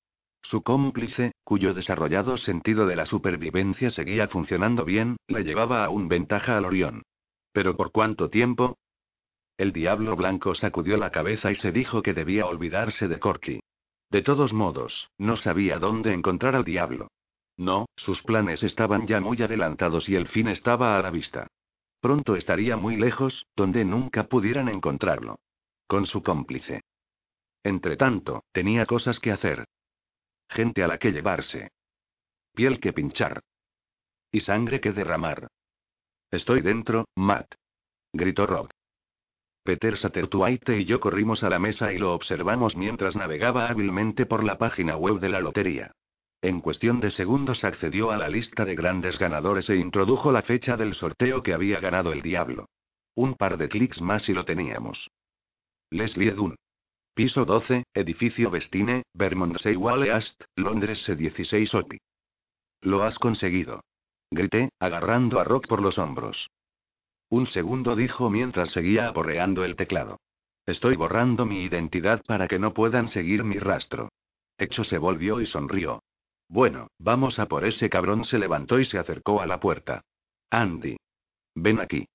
Su 0.42 0.62
cómplice, 0.62 1.30
cuyo 1.44 1.74
desarrollado 1.74 2.36
sentido 2.38 2.88
de 2.88 2.96
la 2.96 3.06
supervivencia 3.06 3.92
seguía 3.92 4.26
funcionando 4.26 4.84
bien, 4.84 5.16
le 5.28 5.44
llevaba 5.44 5.84
aún 5.84 6.08
ventaja 6.08 6.56
al 6.56 6.64
Orión. 6.64 7.04
¿Pero 7.52 7.76
por 7.76 7.92
cuánto 7.92 8.30
tiempo? 8.30 8.76
El 9.58 9.72
diablo 9.72 10.16
blanco 10.16 10.54
sacudió 10.54 10.96
la 10.96 11.10
cabeza 11.10 11.50
y 11.50 11.54
se 11.54 11.72
dijo 11.72 12.02
que 12.02 12.12
debía 12.12 12.46
olvidarse 12.46 13.08
de 13.08 13.18
Corky. 13.18 13.60
De 14.10 14.22
todos 14.22 14.52
modos, 14.52 15.08
no 15.18 15.36
sabía 15.36 15.78
dónde 15.78 16.12
encontrar 16.12 16.54
al 16.54 16.64
diablo. 16.64 17.08
No, 17.56 17.86
sus 17.96 18.22
planes 18.22 18.62
estaban 18.62 19.06
ya 19.06 19.20
muy 19.20 19.40
adelantados 19.42 20.08
y 20.08 20.14
el 20.14 20.28
fin 20.28 20.48
estaba 20.48 20.98
a 20.98 21.02
la 21.02 21.10
vista. 21.10 21.48
Pronto 22.00 22.36
estaría 22.36 22.76
muy 22.76 22.96
lejos, 22.96 23.46
donde 23.56 23.84
nunca 23.84 24.24
pudieran 24.24 24.68
encontrarlo. 24.68 25.38
Con 25.86 26.04
su 26.04 26.22
cómplice. 26.22 26.82
Entretanto, 27.64 28.44
tenía 28.52 28.84
cosas 28.84 29.18
que 29.18 29.32
hacer. 29.32 29.64
Gente 30.48 30.84
a 30.84 30.88
la 30.88 30.98
que 30.98 31.12
llevarse. 31.12 31.70
Piel 32.54 32.78
que 32.78 32.92
pinchar. 32.92 33.40
Y 34.30 34.40
sangre 34.40 34.80
que 34.80 34.92
derramar. 34.92 35.48
Estoy 36.30 36.60
dentro, 36.60 37.06
Matt. 37.16 37.54
Gritó 38.12 38.46
Rob. 38.46 38.68
Peter 39.66 39.98
Satterthwaite 39.98 40.78
y 40.78 40.84
yo 40.86 41.00
corrimos 41.00 41.42
a 41.42 41.50
la 41.50 41.58
mesa 41.58 41.92
y 41.92 41.98
lo 41.98 42.14
observamos 42.14 42.76
mientras 42.76 43.16
navegaba 43.16 43.66
hábilmente 43.68 44.24
por 44.24 44.44
la 44.44 44.56
página 44.56 44.96
web 44.96 45.20
de 45.20 45.28
la 45.28 45.40
lotería. 45.40 45.92
En 46.40 46.60
cuestión 46.60 47.00
de 47.00 47.10
segundos 47.10 47.64
accedió 47.64 48.12
a 48.12 48.16
la 48.16 48.28
lista 48.28 48.64
de 48.64 48.76
grandes 48.76 49.18
ganadores 49.18 49.68
e 49.68 49.76
introdujo 49.76 50.30
la 50.30 50.42
fecha 50.42 50.76
del 50.76 50.94
sorteo 50.94 51.42
que 51.42 51.52
había 51.52 51.80
ganado 51.80 52.12
el 52.12 52.22
diablo. 52.22 52.68
Un 53.16 53.34
par 53.34 53.58
de 53.58 53.68
clics 53.68 54.00
más 54.00 54.28
y 54.28 54.34
lo 54.34 54.44
teníamos. 54.44 55.10
Leslie 55.90 56.30
Dunn. 56.30 56.54
Piso 57.14 57.44
12, 57.44 57.84
edificio 57.92 58.50
Vestine, 58.50 59.02
Bermondsey 59.14 59.76
East, 60.08 60.44
Londres 60.54 61.08
C16 61.08 61.74
OPI. 61.74 61.98
Lo 62.82 63.02
has 63.02 63.18
conseguido. 63.18 63.80
Grité, 64.30 64.68
agarrando 64.78 65.40
a 65.40 65.44
Rock 65.44 65.66
por 65.66 65.82
los 65.82 65.98
hombros. 65.98 66.48
Un 67.28 67.46
segundo 67.46 67.96
dijo 67.96 68.30
mientras 68.30 68.70
seguía 68.70 69.08
aporreando 69.08 69.64
el 69.64 69.76
teclado. 69.76 70.20
Estoy 70.64 70.96
borrando 70.96 71.46
mi 71.46 71.62
identidad 71.62 72.22
para 72.24 72.48
que 72.48 72.58
no 72.58 72.74
puedan 72.74 73.08
seguir 73.08 73.44
mi 73.44 73.58
rastro. 73.58 74.10
Hecho 74.58 74.84
se 74.84 74.98
volvió 74.98 75.40
y 75.40 75.46
sonrió. 75.46 76.02
Bueno, 76.48 76.88
vamos 76.98 77.38
a 77.38 77.46
por 77.46 77.64
ese 77.64 77.90
cabrón. 77.90 78.24
Se 78.24 78.38
levantó 78.38 78.78
y 78.78 78.84
se 78.84 78.98
acercó 78.98 79.40
a 79.40 79.46
la 79.46 79.60
puerta. 79.60 80.02
Andy. 80.50 80.96
Ven 81.54 81.80
aquí. 81.80 82.06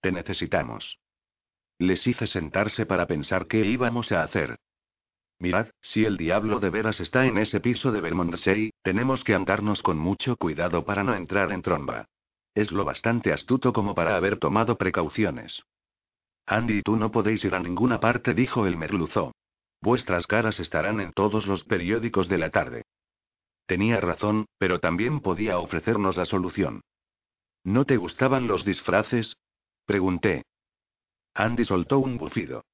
Te 0.00 0.12
necesitamos. 0.12 0.98
Les 1.78 2.06
hice 2.06 2.26
sentarse 2.26 2.86
para 2.86 3.06
pensar 3.06 3.46
qué 3.46 3.58
íbamos 3.58 4.12
a 4.12 4.22
hacer. 4.22 4.58
Mirad, 5.38 5.68
si 5.80 6.04
el 6.04 6.16
diablo 6.16 6.60
de 6.60 6.70
veras 6.70 7.00
está 7.00 7.26
en 7.26 7.38
ese 7.38 7.58
piso 7.58 7.90
de 7.90 8.00
Bermondsey, 8.00 8.70
tenemos 8.82 9.24
que 9.24 9.34
andarnos 9.34 9.82
con 9.82 9.98
mucho 9.98 10.36
cuidado 10.36 10.84
para 10.84 11.02
no 11.02 11.14
entrar 11.14 11.50
en 11.50 11.62
tromba. 11.62 12.06
Es 12.54 12.70
lo 12.70 12.84
bastante 12.84 13.32
astuto 13.32 13.72
como 13.72 13.94
para 13.94 14.16
haber 14.16 14.38
tomado 14.38 14.76
precauciones. 14.76 15.62
Andy 16.46 16.82
tú 16.82 16.96
no 16.96 17.10
podéis 17.10 17.44
ir 17.44 17.54
a 17.54 17.60
ninguna 17.60 18.00
parte, 18.00 18.34
dijo 18.34 18.66
el 18.66 18.76
merluzo. 18.76 19.32
Vuestras 19.80 20.26
caras 20.26 20.60
estarán 20.60 21.00
en 21.00 21.12
todos 21.12 21.46
los 21.46 21.64
periódicos 21.64 22.28
de 22.28 22.38
la 22.38 22.50
tarde. 22.50 22.84
Tenía 23.66 24.00
razón, 24.00 24.46
pero 24.58 24.80
también 24.80 25.20
podía 25.20 25.58
ofrecernos 25.58 26.16
la 26.16 26.24
solución. 26.24 26.82
¿No 27.64 27.84
te 27.84 27.96
gustaban 27.96 28.46
los 28.46 28.64
disfraces? 28.64 29.36
Pregunté. 29.86 30.42
Andy 31.34 31.64
soltó 31.64 31.98
un 32.00 32.18
bufido. 32.18 32.64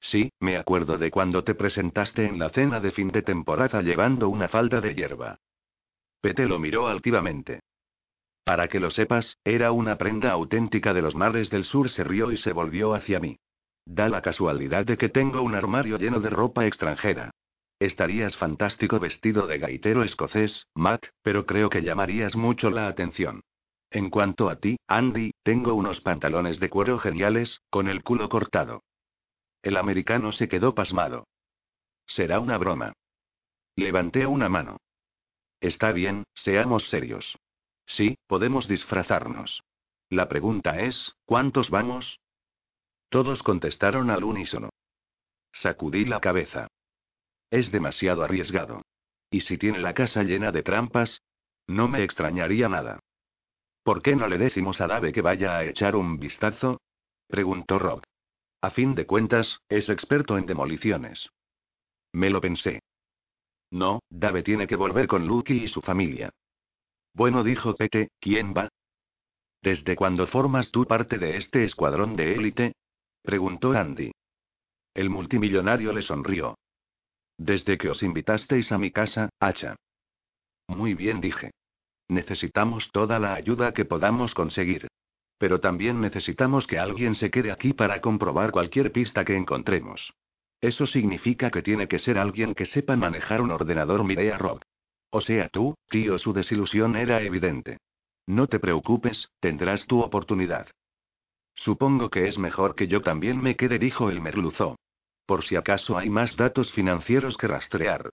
Sí, 0.00 0.30
me 0.38 0.56
acuerdo 0.56 0.98
de 0.98 1.10
cuando 1.10 1.42
te 1.44 1.54
presentaste 1.54 2.26
en 2.26 2.38
la 2.38 2.50
cena 2.50 2.78
de 2.80 2.90
fin 2.90 3.08
de 3.08 3.22
temporada 3.22 3.80
llevando 3.82 4.28
una 4.28 4.48
falda 4.48 4.80
de 4.80 4.94
hierba. 4.94 5.38
Pete 6.20 6.46
lo 6.46 6.58
miró 6.58 6.88
altivamente. 6.88 7.60
Para 8.48 8.68
que 8.68 8.80
lo 8.80 8.90
sepas, 8.90 9.36
era 9.44 9.72
una 9.72 9.98
prenda 9.98 10.30
auténtica 10.30 10.94
de 10.94 11.02
los 11.02 11.14
mares 11.14 11.50
del 11.50 11.64
sur, 11.64 11.90
se 11.90 12.02
rió 12.02 12.32
y 12.32 12.38
se 12.38 12.54
volvió 12.54 12.94
hacia 12.94 13.20
mí. 13.20 13.36
Da 13.84 14.08
la 14.08 14.22
casualidad 14.22 14.86
de 14.86 14.96
que 14.96 15.10
tengo 15.10 15.42
un 15.42 15.54
armario 15.54 15.98
lleno 15.98 16.18
de 16.18 16.30
ropa 16.30 16.64
extranjera. 16.64 17.30
Estarías 17.78 18.38
fantástico 18.38 18.98
vestido 19.00 19.46
de 19.46 19.58
gaitero 19.58 20.02
escocés, 20.02 20.66
Matt, 20.74 21.08
pero 21.20 21.44
creo 21.44 21.68
que 21.68 21.82
llamarías 21.82 22.36
mucho 22.36 22.70
la 22.70 22.88
atención. 22.88 23.42
En 23.90 24.08
cuanto 24.08 24.48
a 24.48 24.56
ti, 24.56 24.78
Andy, 24.86 25.32
tengo 25.42 25.74
unos 25.74 26.00
pantalones 26.00 26.58
de 26.58 26.70
cuero 26.70 26.98
geniales, 26.98 27.60
con 27.68 27.86
el 27.86 28.02
culo 28.02 28.30
cortado. 28.30 28.82
El 29.60 29.76
americano 29.76 30.32
se 30.32 30.48
quedó 30.48 30.74
pasmado. 30.74 31.26
Será 32.06 32.40
una 32.40 32.56
broma. 32.56 32.94
Levanté 33.76 34.26
una 34.26 34.48
mano. 34.48 34.78
Está 35.60 35.92
bien, 35.92 36.24
seamos 36.32 36.88
serios. 36.88 37.36
Sí, 37.88 38.16
podemos 38.26 38.68
disfrazarnos. 38.68 39.64
La 40.10 40.28
pregunta 40.28 40.78
es, 40.78 41.14
¿cuántos 41.24 41.70
vamos? 41.70 42.20
Todos 43.08 43.42
contestaron 43.42 44.10
al 44.10 44.24
unísono. 44.24 44.68
Sacudí 45.52 46.04
la 46.04 46.20
cabeza. 46.20 46.68
Es 47.50 47.72
demasiado 47.72 48.22
arriesgado. 48.22 48.82
¿Y 49.30 49.40
si 49.40 49.56
tiene 49.56 49.78
la 49.78 49.94
casa 49.94 50.22
llena 50.22 50.52
de 50.52 50.62
trampas? 50.62 51.22
No 51.66 51.88
me 51.88 52.04
extrañaría 52.04 52.68
nada. 52.68 53.00
¿Por 53.82 54.02
qué 54.02 54.14
no 54.14 54.28
le 54.28 54.36
decimos 54.36 54.82
a 54.82 54.86
Dave 54.86 55.12
que 55.12 55.22
vaya 55.22 55.56
a 55.56 55.64
echar 55.64 55.96
un 55.96 56.18
vistazo? 56.18 56.82
preguntó 57.26 57.78
Rob. 57.78 58.02
A 58.60 58.70
fin 58.70 58.94
de 58.94 59.06
cuentas, 59.06 59.60
es 59.68 59.88
experto 59.88 60.36
en 60.36 60.44
demoliciones. 60.44 61.30
Me 62.12 62.28
lo 62.28 62.40
pensé. 62.42 62.80
No, 63.70 64.00
Dave 64.10 64.42
tiene 64.42 64.66
que 64.66 64.76
volver 64.76 65.06
con 65.08 65.26
Lucky 65.26 65.64
y 65.64 65.68
su 65.68 65.80
familia. 65.80 66.30
Bueno, 67.14 67.42
dijo 67.42 67.74
Pete, 67.74 68.10
¿quién 68.20 68.54
va? 68.56 68.68
¿Desde 69.62 69.96
cuándo 69.96 70.26
formas 70.26 70.70
tú 70.70 70.84
parte 70.84 71.18
de 71.18 71.36
este 71.36 71.64
escuadrón 71.64 72.16
de 72.16 72.34
élite? 72.34 72.72
preguntó 73.22 73.72
Andy. 73.72 74.12
El 74.94 75.10
multimillonario 75.10 75.92
le 75.92 76.02
sonrió. 76.02 76.56
Desde 77.36 77.78
que 77.78 77.88
os 77.88 78.02
invitasteis 78.02 78.72
a 78.72 78.78
mi 78.78 78.90
casa, 78.90 79.30
hacha. 79.38 79.76
Muy 80.66 80.94
bien, 80.94 81.20
dije. 81.20 81.50
Necesitamos 82.08 82.90
toda 82.90 83.18
la 83.18 83.34
ayuda 83.34 83.72
que 83.72 83.84
podamos 83.84 84.34
conseguir. 84.34 84.88
Pero 85.38 85.60
también 85.60 86.00
necesitamos 86.00 86.66
que 86.66 86.78
alguien 86.78 87.14
se 87.14 87.30
quede 87.30 87.52
aquí 87.52 87.72
para 87.72 88.00
comprobar 88.00 88.50
cualquier 88.50 88.90
pista 88.90 89.24
que 89.24 89.36
encontremos. 89.36 90.12
Eso 90.60 90.86
significa 90.86 91.50
que 91.50 91.62
tiene 91.62 91.86
que 91.86 92.00
ser 92.00 92.18
alguien 92.18 92.54
que 92.54 92.66
sepa 92.66 92.96
manejar 92.96 93.40
un 93.40 93.52
ordenador, 93.52 94.02
miré 94.02 94.32
a 94.32 94.38
Rob. 94.38 94.60
O 95.10 95.20
sea, 95.20 95.48
tú, 95.48 95.74
tío, 95.88 96.18
su 96.18 96.32
desilusión 96.32 96.96
era 96.96 97.22
evidente. 97.22 97.78
No 98.26 98.46
te 98.46 98.58
preocupes, 98.58 99.30
tendrás 99.40 99.86
tu 99.86 100.00
oportunidad. 100.00 100.68
Supongo 101.54 102.10
que 102.10 102.28
es 102.28 102.38
mejor 102.38 102.74
que 102.74 102.86
yo 102.86 103.00
también 103.00 103.40
me 103.40 103.56
quede, 103.56 103.78
dijo 103.78 104.10
el 104.10 104.20
merluzo. 104.20 104.76
Por 105.26 105.44
si 105.44 105.56
acaso 105.56 105.98
hay 105.98 106.10
más 106.10 106.36
datos 106.36 106.72
financieros 106.72 107.36
que 107.36 107.48
rastrear. 107.48 108.10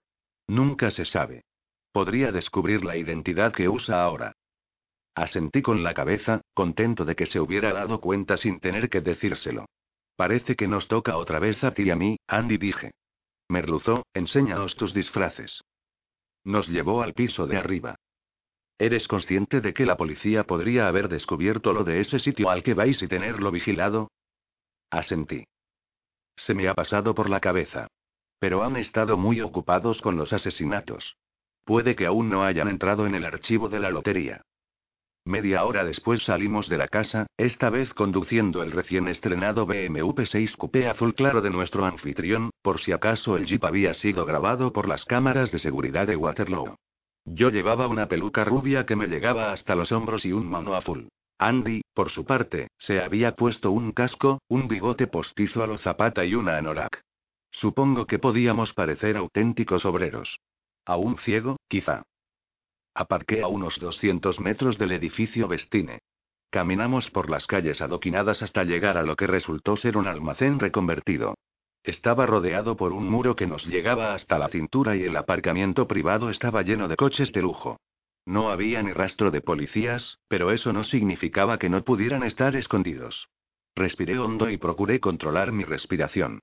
Nunca 0.48 0.90
se 0.90 1.04
sabe. 1.04 1.44
Podría 1.92 2.32
descubrir 2.32 2.84
la 2.84 2.96
identidad 2.96 3.52
que 3.52 3.68
usa 3.68 4.02
ahora. 4.02 4.32
Asentí 5.14 5.62
con 5.62 5.82
la 5.82 5.94
cabeza, 5.94 6.42
contento 6.52 7.04
de 7.04 7.14
que 7.14 7.26
se 7.26 7.40
hubiera 7.40 7.72
dado 7.72 8.00
cuenta 8.00 8.36
sin 8.36 8.60
tener 8.60 8.90
que 8.90 9.00
decírselo. 9.00 9.66
Parece 10.16 10.56
que 10.56 10.68
nos 10.68 10.88
toca 10.88 11.16
otra 11.16 11.38
vez 11.38 11.62
a 11.64 11.72
ti 11.72 11.84
y 11.84 11.90
a 11.90 11.96
mí, 11.96 12.18
Andy 12.26 12.58
dije. 12.58 12.92
Merluzó, 13.48 14.04
enséñanos 14.12 14.76
tus 14.76 14.92
disfraces. 14.92 15.62
Nos 16.46 16.68
llevó 16.68 17.02
al 17.02 17.12
piso 17.12 17.48
de 17.48 17.56
arriba. 17.56 17.96
¿Eres 18.78 19.08
consciente 19.08 19.60
de 19.60 19.74
que 19.74 19.84
la 19.84 19.96
policía 19.96 20.44
podría 20.44 20.86
haber 20.86 21.08
descubierto 21.08 21.72
lo 21.72 21.82
de 21.82 21.98
ese 21.98 22.20
sitio 22.20 22.50
al 22.50 22.62
que 22.62 22.72
vais 22.72 23.02
y 23.02 23.08
tenerlo 23.08 23.50
vigilado? 23.50 24.12
Asentí. 24.88 25.48
Se 26.36 26.54
me 26.54 26.68
ha 26.68 26.74
pasado 26.74 27.16
por 27.16 27.28
la 27.28 27.40
cabeza. 27.40 27.88
Pero 28.38 28.62
han 28.62 28.76
estado 28.76 29.16
muy 29.16 29.40
ocupados 29.40 30.00
con 30.00 30.16
los 30.16 30.32
asesinatos. 30.32 31.16
Puede 31.64 31.96
que 31.96 32.06
aún 32.06 32.30
no 32.30 32.44
hayan 32.44 32.68
entrado 32.68 33.08
en 33.08 33.16
el 33.16 33.24
archivo 33.24 33.68
de 33.68 33.80
la 33.80 33.90
lotería. 33.90 34.42
Media 35.26 35.64
hora 35.64 35.84
después 35.84 36.22
salimos 36.22 36.68
de 36.68 36.78
la 36.78 36.86
casa, 36.86 37.26
esta 37.36 37.68
vez 37.68 37.92
conduciendo 37.92 38.62
el 38.62 38.70
recién 38.70 39.08
estrenado 39.08 39.66
BMW 39.66 40.12
P6 40.12 40.56
Coupé 40.56 40.86
azul 40.86 41.16
claro 41.16 41.40
de 41.40 41.50
nuestro 41.50 41.84
anfitrión, 41.84 42.50
por 42.62 42.78
si 42.78 42.92
acaso 42.92 43.36
el 43.36 43.44
jeep 43.44 43.64
había 43.64 43.92
sido 43.92 44.24
grabado 44.24 44.72
por 44.72 44.86
las 44.86 45.04
cámaras 45.04 45.50
de 45.50 45.58
seguridad 45.58 46.06
de 46.06 46.14
Waterloo. 46.14 46.76
Yo 47.24 47.50
llevaba 47.50 47.88
una 47.88 48.06
peluca 48.06 48.44
rubia 48.44 48.86
que 48.86 48.94
me 48.94 49.08
llegaba 49.08 49.50
hasta 49.50 49.74
los 49.74 49.90
hombros 49.90 50.24
y 50.24 50.30
un 50.30 50.48
mano 50.48 50.76
azul. 50.76 51.08
Andy, 51.38 51.82
por 51.92 52.10
su 52.10 52.24
parte, 52.24 52.68
se 52.78 53.00
había 53.00 53.34
puesto 53.34 53.72
un 53.72 53.90
casco, 53.90 54.38
un 54.46 54.68
bigote 54.68 55.08
postizo 55.08 55.64
a 55.64 55.66
lo 55.66 55.78
zapata 55.78 56.24
y 56.24 56.36
una 56.36 56.56
anorak. 56.56 57.00
Supongo 57.50 58.06
que 58.06 58.20
podíamos 58.20 58.74
parecer 58.74 59.16
auténticos 59.16 59.86
obreros. 59.86 60.38
Aún 60.84 61.18
ciego, 61.18 61.56
quizá. 61.66 62.04
Aparqué 62.98 63.42
a 63.42 63.48
unos 63.48 63.78
200 63.78 64.40
metros 64.40 64.78
del 64.78 64.92
edificio 64.92 65.48
Vestine. 65.48 65.98
Caminamos 66.48 67.10
por 67.10 67.28
las 67.28 67.46
calles 67.46 67.82
adoquinadas 67.82 68.40
hasta 68.40 68.64
llegar 68.64 68.96
a 68.96 69.02
lo 69.02 69.16
que 69.16 69.26
resultó 69.26 69.76
ser 69.76 69.98
un 69.98 70.06
almacén 70.06 70.58
reconvertido. 70.58 71.34
Estaba 71.84 72.24
rodeado 72.24 72.78
por 72.78 72.94
un 72.94 73.06
muro 73.06 73.36
que 73.36 73.46
nos 73.46 73.66
llegaba 73.66 74.14
hasta 74.14 74.38
la 74.38 74.48
cintura 74.48 74.96
y 74.96 75.02
el 75.02 75.14
aparcamiento 75.14 75.86
privado 75.86 76.30
estaba 76.30 76.62
lleno 76.62 76.88
de 76.88 76.96
coches 76.96 77.32
de 77.32 77.42
lujo. 77.42 77.76
No 78.24 78.48
había 78.48 78.82
ni 78.82 78.94
rastro 78.94 79.30
de 79.30 79.42
policías, 79.42 80.18
pero 80.26 80.50
eso 80.50 80.72
no 80.72 80.82
significaba 80.82 81.58
que 81.58 81.68
no 81.68 81.84
pudieran 81.84 82.22
estar 82.22 82.56
escondidos. 82.56 83.28
Respiré 83.74 84.18
hondo 84.18 84.48
y 84.48 84.56
procuré 84.56 85.00
controlar 85.00 85.52
mi 85.52 85.64
respiración. 85.64 86.40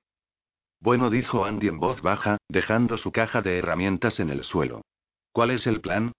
Bueno, 0.79 1.09
dijo 1.09 1.45
Andy 1.45 1.69
en 1.69 1.79
voz 1.79 2.03
baja, 2.03 2.37
dejando 2.47 2.97
su 2.97 3.11
caja 3.11 3.41
de 3.41 3.57
herramientas 3.57 4.19
en 4.19 4.29
el 4.29 4.43
suelo. 4.43 4.83
¿Cuál 5.31 5.49
es 5.49 5.65
el 5.65 5.81
plan? 5.81 6.11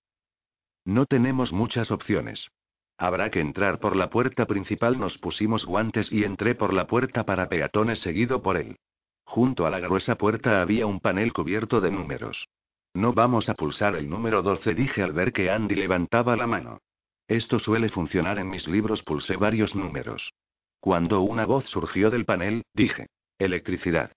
No 0.85 1.07
tenemos 1.07 1.53
muchas 1.53 1.91
opciones. 1.91 2.51
Habrá 2.97 3.31
que 3.31 3.41
entrar 3.41 3.81
por 3.81 3.97
la 3.97 4.11
puerta 4.11 4.47
principal. 4.47 4.99
Nos 4.99 5.19
pusimos 5.19 5.65
guantes 5.65 6.13
y 6.13 6.25
entré 6.25 6.55
por 6.55 6.73
la 6.73 6.87
puerta 6.87 7.25
para 7.25 7.49
peatones 7.49 8.01
seguido 8.01 8.43
por 8.43 8.57
él. 8.57 8.77
Junto 9.25 9.67
a 9.67 9.71
la 9.71 9.81
gruesa 9.81 10.17
puerta 10.17 10.61
había 10.61 10.87
un 10.87 11.01
panel 11.01 11.33
cubierto 11.33 11.81
de 11.81 11.91
números. 11.91 12.47
No 12.93 13.13
vamos 13.13 13.49
a 13.49 13.55
pulsar 13.55 13.97
el 13.97 14.09
número 14.09 14.43
12, 14.43 14.75
dije 14.75 15.03
al 15.03 15.13
ver 15.13 15.33
que 15.33 15.51
Andy 15.51 15.75
levantaba 15.75 16.37
la 16.37 16.47
mano. 16.47 16.79
Esto 17.27 17.59
suele 17.59 17.89
funcionar 17.89 18.39
en 18.39 18.51
mis 18.51 18.69
libros, 18.69 19.03
pulsé 19.03 19.37
varios 19.37 19.75
números. 19.75 20.33
Cuando 20.79 21.23
una 21.23 21.47
voz 21.47 21.65
surgió 21.65 22.11
del 22.11 22.27
panel, 22.27 22.63
dije, 22.75 23.09
electricidad. 23.39 24.13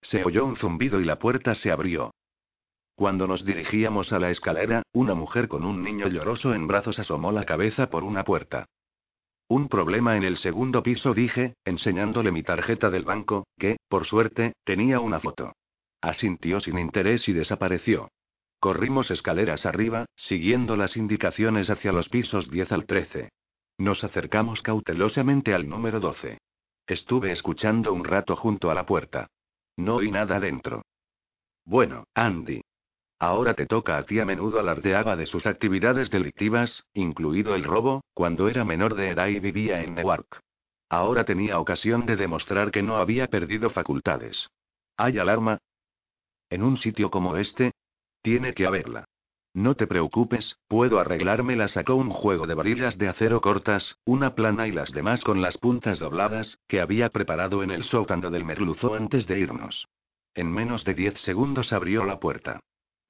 Se 0.00 0.24
oyó 0.24 0.46
un 0.46 0.56
zumbido 0.56 1.00
y 1.00 1.04
la 1.04 1.18
puerta 1.18 1.54
se 1.54 1.72
abrió. 1.72 2.12
Cuando 3.00 3.26
nos 3.26 3.46
dirigíamos 3.46 4.12
a 4.12 4.18
la 4.18 4.28
escalera, 4.28 4.82
una 4.92 5.14
mujer 5.14 5.48
con 5.48 5.64
un 5.64 5.82
niño 5.82 6.06
lloroso 6.08 6.52
en 6.52 6.66
brazos 6.66 6.98
asomó 6.98 7.32
la 7.32 7.46
cabeza 7.46 7.88
por 7.88 8.04
una 8.04 8.24
puerta. 8.24 8.66
Un 9.48 9.68
problema 9.68 10.18
en 10.18 10.22
el 10.22 10.36
segundo 10.36 10.82
piso, 10.82 11.14
dije, 11.14 11.54
enseñándole 11.64 12.30
mi 12.30 12.42
tarjeta 12.42 12.90
del 12.90 13.04
banco, 13.04 13.46
que, 13.56 13.78
por 13.88 14.04
suerte, 14.04 14.52
tenía 14.64 15.00
una 15.00 15.18
foto. 15.18 15.54
Asintió 16.02 16.60
sin 16.60 16.78
interés 16.78 17.26
y 17.30 17.32
desapareció. 17.32 18.10
Corrimos 18.58 19.10
escaleras 19.10 19.64
arriba, 19.64 20.04
siguiendo 20.14 20.76
las 20.76 20.98
indicaciones 20.98 21.70
hacia 21.70 21.92
los 21.92 22.10
pisos 22.10 22.50
10 22.50 22.70
al 22.70 22.84
13. 22.84 23.30
Nos 23.78 24.04
acercamos 24.04 24.60
cautelosamente 24.60 25.54
al 25.54 25.66
número 25.66 26.00
12. 26.00 26.36
Estuve 26.86 27.32
escuchando 27.32 27.94
un 27.94 28.04
rato 28.04 28.36
junto 28.36 28.70
a 28.70 28.74
la 28.74 28.84
puerta. 28.84 29.26
No 29.78 29.94
oí 29.94 30.10
nada 30.10 30.38
dentro. 30.38 30.82
Bueno, 31.64 32.04
Andy, 32.14 32.62
Ahora 33.20 33.52
te 33.52 33.66
toca 33.66 33.98
a 33.98 34.04
ti 34.04 34.18
a 34.18 34.24
menudo 34.24 34.58
alardeaba 34.58 35.14
de 35.14 35.26
sus 35.26 35.46
actividades 35.46 36.10
delictivas, 36.10 36.86
incluido 36.94 37.54
el 37.54 37.64
robo, 37.64 38.02
cuando 38.14 38.48
era 38.48 38.64
menor 38.64 38.94
de 38.94 39.10
edad 39.10 39.26
y 39.28 39.38
vivía 39.40 39.82
en 39.82 39.94
Newark. 39.94 40.40
Ahora 40.88 41.24
tenía 41.24 41.60
ocasión 41.60 42.06
de 42.06 42.16
demostrar 42.16 42.70
que 42.70 42.82
no 42.82 42.96
había 42.96 43.26
perdido 43.26 43.68
facultades. 43.68 44.48
¿Hay 44.96 45.18
alarma? 45.18 45.58
En 46.48 46.62
un 46.62 46.78
sitio 46.78 47.10
como 47.10 47.36
este, 47.36 47.72
tiene 48.22 48.54
que 48.54 48.66
haberla. 48.66 49.04
No 49.52 49.74
te 49.74 49.86
preocupes, 49.86 50.56
puedo 50.66 50.98
arreglármela. 50.98 51.68
Sacó 51.68 51.96
un 51.96 52.08
juego 52.08 52.46
de 52.46 52.54
varillas 52.54 52.96
de 52.96 53.08
acero 53.08 53.42
cortas, 53.42 53.98
una 54.06 54.34
plana 54.34 54.66
y 54.66 54.72
las 54.72 54.92
demás 54.92 55.24
con 55.24 55.42
las 55.42 55.58
puntas 55.58 55.98
dobladas, 55.98 56.58
que 56.66 56.80
había 56.80 57.10
preparado 57.10 57.62
en 57.62 57.70
el 57.70 57.84
sótano 57.84 58.30
del 58.30 58.46
merluzo 58.46 58.94
antes 58.94 59.26
de 59.26 59.40
irnos. 59.40 59.88
En 60.34 60.50
menos 60.50 60.84
de 60.84 60.94
diez 60.94 61.20
segundos 61.20 61.74
abrió 61.74 62.04
la 62.04 62.18
puerta. 62.18 62.60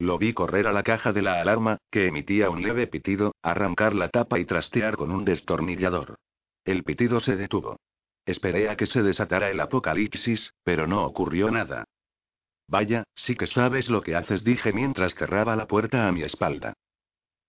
Lo 0.00 0.16
vi 0.16 0.32
correr 0.32 0.66
a 0.66 0.72
la 0.72 0.82
caja 0.82 1.12
de 1.12 1.20
la 1.20 1.42
alarma, 1.42 1.76
que 1.90 2.06
emitía 2.06 2.48
un 2.48 2.62
leve 2.62 2.86
pitido, 2.86 3.34
arrancar 3.42 3.94
la 3.94 4.08
tapa 4.08 4.38
y 4.38 4.46
trastear 4.46 4.96
con 4.96 5.10
un 5.10 5.26
destornillador. 5.26 6.16
El 6.64 6.84
pitido 6.84 7.20
se 7.20 7.36
detuvo. 7.36 7.76
Esperé 8.24 8.70
a 8.70 8.76
que 8.78 8.86
se 8.86 9.02
desatara 9.02 9.50
el 9.50 9.60
apocalipsis, 9.60 10.54
pero 10.64 10.86
no 10.86 11.04
ocurrió 11.04 11.50
nada. 11.50 11.84
Vaya, 12.66 13.04
sí 13.14 13.36
que 13.36 13.46
sabes 13.46 13.90
lo 13.90 14.00
que 14.00 14.16
haces, 14.16 14.42
dije 14.42 14.72
mientras 14.72 15.14
cerraba 15.14 15.54
la 15.54 15.66
puerta 15.66 16.08
a 16.08 16.12
mi 16.12 16.22
espalda. 16.22 16.72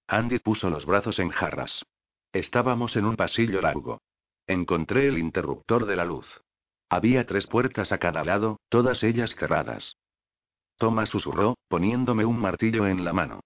Andy 0.07 0.39
puso 0.39 0.69
los 0.69 0.85
brazos 0.85 1.19
en 1.19 1.29
jarras. 1.29 1.85
Estábamos 2.33 2.97
en 2.97 3.05
un 3.05 3.15
pasillo 3.15 3.61
largo. 3.61 4.01
Encontré 4.45 5.07
el 5.07 5.19
interruptor 5.19 5.85
de 5.85 5.95
la 5.95 6.03
luz. 6.03 6.41
Había 6.89 7.25
tres 7.25 7.47
puertas 7.47 7.93
a 7.93 7.97
cada 7.97 8.25
lado, 8.25 8.59
todas 8.67 9.03
ellas 9.03 9.35
cerradas. 9.35 9.95
Toma 10.81 11.05
susurró, 11.05 11.59
poniéndome 11.67 12.25
un 12.25 12.39
martillo 12.39 12.87
en 12.87 13.05
la 13.05 13.13
mano. 13.13 13.41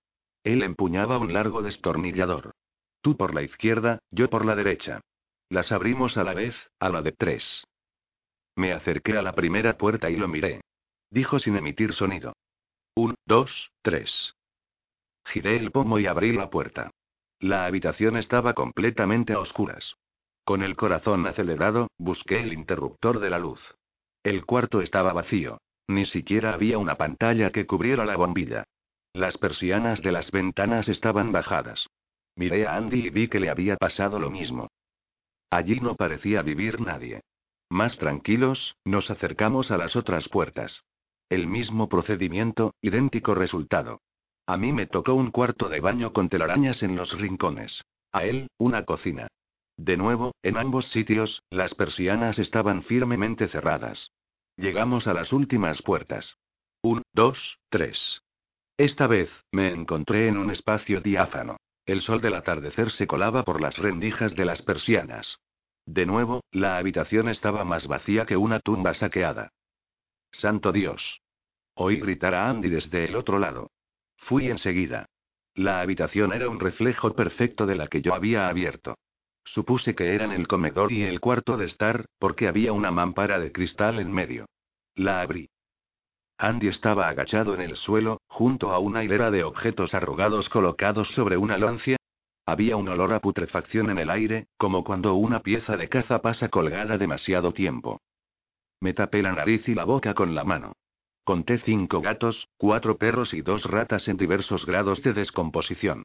Él 0.46 0.64
empuñaba 0.64 1.18
un 1.18 1.34
largo 1.34 1.62
destornillador. 1.62 2.54
Tú 3.02 3.18
por 3.18 3.36
la 3.36 3.42
izquierda, 3.42 4.00
yo 4.10 4.30
por 4.30 4.46
la 4.46 4.56
derecha. 4.56 5.02
Las 5.50 5.74
abrimos 5.74 6.16
a 6.16 6.24
la 6.24 6.34
vez, 6.34 6.56
a 6.80 6.88
la 6.88 7.02
de 7.02 7.12
tres. 7.12 7.66
Me 8.56 8.72
acerqué 8.72 9.18
a 9.18 9.22
la 9.22 9.34
primera 9.34 9.78
puerta 9.78 10.10
y 10.10 10.16
lo 10.16 10.30
miré. 10.30 10.62
Dijo 11.10 11.38
sin 11.40 11.58
emitir 11.58 11.92
sonido. 11.92 12.38
Un, 12.96 13.16
dos, 13.26 13.70
tres. 13.82 14.34
Giré 15.26 15.58
el 15.58 15.72
pomo 15.72 16.00
y 16.00 16.08
abrí 16.08 16.32
la 16.32 16.50
puerta. 16.50 16.92
La 17.42 17.66
habitación 17.66 18.16
estaba 18.16 18.54
completamente 18.54 19.34
a 19.34 19.40
oscuras. 19.40 19.96
Con 20.46 20.64
el 20.64 20.78
corazón 20.78 21.28
acelerado, 21.28 21.90
busqué 21.98 22.40
el 22.40 22.54
interruptor 22.54 23.20
de 23.20 23.30
la 23.30 23.40
luz. 23.40 23.76
El 24.24 24.46
cuarto 24.46 24.80
estaba 24.80 25.12
vacío. 25.12 25.58
Ni 25.88 26.06
siquiera 26.06 26.54
había 26.54 26.78
una 26.78 26.96
pantalla 26.96 27.52
que 27.52 27.66
cubriera 27.66 28.06
la 28.06 28.16
bombilla. 28.16 28.64
Las 29.14 29.38
persianas 29.38 30.02
de 30.02 30.12
las 30.12 30.32
ventanas 30.32 30.90
estaban 30.90 31.32
bajadas. 31.32 31.88
Miré 32.36 32.68
a 32.68 32.76
Andy 32.76 33.08
y 33.08 33.10
vi 33.10 33.28
que 33.28 33.40
le 33.40 33.50
había 33.50 33.78
pasado 33.78 34.20
lo 34.20 34.30
mismo. 34.30 34.70
Allí 35.50 35.80
no 35.80 35.96
parecía 35.96 36.42
vivir 36.42 36.82
nadie. 36.82 37.22
Más 37.70 37.98
tranquilos, 37.98 38.76
nos 38.84 39.10
acercamos 39.10 39.72
a 39.72 39.78
las 39.78 39.96
otras 39.96 40.28
puertas. 40.28 40.84
El 41.30 41.48
mismo 41.48 41.88
procedimiento, 41.88 42.74
idéntico 42.82 43.36
resultado. 43.36 44.02
A 44.48 44.58
mí 44.58 44.74
me 44.74 44.86
tocó 44.86 45.14
un 45.14 45.32
cuarto 45.32 45.70
de 45.70 45.80
baño 45.80 46.14
con 46.14 46.30
telarañas 46.30 46.84
en 46.84 46.96
los 46.96 47.18
rincones. 47.18 47.84
A 48.12 48.26
él, 48.26 48.50
una 48.58 48.86
cocina. 48.86 49.28
De 49.78 49.98
nuevo, 49.98 50.34
en 50.44 50.58
ambos 50.58 50.88
sitios, 50.88 51.42
las 51.50 51.74
persianas 51.74 52.38
estaban 52.38 52.84
firmemente 52.84 53.48
cerradas. 53.48 54.12
Llegamos 54.58 55.08
a 55.08 55.14
las 55.14 55.34
últimas 55.34 55.82
puertas. 55.82 56.38
Un, 56.82 57.02
dos, 57.14 57.60
tres. 57.70 58.22
Esta 58.78 59.08
vez, 59.08 59.30
me 59.52 59.70
encontré 59.70 60.28
en 60.28 60.38
un 60.38 60.50
espacio 60.50 61.02
diáfano. 61.02 61.58
El 61.86 62.02
sol 62.02 62.22
del 62.22 62.36
atardecer 62.36 62.92
se 62.92 63.06
colaba 63.06 63.44
por 63.44 63.62
las 63.62 63.78
rendijas 63.78 64.34
de 64.36 64.46
las 64.46 64.62
persianas. 64.62 65.40
De 65.86 66.06
nuevo, 66.06 66.42
la 66.52 66.78
habitación 66.78 67.30
estaba 67.30 67.64
más 67.64 67.88
vacía 67.88 68.26
que 68.26 68.38
una 68.38 68.60
tumba 68.60 68.94
saqueada. 68.94 69.50
Santo 70.32 70.72
Dios. 70.72 71.22
Oí 71.76 71.98
gritar 71.98 72.34
a 72.34 72.50
Andy 72.50 72.70
desde 72.70 73.06
el 73.06 73.16
otro 73.16 73.40
lado. 73.40 73.72
Fui 74.18 74.50
enseguida. 74.50 75.06
La 75.54 75.82
habitación 75.82 76.34
era 76.34 76.50
un 76.50 76.60
reflejo 76.60 77.14
perfecto 77.14 77.66
de 77.66 77.76
la 77.76 77.88
que 77.88 78.02
yo 78.02 78.14
había 78.14 78.48
abierto. 78.48 78.96
Supuse 79.46 79.96
que 79.96 80.16
eran 80.16 80.32
el 80.32 80.48
comedor 80.48 80.92
y 80.92 81.04
el 81.04 81.20
cuarto 81.20 81.56
de 81.56 81.66
estar, 81.66 82.08
porque 82.20 82.48
había 82.48 82.74
una 82.74 82.92
mampara 82.92 83.40
de 83.40 83.52
cristal 83.52 84.00
en 84.00 84.12
medio. 84.12 84.48
La 84.96 85.22
abrí. 85.22 85.50
Andy 86.38 86.68
estaba 86.68 87.08
agachado 87.08 87.54
en 87.54 87.62
el 87.62 87.78
suelo, 87.78 88.22
junto 88.28 88.72
a 88.72 88.80
una 88.80 89.04
hilera 89.04 89.32
de 89.32 89.44
objetos 89.44 89.94
arrugados 89.94 90.50
colocados 90.50 91.10
sobre 91.12 91.38
una 91.38 91.58
lancia. 91.58 91.98
Había 92.46 92.76
un 92.76 92.90
olor 92.90 93.14
a 93.14 93.22
putrefacción 93.22 93.90
en 93.90 94.00
el 94.00 94.10
aire, 94.10 94.48
como 94.58 94.84
cuando 94.84 95.14
una 95.14 95.42
pieza 95.42 95.78
de 95.78 95.88
caza 95.88 96.22
pasa 96.22 96.50
colgada 96.50 96.98
demasiado 96.98 97.54
tiempo. 97.54 98.02
Me 98.82 98.94
tapé 98.94 99.22
la 99.22 99.32
nariz 99.32 99.68
y 99.70 99.76
la 99.76 99.86
boca 99.86 100.14
con 100.14 100.36
la 100.36 100.44
mano. 100.44 100.74
Conté 101.24 101.58
cinco 101.60 102.02
gatos, 102.02 102.50
cuatro 102.58 102.98
perros 102.98 103.34
y 103.34 103.42
dos 103.42 103.66
ratas 103.66 104.08
en 104.08 104.18
diversos 104.18 104.66
grados 104.66 105.02
de 105.02 105.14
descomposición. 105.14 106.04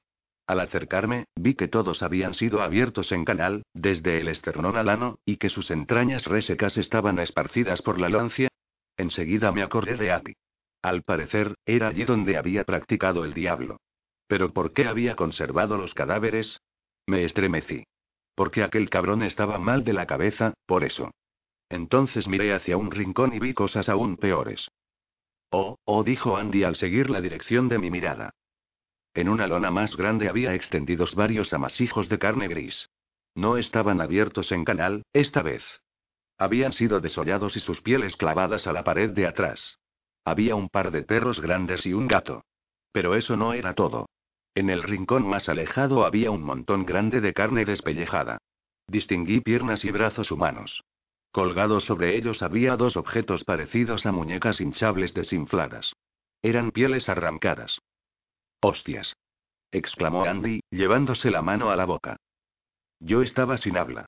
Al 0.50 0.58
acercarme, 0.58 1.26
vi 1.36 1.54
que 1.54 1.68
todos 1.68 2.02
habían 2.02 2.34
sido 2.34 2.60
abiertos 2.60 3.12
en 3.12 3.24
canal, 3.24 3.62
desde 3.72 4.20
el 4.20 4.26
esternón 4.26 4.76
al 4.76 4.88
ano, 4.88 5.20
y 5.24 5.36
que 5.36 5.48
sus 5.48 5.70
entrañas 5.70 6.24
resecas 6.26 6.76
estaban 6.76 7.20
esparcidas 7.20 7.82
por 7.82 8.00
la 8.00 8.08
lancia, 8.08 8.48
Enseguida 8.96 9.52
me 9.52 9.62
acordé 9.62 9.94
de 9.94 10.10
Ati. 10.10 10.32
Al 10.82 11.04
parecer, 11.04 11.54
era 11.64 11.86
allí 11.86 12.02
donde 12.02 12.36
había 12.36 12.64
practicado 12.64 13.24
el 13.24 13.32
diablo. 13.32 13.76
¿Pero 14.26 14.52
por 14.52 14.72
qué 14.72 14.88
había 14.88 15.14
conservado 15.14 15.78
los 15.78 15.94
cadáveres? 15.94 16.60
Me 17.06 17.22
estremecí. 17.22 17.84
Porque 18.34 18.64
aquel 18.64 18.90
cabrón 18.90 19.22
estaba 19.22 19.56
mal 19.60 19.84
de 19.84 19.92
la 19.92 20.08
cabeza, 20.08 20.54
por 20.66 20.82
eso. 20.82 21.12
Entonces 21.68 22.26
miré 22.26 22.52
hacia 22.52 22.76
un 22.76 22.90
rincón 22.90 23.34
y 23.34 23.38
vi 23.38 23.54
cosas 23.54 23.88
aún 23.88 24.16
peores. 24.16 24.66
Oh, 25.52 25.78
oh, 25.84 26.02
dijo 26.02 26.36
Andy 26.36 26.64
al 26.64 26.74
seguir 26.74 27.08
la 27.08 27.20
dirección 27.20 27.68
de 27.68 27.78
mi 27.78 27.88
mirada. 27.92 28.34
En 29.14 29.28
una 29.28 29.46
lona 29.46 29.70
más 29.70 29.96
grande 29.96 30.28
había 30.28 30.54
extendidos 30.54 31.14
varios 31.14 31.52
amasijos 31.52 32.08
de 32.08 32.18
carne 32.18 32.48
gris. 32.48 32.88
No 33.34 33.56
estaban 33.56 34.00
abiertos 34.00 34.52
en 34.52 34.64
canal, 34.64 35.02
esta 35.12 35.42
vez. 35.42 35.64
Habían 36.38 36.72
sido 36.72 37.00
desollados 37.00 37.56
y 37.56 37.60
sus 37.60 37.80
pieles 37.80 38.16
clavadas 38.16 38.66
a 38.66 38.72
la 38.72 38.84
pared 38.84 39.10
de 39.10 39.26
atrás. 39.26 39.78
Había 40.24 40.54
un 40.54 40.68
par 40.68 40.90
de 40.90 41.02
perros 41.02 41.40
grandes 41.40 41.84
y 41.86 41.92
un 41.92 42.06
gato. 42.06 42.44
Pero 42.92 43.14
eso 43.14 43.36
no 43.36 43.52
era 43.52 43.74
todo. 43.74 44.06
En 44.54 44.70
el 44.70 44.82
rincón 44.82 45.26
más 45.26 45.48
alejado 45.48 46.04
había 46.04 46.30
un 46.30 46.42
montón 46.42 46.84
grande 46.84 47.20
de 47.20 47.32
carne 47.32 47.64
despellejada. 47.64 48.38
Distinguí 48.86 49.40
piernas 49.40 49.84
y 49.84 49.90
brazos 49.90 50.30
humanos. 50.30 50.82
Colgados 51.30 51.84
sobre 51.84 52.16
ellos 52.16 52.42
había 52.42 52.76
dos 52.76 52.96
objetos 52.96 53.44
parecidos 53.44 54.06
a 54.06 54.12
muñecas 54.12 54.60
hinchables 54.60 55.14
desinfladas. 55.14 55.92
Eran 56.42 56.72
pieles 56.72 57.08
arrancadas. 57.08 57.78
¡Hostias! 58.60 59.16
exclamó 59.72 60.24
Andy, 60.24 60.60
llevándose 60.70 61.30
la 61.30 61.42
mano 61.42 61.70
a 61.70 61.76
la 61.76 61.84
boca. 61.84 62.16
Yo 62.98 63.22
estaba 63.22 63.56
sin 63.56 63.76
habla. 63.76 64.06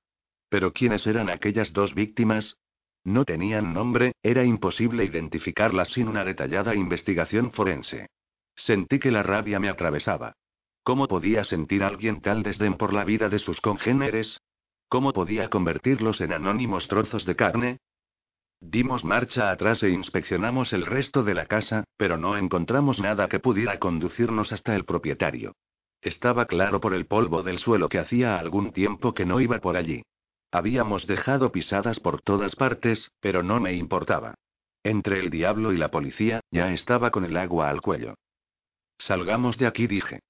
Pero 0.49 0.73
¿quiénes 0.73 1.07
eran 1.07 1.29
aquellas 1.29 1.73
dos 1.73 1.95
víctimas? 1.95 2.57
No 3.03 3.25
tenían 3.25 3.73
nombre, 3.73 4.13
era 4.21 4.43
imposible 4.43 5.03
identificarlas 5.03 5.89
sin 5.89 6.07
una 6.07 6.23
detallada 6.23 6.75
investigación 6.75 7.51
forense. 7.51 8.07
Sentí 8.55 8.99
que 8.99 9.11
la 9.11 9.23
rabia 9.23 9.59
me 9.59 9.69
atravesaba. 9.69 10.33
¿Cómo 10.83 11.07
podía 11.07 11.43
sentir 11.43 11.83
alguien 11.83 12.21
tal 12.21 12.43
desdén 12.43 12.75
por 12.75 12.93
la 12.93 13.03
vida 13.03 13.29
de 13.29 13.39
sus 13.39 13.61
congéneres? 13.61 14.39
¿Cómo 14.89 15.11
podía 15.11 15.49
convertirlos 15.49 16.21
en 16.21 16.33
anónimos 16.33 16.87
trozos 16.87 17.25
de 17.25 17.35
carne? 17.35 17.79
Dimos 18.65 19.03
marcha 19.03 19.51
atrás 19.51 19.83
e 19.83 19.89
inspeccionamos 19.89 20.71
el 20.71 20.85
resto 20.85 21.21
de 21.21 21.33
la 21.33 21.47
casa, 21.47 21.83
pero 21.97 22.17
no 22.17 22.37
encontramos 22.37 22.99
nada 22.99 23.27
que 23.27 23.39
pudiera 23.39 23.77
conducirnos 23.77 24.53
hasta 24.53 24.73
el 24.75 24.85
propietario. 24.85 25.53
Estaba 26.01 26.45
claro 26.45 26.79
por 26.79 26.93
el 26.93 27.05
polvo 27.05 27.43
del 27.43 27.59
suelo 27.59 27.89
que 27.89 27.99
hacía 27.99 28.39
algún 28.39 28.71
tiempo 28.71 29.13
que 29.13 29.25
no 29.25 29.41
iba 29.41 29.59
por 29.59 29.75
allí. 29.75 30.03
Habíamos 30.49 31.07
dejado 31.07 31.51
pisadas 31.51 31.99
por 31.99 32.21
todas 32.21 32.55
partes, 32.55 33.11
pero 33.19 33.43
no 33.43 33.59
me 33.59 33.73
importaba. 33.73 34.35
Entre 34.81 35.19
el 35.19 35.29
diablo 35.29 35.73
y 35.73 35.77
la 35.77 35.91
policía, 35.91 36.39
ya 36.49 36.71
estaba 36.71 37.11
con 37.11 37.25
el 37.25 37.35
agua 37.35 37.69
al 37.69 37.81
cuello. 37.81 38.15
Salgamos 38.97 39.57
de 39.57 39.67
aquí, 39.67 39.87
dije. 39.87 40.21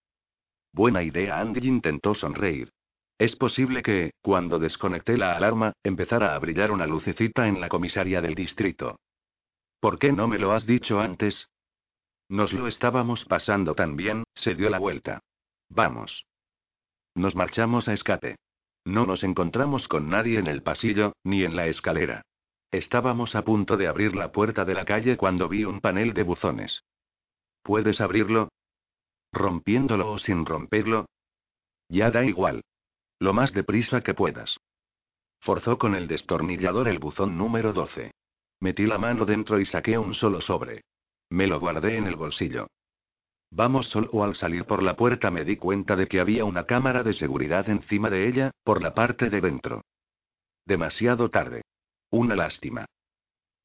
Buena 0.72 1.04
idea, 1.04 1.40
Andy 1.40 1.68
intentó 1.68 2.16
sonreír. 2.16 2.72
Es 3.24 3.38
posible 3.38 3.84
que, 3.84 4.12
cuando 4.22 4.60
desconecté 4.60 5.18
la 5.18 5.38
alarma, 5.38 5.72
empezara 5.82 6.36
a 6.36 6.40
brillar 6.40 6.72
una 6.72 6.86
lucecita 6.86 7.48
en 7.48 7.62
la 7.62 7.70
comisaría 7.70 8.20
del 8.20 8.36
distrito. 8.36 9.00
¿Por 9.80 9.98
qué 9.98 10.12
no 10.12 10.28
me 10.28 10.38
lo 10.38 10.52
has 10.52 10.66
dicho 10.66 11.00
antes? 11.00 11.48
Nos 12.28 12.52
lo 12.52 12.68
estábamos 12.68 13.24
pasando 13.24 13.76
tan 13.76 13.96
bien, 13.96 14.26
se 14.36 14.56
dio 14.56 14.70
la 14.70 14.78
vuelta. 14.78 15.22
Vamos. 15.70 16.26
Nos 17.16 17.34
marchamos 17.34 17.88
a 17.88 17.94
escape. 17.94 18.36
No 18.84 19.06
nos 19.06 19.24
encontramos 19.24 19.88
con 19.88 20.10
nadie 20.10 20.38
en 20.38 20.48
el 20.48 20.62
pasillo, 20.62 21.14
ni 21.24 21.46
en 21.46 21.56
la 21.56 21.68
escalera. 21.68 22.24
Estábamos 22.72 23.38
a 23.38 23.46
punto 23.46 23.78
de 23.78 23.88
abrir 23.88 24.18
la 24.18 24.34
puerta 24.34 24.66
de 24.66 24.74
la 24.74 24.84
calle 24.84 25.16
cuando 25.16 25.48
vi 25.48 25.64
un 25.64 25.80
panel 25.80 26.14
de 26.14 26.24
buzones. 26.24 26.84
¿Puedes 27.62 28.02
abrirlo? 28.02 28.50
¿Rompiéndolo 29.32 30.12
o 30.12 30.18
sin 30.18 30.46
romperlo? 30.46 31.06
Ya 31.88 32.12
da 32.12 32.26
igual. 32.26 32.64
Lo 33.24 33.32
más 33.32 33.54
deprisa 33.54 34.02
que 34.02 34.14
puedas. 34.14 34.60
Forzó 35.40 35.78
con 35.78 35.96
el 35.96 36.10
destornillador 36.10 36.90
el 36.90 37.00
buzón 37.00 37.38
número 37.38 37.72
12. 37.72 38.12
Metí 38.60 38.86
la 38.86 38.98
mano 38.98 39.24
dentro 39.24 39.62
y 39.62 39.66
saqué 39.66 39.98
un 39.98 40.14
solo 40.14 40.42
sobre. 40.42 40.82
Me 41.30 41.48
lo 41.48 41.58
guardé 41.58 41.96
en 41.96 42.06
el 42.08 42.18
bolsillo. 42.18 42.68
Vamos 43.50 43.88
solo 43.88 44.26
al 44.26 44.36
salir 44.36 44.66
por 44.66 44.84
la 44.84 44.98
puerta 44.98 45.32
me 45.32 45.46
di 45.46 45.56
cuenta 45.56 45.96
de 45.96 46.10
que 46.10 46.20
había 46.20 46.44
una 46.44 46.66
cámara 46.66 47.02
de 47.02 47.14
seguridad 47.14 47.70
encima 47.70 48.10
de 48.10 48.28
ella, 48.28 48.52
por 48.62 48.84
la 48.84 48.94
parte 48.94 49.30
de 49.30 49.40
dentro. 49.40 49.86
Demasiado 50.66 51.30
tarde. 51.30 51.62
Una 52.10 52.36
lástima. 52.36 52.86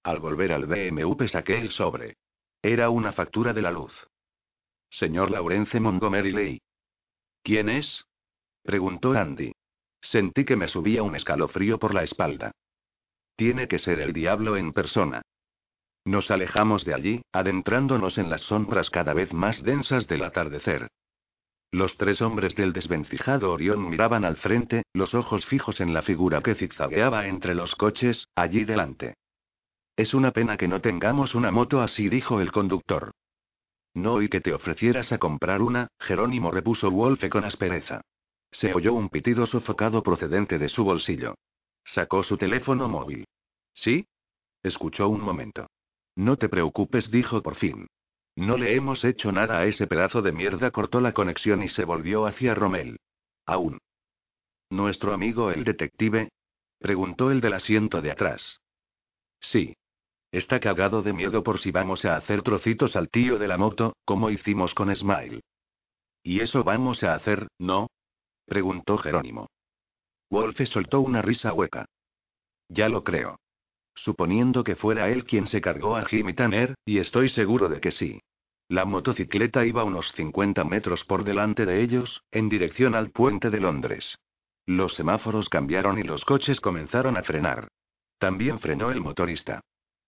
Al 0.05 0.21
volver 0.21 0.53
al 0.53 0.67
BMUP 0.67 1.27
saqué 1.27 1.59
el 1.59 1.73
sobre. 1.73 2.15
Era 2.63 2.91
una 2.91 3.11
factura 3.11 3.53
de 3.53 3.63
la 3.63 3.73
luz. 3.73 4.07
Señor 4.89 5.33
Laurence 5.33 5.81
Montgomery 5.81 6.31
Ley. 6.31 6.61
¿Quién 7.43 7.69
es? 7.69 8.05
Preguntó 8.69 9.15
Andy. 9.15 9.53
Sentí 10.03 10.45
que 10.45 10.55
me 10.55 10.69
subía 10.69 11.03
un 11.03 11.16
escalofrío 11.16 11.78
por 11.78 11.95
la 11.95 12.03
espalda. 12.03 12.53
Tiene 13.35 13.66
que 13.66 13.78
ser 13.78 13.99
el 13.99 14.12
diablo 14.12 14.59
en 14.59 14.74
persona. 14.74 15.23
Nos 16.05 16.31
alejamos 16.31 16.85
de 16.85 16.93
allí, 16.93 17.23
adentrándonos 17.32 18.19
en 18.19 18.28
las 18.28 18.43
sombras 18.43 18.90
cada 18.90 19.15
vez 19.15 19.32
más 19.32 19.62
densas 19.62 20.07
del 20.07 20.23
atardecer. 20.23 20.89
Los 21.73 21.97
tres 21.97 22.20
hombres 22.20 22.57
del 22.57 22.74
desvencijado 22.74 23.55
Orión 23.55 23.89
miraban 23.89 24.27
al 24.27 24.36
frente, 24.36 24.82
los 24.93 25.15
ojos 25.15 25.47
fijos 25.47 25.81
en 25.81 25.95
la 25.95 26.03
figura 26.03 26.43
que 26.43 26.55
zigzagueaba 26.55 27.27
entre 27.27 27.55
los 27.55 27.74
coches, 27.74 28.28
allí 28.35 28.66
delante. 28.66 29.15
Es 29.97 30.12
una 30.12 30.32
pena 30.32 30.59
que 30.59 30.69
no 30.69 30.82
tengamos 30.82 31.35
una 31.35 31.51
moto 31.51 31.81
así, 31.81 32.11
dijo 32.11 32.43
el 32.43 32.53
conductor. 32.53 33.12
No 33.95 34.20
y 34.20 34.28
que 34.28 34.43
te 34.43 34.53
ofrecieras 34.53 35.11
a 35.12 35.16
comprar 35.16 35.62
una, 35.62 35.89
Jerónimo 35.99 36.51
repuso 36.51 36.90
Wolfe 36.90 37.31
con 37.31 37.47
aspereza. 37.47 38.03
Se 38.51 38.73
oyó 38.73 38.95
un 38.95 39.09
pitido 39.09 39.47
sofocado 39.47 40.03
procedente 40.03 40.59
de 40.59 40.69
su 40.69 40.85
bolsillo. 40.85 41.35
Sacó 41.85 42.23
su 42.23 42.37
teléfono 42.37 42.89
móvil. 42.89 43.27
¿Sí? 43.75 44.07
Escuchó 44.62 45.09
un 45.09 45.20
momento. 45.20 45.69
No 46.16 46.37
te 46.37 46.49
preocupes, 46.49 47.11
dijo 47.11 47.43
por 47.43 47.57
fin. 47.57 47.87
No 48.37 48.57
le 48.57 48.75
hemos 48.75 49.05
hecho 49.05 49.33
nada 49.33 49.59
a 49.59 49.66
ese 49.66 49.87
pedazo 49.87 50.23
de 50.23 50.33
mierda. 50.33 50.70
Cortó 50.70 51.01
la 51.01 51.12
conexión 51.12 51.62
y 51.62 51.69
se 51.69 51.85
volvió 51.85 52.27
hacia 52.27 52.55
Rommel. 52.55 52.99
Aún. 53.47 53.79
¿Nuestro 54.70 55.12
amigo 55.12 55.51
el 55.51 55.65
detective? 55.65 56.29
Preguntó 56.79 57.31
el 57.31 57.41
del 57.41 57.55
asiento 57.55 58.01
de 58.01 58.11
atrás. 58.11 58.61
Sí. 59.41 59.77
Está 60.31 60.61
cagado 60.61 61.03
de 61.03 61.12
miedo 61.12 61.43
por 61.43 61.59
si 61.59 61.70
vamos 61.70 62.05
a 62.05 62.16
hacer 62.16 62.43
trocitos 62.43 62.97
al 62.97 63.09
tío 63.09 63.39
de 63.39 63.49
la 63.49 63.57
moto, 63.57 63.97
como 64.05 64.31
hicimos 64.31 64.75
con 64.75 64.95
Smile. 64.95 65.41
¿Y 66.23 66.41
eso 66.41 66.65
vamos 66.65 67.03
a 67.03 67.15
hacer, 67.15 67.49
no? 67.59 67.89
Preguntó 68.49 68.99
Jerónimo. 68.99 69.49
Wolfe 70.31 70.66
soltó 70.66 71.01
una 71.01 71.23
risa 71.23 71.53
hueca. 71.53 71.87
Ya 72.69 72.89
lo 72.89 73.05
creo. 73.05 73.39
Suponiendo 73.95 74.62
que 74.65 74.77
fuera 74.77 75.09
él 75.09 75.25
quien 75.25 75.47
se 75.47 75.61
cargó 75.61 75.97
a 75.97 76.05
Jimmy 76.05 76.35
Tanner, 76.35 76.75
y 76.85 76.99
estoy 76.99 77.29
seguro 77.29 77.69
de 77.69 77.81
que 77.81 77.91
sí. 77.91 78.20
La 78.69 78.85
motocicleta 78.85 79.65
iba 79.65 79.85
unos 79.85 80.12
50 80.12 80.62
metros 80.65 81.05
por 81.05 81.25
delante 81.25 81.65
de 81.65 81.83
ellos, 81.83 82.23
en 82.31 82.49
dirección 82.49 82.95
al 82.95 83.11
puente 83.11 83.51
de 83.51 83.61
Londres. 83.61 84.19
Los 84.66 84.95
semáforos 84.95 85.49
cambiaron 85.49 85.99
y 85.99 86.03
los 86.03 86.25
coches 86.27 86.61
comenzaron 86.61 87.16
a 87.16 87.23
frenar. 87.23 87.69
También 88.19 88.61
frenó 88.61 88.91
el 88.91 89.01
motorista. 89.01 89.62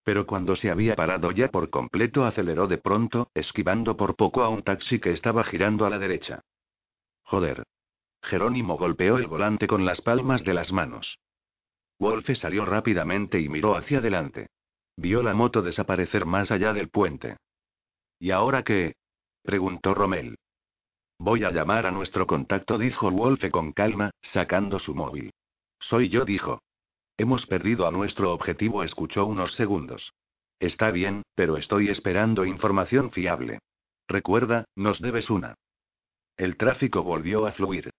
Pero 0.04 0.26
cuando 0.26 0.56
se 0.56 0.70
había 0.70 0.94
parado 0.96 1.30
ya 1.30 1.50
por 1.50 1.70
completo 1.70 2.24
aceleró 2.24 2.66
de 2.66 2.76
pronto, 2.76 3.30
esquivando 3.34 3.96
por 3.96 4.16
poco 4.16 4.42
a 4.42 4.50
un 4.50 4.62
taxi 4.62 4.98
que 4.98 5.12
estaba 5.12 5.44
girando 5.44 5.86
a 5.86 5.90
la 5.90 5.98
derecha. 5.98 6.42
Joder. 7.22 7.64
Jerónimo 8.22 8.76
golpeó 8.76 9.18
el 9.18 9.26
volante 9.26 9.66
con 9.66 9.84
las 9.84 10.00
palmas 10.00 10.44
de 10.44 10.54
las 10.54 10.72
manos. 10.72 11.18
Wolfe 11.98 12.34
salió 12.34 12.64
rápidamente 12.64 13.40
y 13.40 13.48
miró 13.48 13.76
hacia 13.76 13.98
adelante. 13.98 14.48
Vio 14.96 15.22
la 15.22 15.34
moto 15.34 15.62
desaparecer 15.62 16.26
más 16.26 16.50
allá 16.50 16.72
del 16.72 16.88
puente. 16.88 17.36
¿Y 18.18 18.30
ahora 18.30 18.62
qué? 18.62 18.94
preguntó 19.42 19.94
Rommel. 19.94 20.36
Voy 21.18 21.44
a 21.44 21.50
llamar 21.50 21.86
a 21.86 21.90
nuestro 21.90 22.26
contacto, 22.26 22.78
dijo 22.78 23.10
Wolfe 23.10 23.50
con 23.50 23.72
calma, 23.72 24.10
sacando 24.22 24.78
su 24.78 24.94
móvil. 24.94 25.32
Soy 25.78 26.08
yo, 26.08 26.24
dijo. 26.24 26.62
Hemos 27.18 27.46
perdido 27.46 27.86
a 27.86 27.90
nuestro 27.90 28.32
objetivo, 28.32 28.82
escuchó 28.82 29.26
unos 29.26 29.52
segundos. 29.52 30.12
Está 30.58 30.90
bien, 30.90 31.22
pero 31.34 31.56
estoy 31.56 31.88
esperando 31.88 32.44
información 32.44 33.10
fiable. 33.10 33.58
Recuerda, 34.08 34.64
nos 34.74 35.00
debes 35.00 35.30
una. 35.30 35.54
El 36.36 36.56
tráfico 36.56 37.02
volvió 37.02 37.46
a 37.46 37.52
fluir. 37.52 37.90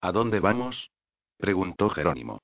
¿A 0.00 0.12
dónde 0.12 0.40
vamos? 0.40 0.90
preguntó 1.36 1.88
Jerónimo. 1.90 2.40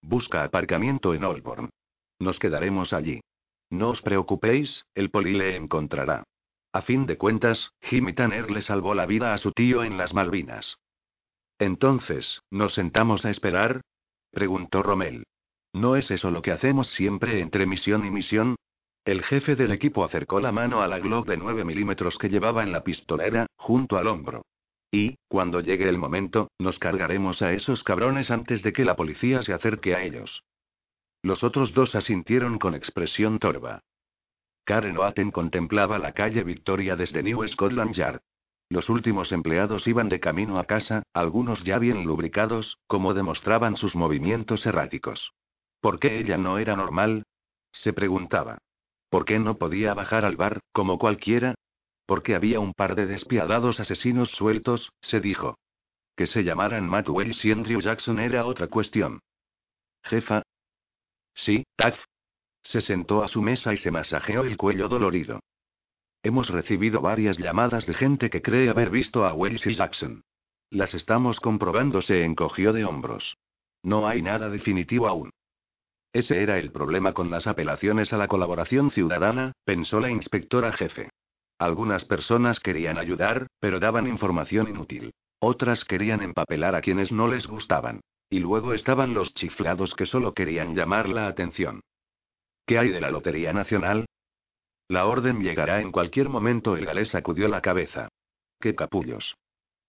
Busca 0.00 0.44
aparcamiento 0.44 1.14
en 1.14 1.24
Holborn. 1.24 1.70
Nos 2.18 2.38
quedaremos 2.38 2.92
allí. 2.92 3.20
No 3.70 3.90
os 3.90 4.02
preocupéis, 4.02 4.84
el 4.94 5.10
poli 5.10 5.32
le 5.32 5.56
encontrará. 5.56 6.24
A 6.72 6.82
fin 6.82 7.06
de 7.06 7.18
cuentas, 7.18 7.72
Jimmy 7.80 8.12
Tanner 8.12 8.50
le 8.50 8.62
salvó 8.62 8.94
la 8.94 9.06
vida 9.06 9.34
a 9.34 9.38
su 9.38 9.52
tío 9.52 9.82
en 9.82 9.98
las 9.98 10.14
Malvinas. 10.14 10.78
Entonces, 11.58 12.40
¿nos 12.50 12.74
sentamos 12.74 13.24
a 13.24 13.30
esperar? 13.30 13.80
preguntó 14.30 14.82
Rommel. 14.82 15.24
¿No 15.72 15.96
es 15.96 16.10
eso 16.10 16.30
lo 16.30 16.42
que 16.42 16.52
hacemos 16.52 16.88
siempre 16.88 17.40
entre 17.40 17.66
misión 17.66 18.06
y 18.06 18.10
misión? 18.10 18.56
El 19.04 19.22
jefe 19.22 19.56
del 19.56 19.72
equipo 19.72 20.04
acercó 20.04 20.40
la 20.40 20.52
mano 20.52 20.82
a 20.82 20.86
la 20.86 20.98
Glock 20.98 21.26
de 21.26 21.36
9 21.36 21.64
milímetros 21.64 22.18
que 22.18 22.28
llevaba 22.28 22.62
en 22.62 22.72
la 22.72 22.84
pistolera, 22.84 23.46
junto 23.56 23.96
al 23.96 24.06
hombro. 24.06 24.42
Y, 24.90 25.16
cuando 25.28 25.60
llegue 25.60 25.88
el 25.88 25.98
momento, 25.98 26.50
nos 26.58 26.78
cargaremos 26.78 27.42
a 27.42 27.52
esos 27.52 27.84
cabrones 27.84 28.30
antes 28.30 28.62
de 28.62 28.72
que 28.72 28.84
la 28.84 28.96
policía 28.96 29.42
se 29.42 29.52
acerque 29.52 29.94
a 29.94 30.02
ellos. 30.02 30.42
Los 31.22 31.44
otros 31.44 31.74
dos 31.74 31.94
asintieron 31.94 32.58
con 32.58 32.74
expresión 32.74 33.38
torva. 33.38 33.82
Karen 34.64 34.96
Oaten 34.96 35.30
contemplaba 35.30 35.98
la 35.98 36.12
calle 36.12 36.44
Victoria 36.44 36.96
desde 36.96 37.22
New 37.22 37.46
Scotland 37.48 37.94
Yard. 37.94 38.20
Los 38.70 38.90
últimos 38.90 39.32
empleados 39.32 39.86
iban 39.88 40.08
de 40.08 40.20
camino 40.20 40.58
a 40.58 40.64
casa, 40.64 41.02
algunos 41.14 41.64
ya 41.64 41.78
bien 41.78 42.04
lubricados, 42.04 42.78
como 42.86 43.14
demostraban 43.14 43.76
sus 43.76 43.96
movimientos 43.96 44.66
erráticos. 44.66 45.32
¿Por 45.80 45.98
qué 45.98 46.18
ella 46.18 46.36
no 46.36 46.58
era 46.58 46.76
normal? 46.76 47.24
Se 47.72 47.92
preguntaba. 47.92 48.58
¿Por 49.08 49.24
qué 49.24 49.38
no 49.38 49.56
podía 49.56 49.94
bajar 49.94 50.24
al 50.24 50.36
bar, 50.36 50.60
como 50.72 50.98
cualquiera? 50.98 51.54
Porque 52.08 52.34
había 52.34 52.58
un 52.58 52.72
par 52.72 52.94
de 52.94 53.06
despiadados 53.06 53.80
asesinos 53.80 54.30
sueltos, 54.30 54.94
se 55.02 55.20
dijo. 55.20 55.58
Que 56.16 56.26
se 56.26 56.42
llamaran 56.42 56.88
Matt 56.88 57.10
Wells 57.10 57.44
y 57.44 57.52
Andrew 57.52 57.82
Jackson 57.82 58.18
era 58.18 58.46
otra 58.46 58.68
cuestión. 58.68 59.20
Jefa. 60.02 60.40
Sí, 61.34 61.64
Taz, 61.76 62.02
se 62.62 62.80
sentó 62.80 63.22
a 63.22 63.28
su 63.28 63.42
mesa 63.42 63.74
y 63.74 63.76
se 63.76 63.90
masajeó 63.90 64.44
el 64.44 64.56
cuello 64.56 64.88
dolorido. 64.88 65.40
Hemos 66.22 66.48
recibido 66.48 67.02
varias 67.02 67.36
llamadas 67.36 67.84
de 67.84 67.92
gente 67.92 68.30
que 68.30 68.40
cree 68.40 68.70
haber 68.70 68.88
visto 68.88 69.26
a 69.26 69.34
Wells 69.34 69.66
y 69.66 69.74
Jackson. 69.74 70.22
Las 70.70 70.94
estamos 70.94 71.40
comprobando, 71.40 72.00
se 72.00 72.24
encogió 72.24 72.72
de 72.72 72.86
hombros. 72.86 73.36
No 73.82 74.08
hay 74.08 74.22
nada 74.22 74.48
definitivo 74.48 75.08
aún. 75.08 75.28
Ese 76.14 76.42
era 76.42 76.58
el 76.58 76.72
problema 76.72 77.12
con 77.12 77.30
las 77.30 77.46
apelaciones 77.46 78.14
a 78.14 78.16
la 78.16 78.28
colaboración 78.28 78.90
ciudadana, 78.90 79.52
pensó 79.66 80.00
la 80.00 80.10
inspectora 80.10 80.72
jefe. 80.72 81.10
Algunas 81.58 82.04
personas 82.04 82.60
querían 82.60 82.98
ayudar, 82.98 83.48
pero 83.58 83.80
daban 83.80 84.06
información 84.06 84.68
inútil. 84.68 85.12
Otras 85.40 85.84
querían 85.84 86.22
empapelar 86.22 86.74
a 86.74 86.80
quienes 86.80 87.12
no 87.12 87.28
les 87.28 87.46
gustaban. 87.46 88.00
Y 88.30 88.40
luego 88.40 88.74
estaban 88.74 89.14
los 89.14 89.34
chiflados 89.34 89.94
que 89.94 90.06
solo 90.06 90.34
querían 90.34 90.74
llamar 90.74 91.08
la 91.08 91.26
atención. 91.26 91.80
¿Qué 92.66 92.78
hay 92.78 92.90
de 92.90 93.00
la 93.00 93.10
Lotería 93.10 93.52
Nacional? 93.52 94.06
La 94.88 95.06
orden 95.06 95.40
llegará 95.40 95.80
en 95.80 95.90
cualquier 95.90 96.28
momento. 96.28 96.76
El 96.76 96.86
galés 96.86 97.10
sacudió 97.10 97.48
la 97.48 97.60
cabeza. 97.60 98.08
¡Qué 98.60 98.74
capullos! 98.74 99.36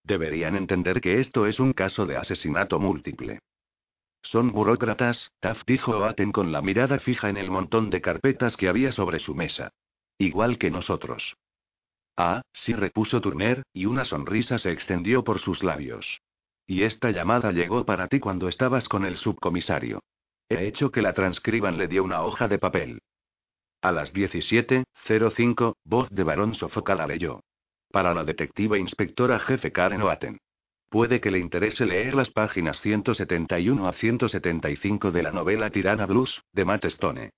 Deberían 0.03 0.55
entender 0.55 1.01
que 1.01 1.19
esto 1.19 1.45
es 1.45 1.59
un 1.59 1.73
caso 1.73 2.05
de 2.05 2.17
asesinato 2.17 2.79
múltiple. 2.79 3.39
Son 4.21 4.51
burócratas, 4.51 5.31
Taft 5.39 5.67
dijo 5.67 5.97
Oaten 5.97 6.31
con 6.31 6.51
la 6.51 6.61
mirada 6.61 6.99
fija 6.99 7.29
en 7.29 7.37
el 7.37 7.51
montón 7.51 7.89
de 7.89 8.01
carpetas 8.01 8.57
que 8.57 8.67
había 8.67 8.91
sobre 8.91 9.19
su 9.19 9.35
mesa. 9.35 9.71
Igual 10.17 10.57
que 10.57 10.71
nosotros. 10.71 11.35
Ah, 12.21 12.41
sí, 12.51 12.73
repuso 12.73 13.21
Turner, 13.21 13.63
y 13.71 13.85
una 13.85 14.03
sonrisa 14.03 14.59
se 14.59 14.73
extendió 14.73 15.23
por 15.23 15.39
sus 15.39 15.63
labios. 15.63 16.19
Y 16.67 16.83
esta 16.83 17.11
llamada 17.11 17.53
llegó 17.53 17.85
para 17.85 18.09
ti 18.09 18.19
cuando 18.19 18.49
estabas 18.49 18.89
con 18.89 19.05
el 19.05 19.15
subcomisario. 19.15 20.03
He 20.49 20.67
hecho 20.67 20.91
que 20.91 21.01
la 21.01 21.13
transcriban, 21.13 21.77
le 21.77 21.87
dio 21.87 22.03
una 22.03 22.21
hoja 22.23 22.49
de 22.49 22.59
papel. 22.59 22.99
A 23.81 23.93
las 23.93 24.13
17.05, 24.13 25.75
voz 25.85 26.09
de 26.09 26.23
varón 26.25 26.55
sofocada 26.55 27.07
leyó. 27.07 27.39
Para 27.89 28.13
la 28.13 28.25
detectiva 28.25 28.77
inspectora 28.77 29.39
jefe 29.39 29.71
Karen 29.71 30.01
Oaten. 30.01 30.39
Puede 30.89 31.21
que 31.21 31.31
le 31.31 31.39
interese 31.39 31.85
leer 31.85 32.15
las 32.15 32.31
páginas 32.31 32.81
171 32.81 33.87
a 33.87 33.93
175 33.93 35.11
de 35.11 35.23
la 35.23 35.31
novela 35.31 35.69
Tirana 35.69 36.05
Blues, 36.05 36.43
de 36.51 36.65
Matt 36.65 36.83
Stone. 36.83 37.29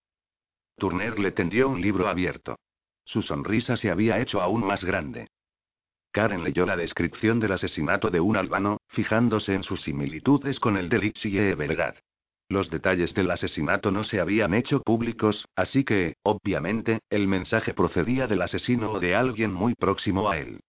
Turner 0.75 1.19
le 1.19 1.33
tendió 1.33 1.69
un 1.69 1.79
libro 1.79 2.07
abierto. 2.07 2.57
Su 3.05 3.21
sonrisa 3.21 3.77
se 3.77 3.91
había 3.91 4.19
hecho 4.19 4.41
aún 4.41 4.65
más 4.65 4.83
grande. 4.83 5.27
Karen 6.11 6.43
leyó 6.43 6.65
la 6.65 6.75
descripción 6.75 7.39
del 7.39 7.53
asesinato 7.53 8.09
de 8.09 8.19
un 8.19 8.35
albano, 8.35 8.77
fijándose 8.89 9.53
en 9.53 9.63
sus 9.63 9.81
similitudes 9.81 10.59
con 10.59 10.77
el 10.77 10.89
de 10.89 10.99
Lixie 10.99 11.51
Evergrad. 11.51 11.95
Los 12.49 12.69
detalles 12.69 13.13
del 13.13 13.31
asesinato 13.31 13.91
no 13.91 14.03
se 14.03 14.19
habían 14.19 14.53
hecho 14.53 14.81
públicos, 14.81 15.47
así 15.55 15.85
que, 15.85 16.17
obviamente, 16.23 16.99
el 17.09 17.27
mensaje 17.27 17.73
procedía 17.73 18.27
del 18.27 18.41
asesino 18.41 18.91
o 18.91 18.99
de 18.99 19.15
alguien 19.15 19.53
muy 19.53 19.73
próximo 19.73 20.29
a 20.29 20.37
él. 20.37 20.59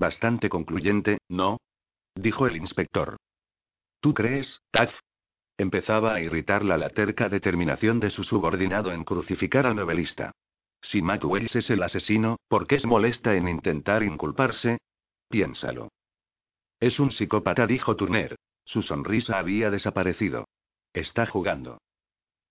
Bastante 0.00 0.48
concluyente, 0.48 1.18
¿no? 1.28 1.58
dijo 2.16 2.48
el 2.48 2.56
inspector. 2.56 3.16
¿Tú 4.00 4.14
crees, 4.14 4.60
Taz? 4.72 4.90
Empezaba 5.58 6.14
a 6.14 6.20
irritarla 6.20 6.76
la 6.76 6.90
terca 6.90 7.28
determinación 7.28 8.00
de 8.00 8.10
su 8.10 8.24
subordinado 8.24 8.92
en 8.92 9.04
crucificar 9.04 9.66
al 9.66 9.76
novelista. 9.76 10.32
Si 10.86 11.02
Matt 11.02 11.24
Wells 11.24 11.56
es 11.56 11.68
el 11.70 11.82
asesino, 11.82 12.36
¿por 12.46 12.68
qué 12.68 12.76
es 12.76 12.86
molesta 12.86 13.34
en 13.34 13.48
intentar 13.48 14.04
inculparse? 14.04 14.78
Piénsalo. 15.28 15.88
Es 16.78 17.00
un 17.00 17.10
psicópata, 17.10 17.66
dijo 17.66 17.96
Turner. 17.96 18.36
Su 18.64 18.82
sonrisa 18.82 19.40
había 19.40 19.72
desaparecido. 19.72 20.44
Está 20.92 21.26
jugando. 21.26 21.78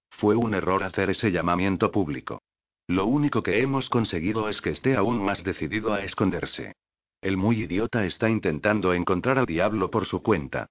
Fue 0.10 0.36
un 0.36 0.54
error 0.54 0.84
hacer 0.84 1.12
ese 1.12 1.32
llamamiento 1.32 1.92
público. 1.92 2.42
Lo 2.88 3.06
único 3.06 3.42
que 3.42 3.62
hemos 3.62 3.90
conseguido 3.90 4.50
es 4.50 4.62
que 4.62 4.72
esté 4.72 4.98
aún 4.98 5.24
más 5.24 5.46
decidido 5.46 5.94
a 5.94 6.04
esconderse. 6.04 6.74
El 7.22 7.38
muy 7.38 7.62
idiota 7.62 8.06
está 8.06 8.30
intentando 8.30 8.94
encontrar 8.94 9.40
al 9.40 9.46
diablo 9.46 9.90
por 9.90 10.08
su 10.08 10.22
cuenta. 10.22 10.68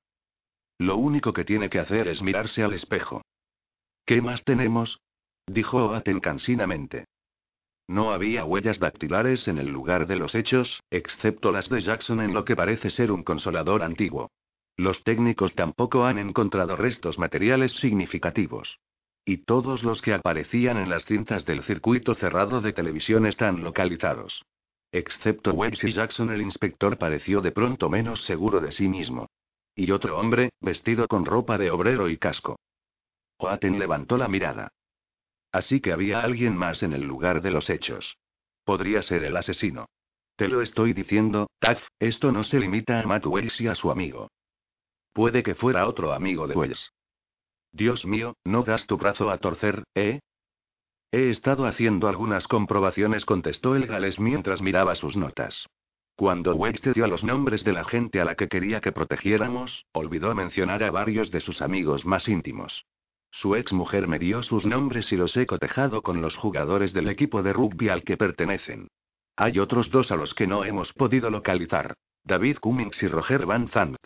Lo 0.77 0.99
único 0.99 1.33
que 1.33 1.47
tiene 1.47 1.71
que 1.71 1.79
hacer 1.79 2.09
es 2.09 2.21
mirarse 2.21 2.63
al 2.63 2.75
espejo. 2.75 3.23
¿Qué 4.05 4.21
más 4.21 4.45
tenemos? 4.45 5.01
dijo 5.47 5.87
Oaten 5.87 6.21
cansinamente. 6.21 7.07
No 7.87 8.13
había 8.13 8.45
huellas 8.45 8.79
dactilares 8.79 9.47
en 9.47 9.59
el 9.59 9.69
lugar 9.69 10.07
de 10.07 10.17
los 10.17 10.35
hechos, 10.35 10.83
excepto 10.91 11.53
las 11.53 11.69
de 11.69 11.81
Jackson 11.81 12.21
en 12.21 12.33
lo 12.33 12.45
que 12.45 12.57
parece 12.57 12.91
ser 12.91 13.13
un 13.13 13.23
consolador 13.23 13.83
antiguo. 13.83 14.31
Los 14.77 15.05
técnicos 15.05 15.55
tampoco 15.55 16.05
han 16.05 16.19
encontrado 16.19 16.77
restos 16.77 17.19
materiales 17.19 17.73
significativos. 17.73 18.81
Y 19.25 19.39
todos 19.39 19.85
los 19.85 20.03
que 20.03 20.15
aparecían 20.15 20.79
en 20.79 20.91
las 20.91 21.05
cintas 21.05 21.45
del 21.45 21.63
circuito 21.63 22.15
cerrado 22.15 22.61
de 22.61 22.73
televisión 22.73 23.27
están 23.27 23.63
localizados. 23.63 24.45
Excepto 24.91 25.53
Webbs 25.53 25.85
y 25.85 25.93
Jackson, 25.93 26.31
el 26.31 26.43
inspector 26.43 26.99
pareció 26.99 27.41
de 27.41 27.53
pronto 27.53 27.89
menos 27.91 28.25
seguro 28.25 28.61
de 28.61 28.73
sí 28.73 28.89
mismo. 28.89 29.29
Y 29.75 29.91
otro 29.91 30.19
hombre, 30.19 30.51
vestido 30.61 31.09
con 31.09 31.25
ropa 31.25 31.59
de 31.59 31.71
obrero 31.71 32.09
y 32.09 32.17
casco. 32.17 32.57
Oaten 33.39 33.79
levantó 33.79 34.17
la 34.17 34.29
mirada. 34.29 34.71
Así 35.55 35.81
que 35.81 35.93
había 35.93 36.19
alguien 36.19 36.57
más 36.57 36.83
en 36.83 36.93
el 36.93 37.03
lugar 37.03 37.41
de 37.41 37.53
los 37.53 37.71
hechos. 37.71 38.19
Podría 38.65 39.03
ser 39.03 39.23
el 39.23 39.37
asesino. 39.37 39.87
Te 40.35 40.49
lo 40.49 40.63
estoy 40.63 40.95
diciendo, 40.95 41.49
Taz, 41.61 41.81
esto 42.01 42.33
no 42.33 42.43
se 42.43 42.59
limita 42.59 42.99
a 42.99 43.05
Matt 43.05 43.25
Wells 43.27 43.61
y 43.61 43.69
a 43.69 43.77
su 43.77 43.93
amigo. 43.93 44.33
Puede 45.13 45.45
que 45.45 45.55
fuera 45.55 45.87
otro 45.87 46.13
amigo 46.13 46.49
de 46.49 46.57
Wells. 46.57 46.91
Dios 47.71 48.05
mío, 48.05 48.35
no 48.43 48.65
das 48.65 48.89
tu 48.89 48.97
brazo 48.97 49.31
a 49.31 49.39
torcer, 49.39 49.85
¿eh? 49.95 50.19
He 51.13 51.31
estado 51.31 51.67
haciendo 51.67 52.09
algunas 52.09 52.49
comprobaciones, 52.49 53.25
contestó 53.25 53.77
el 53.77 53.87
galés 53.87 54.19
mientras 54.19 54.61
miraba 54.61 54.97
sus 54.97 55.17
notas. 55.17 55.69
Cuando 56.17 56.57
Wells 56.57 56.81
te 56.81 56.95
dio 56.95 57.07
los 57.07 57.23
nombres 57.23 57.63
de 57.63 57.75
la 57.75 57.85
gente 57.85 58.21
a 58.21 58.25
la 58.25 58.35
que 58.35 58.49
quería 58.49 58.81
que 58.81 58.91
protegiéramos, 58.91 59.87
olvidó 59.93 60.35
mencionar 60.35 60.83
a 60.83 60.91
varios 60.91 61.31
de 61.31 61.39
sus 61.39 61.63
amigos 61.63 62.05
más 62.07 62.27
íntimos. 62.27 62.85
Su 63.37 63.57
ex 63.57 63.73
mujer 63.73 64.07
me 64.07 64.21
dio 64.21 64.45
sus 64.45 64.65
nombres 64.65 65.11
y 65.13 65.17
los 65.17 65.37
he 65.37 65.45
cotejado 65.45 66.03
con 66.03 66.23
los 66.23 66.37
jugadores 66.37 66.93
del 66.93 67.09
equipo 67.09 67.43
de 67.43 67.53
rugby 67.53 67.89
al 67.89 68.05
que 68.05 68.17
pertenecen. 68.17 68.87
Hay 69.35 69.59
otros 69.59 69.91
dos 69.91 70.13
a 70.13 70.17
los 70.17 70.35
que 70.35 70.47
no 70.47 70.65
hemos 70.65 70.93
podido 70.93 71.31
localizar. 71.31 71.95
David 72.23 72.59
Cummings 72.59 73.03
y 73.03 73.09
Roger 73.09 73.45
Van 73.45 73.67
Zandt. 73.67 73.99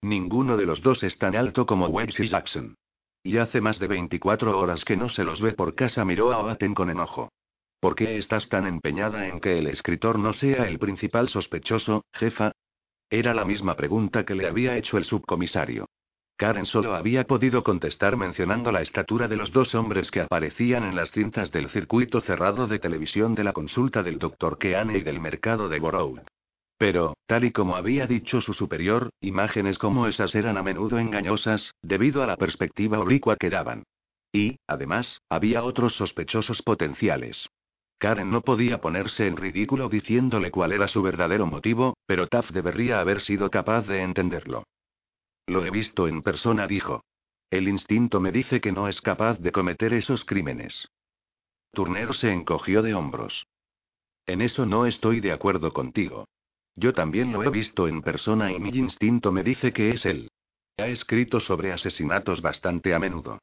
Ninguno 0.00 0.56
de 0.56 0.64
los 0.64 0.80
dos 0.80 1.02
es 1.02 1.18
tan 1.18 1.34
alto 1.34 1.66
como 1.66 1.88
Webbs 1.88 2.20
y 2.20 2.28
Jackson. 2.28 2.76
Y 3.24 3.38
hace 3.38 3.60
más 3.60 3.80
de 3.80 3.88
24 3.88 4.56
horas 4.56 4.84
que 4.84 4.96
no 4.96 5.08
se 5.08 5.24
los 5.24 5.40
ve 5.40 5.54
por 5.54 5.74
casa, 5.74 6.04
miró 6.04 6.32
a 6.32 6.38
Oaten 6.38 6.72
con 6.72 6.88
enojo. 6.88 7.32
¿Por 7.80 7.96
qué 7.96 8.16
estás 8.16 8.48
tan 8.48 8.64
empeñada 8.68 9.26
en 9.26 9.40
que 9.40 9.58
el 9.58 9.66
escritor 9.66 10.20
no 10.20 10.32
sea 10.32 10.68
el 10.68 10.78
principal 10.78 11.28
sospechoso, 11.28 12.04
jefa? 12.12 12.52
Era 13.10 13.34
la 13.34 13.44
misma 13.44 13.74
pregunta 13.74 14.24
que 14.24 14.36
le 14.36 14.46
había 14.46 14.76
hecho 14.76 14.98
el 14.98 15.04
subcomisario. 15.04 15.88
Karen 16.38 16.66
solo 16.66 16.94
había 16.94 17.24
podido 17.24 17.64
contestar 17.64 18.16
mencionando 18.16 18.70
la 18.70 18.80
estatura 18.80 19.26
de 19.26 19.34
los 19.34 19.50
dos 19.50 19.74
hombres 19.74 20.12
que 20.12 20.20
aparecían 20.20 20.84
en 20.84 20.94
las 20.94 21.10
cintas 21.10 21.50
del 21.50 21.68
circuito 21.68 22.20
cerrado 22.20 22.68
de 22.68 22.78
televisión 22.78 23.34
de 23.34 23.42
la 23.42 23.52
consulta 23.52 24.04
del 24.04 24.20
Dr. 24.20 24.56
Keane 24.56 24.98
y 24.98 25.00
del 25.00 25.18
mercado 25.18 25.68
de 25.68 25.80
Borough. 25.80 26.20
Pero, 26.78 27.16
tal 27.26 27.42
y 27.42 27.50
como 27.50 27.74
había 27.74 28.06
dicho 28.06 28.40
su 28.40 28.52
superior, 28.52 29.10
imágenes 29.20 29.78
como 29.78 30.06
esas 30.06 30.32
eran 30.36 30.56
a 30.56 30.62
menudo 30.62 31.00
engañosas, 31.00 31.74
debido 31.82 32.22
a 32.22 32.28
la 32.28 32.36
perspectiva 32.36 33.00
oblicua 33.00 33.34
que 33.34 33.50
daban. 33.50 33.82
Y, 34.32 34.58
además, 34.68 35.20
había 35.28 35.64
otros 35.64 35.96
sospechosos 35.96 36.62
potenciales. 36.62 37.48
Karen 37.98 38.30
no 38.30 38.42
podía 38.42 38.80
ponerse 38.80 39.26
en 39.26 39.36
ridículo 39.36 39.88
diciéndole 39.88 40.52
cuál 40.52 40.70
era 40.70 40.86
su 40.86 41.02
verdadero 41.02 41.46
motivo, 41.46 41.96
pero 42.06 42.28
Taff 42.28 42.52
debería 42.52 43.00
haber 43.00 43.22
sido 43.22 43.50
capaz 43.50 43.88
de 43.88 44.02
entenderlo. 44.02 44.62
Lo 45.48 45.64
he 45.64 45.70
visto 45.70 46.06
en 46.06 46.22
persona, 46.22 46.66
dijo. 46.66 47.02
El 47.50 47.68
instinto 47.68 48.20
me 48.20 48.30
dice 48.30 48.60
que 48.60 48.70
no 48.70 48.86
es 48.86 49.00
capaz 49.00 49.38
de 49.38 49.50
cometer 49.50 49.94
esos 49.94 50.26
crímenes. 50.26 50.88
Turner 51.72 52.14
se 52.14 52.30
encogió 52.30 52.82
de 52.82 52.94
hombros. 52.94 53.46
En 54.26 54.42
eso 54.42 54.66
no 54.66 54.84
estoy 54.84 55.20
de 55.20 55.32
acuerdo 55.32 55.72
contigo. 55.72 56.28
Yo 56.76 56.92
también 56.92 57.32
lo 57.32 57.42
he 57.42 57.48
visto 57.48 57.88
en 57.88 58.02
persona 58.02 58.52
y 58.52 58.60
mi 58.60 58.68
instinto 58.68 59.32
me 59.32 59.42
dice 59.42 59.72
que 59.72 59.88
es 59.88 60.04
él. 60.04 60.30
Ha 60.76 60.86
escrito 60.86 61.40
sobre 61.40 61.72
asesinatos 61.72 62.42
bastante 62.42 62.94
a 62.94 62.98
menudo. 62.98 63.38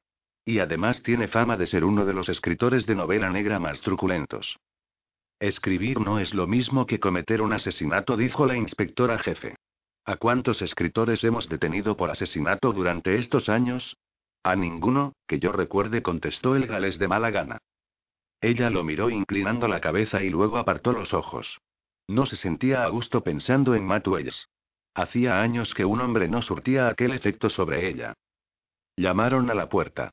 Y 0.45 0.59
además 0.59 1.01
tiene 1.01 1.27
fama 1.27 1.57
de 1.57 1.65
ser 1.65 1.83
uno 1.83 2.05
de 2.05 2.13
los 2.13 2.29
escritores 2.29 2.85
de 2.85 2.93
novela 2.93 3.31
negra 3.31 3.59
más 3.59 3.81
truculentos. 3.81 4.59
Escribir 5.39 5.99
no 5.99 6.19
es 6.19 6.35
lo 6.35 6.45
mismo 6.45 6.85
que 6.85 6.99
cometer 6.99 7.41
un 7.41 7.53
asesinato, 7.53 8.15
dijo 8.15 8.45
la 8.45 8.55
inspectora 8.55 9.17
jefe. 9.17 9.55
¿A 10.05 10.17
cuántos 10.17 10.61
escritores 10.61 11.23
hemos 11.23 11.49
detenido 11.49 11.97
por 11.97 12.11
asesinato 12.11 12.71
durante 12.71 13.15
estos 13.15 13.49
años? 13.49 13.97
A 14.43 14.55
ninguno, 14.55 15.13
que 15.25 15.39
yo 15.39 15.51
recuerde, 15.51 16.03
contestó 16.03 16.55
el 16.55 16.67
galés 16.67 16.99
de 16.99 17.07
mala 17.07 17.31
gana. 17.31 17.57
Ella 18.39 18.69
lo 18.69 18.83
miró 18.83 19.09
inclinando 19.09 19.67
la 19.67 19.81
cabeza 19.81 20.21
y 20.21 20.29
luego 20.29 20.57
apartó 20.57 20.91
los 20.91 21.15
ojos. 21.15 21.59
No 22.07 22.27
se 22.27 22.35
sentía 22.35 22.83
a 22.83 22.89
gusto 22.89 23.23
pensando 23.23 23.73
en 23.73 23.83
Matt. 23.87 24.07
Hacía 24.93 25.41
años 25.41 25.73
que 25.73 25.85
un 25.85 25.99
hombre 25.99 26.27
no 26.27 26.43
surtía 26.43 26.87
aquel 26.87 27.13
efecto 27.13 27.49
sobre 27.49 27.89
ella. 27.89 28.13
Llamaron 28.95 29.49
a 29.49 29.55
la 29.55 29.67
puerta. 29.67 30.11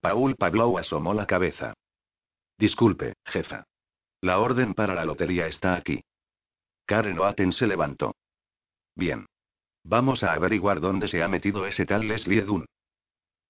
Paul 0.00 0.36
Pablo 0.36 0.78
asomó 0.78 1.12
la 1.12 1.26
cabeza. 1.26 1.74
Disculpe, 2.58 3.12
jefa. 3.26 3.64
La 4.22 4.38
orden 4.38 4.72
para 4.72 4.94
la 4.94 5.04
lotería 5.04 5.46
está 5.46 5.74
aquí. 5.74 6.02
Karen 6.86 7.18
Oaten 7.18 7.52
se 7.52 7.66
levantó. 7.66 8.16
Bien. 8.96 9.26
Vamos 9.84 10.22
a 10.22 10.32
averiguar 10.32 10.80
dónde 10.80 11.08
se 11.08 11.22
ha 11.22 11.28
metido 11.28 11.66
ese 11.66 11.84
tal 11.84 12.08
Leslie 12.08 12.42
Dunn. 12.42 12.64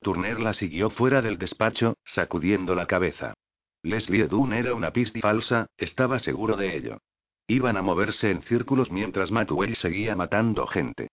Turner 0.02 0.40
la 0.40 0.52
siguió 0.52 0.90
fuera 0.90 1.22
del 1.22 1.38
despacho, 1.38 1.96
sacudiendo 2.04 2.74
la 2.74 2.86
cabeza. 2.86 3.34
Leslie 3.82 4.26
Dunn 4.26 4.52
era 4.52 4.74
una 4.74 4.92
pista 4.92 5.20
falsa, 5.20 5.66
estaba 5.76 6.18
seguro 6.18 6.56
de 6.56 6.76
ello. 6.76 6.98
Iban 7.46 7.76
a 7.76 7.82
moverse 7.82 8.30
en 8.30 8.42
círculos 8.42 8.90
mientras 8.90 9.30
Matwell 9.30 9.76
seguía 9.76 10.16
matando 10.16 10.66
gente. 10.66 11.08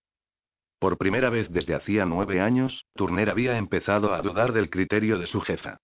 Por 0.79 0.97
primera 0.97 1.29
vez 1.29 1.51
desde 1.51 1.75
hacía 1.75 2.05
nueve 2.05 2.41
años, 2.41 2.85
Turner 2.95 3.29
había 3.29 3.57
empezado 3.57 4.13
a 4.13 4.21
dudar 4.21 4.51
del 4.51 4.69
criterio 4.69 5.19
de 5.19 5.27
su 5.27 5.39
jefa. 5.39 5.77